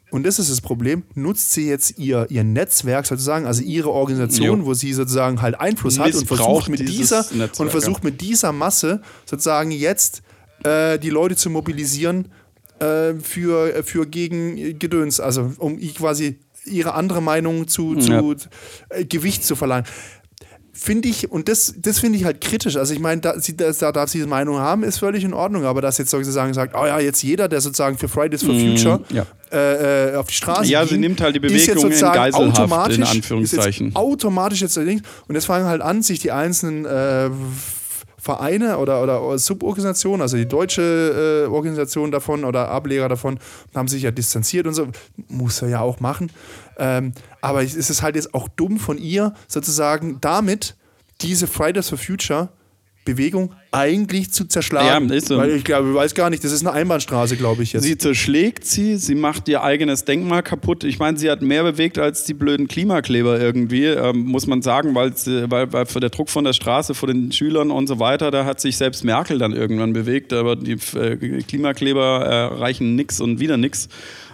und 0.09 0.25
das 0.25 0.39
ist 0.39 0.49
das 0.49 0.61
Problem, 0.61 1.03
nutzt 1.15 1.51
sie 1.51 1.67
jetzt 1.67 1.99
ihr, 1.99 2.27
ihr 2.29 2.45
Netzwerk 2.45 3.05
sozusagen, 3.07 3.45
also 3.45 3.61
ihre 3.61 3.91
Organisation, 3.91 4.61
Jo. 4.61 4.65
wo 4.67 4.73
sie 4.73 4.93
sozusagen 4.93 5.41
halt 5.41 5.59
Einfluss 5.59 5.99
hat 5.99 6.15
und 6.15 6.27
versucht 6.27 6.69
mit 6.69 6.87
dieser 6.87 7.25
Netzwerk, 7.33 7.59
und 7.59 7.71
versucht 7.71 8.05
mit 8.05 8.21
dieser 8.21 8.53
Masse 8.53 9.01
sozusagen 9.25 9.71
jetzt 9.71 10.21
äh, 10.65 10.97
die 10.99 11.09
Leute 11.09 11.35
zu 11.35 11.49
mobilisieren 11.49 12.29
äh, 12.79 13.13
für, 13.21 13.83
für 13.83 14.05
gegen 14.05 14.79
Gedöns, 14.79 15.19
also 15.19 15.53
um 15.57 15.79
quasi 15.93 16.39
ihre 16.65 16.93
andere 16.93 17.21
Meinung 17.21 17.67
zu, 17.67 17.95
zu 17.95 18.35
äh, 18.89 19.05
Gewicht 19.05 19.43
zu 19.43 19.55
verleihen. 19.55 19.85
Finde 20.77 21.07
ich, 21.07 21.31
und 21.31 21.47
das, 21.47 21.73
das 21.77 21.99
finde 21.99 22.17
ich 22.17 22.25
halt 22.25 22.41
kritisch. 22.41 22.75
Also 22.75 22.93
ich 22.93 22.99
meine, 22.99 23.21
da, 23.21 23.39
sie, 23.39 23.55
da, 23.55 23.71
da 23.71 23.93
darf 23.93 24.09
sie 24.09 24.17
diese 24.17 24.27
Meinung 24.27 24.57
haben, 24.57 24.83
ist 24.83 24.97
völlig 24.97 25.23
in 25.23 25.33
Ordnung, 25.33 25.63
aber 25.63 25.81
dass 25.81 25.97
jetzt 25.99 26.09
sozusagen 26.09 26.53
sagt, 26.53 26.75
oh 26.75 26.85
ja, 26.85 26.99
jetzt 26.99 27.23
jeder, 27.23 27.47
der 27.47 27.61
sozusagen 27.61 27.97
für 27.97 28.09
Fridays 28.09 28.43
for 28.43 28.53
Future 28.53 28.99
ja. 29.09 29.25
äh, 29.53 30.09
äh, 30.11 30.15
auf 30.17 30.27
die 30.27 30.33
Straße 30.33 30.69
Ja, 30.69 30.81
ging, 30.81 30.89
sie 30.89 30.97
nimmt 30.97 31.21
halt 31.21 31.33
die 31.33 31.39
Bewegung 31.39 31.89
in 31.89 31.91
Geiselhaft, 31.91 32.35
in 32.35 32.51
automatisch- 32.51 33.09
Anführungszeichen. 33.09 33.87
Ist 33.87 33.93
jetzt 33.93 33.95
automatisch 33.95 34.61
jetzt 34.61 34.75
links. 34.75 35.07
Und 35.29 35.35
jetzt 35.35 35.45
fangen 35.45 35.65
halt 35.65 35.81
an, 35.81 36.01
sich 36.01 36.19
die 36.19 36.33
einzelnen 36.33 36.83
äh, 36.83 37.29
Vereine 38.25 38.79
oder, 38.79 39.03
oder 39.03 39.37
Suborganisationen, 39.37 40.23
also 40.23 40.35
die 40.35 40.47
deutsche 40.47 41.45
äh, 41.45 41.47
Organisation 41.47 42.09
davon 42.09 42.43
oder 42.43 42.69
Ableger 42.69 43.07
davon, 43.07 43.37
haben 43.75 43.87
sich 43.87 44.01
ja 44.01 44.09
distanziert 44.09 44.65
und 44.65 44.73
so. 44.73 44.87
Muss 45.27 45.61
er 45.61 45.69
ja 45.69 45.81
auch 45.81 45.99
machen. 45.99 46.31
Ähm, 46.79 47.11
aber 47.41 47.61
es 47.61 47.75
ist 47.75 48.01
halt 48.01 48.15
jetzt 48.15 48.33
auch 48.33 48.47
dumm 48.47 48.79
von 48.79 48.97
ihr, 48.97 49.35
sozusagen 49.47 50.17
damit 50.21 50.75
diese 51.21 51.45
Fridays 51.45 51.89
for 51.89 51.99
Future 51.99 52.49
Bewegung 53.05 53.53
eigentlich 53.71 54.31
zu 54.31 54.45
zerschlagen. 54.45 55.09
Ja, 55.09 55.15
ist 55.15 55.27
so. 55.27 55.37
Weil 55.37 55.51
ich 55.51 55.63
glaube, 55.63 55.89
ich 55.89 55.95
weiß 55.95 56.15
gar 56.15 56.29
nicht, 56.29 56.43
das 56.43 56.51
ist 56.51 56.65
eine 56.65 56.73
Einbahnstraße, 56.73 57.37
glaube 57.37 57.63
ich 57.63 57.73
jetzt. 57.73 57.83
Sie 57.83 57.97
zerschlägt 57.97 58.65
sie, 58.65 58.97
sie 58.97 59.15
macht 59.15 59.47
ihr 59.47 59.63
eigenes 59.63 60.05
Denkmal 60.05 60.41
kaputt. 60.41 60.83
Ich 60.83 60.97
meine, 60.97 61.17
sie 61.17 61.29
hat 61.29 61.41
mehr 61.41 61.63
bewegt 61.63 61.99
als 61.99 62.23
die 62.23 62.33
blöden 62.33 62.67
Klimakleber 62.67 63.39
irgendwie, 63.39 63.85
ähm, 63.85 64.25
muss 64.25 64.47
man 64.47 64.61
sagen, 64.61 64.95
weil, 64.95 65.13
weil, 65.13 65.71
weil 65.71 65.85
der 65.85 66.09
Druck 66.09 66.29
von 66.29 66.43
der 66.43 66.53
Straße, 66.53 66.95
vor 66.95 67.07
den 67.07 67.31
Schülern 67.31 67.69
und 67.69 67.87
so 67.87 67.99
weiter, 67.99 68.31
da 68.31 68.45
hat 68.45 68.59
sich 68.59 68.75
selbst 68.75 69.03
Merkel 69.03 69.37
dann 69.37 69.53
irgendwann 69.53 69.93
bewegt, 69.93 70.33
aber 70.33 70.55
die 70.55 70.77
äh, 70.97 71.43
Klimakleber 71.43 72.25
äh, 72.25 72.55
reichen 72.55 72.95
nix 72.95 73.21
und 73.21 73.39
wieder 73.39 73.57
nix. 73.57 73.87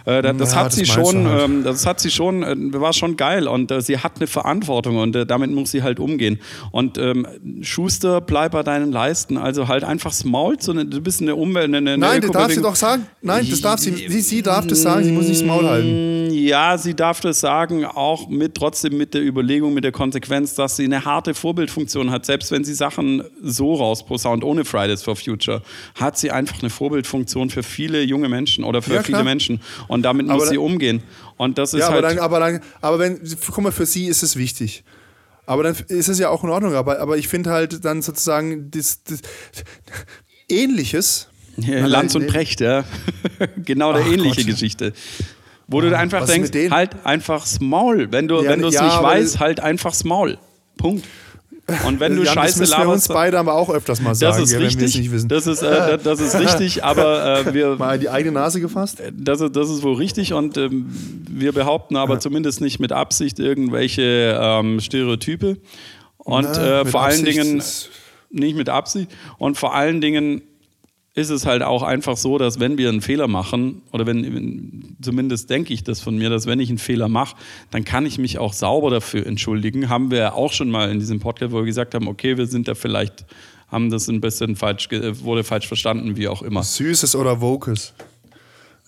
Äh, 0.04 0.22
das, 0.22 0.36
das 0.36 0.52
Ja, 0.52 0.56
hat 0.64 0.78
das 0.80 0.88
schon, 0.88 1.28
halt. 1.28 1.42
ähm, 1.44 1.64
das 1.64 1.86
hat 1.86 2.00
sie 2.00 2.10
schon, 2.10 2.42
äh, 2.42 2.56
war 2.80 2.92
schon 2.92 3.16
geil 3.16 3.46
und 3.48 3.70
äh, 3.70 3.80
sie 3.80 3.98
hat 3.98 4.12
eine 4.16 4.26
Verantwortung 4.26 4.96
und 4.98 5.14
äh, 5.16 5.26
damit 5.26 5.50
muss 5.50 5.70
sie 5.70 5.82
halt 5.82 6.00
umgehen. 6.00 6.38
Und 6.70 6.98
ähm, 6.98 7.26
Schuster, 7.62 8.20
bleib 8.20 8.52
bei 8.52 8.62
deinen 8.62 8.92
Leisten, 8.92 9.36
also 9.36 9.68
halt 9.68 9.84
einfach 9.84 10.10
das 10.10 10.24
Maul, 10.24 10.58
zu, 10.58 10.72
ne- 10.74 10.86
du 10.86 11.00
bist 11.00 11.20
eine 11.22 11.34
Umwelt, 11.36 11.66
eine, 11.66 11.78
eine 11.78 11.98
Nein, 11.98 12.20
das 12.20 12.30
darf 12.30 12.52
sie 12.52 12.62
doch 12.62 12.76
sagen. 12.76 13.06
Nein, 13.20 13.46
das 13.48 13.60
darf 13.60 13.78
sie. 13.80 13.92
Sie, 14.08 14.20
sie 14.20 14.42
darf 14.42 14.66
das 14.66 14.82
sagen, 14.82 15.04
sie 15.04 15.12
muss 15.12 15.28
nicht 15.28 15.40
das 15.40 15.46
Maul 15.46 15.66
halten. 15.68 16.28
Ja, 16.32 16.76
sie 16.78 16.94
darf 16.94 17.20
das 17.20 17.40
sagen, 17.40 17.84
auch 17.84 18.28
mit 18.28 18.54
trotzdem 18.54 18.96
mit 18.96 19.14
der 19.14 19.22
Überlegung, 19.22 19.74
mit 19.74 19.84
der 19.84 19.92
Konsequenz, 19.92 20.54
dass 20.54 20.76
sie 20.76 20.84
eine 20.84 21.04
harte 21.04 21.34
Vorbildfunktion 21.34 22.10
hat. 22.10 22.26
Selbst 22.26 22.50
wenn 22.50 22.64
sie 22.64 22.74
Sachen 22.74 23.22
so 23.42 23.74
rausposaunt, 23.74 24.42
ohne 24.44 24.64
Fridays 24.64 25.02
for 25.02 25.16
Future, 25.16 25.62
hat 25.94 26.18
sie 26.18 26.30
einfach 26.30 26.60
eine 26.60 26.70
Vorbildfunktion 26.70 27.50
für 27.50 27.62
viele 27.62 28.02
junge 28.02 28.28
Menschen 28.28 28.64
oder 28.64 28.82
für 28.82 28.94
Ja, 28.94 29.02
viele. 29.02 29.22
Menschen. 29.24 29.60
Und 29.92 30.02
damit 30.02 30.28
Aber 30.28 30.38
muss 30.38 30.48
sie 30.48 30.54
da- 30.56 30.60
umgehen. 30.60 31.02
Und 31.36 31.58
das 31.58 31.74
ist 31.74 31.80
Ja, 31.80 31.86
aber 31.88 31.94
halt. 31.96 32.04
dann, 32.04 32.18
aber 32.18 32.40
dann, 32.40 32.60
aber 32.80 32.98
wenn, 32.98 33.20
guck 33.46 33.62
mal, 33.62 33.72
für 33.72 33.86
sie 33.86 34.06
ist 34.06 34.22
es 34.22 34.36
wichtig. 34.36 34.84
Aber 35.46 35.62
dann 35.64 35.76
ist 35.88 36.08
es 36.08 36.18
ja 36.18 36.28
auch 36.30 36.44
in 36.44 36.50
Ordnung. 36.50 36.74
Aber, 36.74 37.00
aber 37.00 37.16
ich 37.18 37.28
finde 37.28 37.50
halt 37.50 37.84
dann 37.84 38.00
sozusagen 38.02 38.70
das, 38.70 39.02
das 39.04 39.20
Ähnliches. 40.48 41.28
Ja, 41.58 41.84
Lanz 41.86 42.14
und. 42.14 42.28
Precht, 42.28 42.62
ja. 42.62 42.82
genau 43.58 43.92
der 43.92 44.04
Ach 44.06 44.10
ähnliche 44.10 44.36
Gott. 44.36 44.46
Geschichte. 44.46 44.94
Wo 45.68 45.82
du 45.82 45.94
einfach 45.96 46.24
denkst, 46.24 46.50
halt 46.70 47.04
einfach's 47.04 47.60
Maul. 47.60 48.08
Wenn 48.10 48.26
du 48.26 48.42
Ja, 48.42 48.48
wenn 48.48 48.62
du 48.62 48.68
es 48.68 48.74
ja, 48.74 48.84
nicht 48.84 48.94
aber- 48.94 49.08
weißt, 49.08 49.38
halt 49.38 49.60
einfach's 49.60 50.02
Maul. 50.02 50.38
Punkt. 50.78 51.04
Und 51.86 52.00
wenn 52.00 52.16
du 52.16 52.22
Jan, 52.24 52.34
das 52.34 52.34
Scheiße 52.34 52.58
müssen 52.60 52.72
wir 52.72 52.88
uns 52.88 53.08
laberst, 53.08 53.08
beide 53.12 53.38
aber 53.38 53.54
auch 53.54 53.70
öfters 53.70 54.00
mal 54.02 54.14
sagen, 54.14 54.32
das 54.36 54.42
ist 54.42 54.50
gell, 54.50 54.60
wenn 54.60 54.64
wir 54.64 54.76
es 54.76 54.82
richtig. 54.82 55.00
nicht 55.02 55.12
wissen. 55.12 55.28
Das 55.28 55.46
ist, 55.46 55.62
äh, 55.62 55.96
das 55.96 56.20
ist 56.20 56.34
richtig, 56.38 56.82
aber 56.84 57.46
äh, 57.46 57.54
wir, 57.54 57.76
mal 57.76 57.98
die 57.98 58.10
eigene 58.10 58.32
Nase 58.34 58.60
gefasst. 58.60 59.00
das, 59.16 59.40
ist, 59.40 59.54
das 59.54 59.70
ist 59.70 59.82
wohl 59.82 59.94
richtig 59.94 60.32
und 60.32 60.56
ähm, 60.58 60.86
wir 61.30 61.52
behaupten 61.52 61.96
aber 61.96 62.18
zumindest 62.18 62.60
nicht 62.60 62.80
mit 62.80 62.90
Absicht 62.92 63.38
irgendwelche 63.38 64.38
ähm, 64.40 64.80
Stereotype. 64.80 65.56
Und 66.18 66.48
Na, 66.52 66.80
äh, 66.80 66.84
vor 66.84 67.02
allen 67.02 67.20
Absicht 67.20 67.38
Dingen 67.38 67.58
ist- 67.58 67.90
nicht 68.30 68.56
mit 68.56 68.68
Absicht 68.68 69.10
und 69.38 69.56
vor 69.56 69.74
allen 69.74 70.00
Dingen 70.00 70.42
ist 71.14 71.28
es 71.28 71.44
halt 71.44 71.62
auch 71.62 71.82
einfach 71.82 72.16
so, 72.16 72.38
dass 72.38 72.58
wenn 72.58 72.78
wir 72.78 72.88
einen 72.88 73.02
Fehler 73.02 73.28
machen, 73.28 73.82
oder 73.92 74.06
wenn, 74.06 74.96
zumindest 75.02 75.50
denke 75.50 75.74
ich 75.74 75.84
das 75.84 76.00
von 76.00 76.16
mir, 76.16 76.30
dass 76.30 76.46
wenn 76.46 76.58
ich 76.58 76.70
einen 76.70 76.78
Fehler 76.78 77.08
mache, 77.08 77.36
dann 77.70 77.84
kann 77.84 78.06
ich 78.06 78.18
mich 78.18 78.38
auch 78.38 78.54
sauber 78.54 78.90
dafür 78.90 79.26
entschuldigen. 79.26 79.90
Haben 79.90 80.10
wir 80.10 80.34
auch 80.34 80.52
schon 80.52 80.70
mal 80.70 80.90
in 80.90 81.00
diesem 81.00 81.20
Podcast, 81.20 81.52
wo 81.52 81.58
wir 81.58 81.64
gesagt 81.64 81.94
haben, 81.94 82.08
okay, 82.08 82.38
wir 82.38 82.46
sind 82.46 82.66
da 82.66 82.74
vielleicht, 82.74 83.26
haben 83.68 83.90
das 83.90 84.08
ein 84.08 84.22
bisschen 84.22 84.56
falsch, 84.56 84.88
wurde 84.90 85.44
falsch 85.44 85.68
verstanden, 85.68 86.16
wie 86.16 86.28
auch 86.28 86.40
immer. 86.40 86.62
Süßes 86.62 87.14
oder 87.14 87.42
Wokes. 87.42 87.92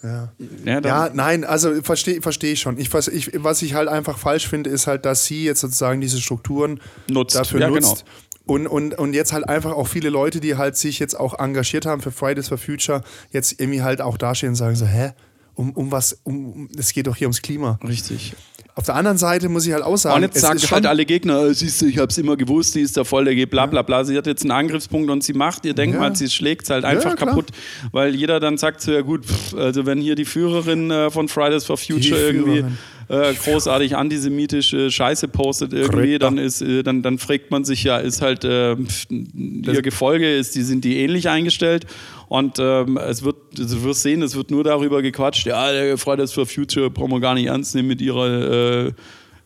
Ja. 0.03 0.33
Ja, 0.67 0.81
ja, 0.81 1.11
nein, 1.15 1.45
also 1.45 1.83
verstehe 1.83 2.21
versteh 2.21 2.53
ich 2.53 2.61
schon. 2.61 2.79
Ich, 2.79 2.93
was, 2.93 3.09
ich, 3.09 3.31
was 3.43 3.63
ich 3.63 3.73
halt 3.73 3.89
einfach 3.89 4.19
falsch 4.19 4.47
finde, 4.47 4.69
ist 4.69 4.87
halt, 4.87 5.07
dass 5.07 5.25
sie 5.25 5.45
jetzt 5.45 5.61
sozusagen 5.61 6.03
diese 6.03 6.21
Strukturen 6.21 6.79
nutzt. 7.09 7.37
dafür 7.37 7.61
ja, 7.61 7.71
nutzt. 7.71 8.05
Genau. 8.05 8.17
Und, 8.47 8.67
und, 8.67 8.99
und 8.99 9.15
jetzt 9.15 9.33
halt 9.33 9.49
einfach 9.49 9.73
auch 9.73 9.89
viele 9.89 10.11
Leute, 10.11 10.41
die 10.41 10.57
halt 10.57 10.77
sich 10.77 10.99
jetzt 10.99 11.19
auch 11.19 11.39
engagiert 11.39 11.87
haben 11.87 12.03
für 12.03 12.11
Fridays 12.11 12.49
for 12.49 12.59
Future, 12.59 13.03
jetzt 13.31 13.59
irgendwie 13.59 13.83
halt 13.83 14.03
auch 14.03 14.19
dastehen 14.19 14.51
und 14.51 14.57
sagen 14.57 14.77
so, 14.77 14.87
hä? 14.87 15.13
Um, 15.57 15.71
um 15.73 15.93
was? 15.93 16.19
Um, 16.25 16.69
es 16.77 16.93
geht 16.93 17.07
doch 17.07 17.17
hier 17.17 17.29
ums 17.29 17.41
Klima. 17.41 17.79
Richtig. 17.87 18.35
Auf 18.77 18.87
der 18.87 18.97
anderen 18.97 19.19
Seite 19.19 19.49
muss 19.49 19.65
ich 19.67 19.73
halt 19.73 19.85
auch 19.85 19.97
sagen. 19.97 20.17
Und 20.17 20.23
jetzt 20.23 20.41
sagen 20.41 20.59
halt 20.59 20.85
alle 20.85 21.07
Gegner, 21.07 21.45
äh, 21.45 21.55
siehst 21.55 21.81
du, 21.81 21.87
ich 21.87 21.99
hab's 21.99 22.19
immer 22.19 22.37
gewusst, 22.37 22.75
die 22.75 22.81
ist 22.81 22.97
der 22.97 23.05
voll, 23.05 23.25
der 23.25 23.37
geht 23.37 23.51
bla 23.51 23.67
bla 23.67 23.83
bla. 23.83 24.03
Sie 24.03 24.17
hat 24.19 24.27
jetzt 24.27 24.43
einen 24.43 24.51
Angriffspunkt 24.51 25.11
und 25.11 25.23
sie 25.23 25.33
macht 25.33 25.65
ihr 25.65 25.75
Denkmal, 25.75 26.09
ja. 26.09 26.15
sie 26.17 26.29
schlägt 26.29 26.65
es 26.65 26.71
halt 26.71 26.85
einfach 26.85 27.11
ja, 27.11 27.17
kaputt, 27.17 27.51
weil 27.93 28.17
jeder 28.17 28.41
dann 28.41 28.59
sagt 28.59 28.81
so, 28.81 28.91
ja 28.91 29.03
gut, 29.03 29.27
pff, 29.27 29.55
also 29.55 29.87
wenn 29.87 30.01
hier 30.01 30.17
die 30.17 30.25
Führerin 30.25 30.91
äh, 30.91 31.09
von 31.09 31.29
Fridays 31.29 31.65
for 31.65 31.77
Future 31.77 32.21
irgendwie 32.21 32.65
äh, 33.09 33.35
großartig 33.35 33.97
antisemitische 33.97 34.91
Scheiße 34.91 35.29
postet 35.29 35.73
irgendwie, 35.73 36.19
dann 36.19 36.39
ist, 36.39 36.63
äh, 36.63 36.83
dann, 36.83 37.03
dann 37.03 37.19
fragt 37.19 37.51
man 37.51 37.65
sich 37.65 37.85
ja, 37.85 37.99
ist 37.99 38.23
halt 38.23 38.45
äh, 38.45 38.77
ihr 39.11 39.83
Gefolge, 39.83 40.35
ist, 40.35 40.55
die, 40.55 40.63
sind 40.63 40.85
die 40.85 40.99
ähnlich 40.99 41.29
eingestellt? 41.29 41.87
Und 42.29 42.59
ähm, 42.59 42.97
es 42.97 43.23
wird, 43.23 43.37
du 43.57 43.83
wirst 43.85 44.03
sehen, 44.03 44.23
es 44.23 44.35
wird 44.35 44.51
nur 44.51 44.65
darüber 44.65 45.03
gequatscht, 45.03 45.47
ja, 45.47 45.71
der 45.71 45.99
Fridays 45.99 46.33
for 46.33 46.47
Future 46.47 46.91
brauchen 46.91 47.11
wir 47.11 47.21
gar 47.21 47.35
nicht 47.35 47.47
ernst 47.47 47.75
nehmen 47.75 47.89
mit 47.89 48.01
ihrer 48.01 48.87
äh, 48.87 48.93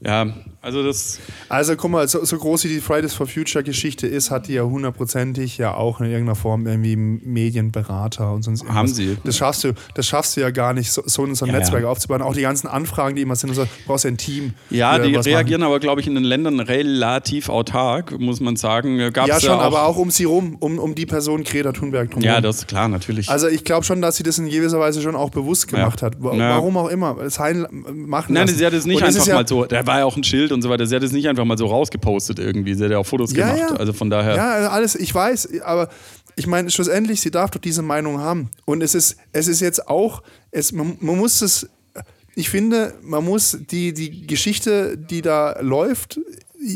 ja, 0.00 0.26
also 0.60 0.82
das. 0.82 1.20
Also 1.48 1.76
guck 1.76 1.90
mal, 1.90 2.08
so, 2.08 2.24
so, 2.24 2.36
groß 2.36 2.64
wie 2.64 2.68
die 2.68 2.80
Fridays 2.80 3.14
for 3.14 3.26
Future 3.26 3.62
Geschichte 3.62 4.08
ist, 4.08 4.30
hat 4.30 4.48
die 4.48 4.54
ja 4.54 4.64
hundertprozentig 4.64 5.56
ja 5.56 5.74
auch 5.74 6.00
in 6.00 6.06
irgendeiner 6.06 6.34
Form 6.34 6.66
irgendwie 6.66 6.96
Medienberater 6.96 8.32
und 8.32 8.42
sonst 8.42 8.62
irgendwas. 8.62 8.76
Haben 8.76 8.88
sie. 8.88 9.16
Das 9.22 9.36
schaffst 9.36 9.62
du, 9.62 9.72
das 9.94 10.06
schaffst 10.06 10.36
du 10.36 10.40
ja 10.40 10.50
gar 10.50 10.72
nicht, 10.74 10.90
so, 10.90 11.02
so 11.06 11.24
ein, 11.24 11.34
ja, 11.34 11.46
Netzwerk 11.46 11.84
ja. 11.84 11.88
aufzubauen. 11.88 12.22
Auch 12.22 12.34
die 12.34 12.42
ganzen 12.42 12.66
Anfragen, 12.66 13.14
die 13.14 13.22
immer 13.22 13.36
sind, 13.36 13.54
so, 13.54 13.66
brauchst 13.86 14.04
du 14.04 14.08
ein 14.08 14.16
Team. 14.16 14.54
Ja, 14.70 14.98
die 14.98 15.14
reagieren 15.14 15.60
machen. 15.60 15.70
aber, 15.70 15.80
glaube 15.80 16.00
ich, 16.00 16.08
in 16.08 16.16
den 16.16 16.24
Ländern 16.24 16.58
relativ 16.58 17.48
autark, 17.48 18.18
muss 18.18 18.40
man 18.40 18.56
sagen. 18.56 18.98
Gab's 19.12 19.28
ja, 19.28 19.40
schon, 19.40 19.50
ja 19.50 19.58
auch 19.58 19.62
aber 19.62 19.84
auch 19.84 19.96
um 19.96 20.10
sie 20.10 20.24
rum, 20.24 20.56
um, 20.58 20.80
um 20.80 20.96
die 20.96 21.06
Person 21.06 21.44
Greta 21.44 21.70
Thunberg 21.70 22.10
drum. 22.10 22.22
Ja, 22.22 22.40
das 22.40 22.58
ist 22.58 22.68
klar, 22.68 22.88
natürlich. 22.88 23.28
Also 23.28 23.46
ich 23.46 23.62
glaube 23.62 23.84
schon, 23.84 24.02
dass 24.02 24.16
sie 24.16 24.24
das 24.24 24.38
in 24.38 24.48
gewisser 24.48 24.80
Weise 24.80 25.02
schon 25.02 25.14
auch 25.14 25.30
bewusst 25.30 25.68
gemacht 25.68 26.02
hat. 26.02 26.16
Warum 26.18 26.76
auch 26.76 26.88
immer. 26.88 27.14
Das 27.14 27.38
machen 27.38 28.34
Nein, 28.34 28.48
sie 28.48 28.66
hat 28.66 28.72
es 28.72 28.86
nicht 28.86 29.02
einfach 29.02 29.26
mal 29.26 29.46
so. 29.46 29.64
Da 29.64 29.86
war 29.86 30.00
ja 30.00 30.04
auch 30.04 30.16
ein 30.16 30.24
Schild 30.24 30.47
und 30.52 30.62
so 30.62 30.70
weiter. 30.70 30.86
Sie 30.86 30.94
hat 30.94 31.02
es 31.02 31.12
nicht 31.12 31.28
einfach 31.28 31.44
mal 31.44 31.58
so 31.58 31.66
rausgepostet 31.66 32.38
irgendwie. 32.38 32.74
Sie 32.74 32.84
hat 32.84 32.90
ja 32.90 32.98
auch 32.98 33.06
Fotos 33.06 33.32
ja, 33.32 33.54
gemacht. 33.54 33.70
Ja. 33.72 33.76
Also 33.76 33.92
von 33.92 34.10
daher. 34.10 34.36
Ja, 34.36 34.50
also 34.52 34.68
alles, 34.70 34.94
ich 34.94 35.14
weiß, 35.14 35.60
aber 35.62 35.88
ich 36.36 36.46
meine, 36.46 36.70
schlussendlich, 36.70 37.20
sie 37.20 37.30
darf 37.30 37.50
doch 37.50 37.60
diese 37.60 37.82
Meinung 37.82 38.18
haben. 38.18 38.50
Und 38.64 38.82
es 38.82 38.94
ist, 38.94 39.16
es 39.32 39.48
ist 39.48 39.60
jetzt 39.60 39.88
auch, 39.88 40.22
es, 40.50 40.72
man, 40.72 40.96
man 41.00 41.16
muss 41.16 41.42
es, 41.42 41.68
ich 42.34 42.50
finde, 42.50 42.94
man 43.02 43.24
muss 43.24 43.58
die, 43.70 43.92
die 43.92 44.26
Geschichte, 44.26 44.96
die 44.96 45.22
da 45.22 45.60
läuft 45.60 46.20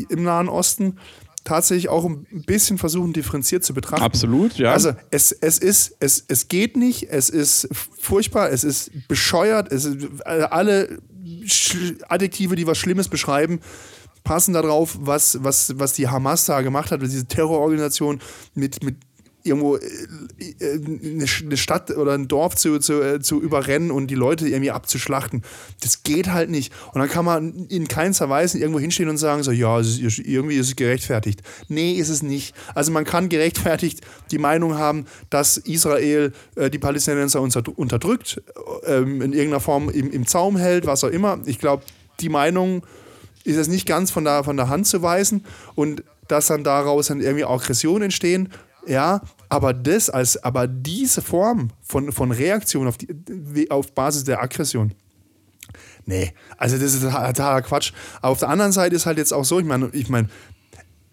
im 0.09 0.23
Nahen 0.23 0.49
Osten, 0.49 0.97
tatsächlich 1.43 1.89
auch 1.89 2.05
ein 2.05 2.25
bisschen 2.45 2.77
versuchen, 2.77 3.13
differenziert 3.13 3.63
zu 3.63 3.73
betrachten. 3.73 4.03
Absolut, 4.03 4.57
ja. 4.57 4.71
Also 4.71 4.93
es, 5.11 5.31
es 5.31 5.59
ist, 5.59 5.95
es, 5.99 6.23
es 6.27 6.47
geht 6.47 6.77
nicht, 6.77 7.09
es 7.09 7.29
ist 7.29 7.67
furchtbar, 7.99 8.51
es 8.51 8.63
ist 8.63 8.91
bescheuert, 9.07 9.71
es 9.71 9.85
ist 9.85 10.25
alle 10.25 10.99
Adjektive, 12.07 12.55
die 12.55 12.67
was 12.67 12.77
Schlimmes 12.77 13.09
beschreiben, 13.09 13.59
passen 14.23 14.53
darauf, 14.53 14.97
was, 14.99 15.37
was, 15.41 15.77
was 15.77 15.93
die 15.93 16.07
Hamas 16.07 16.45
da 16.45 16.61
gemacht 16.61 16.91
hat, 16.91 17.01
diese 17.01 17.25
Terrororganisation 17.25 18.21
mit, 18.53 18.83
mit 18.83 18.95
irgendwo 19.43 19.75
äh, 19.77 19.81
äh, 20.59 20.79
eine 20.85 21.57
Stadt 21.57 21.91
oder 21.91 22.13
ein 22.13 22.27
Dorf 22.27 22.55
zu, 22.55 22.79
zu, 22.79 23.01
äh, 23.01 23.19
zu 23.19 23.41
überrennen 23.41 23.91
und 23.91 24.07
die 24.07 24.15
Leute 24.15 24.47
irgendwie 24.47 24.71
abzuschlachten. 24.71 25.43
Das 25.81 26.03
geht 26.03 26.31
halt 26.31 26.49
nicht. 26.49 26.73
Und 26.93 26.99
dann 26.99 27.09
kann 27.09 27.25
man 27.25 27.67
in 27.67 27.87
keinster 27.87 28.29
Weise 28.29 28.57
irgendwo 28.57 28.79
hinstehen 28.79 29.09
und 29.09 29.17
sagen, 29.17 29.43
so, 29.43 29.51
ja, 29.51 29.79
irgendwie 29.79 30.55
ist 30.55 30.67
es 30.69 30.75
gerechtfertigt. 30.75 31.41
Nee, 31.67 31.93
ist 31.93 32.09
es 32.09 32.23
nicht. 32.23 32.55
Also 32.73 32.91
man 32.91 33.03
kann 33.03 33.29
gerechtfertigt 33.29 34.01
die 34.31 34.37
Meinung 34.37 34.77
haben, 34.77 35.05
dass 35.29 35.57
Israel 35.57 36.31
die 36.55 36.79
Palästinenser 36.79 37.41
unterdrückt, 37.41 38.41
ähm, 38.85 39.21
in 39.21 39.33
irgendeiner 39.33 39.59
Form 39.59 39.89
im, 39.89 40.11
im 40.11 40.25
Zaum 40.27 40.57
hält, 40.57 40.85
was 40.85 41.03
auch 41.03 41.09
immer. 41.09 41.39
Ich 41.45 41.59
glaube, 41.59 41.83
die 42.19 42.29
Meinung 42.29 42.83
ist 43.43 43.57
es 43.57 43.67
nicht 43.67 43.85
ganz 43.85 44.11
von 44.11 44.23
der, 44.23 44.43
von 44.43 44.57
der 44.57 44.69
Hand 44.69 44.87
zu 44.87 45.01
weisen 45.01 45.45
und 45.75 46.03
dass 46.27 46.47
dann 46.47 46.63
daraus 46.63 47.07
dann 47.07 47.21
irgendwie 47.21 47.45
Aggressionen 47.45 48.03
entstehen. 48.03 48.49
Ja, 48.85 49.21
aber 49.49 49.73
das 49.73 50.09
als, 50.09 50.43
aber 50.43 50.67
diese 50.67 51.21
Form 51.21 51.69
von, 51.81 52.11
von 52.11 52.31
Reaktion 52.31 52.87
auf, 52.87 52.97
die, 52.97 53.71
auf 53.71 53.93
Basis 53.93 54.25
der 54.25 54.41
Aggression, 54.41 54.93
nee, 56.05 56.33
also 56.57 56.77
das 56.77 56.93
ist 56.93 57.03
totaler 57.03 57.61
Quatsch. 57.61 57.93
Aber 58.17 58.29
auf 58.29 58.39
der 58.39 58.49
anderen 58.49 58.71
Seite 58.71 58.95
ist 58.95 59.05
halt 59.05 59.17
jetzt 59.17 59.33
auch 59.33 59.45
so, 59.45 59.59
ich 59.59 59.65
meine, 59.65 59.89
ich 59.93 60.09
meine, 60.09 60.27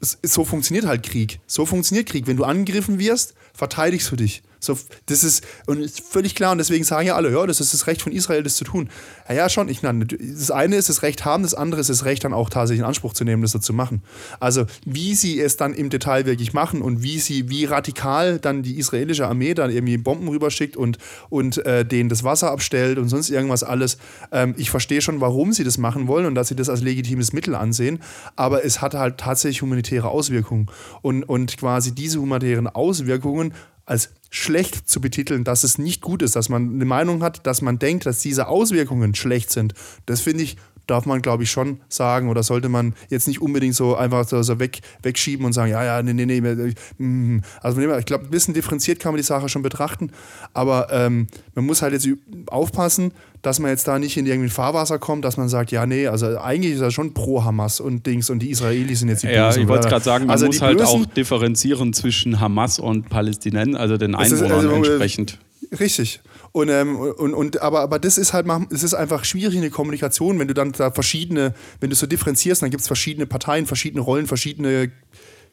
so 0.01 0.45
funktioniert 0.45 0.87
halt 0.87 1.03
Krieg. 1.03 1.41
So 1.47 1.67
funktioniert 1.67 2.09
Krieg. 2.09 2.27
Wenn 2.27 2.37
du 2.37 2.45
angegriffen 2.45 2.99
wirst, 2.99 3.35
verteidigst 3.53 4.11
du 4.11 4.17
dich. 4.17 4.43
So, 4.61 4.79
das 5.07 5.25
ist, 5.25 5.45
und 5.67 5.81
ist 5.81 6.01
völlig 6.01 6.35
klar, 6.35 6.53
und 6.53 6.59
deswegen 6.59 6.85
sagen 6.85 7.07
ja 7.07 7.17
alle, 7.17 7.33
ja, 7.33 7.47
das 7.47 7.61
ist 7.61 7.73
das 7.73 7.87
Recht 7.87 8.03
von 8.03 8.13
Israel, 8.13 8.43
das 8.43 8.57
zu 8.57 8.65
tun. 8.65 8.91
Ja, 9.29 9.35
ja, 9.35 9.49
schon. 9.49 9.69
Ich, 9.69 9.83
meine, 9.83 10.05
das 10.05 10.51
eine 10.51 10.77
ist 10.77 10.89
das 10.89 11.03
Recht 11.03 11.25
haben, 11.25 11.43
das 11.43 11.55
andere 11.55 11.81
ist 11.81 11.89
das 11.89 12.05
Recht 12.05 12.25
dann 12.25 12.35
auch 12.35 12.51
tatsächlich 12.51 12.81
in 12.81 12.87
Anspruch 12.87 13.15
zu 13.15 13.25
nehmen, 13.25 13.43
das 13.43 13.53
so 13.53 13.59
zu 13.59 13.73
machen. 13.73 14.03
Also, 14.39 14.67
wie 14.85 15.15
sie 15.15 15.41
es 15.41 15.57
dann 15.57 15.73
im 15.73 15.89
Detail 15.89 16.27
wirklich 16.27 16.53
machen 16.53 16.83
und 16.83 17.03
wie 17.03 17.19
sie, 17.19 17.49
wie 17.49 17.65
radikal 17.65 18.39
dann 18.39 18.63
die 18.63 18.79
israelische 18.79 19.27
Armee 19.27 19.55
dann 19.55 19.71
irgendwie 19.71 19.97
Bomben 19.97 20.29
rüberschickt 20.29 20.77
und, 20.77 20.99
und 21.31 21.65
äh, 21.65 21.85
denen 21.85 22.11
das 22.11 22.23
Wasser 22.23 22.51
abstellt 22.51 22.99
und 22.99 23.09
sonst 23.09 23.31
irgendwas 23.31 23.63
alles. 23.63 23.97
Ähm, 24.31 24.55
ich 24.59 24.71
verstehe 24.71 25.01
schon, 25.01 25.21
warum 25.21 25.53
sie 25.53 25.65
das 25.65 25.79
machen 25.79 26.07
wollen 26.07 26.27
und 26.27 26.35
dass 26.35 26.49
sie 26.49 26.57
das 26.57 26.69
als 26.69 26.83
legitimes 26.83 27.33
Mittel 27.33 27.55
ansehen, 27.55 28.01
aber 28.37 28.65
es 28.65 28.83
hat 28.83 28.95
halt 28.95 29.19
tatsächlich 29.19 29.63
humanitäre 29.63 30.09
Auswirkungen. 30.09 30.67
Und, 31.03 31.23
und 31.23 31.57
quasi 31.57 31.93
diese 31.93 32.21
humanitären 32.21 32.67
Auswirkungen 32.67 33.55
als 33.87 34.11
schlecht 34.31 34.89
zu 34.89 35.01
betiteln, 35.01 35.45
dass 35.45 35.65
es 35.65 35.77
nicht 35.77 36.01
gut 36.01 36.23
ist, 36.23 36.37
dass 36.37 36.49
man 36.49 36.75
eine 36.75 36.85
Meinung 36.85 37.23
hat, 37.23 37.47
dass 37.47 37.63
man 37.63 37.79
denkt, 37.79 38.07
dass 38.07 38.21
diese 38.21 38.47
Auswirkungen 38.47 39.15
schlecht 39.15 39.51
sind. 39.51 39.75
Das 40.07 40.21
finde 40.21 40.45
ich, 40.45 40.57
darf 40.87 41.07
man, 41.07 41.23
glaube 41.23 41.45
ich, 41.45 41.51
schon 41.51 41.81
sagen 41.89 42.29
oder 42.29 42.43
sollte 42.43 42.69
man 42.69 42.95
jetzt 43.09 43.29
nicht 43.29 43.41
unbedingt 43.41 43.75
so 43.75 43.97
einfach 43.97 44.27
so 44.27 44.59
weg, 44.59 44.81
wegschieben 45.03 45.47
und 45.47 45.53
sagen, 45.53 45.71
ja, 45.71 45.85
ja, 45.85 46.03
nee, 46.03 46.13
nee, 46.13 46.41
nee. 46.41 46.75
Mm. 46.99 47.43
Also 47.61 47.81
ich 47.81 48.07
glaube, 48.07 48.25
ein 48.25 48.31
bisschen 48.31 48.55
differenziert 48.55 49.01
kann 49.01 49.13
man 49.13 49.19
die 49.19 49.27
Sache 49.27 49.49
schon 49.49 49.63
betrachten, 49.63 50.11
aber 50.53 50.89
ähm, 50.91 51.29
man 51.55 51.67
muss 51.67 51.83
halt 51.83 51.93
jetzt 51.93 52.09
aufpassen, 52.47 53.13
dass 53.43 53.59
man 53.59 53.71
jetzt 53.71 53.89
da 53.89 53.99
nicht 53.99 54.17
in 54.17 54.27
irgendwie 54.27 54.51
Fahrwasser 54.51 54.99
kommt, 54.99 55.25
dass 55.25 55.37
man 55.37 55.49
sagt, 55.49 55.71
ja, 55.73 55.87
nee, 55.87 56.07
also 56.07 56.39
eigentlich 56.39 56.75
ist 56.75 56.81
er 56.81 56.91
schon 56.91 57.15
pro 57.15 57.45
Hamas 57.45 57.81
und 57.81 58.07
Dings 58.07 58.29
und 58.31 58.41
die 58.41 58.51
Israelis 58.51 59.01
sind 59.01 59.09
jetzt 59.09 59.23
die 59.23 59.29
Bösen. 59.29 59.39
Ja, 59.39 59.57
ich 59.57 59.69
wollte 59.69 59.89
gerade 59.89 60.05
sagen, 60.05 60.27
man 60.27 60.33
also 60.33 60.47
muss 60.47 60.61
halt 60.61 60.79
Bösen, 60.79 61.03
auch 61.03 61.07
differenzieren 61.07 61.93
zwischen 61.93 62.41
Hamas 62.41 62.79
und 62.79 63.09
Palästinensern, 63.09 63.81
also 63.81 63.97
den 63.97 64.15
Einwohnern 64.15 64.53
also, 64.53 64.75
entsprechend. 64.75 65.39
Richtig. 65.79 66.21
Und, 66.53 66.69
ähm, 66.69 66.99
und, 66.99 67.33
und, 67.33 67.63
aber, 67.63 67.81
aber 67.81 67.99
das 67.99 68.19
ist 68.19 68.33
halt, 68.33 68.47
es 68.71 68.83
ist 68.83 68.95
einfach 68.95 69.25
schwierig 69.25 69.55
in 69.55 69.61
der 69.63 69.71
Kommunikation, 69.71 70.39
wenn 70.39 70.49
du 70.49 70.55
dann 70.55 70.73
da 70.73 70.91
verschiedene, 70.91 71.55
wenn 71.79 71.91
du 71.91 71.97
so 71.97 72.07
differenzierst, 72.07 72.63
dann 72.63 72.71
gibt 72.71 72.81
es 72.81 72.89
verschiedene 72.89 73.27
Parteien, 73.27 73.67
verschiedene 73.67 74.03
Rollen, 74.03 74.27
verschiedene 74.27 74.91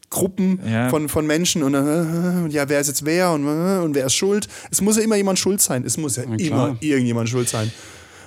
Gruppen 0.10 0.60
ja. 0.66 0.89
von, 0.89 1.10
von 1.10 1.28
Menschen 1.28 1.64
und 1.64 1.74
äh, 1.74 2.47
ja, 2.49 2.70
wer 2.70 2.80
ist 2.80 2.88
jetzt 2.88 3.05
wer 3.05 3.32
und, 3.32 3.45
äh, 3.45 3.84
und 3.84 3.93
wer 3.93 4.05
ist 4.05 4.16
schuld? 4.16 4.47
Es 4.72 4.82
muss 4.82 4.97
ja 4.97 5.03
immer 5.03 5.18
jemand 5.18 5.38
schuld 5.38 5.62
sein. 5.62 5.84
Es 5.86 5.97
muss 5.97 6.16
ja, 6.16 6.24
immer 6.24 6.78
irgendjemand 6.80 7.30
schuld 7.30 7.49
sein. 7.49 7.72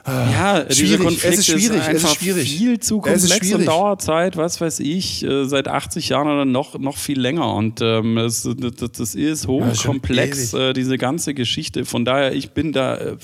Ja, 0.06 0.64
diese 0.64 0.98
Konflikte 0.98 1.28
es 1.28 1.38
ist 1.40 1.46
schwierig, 1.46 1.78
ist 1.78 1.88
einfach 1.88 1.92
es 1.92 2.04
ist 2.04 2.22
schwierig. 2.22 2.56
viel 2.56 2.80
zu 2.80 3.00
komplex 3.00 3.52
und 3.52 3.66
Dauerzeit, 3.66 4.36
was 4.36 4.60
weiß 4.60 4.80
ich, 4.80 5.22
äh, 5.24 5.44
seit 5.44 5.68
80 5.68 6.08
Jahren 6.08 6.26
oder 6.26 6.44
noch, 6.44 6.78
noch 6.78 6.96
viel 6.96 7.20
länger. 7.20 7.54
Und 7.54 7.80
ähm, 7.82 8.16
das, 8.16 8.48
das, 8.58 8.92
das 8.92 9.14
ist 9.14 9.46
hochkomplex, 9.46 10.52
ja, 10.52 10.70
äh, 10.70 10.72
diese 10.72 10.96
ganze 10.96 11.34
Geschichte. 11.34 11.84
Von 11.84 12.04
daher, 12.04 12.34
ich 12.34 12.50
bin 12.52 12.72
da. 12.72 12.96
Äh, 12.96 13.16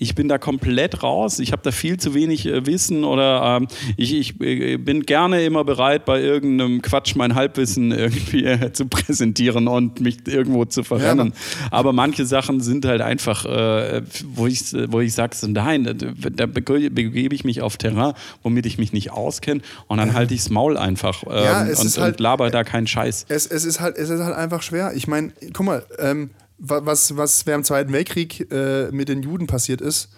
ich 0.00 0.14
bin 0.14 0.28
da 0.28 0.38
komplett 0.38 1.02
raus. 1.02 1.38
Ich 1.38 1.52
habe 1.52 1.60
da 1.62 1.70
viel 1.70 1.98
zu 1.98 2.14
wenig 2.14 2.46
äh, 2.46 2.64
Wissen 2.64 3.04
oder 3.04 3.58
ähm, 3.60 3.68
ich, 3.98 4.14
ich 4.14 4.40
äh, 4.40 4.78
bin 4.78 5.02
gerne 5.02 5.44
immer 5.44 5.62
bereit, 5.62 6.06
bei 6.06 6.22
irgendeinem 6.22 6.80
Quatsch 6.80 7.14
mein 7.16 7.34
Halbwissen 7.34 7.92
irgendwie 7.96 8.44
äh, 8.44 8.72
zu 8.72 8.86
präsentieren 8.86 9.68
und 9.68 10.00
mich 10.00 10.26
irgendwo 10.26 10.64
zu 10.64 10.84
verrennen. 10.84 11.28
Ja. 11.28 11.68
Aber 11.70 11.92
manche 11.92 12.24
Sachen 12.24 12.62
sind 12.62 12.86
halt 12.86 13.02
einfach, 13.02 13.44
äh, 13.44 14.00
wo 14.24 14.46
ich, 14.46 14.72
wo 14.88 15.00
ich 15.00 15.12
sage, 15.12 15.36
so, 15.36 15.46
nein, 15.46 15.84
da, 15.84 15.92
da 15.92 16.46
begebe 16.46 17.34
ich 17.34 17.44
mich 17.44 17.60
auf 17.60 17.76
Terrain, 17.76 18.14
womit 18.42 18.64
ich 18.64 18.78
mich 18.78 18.94
nicht 18.94 19.12
auskenne 19.12 19.60
und 19.86 19.98
dann 19.98 20.14
halte 20.14 20.32
ich 20.32 20.40
das 20.40 20.50
Maul 20.50 20.78
einfach 20.78 21.24
ähm, 21.24 21.30
ja, 21.30 21.60
und, 21.60 21.98
halt, 21.98 22.14
und 22.14 22.20
laber 22.20 22.50
da 22.50 22.64
keinen 22.64 22.86
Scheiß. 22.86 23.26
Es, 23.28 23.46
es, 23.46 23.66
ist 23.66 23.80
halt, 23.80 23.98
es 23.98 24.08
ist 24.08 24.20
halt 24.20 24.34
einfach 24.34 24.62
schwer. 24.62 24.92
Ich 24.94 25.06
meine, 25.06 25.32
guck 25.52 25.66
mal, 25.66 25.84
ähm, 25.98 26.30
was, 26.60 27.16
was 27.16 27.46
während 27.46 27.64
dem 27.64 27.68
Zweiten 27.68 27.92
Weltkrieg 27.92 28.50
äh, 28.52 28.90
mit 28.92 29.08
den 29.08 29.22
Juden 29.22 29.46
passiert 29.46 29.80
ist, 29.80 30.10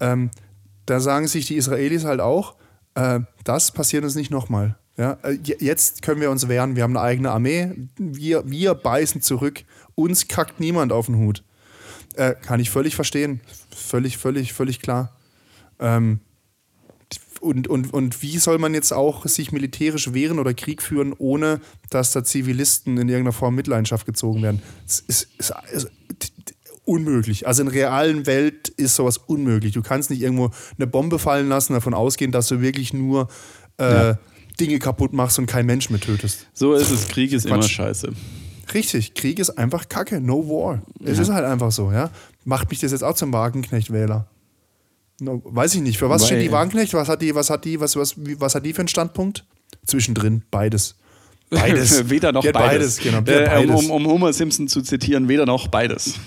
ähm, 0.00 0.30
da 0.86 1.00
sagen 1.00 1.26
sich 1.26 1.46
die 1.46 1.56
Israelis 1.56 2.04
halt 2.04 2.20
auch, 2.20 2.56
äh, 2.94 3.20
das 3.44 3.72
passiert 3.72 4.04
uns 4.04 4.14
nicht 4.14 4.30
nochmal. 4.30 4.76
Ja, 4.96 5.18
äh, 5.22 5.38
jetzt 5.42 6.02
können 6.02 6.20
wir 6.20 6.30
uns 6.30 6.48
wehren, 6.48 6.76
wir 6.76 6.82
haben 6.82 6.96
eine 6.96 7.06
eigene 7.06 7.30
Armee, 7.30 7.72
wir, 7.96 8.48
wir 8.50 8.74
beißen 8.74 9.22
zurück, 9.22 9.64
uns 9.94 10.28
kackt 10.28 10.60
niemand 10.60 10.92
auf 10.92 11.06
den 11.06 11.16
Hut. 11.16 11.42
Äh, 12.14 12.34
kann 12.34 12.60
ich 12.60 12.70
völlig 12.70 12.96
verstehen. 12.96 13.40
Völlig, 13.70 14.18
völlig, 14.18 14.52
völlig 14.52 14.80
klar. 14.80 15.16
Ähm, 15.78 16.20
und, 17.40 17.68
und, 17.68 17.92
und 17.92 18.22
wie 18.22 18.38
soll 18.38 18.58
man 18.58 18.74
jetzt 18.74 18.92
auch 18.92 19.26
sich 19.26 19.52
militärisch 19.52 20.12
wehren 20.12 20.38
oder 20.38 20.54
Krieg 20.54 20.82
führen, 20.82 21.14
ohne 21.16 21.60
dass 21.90 22.12
da 22.12 22.24
Zivilisten 22.24 22.98
in 22.98 23.08
irgendeiner 23.08 23.32
Form 23.32 23.54
Mitleidenschaft 23.54 24.06
gezogen 24.06 24.42
werden? 24.42 24.62
Das 24.86 25.00
ist, 25.00 25.28
ist, 25.38 25.54
ist 25.72 25.90
unmöglich. 26.84 27.46
Also 27.46 27.62
in 27.62 27.68
der 27.68 27.76
realen 27.76 28.26
Welt 28.26 28.68
ist 28.68 28.96
sowas 28.96 29.18
unmöglich. 29.18 29.72
Du 29.72 29.82
kannst 29.82 30.10
nicht 30.10 30.22
irgendwo 30.22 30.50
eine 30.76 30.86
Bombe 30.86 31.18
fallen 31.18 31.48
lassen, 31.48 31.74
davon 31.74 31.94
ausgehen, 31.94 32.32
dass 32.32 32.48
du 32.48 32.60
wirklich 32.60 32.94
nur 32.94 33.28
äh, 33.78 33.84
ja. 33.84 34.18
Dinge 34.58 34.78
kaputt 34.78 35.12
machst 35.12 35.38
und 35.38 35.46
kein 35.46 35.66
Mensch 35.66 35.90
mehr 35.90 36.00
tötest. 36.00 36.46
So 36.54 36.72
ist 36.72 36.90
es. 36.90 37.08
Krieg 37.08 37.32
ist 37.32 37.46
Quatsch. 37.46 37.54
immer 37.54 37.62
scheiße. 37.68 38.12
Richtig, 38.74 39.14
Krieg 39.14 39.38
ist 39.38 39.50
einfach 39.50 39.88
Kacke. 39.88 40.20
No 40.20 40.48
war. 40.48 40.82
Es 41.04 41.16
ja. 41.16 41.22
ist 41.22 41.30
halt 41.30 41.44
einfach 41.44 41.72
so, 41.72 41.92
ja. 41.92 42.10
Macht 42.44 42.70
mich 42.70 42.80
das 42.80 42.92
jetzt 42.92 43.04
auch 43.04 43.14
zum 43.14 43.32
Wagenknecht-Wähler? 43.32 44.26
No, 45.20 45.42
weiß 45.44 45.74
ich 45.74 45.80
nicht. 45.80 45.98
Für 45.98 46.08
was 46.08 46.22
Weil, 46.22 46.28
steht 46.28 46.42
die 46.42 46.52
Wagenknecht? 46.52 46.94
Was 46.94 47.08
hat 47.08 47.22
die, 47.22 47.34
was 47.34 47.50
hat 47.50 47.64
die, 47.64 47.80
was, 47.80 47.96
was, 47.96 48.14
was 48.16 48.54
hat 48.54 48.64
die 48.64 48.72
für 48.72 48.82
einen 48.82 48.88
Standpunkt? 48.88 49.44
Zwischendrin, 49.86 50.42
beides. 50.50 50.94
Beides. 51.50 52.08
weder 52.10 52.32
noch 52.32 52.44
beides. 52.44 52.98
beides. 52.98 52.98
Genau, 52.98 53.18
äh, 53.18 53.46
beides. 53.46 53.70
Um, 53.70 53.90
um 53.90 54.06
Homer 54.06 54.32
Simpson 54.32 54.68
zu 54.68 54.82
zitieren, 54.82 55.28
weder 55.28 55.46
noch 55.46 55.68
beides. 55.68 56.14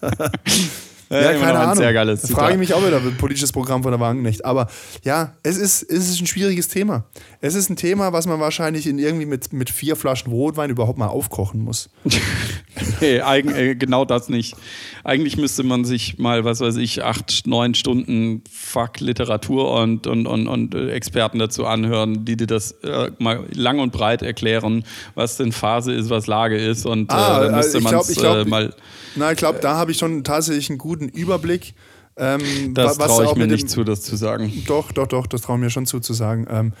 Ja, 1.12 1.32
keine 1.34 1.58
Ahnung. 1.58 1.76
Sehr 1.76 1.92
geiles 1.92 2.30
Frage 2.30 2.54
ich 2.54 2.58
mich 2.58 2.74
auch 2.74 2.86
wieder, 2.86 3.00
politisches 3.18 3.52
Programm 3.52 3.82
von 3.82 3.92
der 3.92 4.00
Wagenknecht. 4.00 4.44
Aber 4.44 4.68
ja, 5.04 5.34
es 5.42 5.58
ist, 5.58 5.82
es 5.82 6.08
ist 6.10 6.20
ein 6.20 6.26
schwieriges 6.26 6.68
Thema. 6.68 7.04
Es 7.40 7.54
ist 7.54 7.68
ein 7.68 7.76
Thema, 7.76 8.12
was 8.12 8.26
man 8.26 8.40
wahrscheinlich 8.40 8.86
in 8.86 8.98
irgendwie 8.98 9.26
mit, 9.26 9.52
mit 9.52 9.70
vier 9.70 9.96
Flaschen 9.96 10.32
Rotwein 10.32 10.70
überhaupt 10.70 10.98
mal 10.98 11.08
aufkochen 11.08 11.60
muss. 11.60 11.90
hey, 12.98 13.20
eigen, 13.20 13.54
äh, 13.54 13.74
genau 13.74 14.04
das 14.04 14.28
nicht. 14.28 14.56
Eigentlich 15.04 15.36
müsste 15.36 15.62
man 15.62 15.84
sich 15.84 16.18
mal, 16.18 16.44
was 16.44 16.60
weiß 16.60 16.76
ich, 16.76 17.02
acht, 17.02 17.46
neun 17.46 17.74
Stunden 17.74 18.42
Fuck 18.50 19.00
Literatur 19.00 19.72
und, 19.82 20.06
und, 20.06 20.26
und, 20.26 20.46
und 20.46 20.74
äh, 20.74 20.92
Experten 20.92 21.38
dazu 21.38 21.66
anhören, 21.66 22.24
die 22.24 22.36
dir 22.36 22.46
das 22.46 22.72
äh, 22.82 23.10
mal 23.18 23.44
lang 23.52 23.78
und 23.78 23.92
breit 23.92 24.22
erklären, 24.22 24.84
was 25.14 25.36
denn 25.36 25.52
Phase 25.52 25.92
ist, 25.92 26.10
was 26.10 26.26
Lage 26.26 26.56
ist. 26.56 26.86
Und 26.86 27.10
ah, 27.10 27.38
äh, 27.38 27.44
dann 27.46 27.56
müsste 27.56 27.80
man 27.80 27.94
es 27.96 28.16
äh, 28.16 28.44
mal. 28.44 28.74
Na, 29.14 29.32
ich 29.32 29.38
glaube, 29.38 29.58
da 29.60 29.76
habe 29.76 29.90
ich 29.90 29.98
schon 29.98 30.24
tatsächlich 30.24 30.70
einen 30.70 30.78
guten 30.78 31.01
Überblick. 31.08 31.74
Ähm, 32.16 32.74
das 32.74 32.98
traue 32.98 33.26
ich 33.26 33.34
mir 33.36 33.46
nicht 33.46 33.70
zu, 33.70 33.84
das 33.84 34.02
zu 34.02 34.16
sagen. 34.16 34.52
Doch, 34.66 34.92
doch, 34.92 35.06
doch, 35.06 35.26
das 35.26 35.42
traue 35.42 35.56
ich 35.56 35.62
mir 35.62 35.70
schon 35.70 35.86
zu, 35.86 36.00
zu 36.00 36.12
sagen. 36.12 36.46
Ähm, 36.50 36.72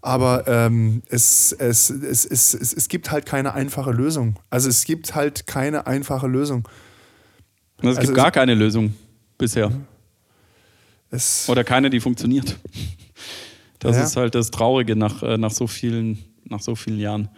aber 0.00 0.48
ähm, 0.48 1.02
es, 1.08 1.52
es, 1.52 1.90
es, 1.90 2.24
es, 2.24 2.54
es, 2.54 2.72
es 2.72 2.88
gibt 2.88 3.12
halt 3.12 3.24
keine 3.24 3.54
einfache 3.54 3.92
Lösung. 3.92 4.38
Also 4.50 4.68
es 4.68 4.84
gibt 4.84 5.14
halt 5.14 5.46
keine 5.46 5.86
einfache 5.86 6.26
Lösung. 6.26 6.68
Es 7.78 7.96
also 7.96 8.00
gibt 8.00 8.14
gar 8.14 8.32
keine 8.32 8.54
Lösung 8.54 8.94
bisher. 9.38 9.70
Oder 11.46 11.62
keine, 11.62 11.90
die 11.90 12.00
funktioniert. 12.00 12.56
Das 13.78 13.96
ja. 13.96 14.04
ist 14.04 14.16
halt 14.16 14.34
das 14.34 14.50
Traurige 14.50 14.96
nach, 14.96 15.22
äh, 15.22 15.36
nach 15.36 15.50
so 15.50 15.66
vielen 15.66 16.24
nach 16.48 16.60
so 16.60 16.74
vielen 16.74 16.98
Jahren. 16.98 17.28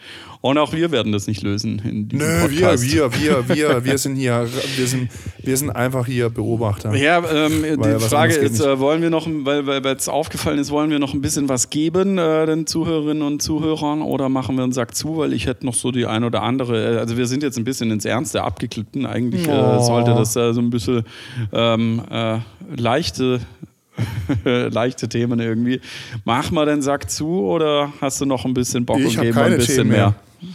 Und 0.41 0.59
auch 0.59 0.73
wir 0.73 0.91
werden 0.91 1.13
das 1.13 1.27
nicht 1.27 1.43
lösen 1.43 1.81
in 1.85 2.09
diesem 2.09 2.27
Nö, 2.27 2.41
Podcast. 2.41 2.85
wir, 2.85 3.13
wir, 3.13 3.49
wir, 3.49 3.57
wir, 3.57 3.85
wir 3.85 3.99
sind 3.99 4.17
hier, 4.17 4.47
wir 4.77 4.87
sind, 4.87 5.11
wir 5.43 5.57
sind 5.57 5.71
einfach 5.71 6.07
hier 6.07 6.31
Beobachter. 6.31 6.95
Ja, 6.95 7.19
ähm, 7.19 7.63
die 7.63 8.01
Frage 8.01 8.35
ist, 8.35 8.61
äh, 8.61 8.79
wollen 8.79 9.03
wir 9.03 9.11
noch, 9.11 9.27
weil 9.29 9.67
weil 9.67 9.87
es 9.97 10.09
aufgefallen 10.09 10.59
ist, 10.59 10.71
wollen 10.71 10.91
wir 10.91 10.99
noch 10.99 11.15
ein 11.15 11.21
bisschen 11.21 11.49
was 11.49 11.71
geben 11.71 12.19
äh, 12.19 12.47
den 12.47 12.67
Zuhörerinnen 12.67 13.23
und 13.23 13.43
Zuhörern 13.43 14.03
oder 14.03 14.29
machen 14.29 14.57
wir 14.57 14.65
einen 14.65 14.73
Sack 14.73 14.95
zu, 14.95 15.19
weil 15.19 15.33
ich 15.33 15.47
hätte 15.47 15.65
noch 15.67 15.75
so 15.75 15.91
die 15.91 16.07
ein 16.07 16.25
oder 16.25 16.43
andere, 16.43 16.97
äh, 16.97 16.99
also 16.99 17.17
wir 17.17 17.27
sind 17.27 17.43
jetzt 17.43 17.59
ein 17.59 17.65
bisschen 17.65 17.91
ins 17.91 18.05
Ernste 18.05 18.43
abgeklippten. 18.43 19.07
Eigentlich 19.07 19.49
oh. 19.49 19.81
sollte 19.83 20.13
das 20.13 20.37
äh, 20.37 20.53
so 20.53 20.61
ein 20.61 20.71
bisschen 20.71 21.05
ähm, 21.53 22.03
äh, 22.11 22.39
leichte 22.77 23.41
leichte 24.45 25.09
Themen 25.09 25.41
irgendwie. 25.41 25.81
Mach 26.25 26.51
mal 26.51 26.67
den 26.67 26.83
Sack 26.83 27.11
zu 27.11 27.29
oder 27.45 27.93
hast 28.01 28.21
du 28.21 28.27
noch 28.27 28.45
ein 28.45 28.55
bisschen 28.55 28.85
Bock 28.85 28.99
ich 28.99 29.19
und 29.19 29.25
geben 29.25 29.39
ein 29.39 29.57
bisschen 29.57 29.89
mehr? 29.89 30.15
mehr? 30.41 30.51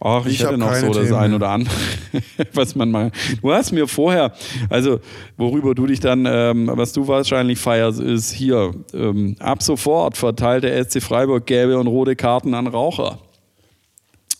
Ach, 0.00 0.26
ich, 0.26 0.34
ich 0.34 0.42
hätte 0.42 0.58
noch 0.58 0.74
so 0.74 0.92
das 0.92 1.06
Themen 1.06 1.14
ein 1.14 1.34
oder 1.34 1.48
andere, 1.48 1.74
was 2.52 2.74
man 2.74 2.90
mal. 2.90 3.10
Du 3.40 3.52
hast 3.52 3.72
mir 3.72 3.88
vorher, 3.88 4.32
also 4.68 5.00
worüber 5.38 5.74
du 5.74 5.86
dich 5.86 6.00
dann, 6.00 6.26
ähm, 6.28 6.70
was 6.72 6.92
du 6.92 7.08
wahrscheinlich 7.08 7.58
feierst, 7.58 8.00
ist 8.00 8.30
hier, 8.30 8.72
ähm, 8.92 9.36
ab 9.38 9.62
sofort 9.62 10.18
verteilt 10.18 10.64
der 10.64 10.84
SC 10.84 11.00
Freiburg 11.02 11.46
gelbe 11.46 11.78
und 11.78 11.86
rote 11.86 12.16
Karten 12.16 12.52
an 12.54 12.66
Raucher. 12.66 13.18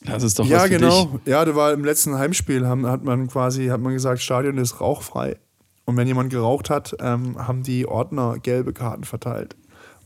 Das 0.04 0.22
ist 0.22 0.38
doch 0.38 0.46
ja, 0.46 0.58
was 0.58 0.64
für 0.64 0.70
genau. 0.70 1.04
Dich. 1.04 1.32
Ja, 1.32 1.44
da 1.44 1.54
war 1.56 1.72
im 1.72 1.82
letzten 1.82 2.18
Heimspiel, 2.18 2.66
haben, 2.66 2.86
hat 2.86 3.04
man 3.04 3.28
quasi, 3.28 3.68
hat 3.68 3.80
man 3.80 3.94
gesagt, 3.94 4.20
Stadion 4.20 4.58
ist 4.58 4.82
rauchfrei. 4.82 5.36
Und 5.84 5.96
wenn 5.96 6.06
jemand 6.06 6.30
geraucht 6.30 6.70
hat, 6.70 6.96
ähm, 7.00 7.36
haben 7.46 7.62
die 7.62 7.86
Ordner 7.86 8.38
gelbe 8.42 8.72
Karten 8.72 9.04
verteilt. 9.04 9.56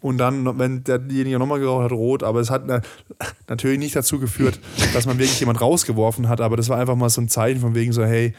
Und 0.00 0.18
dann, 0.18 0.58
wenn 0.58 0.84
derjenige 0.84 1.38
nochmal 1.38 1.58
geraucht 1.58 1.84
hat, 1.84 1.92
rot. 1.92 2.22
Aber 2.22 2.40
es 2.40 2.50
hat 2.50 2.64
natürlich 3.48 3.78
nicht 3.78 3.96
dazu 3.96 4.18
geführt, 4.18 4.60
dass 4.92 5.06
man 5.06 5.18
wirklich 5.18 5.40
jemand 5.40 5.60
rausgeworfen 5.60 6.28
hat. 6.28 6.40
Aber 6.40 6.56
das 6.56 6.68
war 6.68 6.78
einfach 6.78 6.96
mal 6.96 7.10
so 7.10 7.20
ein 7.20 7.28
Zeichen 7.28 7.60
von 7.60 7.74
wegen 7.74 7.92
so, 7.92 8.04
hey, 8.04 8.34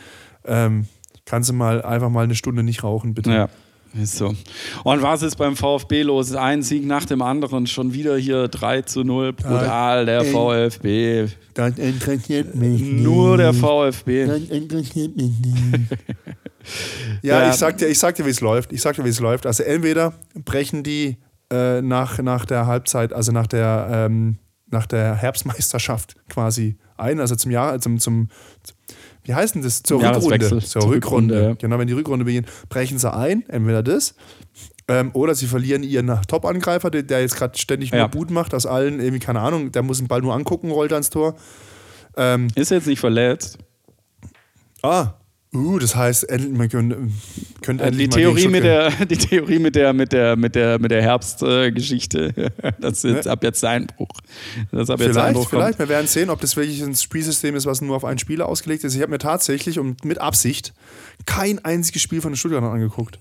ähm, 0.45 0.87
kannst 1.25 1.49
du 1.49 1.53
mal 1.53 1.81
einfach 1.81 2.09
mal 2.09 2.23
eine 2.23 2.35
Stunde 2.35 2.63
nicht 2.63 2.83
rauchen, 2.83 3.13
bitte. 3.13 3.31
Ja. 3.31 3.49
Ist 3.99 4.17
so. 4.17 4.35
Und 4.83 5.01
was 5.01 5.23
ist 5.23 5.35
beim 5.37 5.55
VfB 5.55 6.03
los? 6.03 6.35
Ein 6.35 6.61
Sieg 6.61 6.85
nach 6.85 7.05
dem 7.05 7.23
anderen, 7.23 7.65
schon 7.65 7.91
wieder 7.91 8.17
hier 8.17 8.47
3 8.47 8.83
zu 8.83 9.03
0. 9.03 9.33
Brutal, 9.33 10.05
der 10.05 10.25
VfB. 10.25 11.27
Das 11.55 11.77
interessiert 11.79 12.53
mich. 12.53 12.81
Nur 12.81 13.37
der 13.37 13.51
VfB. 13.51 14.27
Das 14.27 14.41
interessiert 14.43 15.17
mich 15.17 15.31
nicht. 15.39 15.79
ja, 17.21 17.43
ja, 17.43 17.49
ich 17.49 17.55
sag 17.55 17.77
dir, 17.77 17.87
ich 17.87 17.99
sag 17.99 18.15
dir, 18.15 18.25
wie 18.25 18.29
es 18.31 18.41
läuft. 18.41 18.71
Ich 18.73 18.81
sag 18.81 18.95
dir, 18.95 19.05
wie 19.05 19.09
es 19.09 19.19
läuft. 19.19 19.45
Also 19.45 19.63
entweder 19.63 20.13
brechen 20.33 20.83
die 20.83 21.17
äh, 21.51 21.81
nach, 21.81 22.19
nach 22.19 22.45
der 22.45 22.67
Halbzeit, 22.67 23.13
also 23.13 23.31
nach 23.31 23.47
der, 23.47 23.87
ähm, 23.91 24.37
nach 24.67 24.85
der 24.85 25.15
Herbstmeisterschaft 25.15 26.15
quasi 26.29 26.77
ein, 26.97 27.19
also 27.19 27.35
zum 27.35 27.51
Jahr, 27.51 27.79
zum, 27.79 27.99
zum, 27.99 28.29
wie 29.23 29.33
heißt 29.33 29.55
denn 29.55 29.61
das? 29.61 29.83
Zur 29.83 30.01
Rückrunde. 30.01 30.47
Zur, 30.47 30.59
Zur 30.61 30.89
Rückrunde. 30.89 31.35
Rückrunde. 31.35 31.55
Genau, 31.59 31.79
wenn 31.79 31.87
die 31.87 31.93
Rückrunde 31.93 32.25
beginnt, 32.25 32.47
brechen 32.69 32.99
sie 32.99 33.11
ein, 33.11 33.47
entweder 33.47 33.83
das. 33.83 34.15
Ähm, 34.87 35.11
oder 35.13 35.35
sie 35.35 35.45
verlieren 35.45 35.83
ihren 35.83 36.07
Top-Angreifer, 36.27 36.89
der, 36.89 37.03
der, 37.03 37.21
jetzt 37.21 37.35
gerade 37.35 37.57
ständig 37.57 37.91
nur 37.91 38.01
ja. 38.01 38.07
Boot 38.07 38.31
macht, 38.31 38.53
aus 38.53 38.65
allen, 38.65 38.99
irgendwie, 38.99 39.19
keine 39.19 39.39
Ahnung, 39.39 39.71
der 39.71 39.83
muss 39.83 39.99
den 39.99 40.07
Ball 40.07 40.21
nur 40.21 40.33
angucken, 40.33 40.71
rollt 40.71 40.91
ans 40.91 41.09
Tor. 41.09 41.35
Ähm, 42.17 42.47
Ist 42.55 42.71
jetzt 42.71 42.87
nicht 42.87 42.99
verletzt. 42.99 43.59
Ah, 44.81 45.13
Uh, 45.51 45.79
das 45.79 45.95
heißt, 45.95 46.27
man 46.51 46.69
könnte, 46.69 47.09
könnte 47.61 47.83
endlich 47.83 48.09
die 48.09 48.15
Theorie 48.17 48.47
mit 48.47 48.63
der 48.63 48.91
Die 49.05 49.17
Theorie 49.17 49.57
mit 49.57 49.75
der, 49.75 49.93
mit 49.93 50.13
der, 50.13 50.35
mit 50.35 50.53
der, 50.53 50.77
mit 50.77 50.91
der 50.91 51.01
Herbstgeschichte, 51.01 52.51
äh, 52.61 52.71
das 52.79 53.03
ist 53.03 53.27
ab 53.27 53.43
jetzt 53.43 53.65
Einbruch. 53.65 54.11
Das 54.71 54.91
ab 54.91 54.99
jetzt 54.99 55.09
vielleicht, 55.09 55.27
Einbruch 55.27 55.49
vielleicht. 55.49 55.79
Wir 55.79 55.89
werden 55.89 56.05
sehen, 56.05 56.29
ob 56.29 56.39
das 56.39 56.55
wirklich 56.55 56.83
ein 56.83 56.95
Spielsystem 56.95 57.55
ist, 57.55 57.65
was 57.65 57.81
nur 57.81 57.95
auf 57.95 58.05
einen 58.05 58.19
Spieler 58.19 58.47
ausgelegt 58.47 58.83
ist. 58.83 58.93
Ich 58.93 59.01
habe 59.01 59.09
mir 59.09 59.17
tatsächlich 59.17 59.79
und 59.79 60.05
mit 60.05 60.19
Absicht 60.19 60.73
kein 61.25 61.63
einziges 61.65 62.03
Spiel 62.03 62.21
von 62.21 62.31
den 62.31 62.37
Stuttgartern 62.37 62.71
angeguckt 62.71 63.19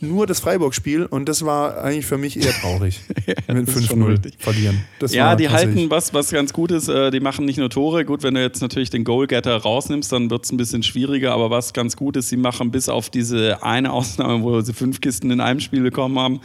nur 0.00 0.26
das 0.26 0.40
Freiburg-Spiel 0.40 1.06
und 1.06 1.28
das 1.28 1.44
war 1.44 1.82
eigentlich 1.82 2.06
für 2.06 2.18
mich 2.18 2.38
eher 2.38 2.52
traurig. 2.52 3.00
ja, 3.26 3.54
mit 3.54 3.68
5-0 3.68 4.32
verlieren. 4.38 4.84
Das 4.98 5.14
ja, 5.14 5.36
die 5.36 5.48
halten 5.48 5.90
was, 5.90 6.12
was 6.12 6.30
ganz 6.30 6.52
gut 6.52 6.70
ist. 6.70 6.88
Äh, 6.88 7.10
die 7.10 7.20
machen 7.20 7.44
nicht 7.44 7.58
nur 7.58 7.70
Tore. 7.70 8.04
Gut, 8.04 8.22
wenn 8.22 8.34
du 8.34 8.42
jetzt 8.42 8.60
natürlich 8.60 8.90
den 8.90 9.04
Goalgetter 9.04 9.56
rausnimmst, 9.56 10.12
dann 10.12 10.30
wird 10.30 10.44
es 10.44 10.52
ein 10.52 10.56
bisschen 10.56 10.82
schwieriger. 10.82 11.32
Aber 11.32 11.50
was 11.50 11.72
ganz 11.72 11.96
gut 11.96 12.16
ist, 12.16 12.28
sie 12.28 12.36
machen 12.36 12.70
bis 12.70 12.88
auf 12.88 13.10
diese 13.10 13.62
eine 13.62 13.92
Ausnahme, 13.92 14.42
wo 14.42 14.60
sie 14.60 14.72
fünf 14.72 15.00
Kisten 15.00 15.30
in 15.30 15.40
einem 15.40 15.60
Spiel 15.60 15.82
bekommen 15.82 16.18
haben, 16.18 16.40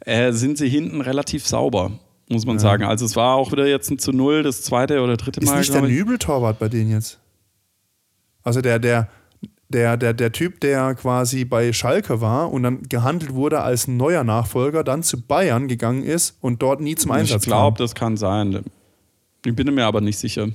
äh, 0.00 0.32
sind 0.32 0.58
sie 0.58 0.68
hinten 0.68 1.00
relativ 1.00 1.46
sauber 1.46 1.92
muss 2.30 2.46
man 2.46 2.56
ja. 2.56 2.60
sagen. 2.60 2.84
Also 2.84 3.04
es 3.04 3.16
war 3.16 3.34
auch 3.34 3.52
wieder 3.52 3.66
jetzt 3.66 3.90
ein 3.90 3.98
zu 3.98 4.10
Null, 4.10 4.42
das 4.42 4.62
zweite 4.62 5.02
oder 5.02 5.18
dritte 5.18 5.44
Mal. 5.44 5.60
Ist 5.60 5.68
nicht 5.68 5.74
der 5.74 5.82
Nübel-Torwart 5.82 6.58
bei 6.58 6.70
denen 6.70 6.90
jetzt? 6.90 7.18
Also 8.42 8.60
der, 8.60 8.78
der, 8.78 9.08
der, 9.68 9.96
der, 9.96 10.12
der 10.14 10.32
Typ, 10.32 10.60
der 10.60 10.94
quasi 10.94 11.44
bei 11.44 11.72
Schalke 11.72 12.20
war 12.20 12.52
und 12.52 12.62
dann 12.62 12.82
gehandelt 12.82 13.34
wurde 13.34 13.60
als 13.60 13.88
neuer 13.88 14.24
Nachfolger, 14.24 14.84
dann 14.84 15.02
zu 15.02 15.20
Bayern 15.20 15.68
gegangen 15.68 16.04
ist 16.04 16.36
und 16.40 16.62
dort 16.62 16.80
nie 16.80 16.94
zum 16.94 17.10
Einsatz 17.10 17.44
kam. 17.44 17.52
Ich 17.52 17.58
glaube, 17.58 17.78
das 17.78 17.94
kann 17.94 18.16
sein. 18.16 18.64
Ich 19.44 19.54
bin 19.54 19.74
mir 19.74 19.84
aber 19.86 20.00
nicht 20.00 20.18
sicher. 20.18 20.48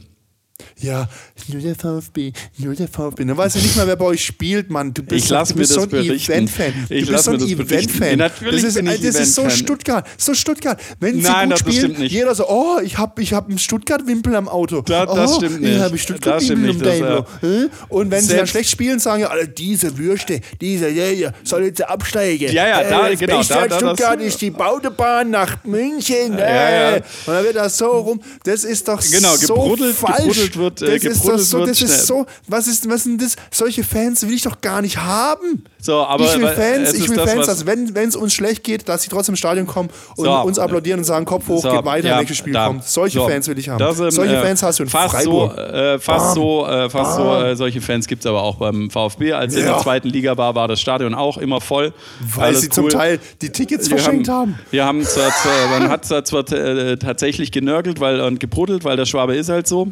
Ja, 0.82 1.08
nur 1.48 1.62
der 1.62 1.76
VfB, 1.76 2.32
nur 2.58 2.74
der 2.74 2.88
VfB. 2.88 3.26
Dann 3.26 3.36
weiß 3.38 3.56
ja 3.56 3.62
nicht 3.62 3.76
mal, 3.76 3.88
wer 3.88 3.96
bei 3.96 4.06
euch 4.06 4.24
spielt, 4.26 4.70
Mann. 4.70 4.94
Du 4.94 5.04
bist, 5.04 5.26
Ich 5.26 5.30
lass 5.30 5.50
du 5.50 5.56
bist 5.56 5.72
mir 5.76 5.82
so 5.82 5.86
das 5.86 6.00
ein. 6.00 6.10
Event-Fan. 6.16 6.74
Ich 6.90 7.06
Du 7.06 7.12
lass 7.12 7.26
bist 7.26 7.40
so 7.42 7.46
ein. 7.46 7.60
Event-Fan. 7.60 8.18
Natürlich 8.18 8.62
das 8.62 8.70
ist, 8.70 8.76
bin 8.76 8.88
ich 8.88 9.02
das 9.02 9.16
ist 9.16 9.36
so. 9.36 9.50
Stuttgart. 9.50 10.06
So 10.18 10.34
Stuttgart. 10.34 10.80
Wenn 11.00 11.16
sie 11.16 11.22
Nein, 11.22 11.50
gut 11.50 11.54
das 11.54 11.60
spielen, 11.60 11.76
stimmt 11.78 12.00
nicht. 12.00 12.12
jeder 12.12 12.34
so, 12.36 12.48
oh, 12.50 12.80
ich 12.84 12.98
habe 12.98 13.22
ich 13.22 13.34
hab 13.34 13.50
einen 13.50 13.58
Stuttgart-Wimpel 13.60 14.36
am 14.36 14.48
Auto. 14.48 14.82
Da- 14.82 15.06
oh, 15.10 15.16
das 15.16 15.36
stimmt 15.36 15.62
nicht. 15.62 15.76
Ich 15.76 15.82
habe 15.82 15.98
Stuttgart-Wimpel 15.98 16.74
das, 16.78 16.82
Daimler. 16.88 17.26
Hä? 17.42 17.66
Und 17.90 18.12
wenn 18.12 18.22
sie 18.22 18.28
dann 18.30 18.38
selbst- 18.38 18.52
schlecht 18.52 18.70
spielen, 18.70 19.00
sagen 19.00 19.22
ja 19.22 19.28
alle, 19.30 19.48
diese 19.48 19.98
Würste, 19.98 20.40
dieser, 20.62 20.92
der 20.92 21.10
hier, 21.10 21.34
soll 21.44 21.64
jetzt 21.66 21.82
absteigen. 21.88 22.52
Ja, 22.54 22.68
ja, 22.68 22.84
da- 22.84 23.10
das 23.10 23.20
genau, 23.20 23.44
da- 23.44 23.60
an 23.62 23.70
da- 23.70 23.78
Stuttgart 23.78 24.22
ist 24.22 24.42
die 24.42 24.52
Bautobahn 24.52 25.30
nach 25.30 25.64
München. 25.64 26.38
Ja, 26.38 26.46
äh. 26.46 26.92
ja. 26.92 26.96
Und 26.98 27.04
dann 27.34 27.44
wird 27.44 27.56
das 27.56 27.78
so 27.78 27.88
rum. 27.88 28.22
Das 28.44 28.64
ist 28.64 28.88
doch 28.88 29.02
Genau, 29.12 29.36
so 29.36 29.76
falsch. 29.94 30.49
Gebruddelt 30.52 30.82
wird, 30.82 30.82
äh, 30.82 31.00
das 31.00 31.04
ist 31.04 31.20
doch 31.20 31.24
gebruddelt 31.24 31.48
so, 31.48 31.58
wird 31.60 31.70
das 31.70 31.78
schnell. 31.80 31.90
ist 31.92 32.08
so, 32.08 32.26
was 32.48 32.68
ist, 32.68 32.90
was 32.90 33.04
sind 33.04 33.22
das? 33.22 33.36
Solche 33.52 33.84
Fans 33.84 34.24
will 34.28 34.34
ich 34.34 34.42
doch 34.44 34.62
gar 34.62 34.82
nicht 34.82 34.98
haben. 34.98 35.64
So, 35.82 35.98
aber 35.98 36.26
ich 36.26 36.36
will 36.36 36.44
weil- 36.44 36.56
Fans, 36.56 36.94
ich 36.94 37.04
ist 37.06 37.10
will 37.10 37.18
das, 37.18 37.32
Fans, 37.32 37.46
dass 37.46 37.66
wenn 37.66 37.96
es 37.96 38.16
uns 38.16 38.34
schlecht 38.34 38.64
geht, 38.66 38.90
dass 38.90 39.04
sie 39.04 39.10
trotzdem 39.10 39.34
ins 39.34 39.40
Stadion 39.40 39.66
kommen 39.66 39.90
und 40.18 40.26
So. 40.26 40.32
uns 40.42 40.60
applaudieren 40.60 41.00
und 41.00 41.06
sagen, 41.06 41.24
Kopf 41.26 41.48
hoch, 41.48 41.62
So, 41.62 41.72
geht 41.72 41.86
weiter, 41.86 42.10
ja, 42.10 42.18
nächstes 42.18 42.38
Spiel 42.38 42.52
da. 42.54 42.68
kommt. 42.68 42.84
Solche 42.84 43.20
So. 43.20 43.28
Fans 43.30 43.48
will 43.48 43.58
ich 43.58 43.70
haben. 43.70 43.80
Das, 43.80 44.00
ähm, 44.00 44.12
Solche 44.12 44.36
äh, 44.36 44.42
Fans 44.42 44.62
hast 44.64 44.80
du 44.80 44.84
in 44.84 44.90
fast 44.90 45.16
Freiburg. 45.16 45.54
So, 45.56 45.62
äh, 45.62 46.00
fast 46.00 46.26
Bam. 46.26 46.36
so, 46.36 46.68
äh, 46.68 46.90
fast 46.90 47.16
so 47.16 47.34
äh, 47.36 47.56
solche 47.56 47.80
Fans 47.82 48.08
gibt 48.08 48.24
es 48.24 48.26
aber 48.26 48.42
auch 48.44 48.58
beim 48.58 48.90
VfB. 48.90 49.32
Als 49.34 49.54
er 49.56 49.62
in 49.62 49.68
Ja. 49.68 49.74
der 49.76 49.82
zweiten 49.84 50.10
Liga 50.10 50.36
war, 50.38 50.54
war 50.56 50.68
das 50.68 50.82
Stadion 50.82 51.14
auch 51.16 51.38
immer 51.38 51.62
voll. 51.62 51.94
weil 52.36 52.56
sie 52.56 52.70
zum 52.70 52.86
cool. 52.86 52.92
Teil 52.92 53.20
die 53.42 53.50
Tickets 53.50 53.90
Wir 53.90 53.98
verschenkt 53.98 54.28
haben. 54.28 54.60
Wir 54.72 54.86
haben 54.86 55.04
zwar, 55.04 55.32
man 55.80 55.90
hat 55.90 56.06
zwar, 56.06 56.52
äh, 56.52 56.98
tatsächlich 56.98 57.52
genörgelt 57.52 58.00
weil, 58.02 58.20
und 58.22 58.40
gebruddelt, 58.40 58.84
weil 58.84 58.98
der 58.98 59.06
Schwabe 59.06 59.36
ist 59.36 59.50
halt 59.50 59.68
so. 59.68 59.88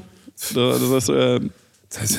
Das 0.53 0.81
ist, 0.81 1.09
äh, 1.09 1.39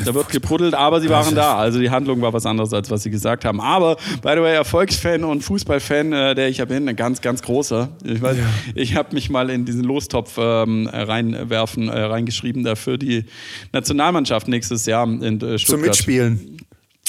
da 0.04 0.14
wird 0.14 0.30
gebruddelt, 0.30 0.74
aber 0.74 1.00
sie 1.00 1.10
waren 1.10 1.34
da. 1.34 1.56
Also 1.56 1.78
die 1.78 1.90
Handlung 1.90 2.22
war 2.22 2.32
was 2.32 2.46
anderes, 2.46 2.72
als 2.72 2.90
was 2.90 3.02
sie 3.02 3.10
gesagt 3.10 3.44
haben. 3.44 3.60
Aber, 3.60 3.96
by 4.22 4.30
the 4.34 4.40
way, 4.40 4.54
Erfolgsfan 4.54 5.24
und 5.24 5.42
Fußballfan, 5.42 6.12
äh, 6.12 6.34
der 6.34 6.48
ich 6.48 6.56
ja 6.58 6.64
bin, 6.64 6.88
ein 6.88 6.96
ganz, 6.96 7.20
ganz 7.20 7.42
großer. 7.42 7.90
Ich, 8.02 8.22
weiß, 8.22 8.36
ich 8.74 8.96
habe 8.96 9.14
mich 9.14 9.28
mal 9.28 9.50
in 9.50 9.66
diesen 9.66 9.84
Lostopf 9.84 10.36
ähm, 10.38 10.88
reinwerfen, 10.90 11.88
äh, 11.88 12.00
reingeschrieben, 12.00 12.64
dafür 12.64 12.96
die 12.96 13.26
Nationalmannschaft 13.72 14.48
nächstes 14.48 14.86
Jahr 14.86 15.06
in 15.06 15.20
äh, 15.20 15.58
Stuttgart. 15.58 15.60
Zum 15.60 15.80
Mitspielen. 15.82 16.56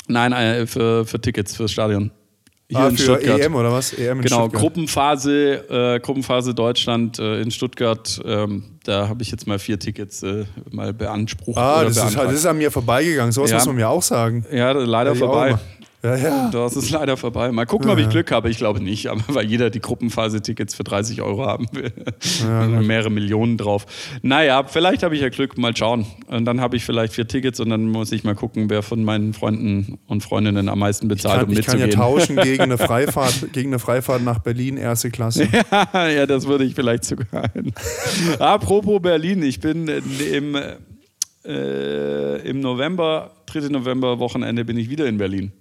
Nein, 0.07 0.33
äh, 0.33 0.67
für, 0.67 1.05
für 1.05 1.21
Tickets 1.21 1.55
fürs 1.55 1.71
Stadion. 1.71 2.11
Hier 2.71 2.77
Ah, 2.77 2.87
in 2.89 2.97
für 2.97 3.03
Stuttgart. 3.03 3.39
EM 3.41 3.55
oder 3.55 3.71
was? 3.71 3.93
EM 3.93 4.17
in 4.19 4.23
Genau, 4.25 4.41
Stuttgart. 4.41 4.61
Gruppenphase, 4.61 5.69
äh, 5.95 5.99
Gruppenphase 5.99 6.53
Deutschland 6.53 7.17
äh, 7.17 7.41
in 7.41 7.49
Stuttgart. 7.49 8.21
Ähm, 8.23 8.63
da 8.83 9.07
habe 9.09 9.23
ich 9.23 9.31
jetzt 9.31 9.47
mal 9.47 9.57
vier 9.57 9.79
Tickets 9.79 10.21
äh, 10.21 10.45
mal 10.69 10.93
beansprucht. 10.93 11.57
Ah, 11.57 11.77
oder 11.79 11.85
das 11.85 11.97
ist, 11.97 12.15
halt, 12.15 12.27
das 12.29 12.35
ist 12.35 12.45
an 12.45 12.59
mir 12.59 12.69
vorbeigegangen. 12.69 13.31
Sowas 13.31 13.49
Ja. 13.49 13.57
muss 13.57 13.65
man 13.65 13.75
mir 13.75 13.89
auch 13.89 14.03
sagen. 14.03 14.45
ja, 14.51 14.71
leider 14.71 15.15
vorbei. 15.15 15.57
Ja, 16.01 16.15
ja. 16.15 16.49
Das 16.49 16.77
ist 16.77 16.91
leider 16.91 17.17
vorbei. 17.17 17.51
Mal 17.51 17.65
gucken, 17.65 17.89
ob 17.89 17.97
ich 17.97 18.07
Glück 18.07 18.31
habe. 18.31 18.49
Ich 18.49 18.57
glaube 18.57 18.81
nicht, 18.81 19.07
aber 19.07 19.21
weil 19.27 19.45
jeder 19.45 19.69
die 19.69 19.81
Gruppenphase-Tickets 19.81 20.73
für 20.73 20.85
30 20.85 21.21
Euro 21.21 21.45
haben 21.45 21.67
will. 21.73 21.91
Und 22.47 22.87
mehrere 22.87 23.09
Millionen 23.09 23.57
drauf. 23.57 23.85
Naja, 24.21 24.63
vielleicht 24.63 25.03
habe 25.03 25.15
ich 25.15 25.21
ja 25.21 25.29
Glück. 25.29 25.57
Mal 25.57 25.75
schauen. 25.75 26.05
Und 26.27 26.45
dann 26.45 26.61
habe 26.61 26.77
ich 26.77 26.85
vielleicht 26.85 27.13
vier 27.13 27.27
Tickets 27.27 27.59
und 27.59 27.69
dann 27.69 27.85
muss 27.87 28.13
ich 28.13 28.23
mal 28.23 28.35
gucken, 28.35 28.69
wer 28.69 28.81
von 28.81 29.03
meinen 29.03 29.33
Freunden 29.33 29.99
und 30.07 30.23
Freundinnen 30.23 30.69
am 30.69 30.79
meisten 30.79 31.09
bezahlt, 31.09 31.41
Kann, 31.41 31.49
um 31.49 31.57
ich 31.57 31.65
kann 31.65 31.79
ja 31.79 31.87
mitzugehen. 31.87 32.09
tauschen 32.09 32.35
gegen 32.43 32.63
eine 32.63 32.77
Freifahrt, 32.77 33.51
gegen 33.51 33.69
eine 33.71 33.79
Freifahrt 33.79 34.23
nach 34.23 34.39
Berlin, 34.39 34.77
erste 34.77 35.11
Klasse. 35.11 35.49
ja, 35.93 36.25
das 36.25 36.47
würde 36.47 36.63
ich 36.63 36.75
vielleicht 36.75 37.03
sogar. 37.03 37.51
Apropos 38.39 39.01
Berlin, 39.01 39.43
ich 39.43 39.59
bin 39.59 39.89
im, 39.89 40.55
äh, 41.45 42.37
im 42.49 42.61
November, 42.61 43.31
3. 43.47 43.67
November, 43.69 44.19
Wochenende, 44.19 44.63
bin 44.63 44.77
ich 44.77 44.89
wieder 44.89 45.05
in 45.05 45.17
Berlin. 45.17 45.51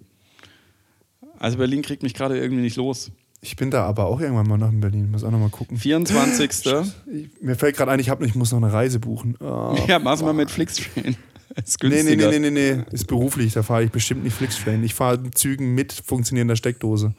Also 1.38 1.58
Berlin 1.58 1.82
kriegt 1.82 2.02
mich 2.02 2.14
gerade 2.14 2.38
irgendwie 2.38 2.62
nicht 2.62 2.76
los. 2.76 3.10
Ich 3.40 3.54
bin 3.54 3.70
da 3.70 3.84
aber 3.84 4.06
auch 4.06 4.20
irgendwann 4.20 4.48
mal 4.48 4.58
nach 4.58 4.72
Berlin. 4.72 5.10
Muss 5.10 5.22
auch 5.22 5.30
noch 5.30 5.38
mal 5.38 5.50
gucken. 5.50 5.76
24. 5.76 6.50
Ich, 7.06 7.30
mir 7.40 7.54
fällt 7.54 7.76
gerade 7.76 7.92
ein, 7.92 8.00
ich, 8.00 8.10
hab, 8.10 8.22
ich 8.22 8.34
muss 8.34 8.50
noch 8.52 8.58
eine 8.62 8.72
Reise 8.72 8.98
buchen. 8.98 9.36
Oh. 9.40 9.76
ja, 9.86 9.98
mach's 9.98 10.22
mal 10.22 10.32
mit 10.32 10.50
Flixtrain. 10.50 11.16
Ist 11.56 11.82
Nee, 11.82 11.88
nee, 11.88 12.16
günstiger. 12.16 12.30
nee, 12.30 12.38
nee, 12.38 12.50
nee, 12.50 12.74
nee. 12.76 12.84
Ist 12.92 13.06
beruflich, 13.06 13.52
da 13.52 13.62
fahre 13.62 13.84
ich 13.84 13.90
bestimmt 13.90 14.22
nicht 14.24 14.34
Flixtrain. 14.34 14.82
Ich 14.84 14.94
fahre 14.94 15.30
Zügen 15.30 15.74
mit 15.74 15.92
funktionierender 15.92 16.56
Steckdose. 16.56 17.14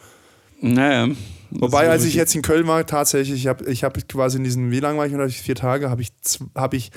Naja. 0.61 1.07
Wobei, 1.51 1.89
als 1.89 2.05
ich 2.05 2.13
jetzt 2.13 2.35
in 2.35 2.41
Köln 2.41 2.67
war, 2.67 2.85
tatsächlich, 2.85 3.39
ich 3.39 3.47
habe 3.47 3.65
ich 3.69 3.83
hab 3.83 4.07
quasi 4.07 4.37
in 4.37 4.43
diesen, 4.43 4.71
wie 4.71 4.79
lange 4.79 4.97
war 4.97 5.07
ich 5.07 5.13
unterwegs? 5.13 5.39
Vier 5.39 5.55
Tage, 5.55 5.89
habe 5.89 6.01
ich, 6.01 6.09
hab 6.53 6.73
ich, 6.73 6.91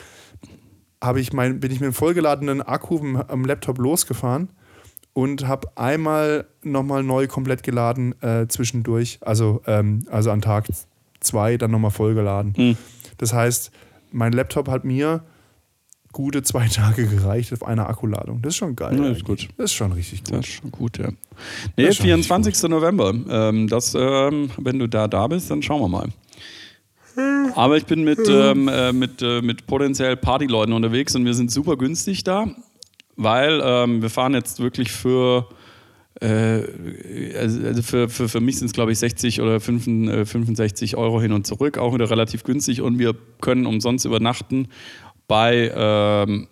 hab 1.01 1.17
ich 1.17 1.33
mein, 1.33 1.59
bin 1.61 1.71
ich 1.71 1.81
mit 1.81 1.87
einem 1.87 1.95
vollgeladenen 1.95 2.61
Akku 2.61 3.01
am 3.29 3.45
Laptop 3.45 3.79
losgefahren 3.79 4.51
und 5.15 5.47
habe 5.47 5.69
einmal 5.77 6.47
nochmal 6.63 7.03
neu 7.03 7.27
komplett 7.27 7.63
geladen 7.63 8.15
äh, 8.23 8.47
zwischendurch. 8.49 9.19
Also, 9.21 9.63
ähm, 9.67 10.07
also 10.11 10.31
an 10.31 10.41
Tag 10.41 10.67
zwei 11.21 11.57
dann 11.57 11.71
nochmal 11.71 11.91
vollgeladen. 11.91 12.55
Hm. 12.57 12.77
Das 13.19 13.33
heißt, 13.33 13.71
mein 14.11 14.33
Laptop 14.33 14.69
hat 14.69 14.85
mir 14.85 15.23
gute 16.13 16.43
zwei 16.43 16.69
Tage 16.73 17.07
gereicht 17.07 17.53
auf 17.53 17.65
einer 17.65 17.89
Akkuladung. 17.89 18.43
Das 18.43 18.51
ist 18.51 18.57
schon 18.57 18.77
geil. 18.77 18.99
Ja, 18.99 19.11
ist 19.11 19.25
gut. 19.25 19.49
Das 19.57 19.67
ist 19.67 19.75
schon 19.75 19.93
richtig 19.93 20.25
gut. 20.25 20.35
Das 20.35 20.47
ist 20.47 20.53
schon 20.53 20.71
gut, 20.71 20.99
ja. 20.99 21.09
Nee, 21.77 21.87
ist 21.87 21.97
schon 21.97 22.07
24. 22.07 22.63
November. 22.69 23.15
Ähm, 23.29 23.69
das, 23.69 23.95
ähm, 23.95 24.51
wenn 24.59 24.79
du 24.79 24.89
da 24.89 25.09
da 25.09 25.27
bist, 25.27 25.51
dann 25.51 25.63
schauen 25.63 25.81
wir 25.81 25.89
mal. 25.89 26.09
Aber 27.55 27.77
ich 27.77 27.85
bin 27.85 28.05
mit, 28.05 28.21
ähm, 28.29 28.69
äh, 28.69 28.93
mit, 28.93 29.21
äh, 29.23 29.43
mit 29.43 29.67
potenziell 29.67 30.17
Partyleuten 30.17 30.73
unterwegs 30.73 31.15
und 31.15 31.25
wir 31.25 31.35
sind 31.35 31.51
super 31.51 31.77
günstig 31.77 32.25
da, 32.25 32.47
weil 33.17 33.61
ähm, 33.65 34.03
wir 34.03 34.11
fahren 34.11 34.35
jetzt 34.35 34.61
wirklich 34.61 34.91
für, 34.93 35.49
äh, 36.21 36.27
also 37.39 37.67
also 37.67 37.83
für, 37.83 38.09
für, 38.09 38.29
für 38.29 38.41
mich 38.41 38.59
sind 38.59 38.67
es 38.67 38.73
glaube 38.73 38.93
ich 38.93 38.99
60 38.99 39.41
oder 39.41 39.61
5, 39.61 39.87
äh, 39.87 40.25
65 40.25 40.97
Euro 40.97 41.21
hin 41.21 41.33
und 41.33 41.47
zurück, 41.47 41.79
auch 41.79 41.95
wieder 41.95 42.11
relativ 42.11 42.45
günstig 42.45 42.81
und 42.81 42.99
wir 42.99 43.15
können 43.41 43.67
umsonst 43.67 44.05
übernachten 44.05 44.69
bei 45.29 45.73
ähm, 45.75 46.49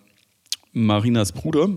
Marinas 0.73 1.31
Bruder 1.31 1.69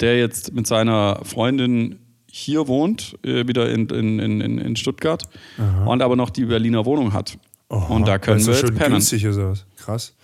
der 0.00 0.18
jetzt 0.18 0.54
mit 0.54 0.66
seiner 0.66 1.20
Freundin 1.24 1.98
hier 2.30 2.68
wohnt, 2.68 3.18
äh, 3.24 3.46
wieder 3.48 3.68
in, 3.70 3.88
in, 3.88 4.18
in, 4.20 4.58
in- 4.58 4.76
Stuttgart, 4.76 5.28
und 5.84 6.00
aber 6.00 6.14
noch 6.16 6.30
die 6.30 6.44
Berliner 6.46 6.84
Wohnung 6.86 7.12
hat. 7.12 7.36
und 7.68 8.06
da 8.06 8.18
können 8.18 8.38
wir 8.38 8.44
so 8.44 8.52
jetzt 8.52 8.60
schön 8.60 8.74
pennen. 8.76 8.92
günstig 8.92 9.24
ist 9.24 9.36
das. 9.36 9.66
Krass. 9.76 10.14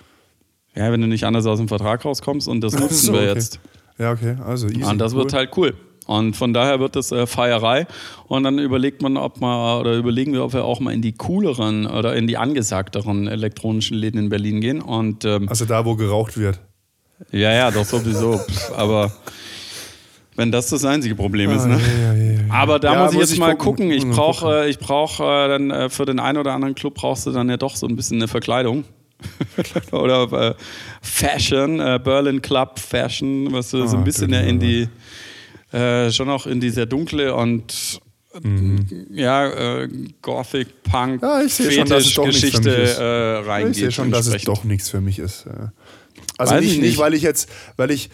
Ja, 0.77 0.93
wenn 0.93 1.01
du 1.01 1.07
nicht 1.07 1.25
anders 1.25 1.47
aus 1.47 1.59
dem 1.59 1.69
Vertrag 1.69 2.05
rauskommst 2.05 2.49
und 2.49 2.61
das 2.61 2.79
nutzen 2.79 3.07
so, 3.07 3.13
wir 3.15 3.21
okay. 3.21 3.33
jetzt. 3.35 3.61
Ja, 3.99 4.13
okay. 4.13 4.37
Also 4.45 4.69
easy. 4.69 4.85
Und 4.85 4.99
das 4.99 5.13
cool. 5.13 5.21
wird 5.21 5.33
halt 5.33 5.51
cool. 5.57 5.75
Und 6.07 6.37
von 6.37 6.53
daher 6.53 6.79
wird 6.79 6.95
das 6.95 7.11
äh, 7.11 7.27
Feierei. 7.27 7.87
Und 8.29 8.45
dann 8.45 8.59
überlegt 8.59 9.03
man, 9.03 9.17
ob 9.17 9.41
man, 9.41 9.81
oder 9.81 9.95
überlegen 9.95 10.33
wir, 10.33 10.45
ob 10.45 10.53
wir 10.53 10.65
auch 10.65 10.79
mal 10.79 10.93
in 10.93 11.03
die 11.03 11.13
cooleren 11.13 11.87
oder 11.87 12.15
in 12.15 12.27
die 12.27 12.37
angesagteren 12.37 13.27
elektronischen 13.27 13.97
Läden 13.97 14.19
in 14.19 14.29
Berlin 14.29 14.61
gehen. 14.61 14.81
Und 14.81 15.25
ähm, 15.25 15.49
Also 15.49 15.65
da, 15.65 15.85
wo 15.85 15.97
geraucht 15.97 16.39
wird. 16.39 16.61
ja, 17.33 17.53
ja, 17.53 17.71
doch 17.71 17.85
sowieso. 17.85 18.41
Aber 18.77 19.11
wenn 20.37 20.53
das 20.53 20.69
das 20.69 20.85
einzige 20.85 21.15
Problem 21.17 21.51
ist, 21.51 21.67
ne? 21.67 21.81
ja, 21.81 22.13
ja, 22.13 22.33
ja. 22.33 22.39
Aber 22.51 22.79
da 22.79 23.03
muss 23.03 23.13
ich 23.13 23.19
muss 23.19 23.23
jetzt 23.23 23.33
ich 23.33 23.41
mal 23.41 23.57
gucken. 23.57 23.91
gucken. 23.91 23.91
Ich 23.91 24.09
brauche 24.09 24.65
äh, 24.65 24.71
ich 24.71 24.79
brauch, 24.79 25.19
äh, 25.19 25.49
dann 25.49 25.71
äh, 25.71 25.89
für 25.89 26.05
den 26.05 26.21
einen 26.21 26.39
oder 26.39 26.53
anderen 26.53 26.75
Club 26.75 26.95
brauchst 26.95 27.27
du 27.27 27.33
dann 27.33 27.49
ja 27.49 27.57
doch 27.57 27.75
so 27.75 27.87
ein 27.87 27.97
bisschen 27.97 28.19
eine 28.19 28.29
Verkleidung. 28.29 28.85
oder 29.93 30.51
äh, 30.51 30.55
Fashion, 31.03 31.81
äh, 31.81 31.99
Berlin 32.03 32.43
Club 32.43 32.79
Fashion, 32.79 33.53
was 33.53 33.71
du 33.71 33.87
so 33.87 33.97
ein 33.97 34.03
Ah, 34.03 34.05
bisschen 34.05 34.33
ja 34.33 34.41
in 34.41 34.59
die, 34.61 34.89
äh, 35.73 36.11
schon 36.13 36.29
auch 36.31 36.47
in 36.47 36.61
die 36.61 36.71
sehr 36.71 36.87
dunkle 36.87 37.35
und 37.35 38.01
ja, 39.13 39.47
äh, 39.83 39.89
Gothic, 40.21 40.83
Punk, 40.83 41.23
Mhm. 41.23 41.27
Ja, 41.29 41.41
ich 41.43 41.55
sehe 41.55 41.73
schon, 41.73 41.89
dass 41.89 42.05
es 42.05 42.13
doch 42.15 42.27
nichts 42.27 42.41
für 42.41 42.49
Geschichte 42.51 42.71
mich 42.81 42.91
ist. 42.91 42.99
äh, 42.99 43.03
reingeht. 43.05 43.71
Ich 43.73 43.79
sehe 43.79 43.93
schon, 43.93 44.11
dass 44.11 44.27
es 44.27 44.35
entsprechend. 44.35 44.59
doch 44.59 44.65
nichts 44.65 44.91
für 44.91 45.01
mich 45.01 45.19
ist. 45.19 45.47
äh. 45.47 45.69
Also 46.37 46.55
nicht, 46.57 46.65
ich 46.65 46.71
nicht, 46.73 46.81
nicht. 46.83 46.99
weil 46.99 47.15
ich 47.15 47.23
jetzt, 47.23 47.49
weil 47.79 47.91
ich, 47.91 48.11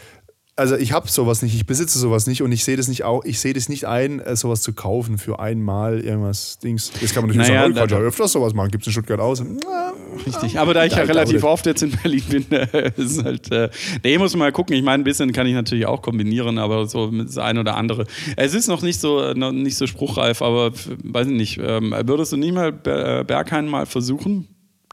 also 0.54 0.76
ich 0.76 0.92
habe 0.92 1.08
sowas 1.08 1.42
nicht, 1.42 1.56
ich 1.56 1.66
besitze 1.66 1.98
sowas 1.98 2.28
nicht 2.28 2.40
und 2.42 2.52
ich 2.52 2.62
sehe 2.62 2.76
das 2.76 2.86
nicht 2.86 3.02
auch, 3.02 3.24
ich 3.24 3.40
sehe 3.40 3.52
das 3.52 3.68
nicht 3.68 3.86
ein, 3.86 4.20
äh, 4.20 4.36
sowas 4.36 4.60
zu 4.62 4.74
kaufen 4.74 5.18
für 5.18 5.40
einmal 5.40 5.98
irgendwas 6.00 6.60
Dings. 6.60 6.92
Das 7.00 7.12
kann 7.14 7.22
man 7.24 7.30
natürlich 7.30 7.48
Naja, 7.48 7.62
sagen, 7.62 7.72
oh, 7.72 7.82
ich 7.84 7.90
kann 7.90 8.00
ja 8.00 8.06
öfters 8.06 8.30
sowas 8.30 8.54
machen, 8.54 8.70
gibt 8.70 8.82
es 8.84 8.86
in 8.86 8.92
Stuttgart 8.92 9.18
aus. 9.18 9.40
Na, 9.40 9.92
Richtig, 10.26 10.58
aber 10.58 10.74
da 10.74 10.84
ich 10.84 10.92
ja 10.92 11.02
relativ 11.02 11.42
oft 11.44 11.66
jetzt 11.66 11.82
in 11.82 11.90
Berlin 11.90 12.22
bin, 12.28 12.52
äh, 12.52 12.92
ist 12.96 13.24
halt, 13.24 13.50
äh, 13.50 13.70
nee, 14.04 14.18
muss 14.18 14.32
man 14.32 14.40
mal 14.40 14.52
gucken. 14.52 14.76
Ich 14.76 14.82
meine, 14.82 15.02
ein 15.02 15.04
bisschen 15.04 15.32
kann 15.32 15.46
ich 15.46 15.54
natürlich 15.54 15.86
auch 15.86 16.02
kombinieren, 16.02 16.58
aber 16.58 16.86
so 16.86 17.10
mit 17.10 17.28
das 17.28 17.38
ein 17.38 17.58
oder 17.58 17.76
andere. 17.76 18.06
Es 18.36 18.54
ist 18.54 18.68
noch 18.68 18.82
nicht 18.82 19.00
so, 19.00 19.20
äh, 19.20 19.34
noch 19.34 19.52
nicht 19.52 19.76
so 19.76 19.86
spruchreif, 19.86 20.42
aber 20.42 20.72
weiß 21.04 21.26
ich 21.28 21.32
nicht. 21.34 21.58
Ähm, 21.62 21.94
würdest 22.04 22.32
du 22.32 22.36
nie 22.36 22.52
mal 22.52 22.72
Ber- 22.72 23.24
Berghain 23.24 23.66
mal 23.68 23.86
versuchen? 23.86 24.48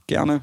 Gerne. 0.08 0.42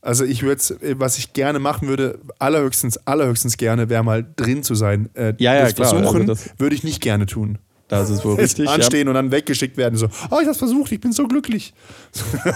Also 0.00 0.24
ich 0.24 0.42
würde, 0.42 0.62
was 0.98 1.18
ich 1.18 1.32
gerne 1.32 1.58
machen 1.58 1.88
würde, 1.88 2.20
allerhöchstens, 2.38 2.98
allerhöchstens 3.06 3.56
gerne, 3.56 3.88
wäre 3.88 4.04
mal 4.04 4.24
drin 4.36 4.62
zu 4.62 4.74
sein. 4.74 5.10
Äh, 5.14 5.34
Ja, 5.38 5.54
ja, 5.54 5.62
das 5.62 5.74
klar, 5.74 5.88
versuchen 5.88 6.28
also 6.30 6.44
würde 6.56 6.74
ich 6.74 6.84
nicht 6.84 7.00
gerne 7.00 7.26
tun. 7.26 7.58
Das 7.88 8.10
ist 8.10 8.22
wohl 8.24 8.34
richtig. 8.36 8.66
Ja. 8.66 8.72
Anstehen 8.72 9.08
und 9.08 9.14
dann 9.14 9.30
weggeschickt 9.32 9.76
werden, 9.78 9.96
so, 9.96 10.08
oh, 10.30 10.38
ich 10.40 10.46
hab's 10.46 10.58
versucht, 10.58 10.92
ich 10.92 11.00
bin 11.00 11.10
so 11.12 11.26
glücklich. 11.26 11.72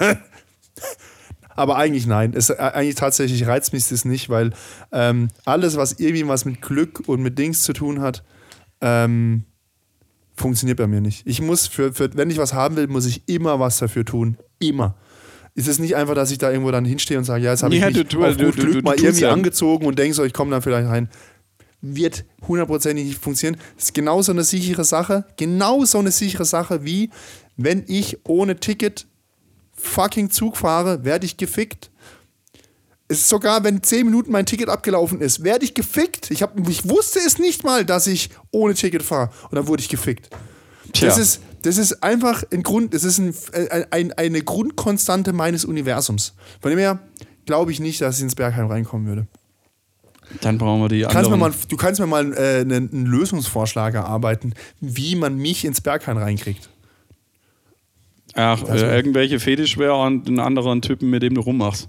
Aber 1.56 1.76
eigentlich 1.76 2.06
nein. 2.06 2.32
Es, 2.34 2.50
äh, 2.50 2.54
eigentlich 2.56 2.94
tatsächlich 2.94 3.46
reizt 3.46 3.72
mich 3.72 3.88
das 3.88 4.04
nicht, 4.04 4.28
weil 4.30 4.50
ähm, 4.92 5.28
alles, 5.44 5.76
was 5.76 5.92
irgendwie 5.94 6.26
was 6.28 6.44
mit 6.44 6.62
Glück 6.62 7.02
und 7.06 7.22
mit 7.22 7.38
Dings 7.38 7.62
zu 7.62 7.72
tun 7.72 8.00
hat, 8.00 8.22
ähm, 8.80 9.44
funktioniert 10.34 10.78
bei 10.78 10.86
mir 10.86 11.00
nicht. 11.00 11.26
Ich 11.26 11.40
muss, 11.40 11.66
für, 11.66 11.92
für, 11.92 12.14
wenn 12.16 12.30
ich 12.30 12.38
was 12.38 12.54
haben 12.54 12.76
will, 12.76 12.86
muss 12.88 13.06
ich 13.06 13.22
immer 13.28 13.60
was 13.60 13.78
dafür 13.78 14.04
tun. 14.04 14.38
Immer. 14.58 14.96
Ist 15.54 15.68
es 15.68 15.78
nicht 15.78 15.94
einfach, 15.96 16.14
dass 16.14 16.30
ich 16.30 16.38
da 16.38 16.50
irgendwo 16.50 16.70
dann 16.70 16.86
hinstehe 16.86 17.18
und 17.18 17.24
sage, 17.24 17.44
ja, 17.44 17.50
jetzt 17.50 17.62
habe 17.62 17.74
Ja, 17.76 17.88
ich 17.88 17.96
mich 17.96 18.08
du- 18.08 18.24
auf 18.24 18.36
du- 18.36 18.46
gut 18.46 18.56
du- 18.58 18.62
Glück 18.70 18.84
mal 18.84 18.96
irgendwie 18.98 19.20
ja. 19.22 19.32
angezogen 19.32 19.84
und 19.86 19.98
denkst 19.98 20.16
so, 20.16 20.24
ich 20.24 20.32
komme 20.32 20.50
dann 20.50 20.62
vielleicht 20.62 20.88
rein. 20.88 21.08
Wird 21.82 22.24
hundertprozentig 22.48 23.04
nicht 23.06 23.18
funktionieren. 23.22 23.60
Das 23.76 23.86
ist 23.86 23.94
genauso 23.94 24.32
eine 24.32 24.44
sichere 24.44 24.84
Sache. 24.84 25.24
Genauso 25.36 25.98
eine 25.98 26.10
sichere 26.12 26.44
Sache 26.46 26.84
wie, 26.84 27.10
wenn 27.56 27.84
ich 27.86 28.18
ohne 28.26 28.56
Ticket 28.56 29.06
fucking 29.82 30.30
Zug 30.30 30.56
fahre, 30.56 31.04
werde 31.04 31.26
ich 31.26 31.36
gefickt. 31.36 31.90
Es 33.08 33.18
ist 33.18 33.28
sogar, 33.28 33.62
wenn 33.64 33.82
10 33.82 34.06
Minuten 34.06 34.32
mein 34.32 34.46
Ticket 34.46 34.68
abgelaufen 34.68 35.20
ist, 35.20 35.44
werde 35.44 35.64
ich 35.64 35.74
gefickt. 35.74 36.30
Ich, 36.30 36.42
hab, 36.42 36.58
ich 36.68 36.88
wusste 36.88 37.18
es 37.18 37.38
nicht 37.38 37.62
mal, 37.64 37.84
dass 37.84 38.06
ich 38.06 38.30
ohne 38.52 38.74
Ticket 38.74 39.02
fahre. 39.02 39.30
Und 39.50 39.56
dann 39.56 39.66
wurde 39.66 39.82
ich 39.82 39.88
gefickt. 39.88 40.30
Tja. 40.92 41.08
Das 41.08 41.18
ist, 41.18 41.40
das 41.62 41.76
ist 41.76 42.02
einfach 42.02 42.42
ein 42.50 42.62
Grund, 42.62 42.94
das 42.94 43.04
ist 43.04 43.18
ein, 43.18 43.34
ein, 43.70 43.86
ein, 43.90 44.12
eine 44.12 44.42
Grundkonstante 44.42 45.32
meines 45.32 45.64
Universums. 45.64 46.34
Von 46.60 46.70
dem 46.70 46.78
her 46.78 47.00
glaube 47.44 47.72
ich 47.72 47.80
nicht, 47.80 48.00
dass 48.00 48.16
ich 48.16 48.22
ins 48.22 48.34
Bergheim 48.34 48.66
reinkommen 48.66 49.06
würde. 49.06 49.26
Dann 50.40 50.56
brauchen 50.56 50.80
wir 50.80 50.88
die 50.88 51.02
Kannst 51.02 51.16
anderen. 51.16 51.40
mal, 51.40 51.52
du 51.68 51.76
kannst 51.76 52.00
mir 52.00 52.06
mal 52.06 52.32
äh, 52.32 52.60
einen, 52.60 52.90
einen 52.90 53.06
Lösungsvorschlag 53.06 53.94
erarbeiten, 53.94 54.54
wie 54.80 55.14
man 55.14 55.36
mich 55.36 55.64
ins 55.64 55.80
Bergheim 55.80 56.16
reinkriegt. 56.16 56.70
Ach, 58.34 58.62
äh, 58.68 58.96
irgendwelche 58.96 59.38
Fetischwehr 59.40 59.94
und 59.94 60.26
einen 60.28 60.40
anderen 60.40 60.80
Typen, 60.82 61.10
mit 61.10 61.22
dem 61.22 61.34
du 61.34 61.40
rummachst. 61.42 61.88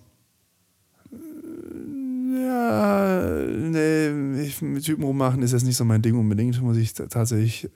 Ja, 2.35 3.29
nee, 3.47 4.41
ich, 4.43 4.61
mit 4.61 4.83
Typen 4.83 5.03
rummachen 5.03 5.41
ist 5.41 5.53
jetzt 5.53 5.65
nicht 5.65 5.77
so 5.77 5.85
mein 5.85 6.01
Ding 6.01 6.15
unbedingt, 6.17 6.61
muss 6.61 6.77
ich 6.77 6.93
t- 6.93 7.07
tatsächlich. 7.07 7.63
Ja, 7.63 7.69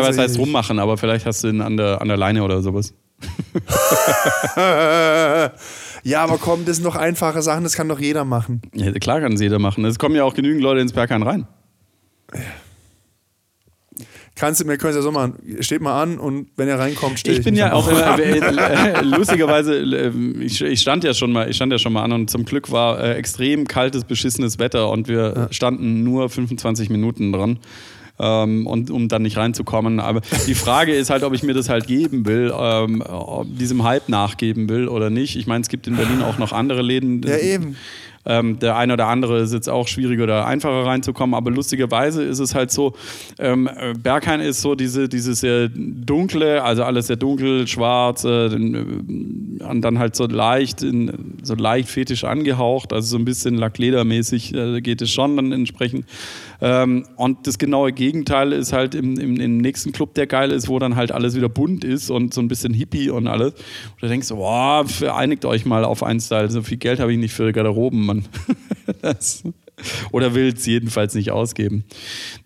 was 0.00 0.08
heißt 0.08 0.16
tatsächlich- 0.18 0.38
rummachen, 0.46 0.78
aber 0.78 0.96
vielleicht 0.96 1.26
hast 1.26 1.44
du 1.44 1.48
ihn 1.48 1.60
an 1.60 1.76
der, 1.76 2.00
an 2.00 2.08
der 2.08 2.16
Leine 2.16 2.42
oder 2.42 2.62
sowas. 2.62 2.94
ja, 6.04 6.22
aber 6.24 6.38
komm, 6.38 6.64
das 6.64 6.76
sind 6.76 6.84
doch 6.84 6.96
einfache 6.96 7.42
Sachen, 7.42 7.64
das 7.64 7.74
kann 7.74 7.88
doch 7.88 8.00
jeder 8.00 8.24
machen. 8.24 8.60
Ja, 8.74 8.92
klar 8.92 9.20
kann 9.20 9.32
es 9.34 9.40
jeder 9.40 9.58
machen. 9.58 9.84
Es 9.84 9.98
kommen 9.98 10.14
ja 10.16 10.24
auch 10.24 10.34
genügend 10.34 10.62
Leute 10.62 10.80
ins 10.80 10.92
Berghain 10.92 11.22
rein. 11.22 11.46
Kannst 14.36 14.60
du 14.60 14.64
mir, 14.64 14.78
könnt 14.78 14.96
ihr 14.96 15.02
so 15.02 15.12
machen. 15.12 15.34
Steht 15.60 15.80
mal 15.80 16.02
an 16.02 16.18
und 16.18 16.48
wenn 16.56 16.66
ihr 16.66 16.74
reinkommt, 16.74 17.20
steht 17.20 17.38
Ich 17.38 17.44
bin 17.44 17.54
ja 17.54 17.72
auch 17.72 17.86
immer, 17.86 18.18
äh, 18.18 18.38
äh, 18.38 19.00
lustigerweise, 19.02 19.76
äh, 19.76 20.10
ich, 20.40 20.60
ich 20.60 20.80
stand 20.80 21.04
ja 21.04 21.14
schon 21.14 21.30
mal, 21.30 21.48
ich 21.48 21.56
stand 21.56 21.70
ja 21.70 21.78
schon 21.78 21.92
mal 21.92 22.02
an 22.02 22.12
und 22.12 22.30
zum 22.30 22.44
Glück 22.44 22.72
war 22.72 23.00
äh, 23.00 23.14
extrem 23.14 23.68
kaltes, 23.68 24.02
beschissenes 24.04 24.58
Wetter 24.58 24.90
und 24.90 25.06
wir 25.06 25.48
standen 25.52 26.02
nur 26.02 26.28
25 26.28 26.90
Minuten 26.90 27.32
dran. 27.32 27.58
Ähm, 28.16 28.68
und 28.68 28.92
um 28.92 29.08
dann 29.08 29.22
nicht 29.22 29.36
reinzukommen. 29.36 29.98
Aber 29.98 30.20
die 30.46 30.54
Frage 30.54 30.94
ist 30.94 31.10
halt, 31.10 31.24
ob 31.24 31.34
ich 31.34 31.42
mir 31.42 31.52
das 31.52 31.68
halt 31.68 31.88
geben 31.88 32.24
will, 32.26 32.52
ähm, 32.56 33.02
ob 33.02 33.44
diesem 33.58 33.82
Hype 33.82 34.08
nachgeben 34.08 34.68
will 34.68 34.86
oder 34.86 35.10
nicht. 35.10 35.34
Ich 35.34 35.48
meine, 35.48 35.62
es 35.62 35.68
gibt 35.68 35.88
in 35.88 35.96
Berlin 35.96 36.22
auch 36.22 36.38
noch 36.38 36.52
andere 36.52 36.82
Läden. 36.82 37.22
Ja, 37.24 37.38
eben. 37.38 37.76
Ähm, 38.26 38.58
der 38.58 38.76
eine 38.76 38.94
oder 38.94 39.06
andere 39.08 39.38
ist 39.38 39.52
jetzt 39.52 39.68
auch 39.68 39.86
schwieriger 39.86 40.24
oder 40.24 40.46
einfacher 40.46 40.86
reinzukommen, 40.86 41.34
aber 41.34 41.50
lustigerweise 41.50 42.22
ist 42.22 42.38
es 42.38 42.54
halt 42.54 42.70
so, 42.70 42.94
ähm, 43.38 43.68
äh, 43.68 43.94
Berghain 43.94 44.40
ist 44.40 44.62
so 44.62 44.74
diese, 44.74 45.08
diese 45.08 45.34
sehr 45.34 45.68
dunkle, 45.68 46.62
also 46.62 46.84
alles 46.84 47.08
sehr 47.08 47.16
dunkel, 47.16 47.66
schwarz, 47.66 48.24
äh, 48.24 48.46
äh, 48.46 48.86
und 49.68 49.82
dann 49.82 49.98
halt 49.98 50.16
so 50.16 50.26
leicht, 50.26 50.82
in, 50.82 51.36
so 51.42 51.54
leicht 51.54 51.88
fetisch 51.88 52.24
angehaucht, 52.24 52.92
also 52.92 53.08
so 53.08 53.18
ein 53.18 53.24
bisschen 53.24 53.56
Lackledermäßig 53.56 54.54
äh, 54.54 54.80
geht 54.80 55.02
es 55.02 55.10
schon 55.10 55.36
dann 55.36 55.52
entsprechend. 55.52 56.06
Ähm, 56.64 57.04
und 57.16 57.46
das 57.46 57.58
genaue 57.58 57.92
Gegenteil 57.92 58.52
ist 58.52 58.72
halt 58.72 58.94
im, 58.94 59.18
im, 59.18 59.38
im 59.38 59.58
nächsten 59.58 59.92
Club, 59.92 60.14
der 60.14 60.26
geil 60.26 60.50
ist, 60.50 60.66
wo 60.66 60.78
dann 60.78 60.96
halt 60.96 61.12
alles 61.12 61.36
wieder 61.36 61.50
bunt 61.50 61.84
ist 61.84 62.08
und 62.08 62.32
so 62.32 62.40
ein 62.40 62.48
bisschen 62.48 62.72
Hippie 62.72 63.10
und 63.10 63.26
alles. 63.26 63.52
Und 63.52 64.02
du 64.02 64.08
denkst, 64.08 64.28
so, 64.28 64.36
boah, 64.36 64.86
einigt 65.14 65.44
euch 65.44 65.66
mal 65.66 65.84
auf 65.84 66.02
einen 66.02 66.20
Style. 66.20 66.50
So 66.50 66.62
viel 66.62 66.78
Geld 66.78 67.00
habe 67.00 67.12
ich 67.12 67.18
nicht 67.18 67.34
für 67.34 67.52
Garderoben, 67.52 68.06
Mann. 68.06 68.24
das, 69.02 69.44
oder 70.10 70.34
will 70.34 70.54
es 70.56 70.64
jedenfalls 70.64 71.14
nicht 71.14 71.32
ausgeben. 71.32 71.84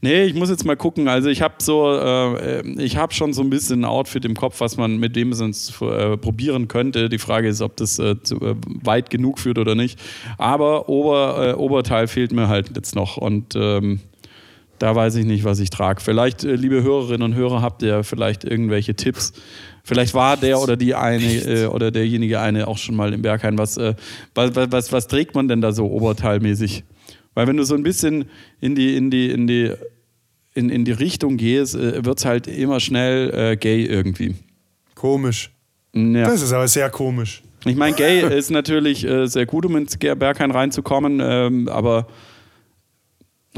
Nee, 0.00 0.24
ich 0.24 0.34
muss 0.34 0.50
jetzt 0.50 0.64
mal 0.64 0.76
gucken. 0.76 1.06
Also 1.06 1.28
ich 1.28 1.42
habe 1.42 1.54
so, 1.58 1.94
äh, 1.94 2.66
ich 2.82 2.96
habe 2.96 3.14
schon 3.14 3.32
so 3.32 3.42
ein 3.42 3.50
bisschen 3.50 3.82
ein 3.82 3.84
Outfit 3.84 4.24
im 4.24 4.34
Kopf, 4.34 4.60
was 4.60 4.76
man 4.76 4.98
mit 4.98 5.14
dem 5.14 5.32
sonst 5.32 5.80
äh, 5.80 6.16
probieren 6.16 6.66
könnte. 6.66 7.08
Die 7.08 7.18
Frage 7.18 7.48
ist, 7.48 7.60
ob 7.60 7.76
das 7.76 8.00
äh, 8.00 8.20
zu, 8.22 8.40
äh, 8.40 8.56
weit 8.82 9.10
genug 9.10 9.38
führt 9.38 9.58
oder 9.58 9.76
nicht. 9.76 10.00
Aber 10.38 10.88
Ober, 10.88 11.50
äh, 11.50 11.52
Oberteil 11.54 12.08
fehlt 12.08 12.32
mir 12.32 12.48
halt 12.48 12.74
jetzt 12.74 12.96
noch 12.96 13.16
und 13.16 13.54
ähm, 13.54 14.00
da 14.78 14.94
weiß 14.94 15.16
ich 15.16 15.24
nicht, 15.24 15.44
was 15.44 15.60
ich 15.60 15.70
trage. 15.70 16.00
Vielleicht, 16.00 16.44
äh, 16.44 16.54
liebe 16.54 16.82
Hörerinnen 16.82 17.22
und 17.22 17.34
Hörer, 17.34 17.62
habt 17.62 17.82
ihr 17.82 18.04
vielleicht 18.04 18.44
irgendwelche 18.44 18.94
Tipps. 18.94 19.32
Vielleicht 19.84 20.14
war 20.14 20.36
der 20.36 20.60
oder 20.60 20.76
die 20.76 20.94
eine 20.94 21.24
äh, 21.24 21.66
oder 21.66 21.90
derjenige 21.90 22.40
eine 22.40 22.68
auch 22.68 22.78
schon 22.78 22.94
mal 22.94 23.12
im 23.12 23.22
Berghain. 23.22 23.56
Was, 23.58 23.76
äh, 23.76 23.94
was, 24.34 24.50
was, 24.54 24.92
was, 24.92 25.06
trägt 25.06 25.34
man 25.34 25.48
denn 25.48 25.60
da 25.60 25.72
so 25.72 25.86
oberteilmäßig? 25.86 26.84
Weil 27.34 27.46
wenn 27.46 27.56
du 27.56 27.64
so 27.64 27.74
ein 27.74 27.82
bisschen 27.82 28.26
in 28.60 28.74
die, 28.74 28.96
in 28.96 29.10
die, 29.10 29.30
in 29.30 29.46
die, 29.46 29.72
in, 30.54 30.70
in 30.70 30.84
die 30.84 30.92
Richtung 30.92 31.36
gehst, 31.36 31.74
äh, 31.74 32.04
wird 32.04 32.18
es 32.18 32.24
halt 32.24 32.46
immer 32.46 32.80
schnell 32.80 33.30
äh, 33.52 33.56
gay 33.56 33.84
irgendwie. 33.84 34.34
Komisch. 34.94 35.50
Ja. 35.94 36.24
Das 36.24 36.42
ist 36.42 36.52
aber 36.52 36.68
sehr 36.68 36.90
komisch. 36.90 37.42
Ich 37.64 37.76
meine, 37.76 37.96
gay 37.96 38.20
ist 38.36 38.50
natürlich 38.50 39.04
äh, 39.04 39.26
sehr 39.26 39.46
gut, 39.46 39.64
um 39.66 39.76
ins 39.76 39.96
Berghain 39.96 40.50
reinzukommen, 40.50 41.20
ähm, 41.22 41.68
aber 41.68 42.08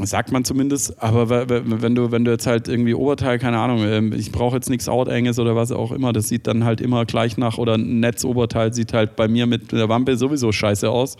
sagt 0.05 0.31
man 0.31 0.43
zumindest. 0.43 1.01
Aber 1.01 1.49
wenn 1.49 1.95
du, 1.95 2.11
wenn 2.11 2.25
du 2.25 2.31
jetzt 2.31 2.47
halt 2.47 2.67
irgendwie 2.67 2.93
Oberteil, 2.93 3.39
keine 3.39 3.59
Ahnung, 3.59 3.83
ähm, 3.83 4.13
ich 4.13 4.31
brauche 4.31 4.55
jetzt 4.55 4.69
nichts 4.69 4.87
Outenges 4.89 5.39
oder 5.39 5.55
was 5.55 5.71
auch 5.71 5.91
immer, 5.91 6.13
das 6.13 6.27
sieht 6.27 6.47
dann 6.47 6.63
halt 6.63 6.81
immer 6.81 7.05
gleich 7.05 7.37
nach, 7.37 7.57
oder 7.57 7.75
ein 7.75 7.99
Netzoberteil 7.99 8.73
sieht 8.73 8.93
halt 8.93 9.15
bei 9.15 9.27
mir 9.27 9.45
mit 9.45 9.71
der 9.71 9.89
Wampe 9.89 10.17
sowieso 10.17 10.51
scheiße 10.51 10.89
aus. 10.89 11.17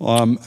Ähm, 0.00 0.38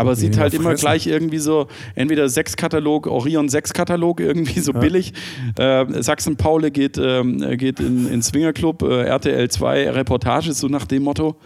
aber 0.00 0.16
sieht 0.16 0.38
halt 0.38 0.54
immer 0.54 0.70
fressen. 0.70 0.82
gleich 0.82 1.06
irgendwie 1.06 1.38
so, 1.38 1.66
entweder 1.94 2.24
6-Katalog, 2.24 3.06
Orion 3.06 3.48
6-Katalog, 3.48 4.20
irgendwie 4.20 4.60
so 4.60 4.72
billig. 4.72 5.12
Äh, 5.58 6.02
Sachsen-Paule 6.02 6.70
geht, 6.70 6.96
ähm, 6.98 7.38
geht 7.58 7.80
in, 7.80 8.08
in 8.08 8.22
Swingerclub, 8.22 8.82
äh, 8.82 9.02
RTL 9.02 9.50
2 9.50 9.90
Reportage, 9.90 10.52
so 10.52 10.68
nach 10.68 10.86
dem 10.86 11.02
Motto. 11.02 11.36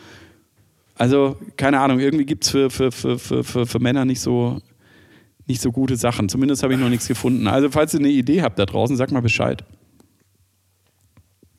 Also, 0.96 1.36
keine 1.56 1.80
Ahnung, 1.80 1.98
irgendwie 1.98 2.24
gibt 2.24 2.44
es 2.44 2.50
für, 2.50 2.70
für, 2.70 2.92
für, 2.92 3.18
für, 3.18 3.66
für 3.66 3.78
Männer 3.80 4.04
nicht 4.04 4.20
so, 4.20 4.60
nicht 5.46 5.60
so 5.60 5.72
gute 5.72 5.96
Sachen. 5.96 6.28
Zumindest 6.28 6.62
habe 6.62 6.74
ich 6.74 6.80
noch 6.80 6.88
nichts 6.88 7.08
gefunden. 7.08 7.46
Also, 7.46 7.70
falls 7.70 7.94
ihr 7.94 8.00
eine 8.00 8.08
Idee 8.08 8.42
habt 8.42 8.58
da 8.58 8.66
draußen, 8.66 8.96
sagt 8.96 9.12
mal 9.12 9.20
Bescheid. 9.20 9.64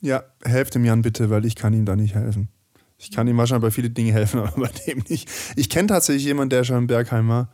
Ja, 0.01 0.23
helft 0.43 0.75
dem 0.75 0.85
Jan 0.85 1.01
bitte, 1.01 1.29
weil 1.29 1.45
ich 1.45 1.55
kann 1.55 1.73
ihm 1.73 1.85
da 1.85 1.95
nicht 1.95 2.15
helfen. 2.15 2.49
Ich 2.97 3.11
kann 3.11 3.27
ihm 3.27 3.37
wahrscheinlich 3.37 3.63
bei 3.63 3.71
vielen 3.71 3.93
Dingen 3.93 4.13
helfen, 4.13 4.39
aber 4.41 4.51
bei 4.61 4.69
dem 4.87 5.03
nicht. 5.09 5.29
Ich 5.55 5.69
kenne 5.69 5.87
tatsächlich 5.87 6.25
jemanden, 6.25 6.51
der 6.51 6.63
schon 6.63 6.77
im 6.77 6.87
Bergheim 6.87 7.27
war. 7.27 7.49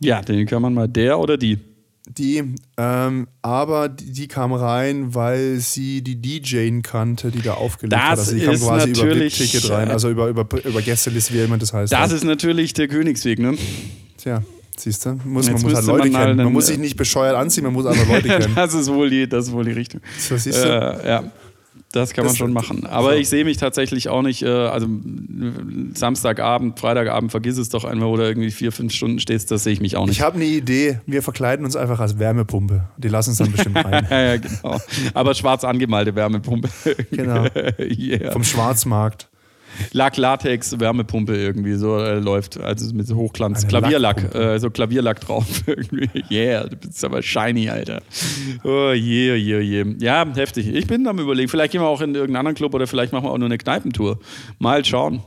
Ja, 0.00 0.20
den 0.22 0.46
kann 0.46 0.62
man 0.62 0.74
mal, 0.74 0.88
der 0.88 1.18
oder 1.18 1.36
die. 1.36 1.58
Die, 2.06 2.54
ähm, 2.76 3.28
aber 3.40 3.88
die, 3.88 4.12
die 4.12 4.28
kam 4.28 4.52
rein, 4.52 5.14
weil 5.14 5.56
sie 5.60 6.02
die 6.02 6.16
DJ 6.16 6.80
kannte, 6.82 7.30
die 7.30 7.40
da 7.40 7.54
aufgelegt 7.54 7.94
Das 7.94 8.02
hat. 8.02 8.18
Also 8.18 8.34
die 8.34 8.44
kam 8.44 8.54
ist 8.54 8.66
quasi 8.66 8.90
über 8.90 9.04
natürlich, 9.04 9.40
VIP-Ticket 9.40 9.70
rein, 9.70 9.90
also 9.90 10.10
über, 10.10 10.28
über, 10.28 10.46
über 10.64 10.82
Gästeliste, 10.82 11.32
wie 11.32 11.38
immer 11.38 11.56
das 11.56 11.72
heißt. 11.72 11.90
Das 11.90 12.12
ist 12.12 12.24
natürlich 12.24 12.74
der 12.74 12.88
Königsweg, 12.88 13.38
ne? 13.38 13.56
Tja, 14.18 14.42
siehst 14.76 15.06
du, 15.06 15.18
muss, 15.24 15.50
man 15.50 15.60
muss 15.62 15.74
halt 15.74 15.86
Leute 15.86 16.02
man 16.04 16.12
mal 16.12 16.24
kennen. 16.26 16.36
Man 16.44 16.52
muss 16.52 16.66
sich 16.66 16.78
nicht 16.78 16.96
bescheuert 16.96 17.36
anziehen, 17.36 17.64
man 17.64 17.72
muss 17.72 17.86
einfach 17.86 18.08
Leute 18.08 18.28
kennen. 18.40 18.52
das, 18.54 18.74
ist 18.74 18.92
wohl 18.92 19.10
die, 19.10 19.28
das 19.28 19.46
ist 19.48 19.52
wohl 19.52 19.64
die 19.64 19.72
Richtung. 19.72 20.00
So, 20.18 20.36
siehst 20.36 20.64
du? 20.64 20.68
Äh, 20.68 21.08
ja. 21.08 21.24
Das 21.92 22.12
kann 22.12 22.24
man 22.24 22.32
Das- 22.32 22.38
schon 22.38 22.52
machen. 22.52 22.86
Aber 22.86 23.12
so. 23.12 23.18
ich 23.18 23.28
sehe 23.28 23.44
mich 23.44 23.56
tatsächlich 23.56 24.08
auch 24.08 24.22
nicht, 24.22 24.42
äh, 24.42 24.48
also 24.48 24.88
Samstagabend, 25.94 26.78
Freitagabend, 26.78 27.30
vergiss 27.30 27.56
es 27.58 27.68
doch 27.68 27.84
einmal, 27.84 28.08
wo 28.08 28.16
du 28.16 28.24
irgendwie 28.24 28.50
vier, 28.50 28.72
fünf 28.72 28.92
Stunden 28.92 29.18
stehst, 29.20 29.50
das 29.50 29.64
sehe 29.64 29.72
ich 29.72 29.80
mich 29.80 29.96
auch 29.96 30.06
nicht. 30.06 30.16
Ich 30.16 30.22
habe 30.22 30.36
eine 30.36 30.44
Idee. 30.44 31.00
Wir 31.06 31.22
verkleiden 31.22 31.64
uns 31.64 31.76
einfach 31.76 32.00
als 32.00 32.18
Wärmepumpe. 32.18 32.88
Die 32.98 33.08
lassen 33.08 33.30
uns 33.30 33.38
dann 33.38 33.52
bestimmt 33.52 33.76
rein. 33.84 34.06
ja, 34.10 34.36
genau. 34.36 34.80
Aber 35.14 35.34
schwarz 35.34 35.62
angemalte 35.64 36.14
Wärmepumpe. 36.14 36.68
Genau. 37.12 37.46
yeah. 37.78 38.32
Vom 38.32 38.44
Schwarzmarkt. 38.44 39.28
Lack, 39.92 40.16
Latex, 40.16 40.78
Wärmepumpe 40.78 41.36
irgendwie 41.36 41.74
so 41.74 41.98
äh, 41.98 42.18
läuft. 42.18 42.60
Also 42.60 42.94
mit 42.94 43.06
so 43.06 43.16
Hochglanz. 43.16 43.60
Eine 43.60 43.68
Klavierlack, 43.68 44.34
äh, 44.34 44.58
so 44.58 44.70
Klavierlack 44.70 45.20
drauf 45.20 45.46
irgendwie. 45.66 46.08
Yeah, 46.30 46.68
du 46.68 46.76
bist 46.76 47.04
aber 47.04 47.22
shiny, 47.22 47.68
Alter. 47.68 48.02
Oh 48.64 48.92
je, 48.92 49.32
oh 49.32 49.34
je, 49.34 49.56
oh 49.56 49.60
je. 49.60 49.84
Ja, 50.00 50.26
heftig. 50.34 50.72
Ich 50.74 50.86
bin 50.86 51.06
am 51.06 51.18
überlegen, 51.18 51.48
vielleicht 51.48 51.72
gehen 51.72 51.80
wir 51.80 51.88
auch 51.88 52.00
in 52.00 52.14
irgendeinen 52.14 52.36
anderen 52.36 52.56
Club 52.56 52.74
oder 52.74 52.86
vielleicht 52.86 53.12
machen 53.12 53.24
wir 53.24 53.30
auch 53.30 53.38
nur 53.38 53.46
eine 53.46 53.58
Kneipentour. 53.58 54.18
Mal 54.58 54.84
schauen. 54.84 55.22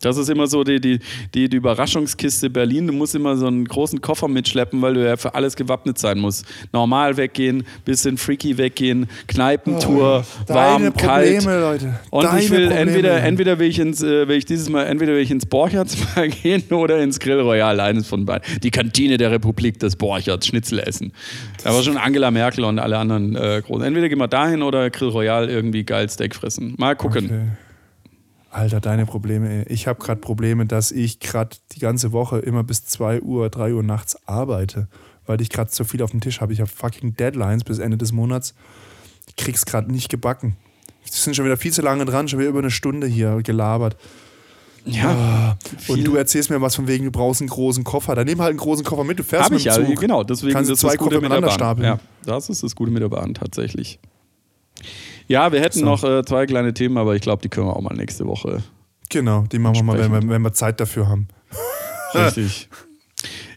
Das 0.00 0.16
ist 0.16 0.28
immer 0.30 0.46
so 0.46 0.64
die, 0.64 0.80
die, 0.80 0.98
die, 1.34 1.48
die 1.48 1.56
Überraschungskiste 1.56 2.50
Berlin. 2.50 2.86
Du 2.86 2.92
musst 2.92 3.14
immer 3.14 3.36
so 3.36 3.46
einen 3.46 3.64
großen 3.66 4.00
Koffer 4.00 4.28
mitschleppen, 4.28 4.80
weil 4.82 4.94
du 4.94 5.04
ja 5.06 5.16
für 5.16 5.34
alles 5.34 5.56
gewappnet 5.56 5.98
sein 5.98 6.18
musst. 6.18 6.46
Normal 6.72 7.16
weggehen, 7.16 7.64
bisschen 7.84 8.16
freaky 8.16 8.56
weggehen, 8.58 9.08
Kneipentour, 9.28 10.24
Oh, 10.48 10.52
warm, 10.54 10.82
deine 10.82 10.92
kalt. 10.92 11.36
Probleme, 11.38 11.60
Leute. 11.60 12.00
Und 12.10 12.24
Deine 12.24 12.40
ich 12.42 12.50
will 12.50 12.66
Probleme. 12.68 12.80
entweder, 12.80 13.22
entweder 13.22 13.58
will 13.58 13.68
ich 13.68 13.78
ins, 13.78 14.02
äh, 14.02 14.26
will 14.28 14.36
ich 14.36 14.44
dieses 14.44 14.68
Mal, 14.68 14.84
entweder 14.84 15.12
will 15.12 15.20
ich 15.22 15.30
ins 15.30 15.46
Borchertz 15.46 15.96
mal 16.16 16.28
gehen 16.42 16.62
oder 16.70 16.98
ins 17.02 17.18
Grill 17.20 17.40
Royal, 17.40 17.78
eines 17.80 18.06
von 18.06 18.24
beiden. 18.24 18.60
Die 18.62 18.70
Kantine 18.70 19.16
der 19.18 19.30
Republik 19.30 19.78
des 19.80 19.96
Borchertz, 19.96 20.46
Schnitzel 20.46 20.78
essen. 20.80 21.12
Da 21.62 21.74
war 21.74 21.82
schon 21.82 21.96
Angela 21.96 22.30
Merkel 22.30 22.64
und 22.64 22.78
alle 22.78 22.98
anderen 22.98 23.36
äh, 23.36 23.62
großen. 23.64 23.84
Entweder 23.84 24.08
gehen 24.08 24.18
wir 24.18 24.28
dahin 24.28 24.62
oder 24.62 24.88
Grill 24.90 25.08
Royal 25.08 25.48
irgendwie 25.48 25.84
geil 25.84 26.08
Steak 26.08 26.34
fressen. 26.34 26.74
Mal 26.78 26.96
gucken. 26.96 27.24
Okay. 27.26 27.69
Alter, 28.50 28.80
deine 28.80 29.06
Probleme. 29.06 29.48
Ey. 29.66 29.72
Ich 29.72 29.86
habe 29.86 30.02
gerade 30.02 30.20
Probleme, 30.20 30.66
dass 30.66 30.90
ich 30.92 31.20
gerade 31.20 31.56
die 31.72 31.78
ganze 31.80 32.12
Woche 32.12 32.38
immer 32.40 32.64
bis 32.64 32.84
2 32.84 33.22
Uhr, 33.22 33.48
3 33.48 33.74
Uhr 33.74 33.82
nachts 33.82 34.18
arbeite, 34.26 34.88
weil 35.26 35.40
ich 35.40 35.50
gerade 35.50 35.70
so 35.72 35.84
viel 35.84 36.02
auf 36.02 36.10
dem 36.10 36.20
Tisch 36.20 36.40
habe. 36.40 36.52
Ich 36.52 36.60
habe 36.60 36.70
fucking 36.70 37.14
Deadlines 37.16 37.62
bis 37.64 37.78
Ende 37.78 37.96
des 37.96 38.10
Monats. 38.12 38.54
Ich 39.28 39.36
krieg's 39.36 39.64
gerade 39.66 39.92
nicht 39.92 40.08
gebacken. 40.08 40.56
Wir 41.04 41.12
sind 41.12 41.36
schon 41.36 41.44
wieder 41.44 41.56
viel 41.56 41.72
zu 41.72 41.80
lange 41.82 42.04
dran, 42.04 42.26
schon 42.28 42.40
wieder 42.40 42.48
über 42.50 42.58
eine 42.58 42.70
Stunde 42.72 43.06
hier 43.06 43.40
gelabert. 43.42 43.96
Ja, 44.84 45.56
Und 45.88 45.94
viel- 45.96 46.04
du 46.04 46.16
erzählst 46.16 46.50
mir 46.50 46.60
was 46.60 46.74
von 46.74 46.88
wegen, 46.88 47.04
du 47.04 47.10
brauchst 47.10 47.40
einen 47.42 47.50
großen 47.50 47.84
Koffer. 47.84 48.14
Dann 48.14 48.26
nimm 48.26 48.40
halt 48.40 48.50
einen 48.50 48.58
großen 48.58 48.84
Koffer 48.84 49.04
mit, 49.04 49.18
du 49.18 49.22
fährst 49.22 49.44
Habe 49.44 49.54
mit 49.56 49.66
ich 49.66 49.72
dem 49.72 49.86
Zug. 49.86 50.00
genau. 50.00 50.24
Deswegen 50.24 50.54
Kannst 50.54 50.70
du 50.70 50.72
das 50.72 50.80
zwei 50.80 50.96
Koffer 50.96 51.04
mit 51.04 51.12
der 51.12 51.20
miteinander 51.20 51.50
stapeln. 51.50 51.86
Ja, 51.86 52.00
das 52.24 52.48
ist 52.48 52.62
das 52.62 52.74
Gute 52.74 52.90
mit 52.90 53.02
der 53.02 53.10
Bahn 53.10 53.34
tatsächlich. 53.34 53.98
Ja, 55.30 55.52
wir 55.52 55.60
hätten 55.60 55.78
So. 55.78 55.84
noch 55.84 56.02
äh, 56.02 56.24
zwei 56.24 56.44
kleine 56.46 56.74
Themen, 56.74 56.96
aber 56.98 57.14
ich 57.14 57.22
glaube, 57.22 57.40
die 57.40 57.48
können 57.48 57.68
wir 57.68 57.76
auch 57.76 57.80
mal 57.82 57.94
nächste 57.94 58.26
Woche. 58.26 58.62
Genau, 59.10 59.44
die 59.50 59.60
machen 59.60 59.76
wir 59.76 59.82
mal, 59.84 59.98
wenn 59.98 60.10
wir, 60.12 60.28
wenn 60.28 60.42
wir 60.42 60.52
Zeit 60.52 60.80
dafür 60.80 61.08
haben. 61.08 61.28
Richtig. 62.14 62.68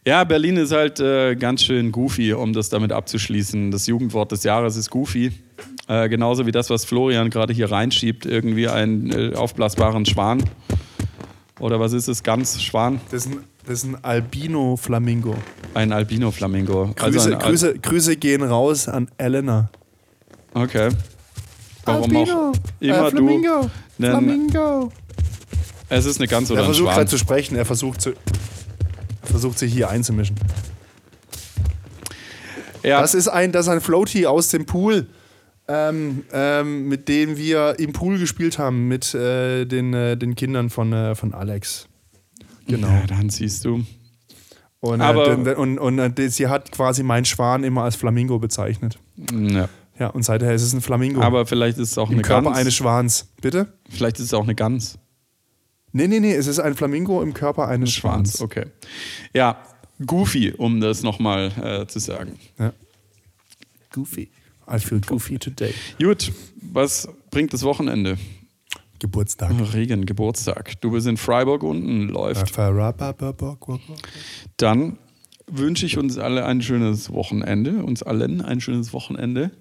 Ja, 0.05 0.25
Berlin 0.25 0.57
ist 0.57 0.73
halt 0.73 0.99
äh, 0.99 1.33
ganz 1.35 1.63
schön 1.63 1.93
goofy, 1.93 2.33
um 2.33 2.51
das 2.51 2.67
damit 2.67 2.91
abzuschließen. 2.91 3.71
Das 3.71 3.87
Jugendwort 3.87 4.33
des 4.33 4.43
Jahres 4.43 4.75
ist 4.75 4.89
goofy. 4.89 5.31
Äh, 5.87 6.09
genauso 6.09 6.45
wie 6.45 6.51
das, 6.51 6.69
was 6.69 6.83
Florian 6.83 7.29
gerade 7.29 7.53
hier 7.53 7.71
reinschiebt, 7.71 8.25
irgendwie 8.25 8.67
einen 8.67 9.09
äh, 9.31 9.33
aufblasbaren 9.33 10.05
Schwan. 10.05 10.43
Oder 11.61 11.79
was 11.79 11.93
ist 11.93 12.09
es? 12.09 12.21
Ganz 12.21 12.61
Schwan? 12.61 12.99
Das 13.11 13.25
ist 13.25 13.31
ein, 13.31 13.43
das 13.65 13.73
ist 13.75 13.83
ein 13.85 14.03
Albino-Flamingo. 14.03 15.35
Ein 15.73 15.93
Albino-Flamingo. 15.93 16.91
Grüße, 16.97 17.05
Also 17.05 17.29
ein 17.29 17.35
Al- 17.35 17.41
Grüße, 17.51 17.79
Grüße 17.79 18.17
gehen 18.17 18.43
raus 18.43 18.89
an 18.89 19.07
Elena. 19.17 19.69
Okay. 20.53 20.89
Warum 21.85 22.15
auch 22.15 22.53
immer 22.79 23.07
äh, 23.07 23.09
Flamingo. 23.11 23.69
du. 23.97 24.05
Flamingo. 24.05 24.91
es 25.89 26.05
ist 26.05 26.19
eine 26.19 26.27
Gans 26.27 26.49
oder 26.51 26.61
Er 26.61 26.63
ein 26.63 26.65
versucht 26.67 26.85
Schwan. 26.87 26.95
gerade 26.95 27.09
zu 27.09 27.17
sprechen, 27.17 27.55
er 27.55 27.65
versucht, 27.65 28.01
zu, 28.01 28.11
er 28.11 29.27
versucht 29.27 29.59
sich 29.59 29.71
hier 29.73 29.89
einzumischen. 29.89 30.35
Ja, 32.83 33.01
Das 33.01 33.13
ist 33.13 33.27
ein, 33.27 33.51
das 33.51 33.65
ist 33.67 33.71
ein 33.71 33.81
Floaty 33.81 34.25
aus 34.25 34.49
dem 34.49 34.65
Pool, 34.65 35.07
ähm, 35.67 36.23
ähm, 36.33 36.89
mit 36.89 37.07
dem 37.07 37.37
wir 37.37 37.79
im 37.79 37.93
Pool 37.93 38.19
gespielt 38.19 38.57
haben, 38.59 38.87
mit 38.89 39.13
äh, 39.13 39.65
den, 39.65 39.93
äh, 39.93 40.17
den 40.17 40.35
Kindern 40.35 40.69
von, 40.69 40.91
äh, 40.91 41.15
von 41.15 41.33
Alex. 41.33 41.87
Genau. 42.67 42.87
ja, 42.87 43.03
dann 43.07 43.29
siehst 43.29 43.63
du. 43.65 43.85
Und, 44.81 44.99
äh, 44.99 45.03
Aber- 45.03 45.35
den- 45.35 45.55
und, 45.55 45.79
und 45.79 46.19
äh, 46.19 46.29
sie 46.29 46.47
hat 46.47 46.71
quasi 46.73 47.03
meinen 47.03 47.23
Schwan 47.25 47.63
immer 47.63 47.83
als 47.83 47.95
Flamingo 47.95 48.39
bezeichnet. 48.39 48.99
Ja. 49.31 49.69
Ja, 49.99 50.07
und 50.07 50.23
seither 50.23 50.53
ist 50.53 50.63
es 50.63 50.73
ein 50.73 50.81
Flamingo. 50.81 51.21
Aber 51.21 51.45
vielleicht 51.45 51.77
ist 51.77 51.91
es 51.91 51.97
auch 51.97 52.09
Im 52.09 52.15
eine 52.15 52.23
Körper 52.23 52.49
Gans. 52.49 52.57
eines 52.57 52.75
Schwans. 52.75 53.27
Bitte? 53.41 53.73
Vielleicht 53.89 54.17
ist 54.19 54.25
es 54.25 54.33
auch 54.33 54.43
eine 54.43 54.55
Gans. 54.55 54.97
Nee, 55.91 56.07
nee, 56.07 56.19
nee, 56.19 56.33
es 56.33 56.47
ist 56.47 56.59
ein 56.59 56.73
Flamingo 56.73 57.21
im 57.21 57.33
Körper 57.33 57.67
eines 57.67 57.91
Schwans. 57.91 58.37
Schwanz, 58.37 58.41
okay. 58.41 58.65
Ja, 59.33 59.61
goofy, 60.03 60.51
um 60.57 60.81
das 60.81 61.03
nochmal 61.03 61.51
äh, 61.61 61.87
zu 61.87 61.99
sagen. 61.99 62.39
Goofy. 63.91 64.31
I 64.71 64.79
feel 64.79 65.01
goofy 65.01 65.37
today. 65.37 65.73
Gut, 65.99 66.31
was 66.61 67.07
bringt 67.29 67.53
das 67.53 67.63
Wochenende? 67.63 68.17
Geburtstag. 68.97 69.51
Regen, 69.73 70.05
Geburtstag. 70.05 70.79
Du 70.81 70.91
bist 70.91 71.05
in 71.07 71.17
Freiburg 71.17 71.61
unten, 71.61 72.07
läuft. 72.07 72.57
Dann 74.57 74.97
wünsche 75.47 75.85
ich 75.85 75.97
uns 75.97 76.17
alle 76.17 76.45
ein 76.45 76.61
schönes 76.61 77.11
Wochenende, 77.11 77.83
uns 77.83 78.01
allen 78.01 78.41
ein 78.41 78.61
schönes 78.61 78.93
Wochenende. 78.93 79.51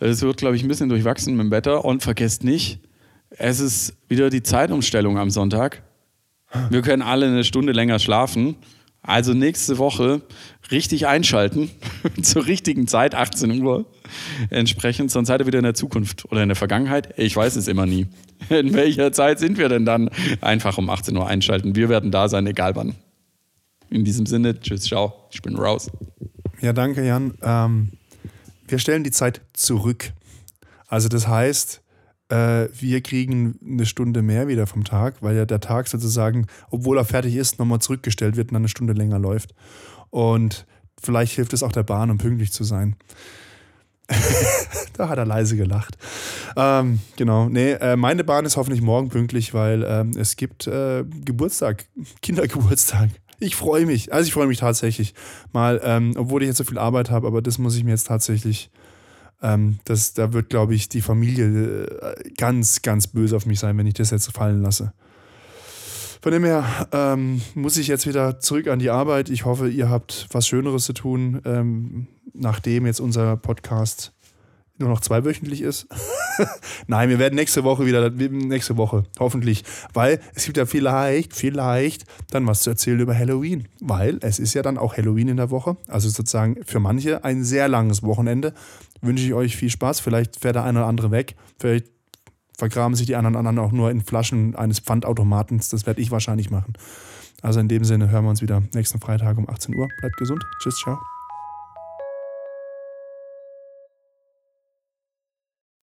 Es 0.00 0.22
wird, 0.22 0.36
glaube 0.36 0.56
ich, 0.56 0.62
ein 0.62 0.68
bisschen 0.68 0.88
durchwachsen 0.88 1.36
mit 1.36 1.46
dem 1.46 1.50
Wetter. 1.50 1.84
Und 1.84 2.02
vergesst 2.02 2.44
nicht, 2.44 2.80
es 3.30 3.60
ist 3.60 3.94
wieder 4.08 4.30
die 4.30 4.42
Zeitumstellung 4.42 5.18
am 5.18 5.30
Sonntag. 5.30 5.82
Wir 6.70 6.82
können 6.82 7.02
alle 7.02 7.26
eine 7.26 7.44
Stunde 7.44 7.72
länger 7.72 7.98
schlafen. 7.98 8.56
Also 9.06 9.34
nächste 9.34 9.76
Woche 9.76 10.22
richtig 10.70 11.06
einschalten, 11.06 11.70
zur 12.22 12.46
richtigen 12.46 12.86
Zeit, 12.86 13.14
18 13.14 13.62
Uhr. 13.62 13.84
Entsprechend, 14.48 15.10
sonst 15.10 15.28
seid 15.28 15.42
ihr 15.42 15.46
wieder 15.46 15.58
in 15.58 15.64
der 15.64 15.74
Zukunft 15.74 16.24
oder 16.30 16.42
in 16.42 16.48
der 16.48 16.56
Vergangenheit. 16.56 17.12
Ich 17.18 17.36
weiß 17.36 17.56
es 17.56 17.68
immer 17.68 17.84
nie. 17.84 18.06
In 18.48 18.74
welcher 18.74 19.12
Zeit 19.12 19.38
sind 19.38 19.58
wir 19.58 19.68
denn 19.68 19.84
dann? 19.84 20.10
Einfach 20.40 20.76
um 20.76 20.90
18 20.90 21.16
Uhr 21.16 21.26
einschalten. 21.26 21.76
Wir 21.76 21.88
werden 21.88 22.10
da 22.10 22.28
sein, 22.28 22.46
egal 22.46 22.76
wann. 22.76 22.94
In 23.90 24.04
diesem 24.04 24.26
Sinne, 24.26 24.58
tschüss, 24.58 24.82
ciao. 24.82 25.28
Ich 25.30 25.40
bin 25.40 25.56
raus. 25.56 25.90
Ja, 26.60 26.72
danke, 26.72 27.06
Jan. 27.06 27.34
Ähm, 27.42 27.92
wir 28.66 28.78
stellen 28.78 29.04
die 29.04 29.10
Zeit 29.10 29.40
zurück. 29.52 30.12
Also 30.88 31.08
das 31.08 31.28
heißt, 31.28 31.82
äh, 32.28 32.68
wir 32.72 33.02
kriegen 33.02 33.58
eine 33.64 33.86
Stunde 33.86 34.22
mehr 34.22 34.48
wieder 34.48 34.66
vom 34.66 34.84
Tag, 34.84 35.16
weil 35.20 35.36
ja 35.36 35.44
der 35.44 35.60
Tag 35.60 35.88
sozusagen, 35.88 36.46
obwohl 36.70 36.98
er 36.98 37.04
fertig 37.04 37.36
ist, 37.36 37.58
nochmal 37.58 37.80
zurückgestellt 37.80 38.36
wird 38.36 38.48
und 38.48 38.54
dann 38.54 38.62
eine 38.62 38.68
Stunde 38.68 38.92
länger 38.92 39.18
läuft. 39.18 39.54
Und 40.10 40.66
vielleicht 41.00 41.32
hilft 41.34 41.52
es 41.52 41.62
auch 41.62 41.72
der 41.72 41.82
Bahn, 41.82 42.10
um 42.10 42.18
pünktlich 42.18 42.52
zu 42.52 42.64
sein. 42.64 42.96
da 44.96 45.08
hat 45.08 45.18
er 45.18 45.24
leise 45.24 45.56
gelacht. 45.56 45.96
Ähm, 46.56 47.00
genau, 47.16 47.48
nee, 47.48 47.72
äh, 47.72 47.96
meine 47.96 48.22
Bahn 48.22 48.44
ist 48.44 48.56
hoffentlich 48.56 48.82
morgen 48.82 49.08
pünktlich, 49.08 49.54
weil 49.54 49.82
ähm, 49.82 50.12
es 50.16 50.36
gibt 50.36 50.66
äh, 50.66 51.04
Geburtstag, 51.24 51.86
Kindergeburtstag. 52.20 53.10
Ich 53.40 53.56
freue 53.56 53.86
mich, 53.86 54.12
also 54.12 54.26
ich 54.26 54.32
freue 54.32 54.46
mich 54.46 54.58
tatsächlich 54.58 55.14
mal, 55.52 55.80
ähm, 55.82 56.14
obwohl 56.16 56.42
ich 56.42 56.48
jetzt 56.48 56.58
so 56.58 56.64
viel 56.64 56.78
Arbeit 56.78 57.10
habe, 57.10 57.26
aber 57.26 57.42
das 57.42 57.58
muss 57.58 57.76
ich 57.76 57.84
mir 57.84 57.90
jetzt 57.90 58.06
tatsächlich, 58.06 58.70
ähm, 59.42 59.78
das, 59.84 60.14
da 60.14 60.32
wird, 60.32 60.48
glaube 60.50 60.74
ich, 60.74 60.88
die 60.88 61.00
Familie 61.00 61.86
äh, 61.86 62.30
ganz, 62.36 62.82
ganz 62.82 63.06
böse 63.06 63.36
auf 63.36 63.46
mich 63.46 63.60
sein, 63.60 63.76
wenn 63.76 63.86
ich 63.86 63.94
das 63.94 64.10
jetzt 64.10 64.32
fallen 64.32 64.62
lasse. 64.62 64.92
Von 66.24 66.32
dem 66.32 66.44
her 66.44 66.88
ähm, 66.92 67.42
muss 67.54 67.76
ich 67.76 67.86
jetzt 67.86 68.06
wieder 68.06 68.40
zurück 68.40 68.68
an 68.68 68.78
die 68.78 68.88
Arbeit. 68.88 69.28
Ich 69.28 69.44
hoffe, 69.44 69.68
ihr 69.68 69.90
habt 69.90 70.26
was 70.30 70.48
Schöneres 70.48 70.84
zu 70.84 70.94
tun, 70.94 71.42
ähm, 71.44 72.06
nachdem 72.32 72.86
jetzt 72.86 73.00
unser 73.00 73.36
Podcast 73.36 74.13
nur 74.78 74.88
noch 74.88 75.00
zweiwöchentlich 75.00 75.62
ist. 75.62 75.86
Nein, 76.86 77.08
wir 77.08 77.18
werden 77.18 77.36
nächste 77.36 77.62
Woche 77.64 77.86
wieder, 77.86 78.10
nächste 78.10 78.76
Woche, 78.76 79.04
hoffentlich. 79.18 79.64
Weil 79.92 80.20
es 80.34 80.44
gibt 80.44 80.56
ja 80.56 80.66
vielleicht, 80.66 81.34
vielleicht 81.34 82.04
dann 82.30 82.46
was 82.46 82.62
zu 82.62 82.70
erzählen 82.70 82.98
über 82.98 83.16
Halloween. 83.16 83.68
Weil 83.80 84.18
es 84.22 84.38
ist 84.38 84.54
ja 84.54 84.62
dann 84.62 84.78
auch 84.78 84.96
Halloween 84.96 85.28
in 85.28 85.36
der 85.36 85.50
Woche. 85.50 85.76
Also 85.86 86.08
sozusagen 86.08 86.56
für 86.64 86.80
manche 86.80 87.24
ein 87.24 87.44
sehr 87.44 87.68
langes 87.68 88.02
Wochenende. 88.02 88.52
Wünsche 89.00 89.24
ich 89.24 89.34
euch 89.34 89.56
viel 89.56 89.70
Spaß. 89.70 90.00
Vielleicht 90.00 90.40
fährt 90.40 90.56
der 90.56 90.64
eine 90.64 90.80
oder 90.80 90.88
andere 90.88 91.10
weg. 91.10 91.36
Vielleicht 91.58 91.86
vergraben 92.56 92.96
sich 92.96 93.06
die 93.06 93.16
anderen 93.16 93.36
anderen 93.36 93.58
auch 93.58 93.72
nur 93.72 93.90
in 93.90 94.00
Flaschen 94.00 94.56
eines 94.56 94.80
Pfandautomatens. 94.80 95.68
Das 95.68 95.86
werde 95.86 96.00
ich 96.00 96.10
wahrscheinlich 96.10 96.50
machen. 96.50 96.74
Also 97.42 97.60
in 97.60 97.68
dem 97.68 97.84
Sinne 97.84 98.10
hören 98.10 98.24
wir 98.24 98.30
uns 98.30 98.42
wieder 98.42 98.62
nächsten 98.74 99.00
Freitag 99.00 99.38
um 99.38 99.48
18 99.48 99.74
Uhr. 99.74 99.88
Bleibt 100.00 100.16
gesund. 100.16 100.42
Tschüss, 100.62 100.76
ciao. 100.76 100.98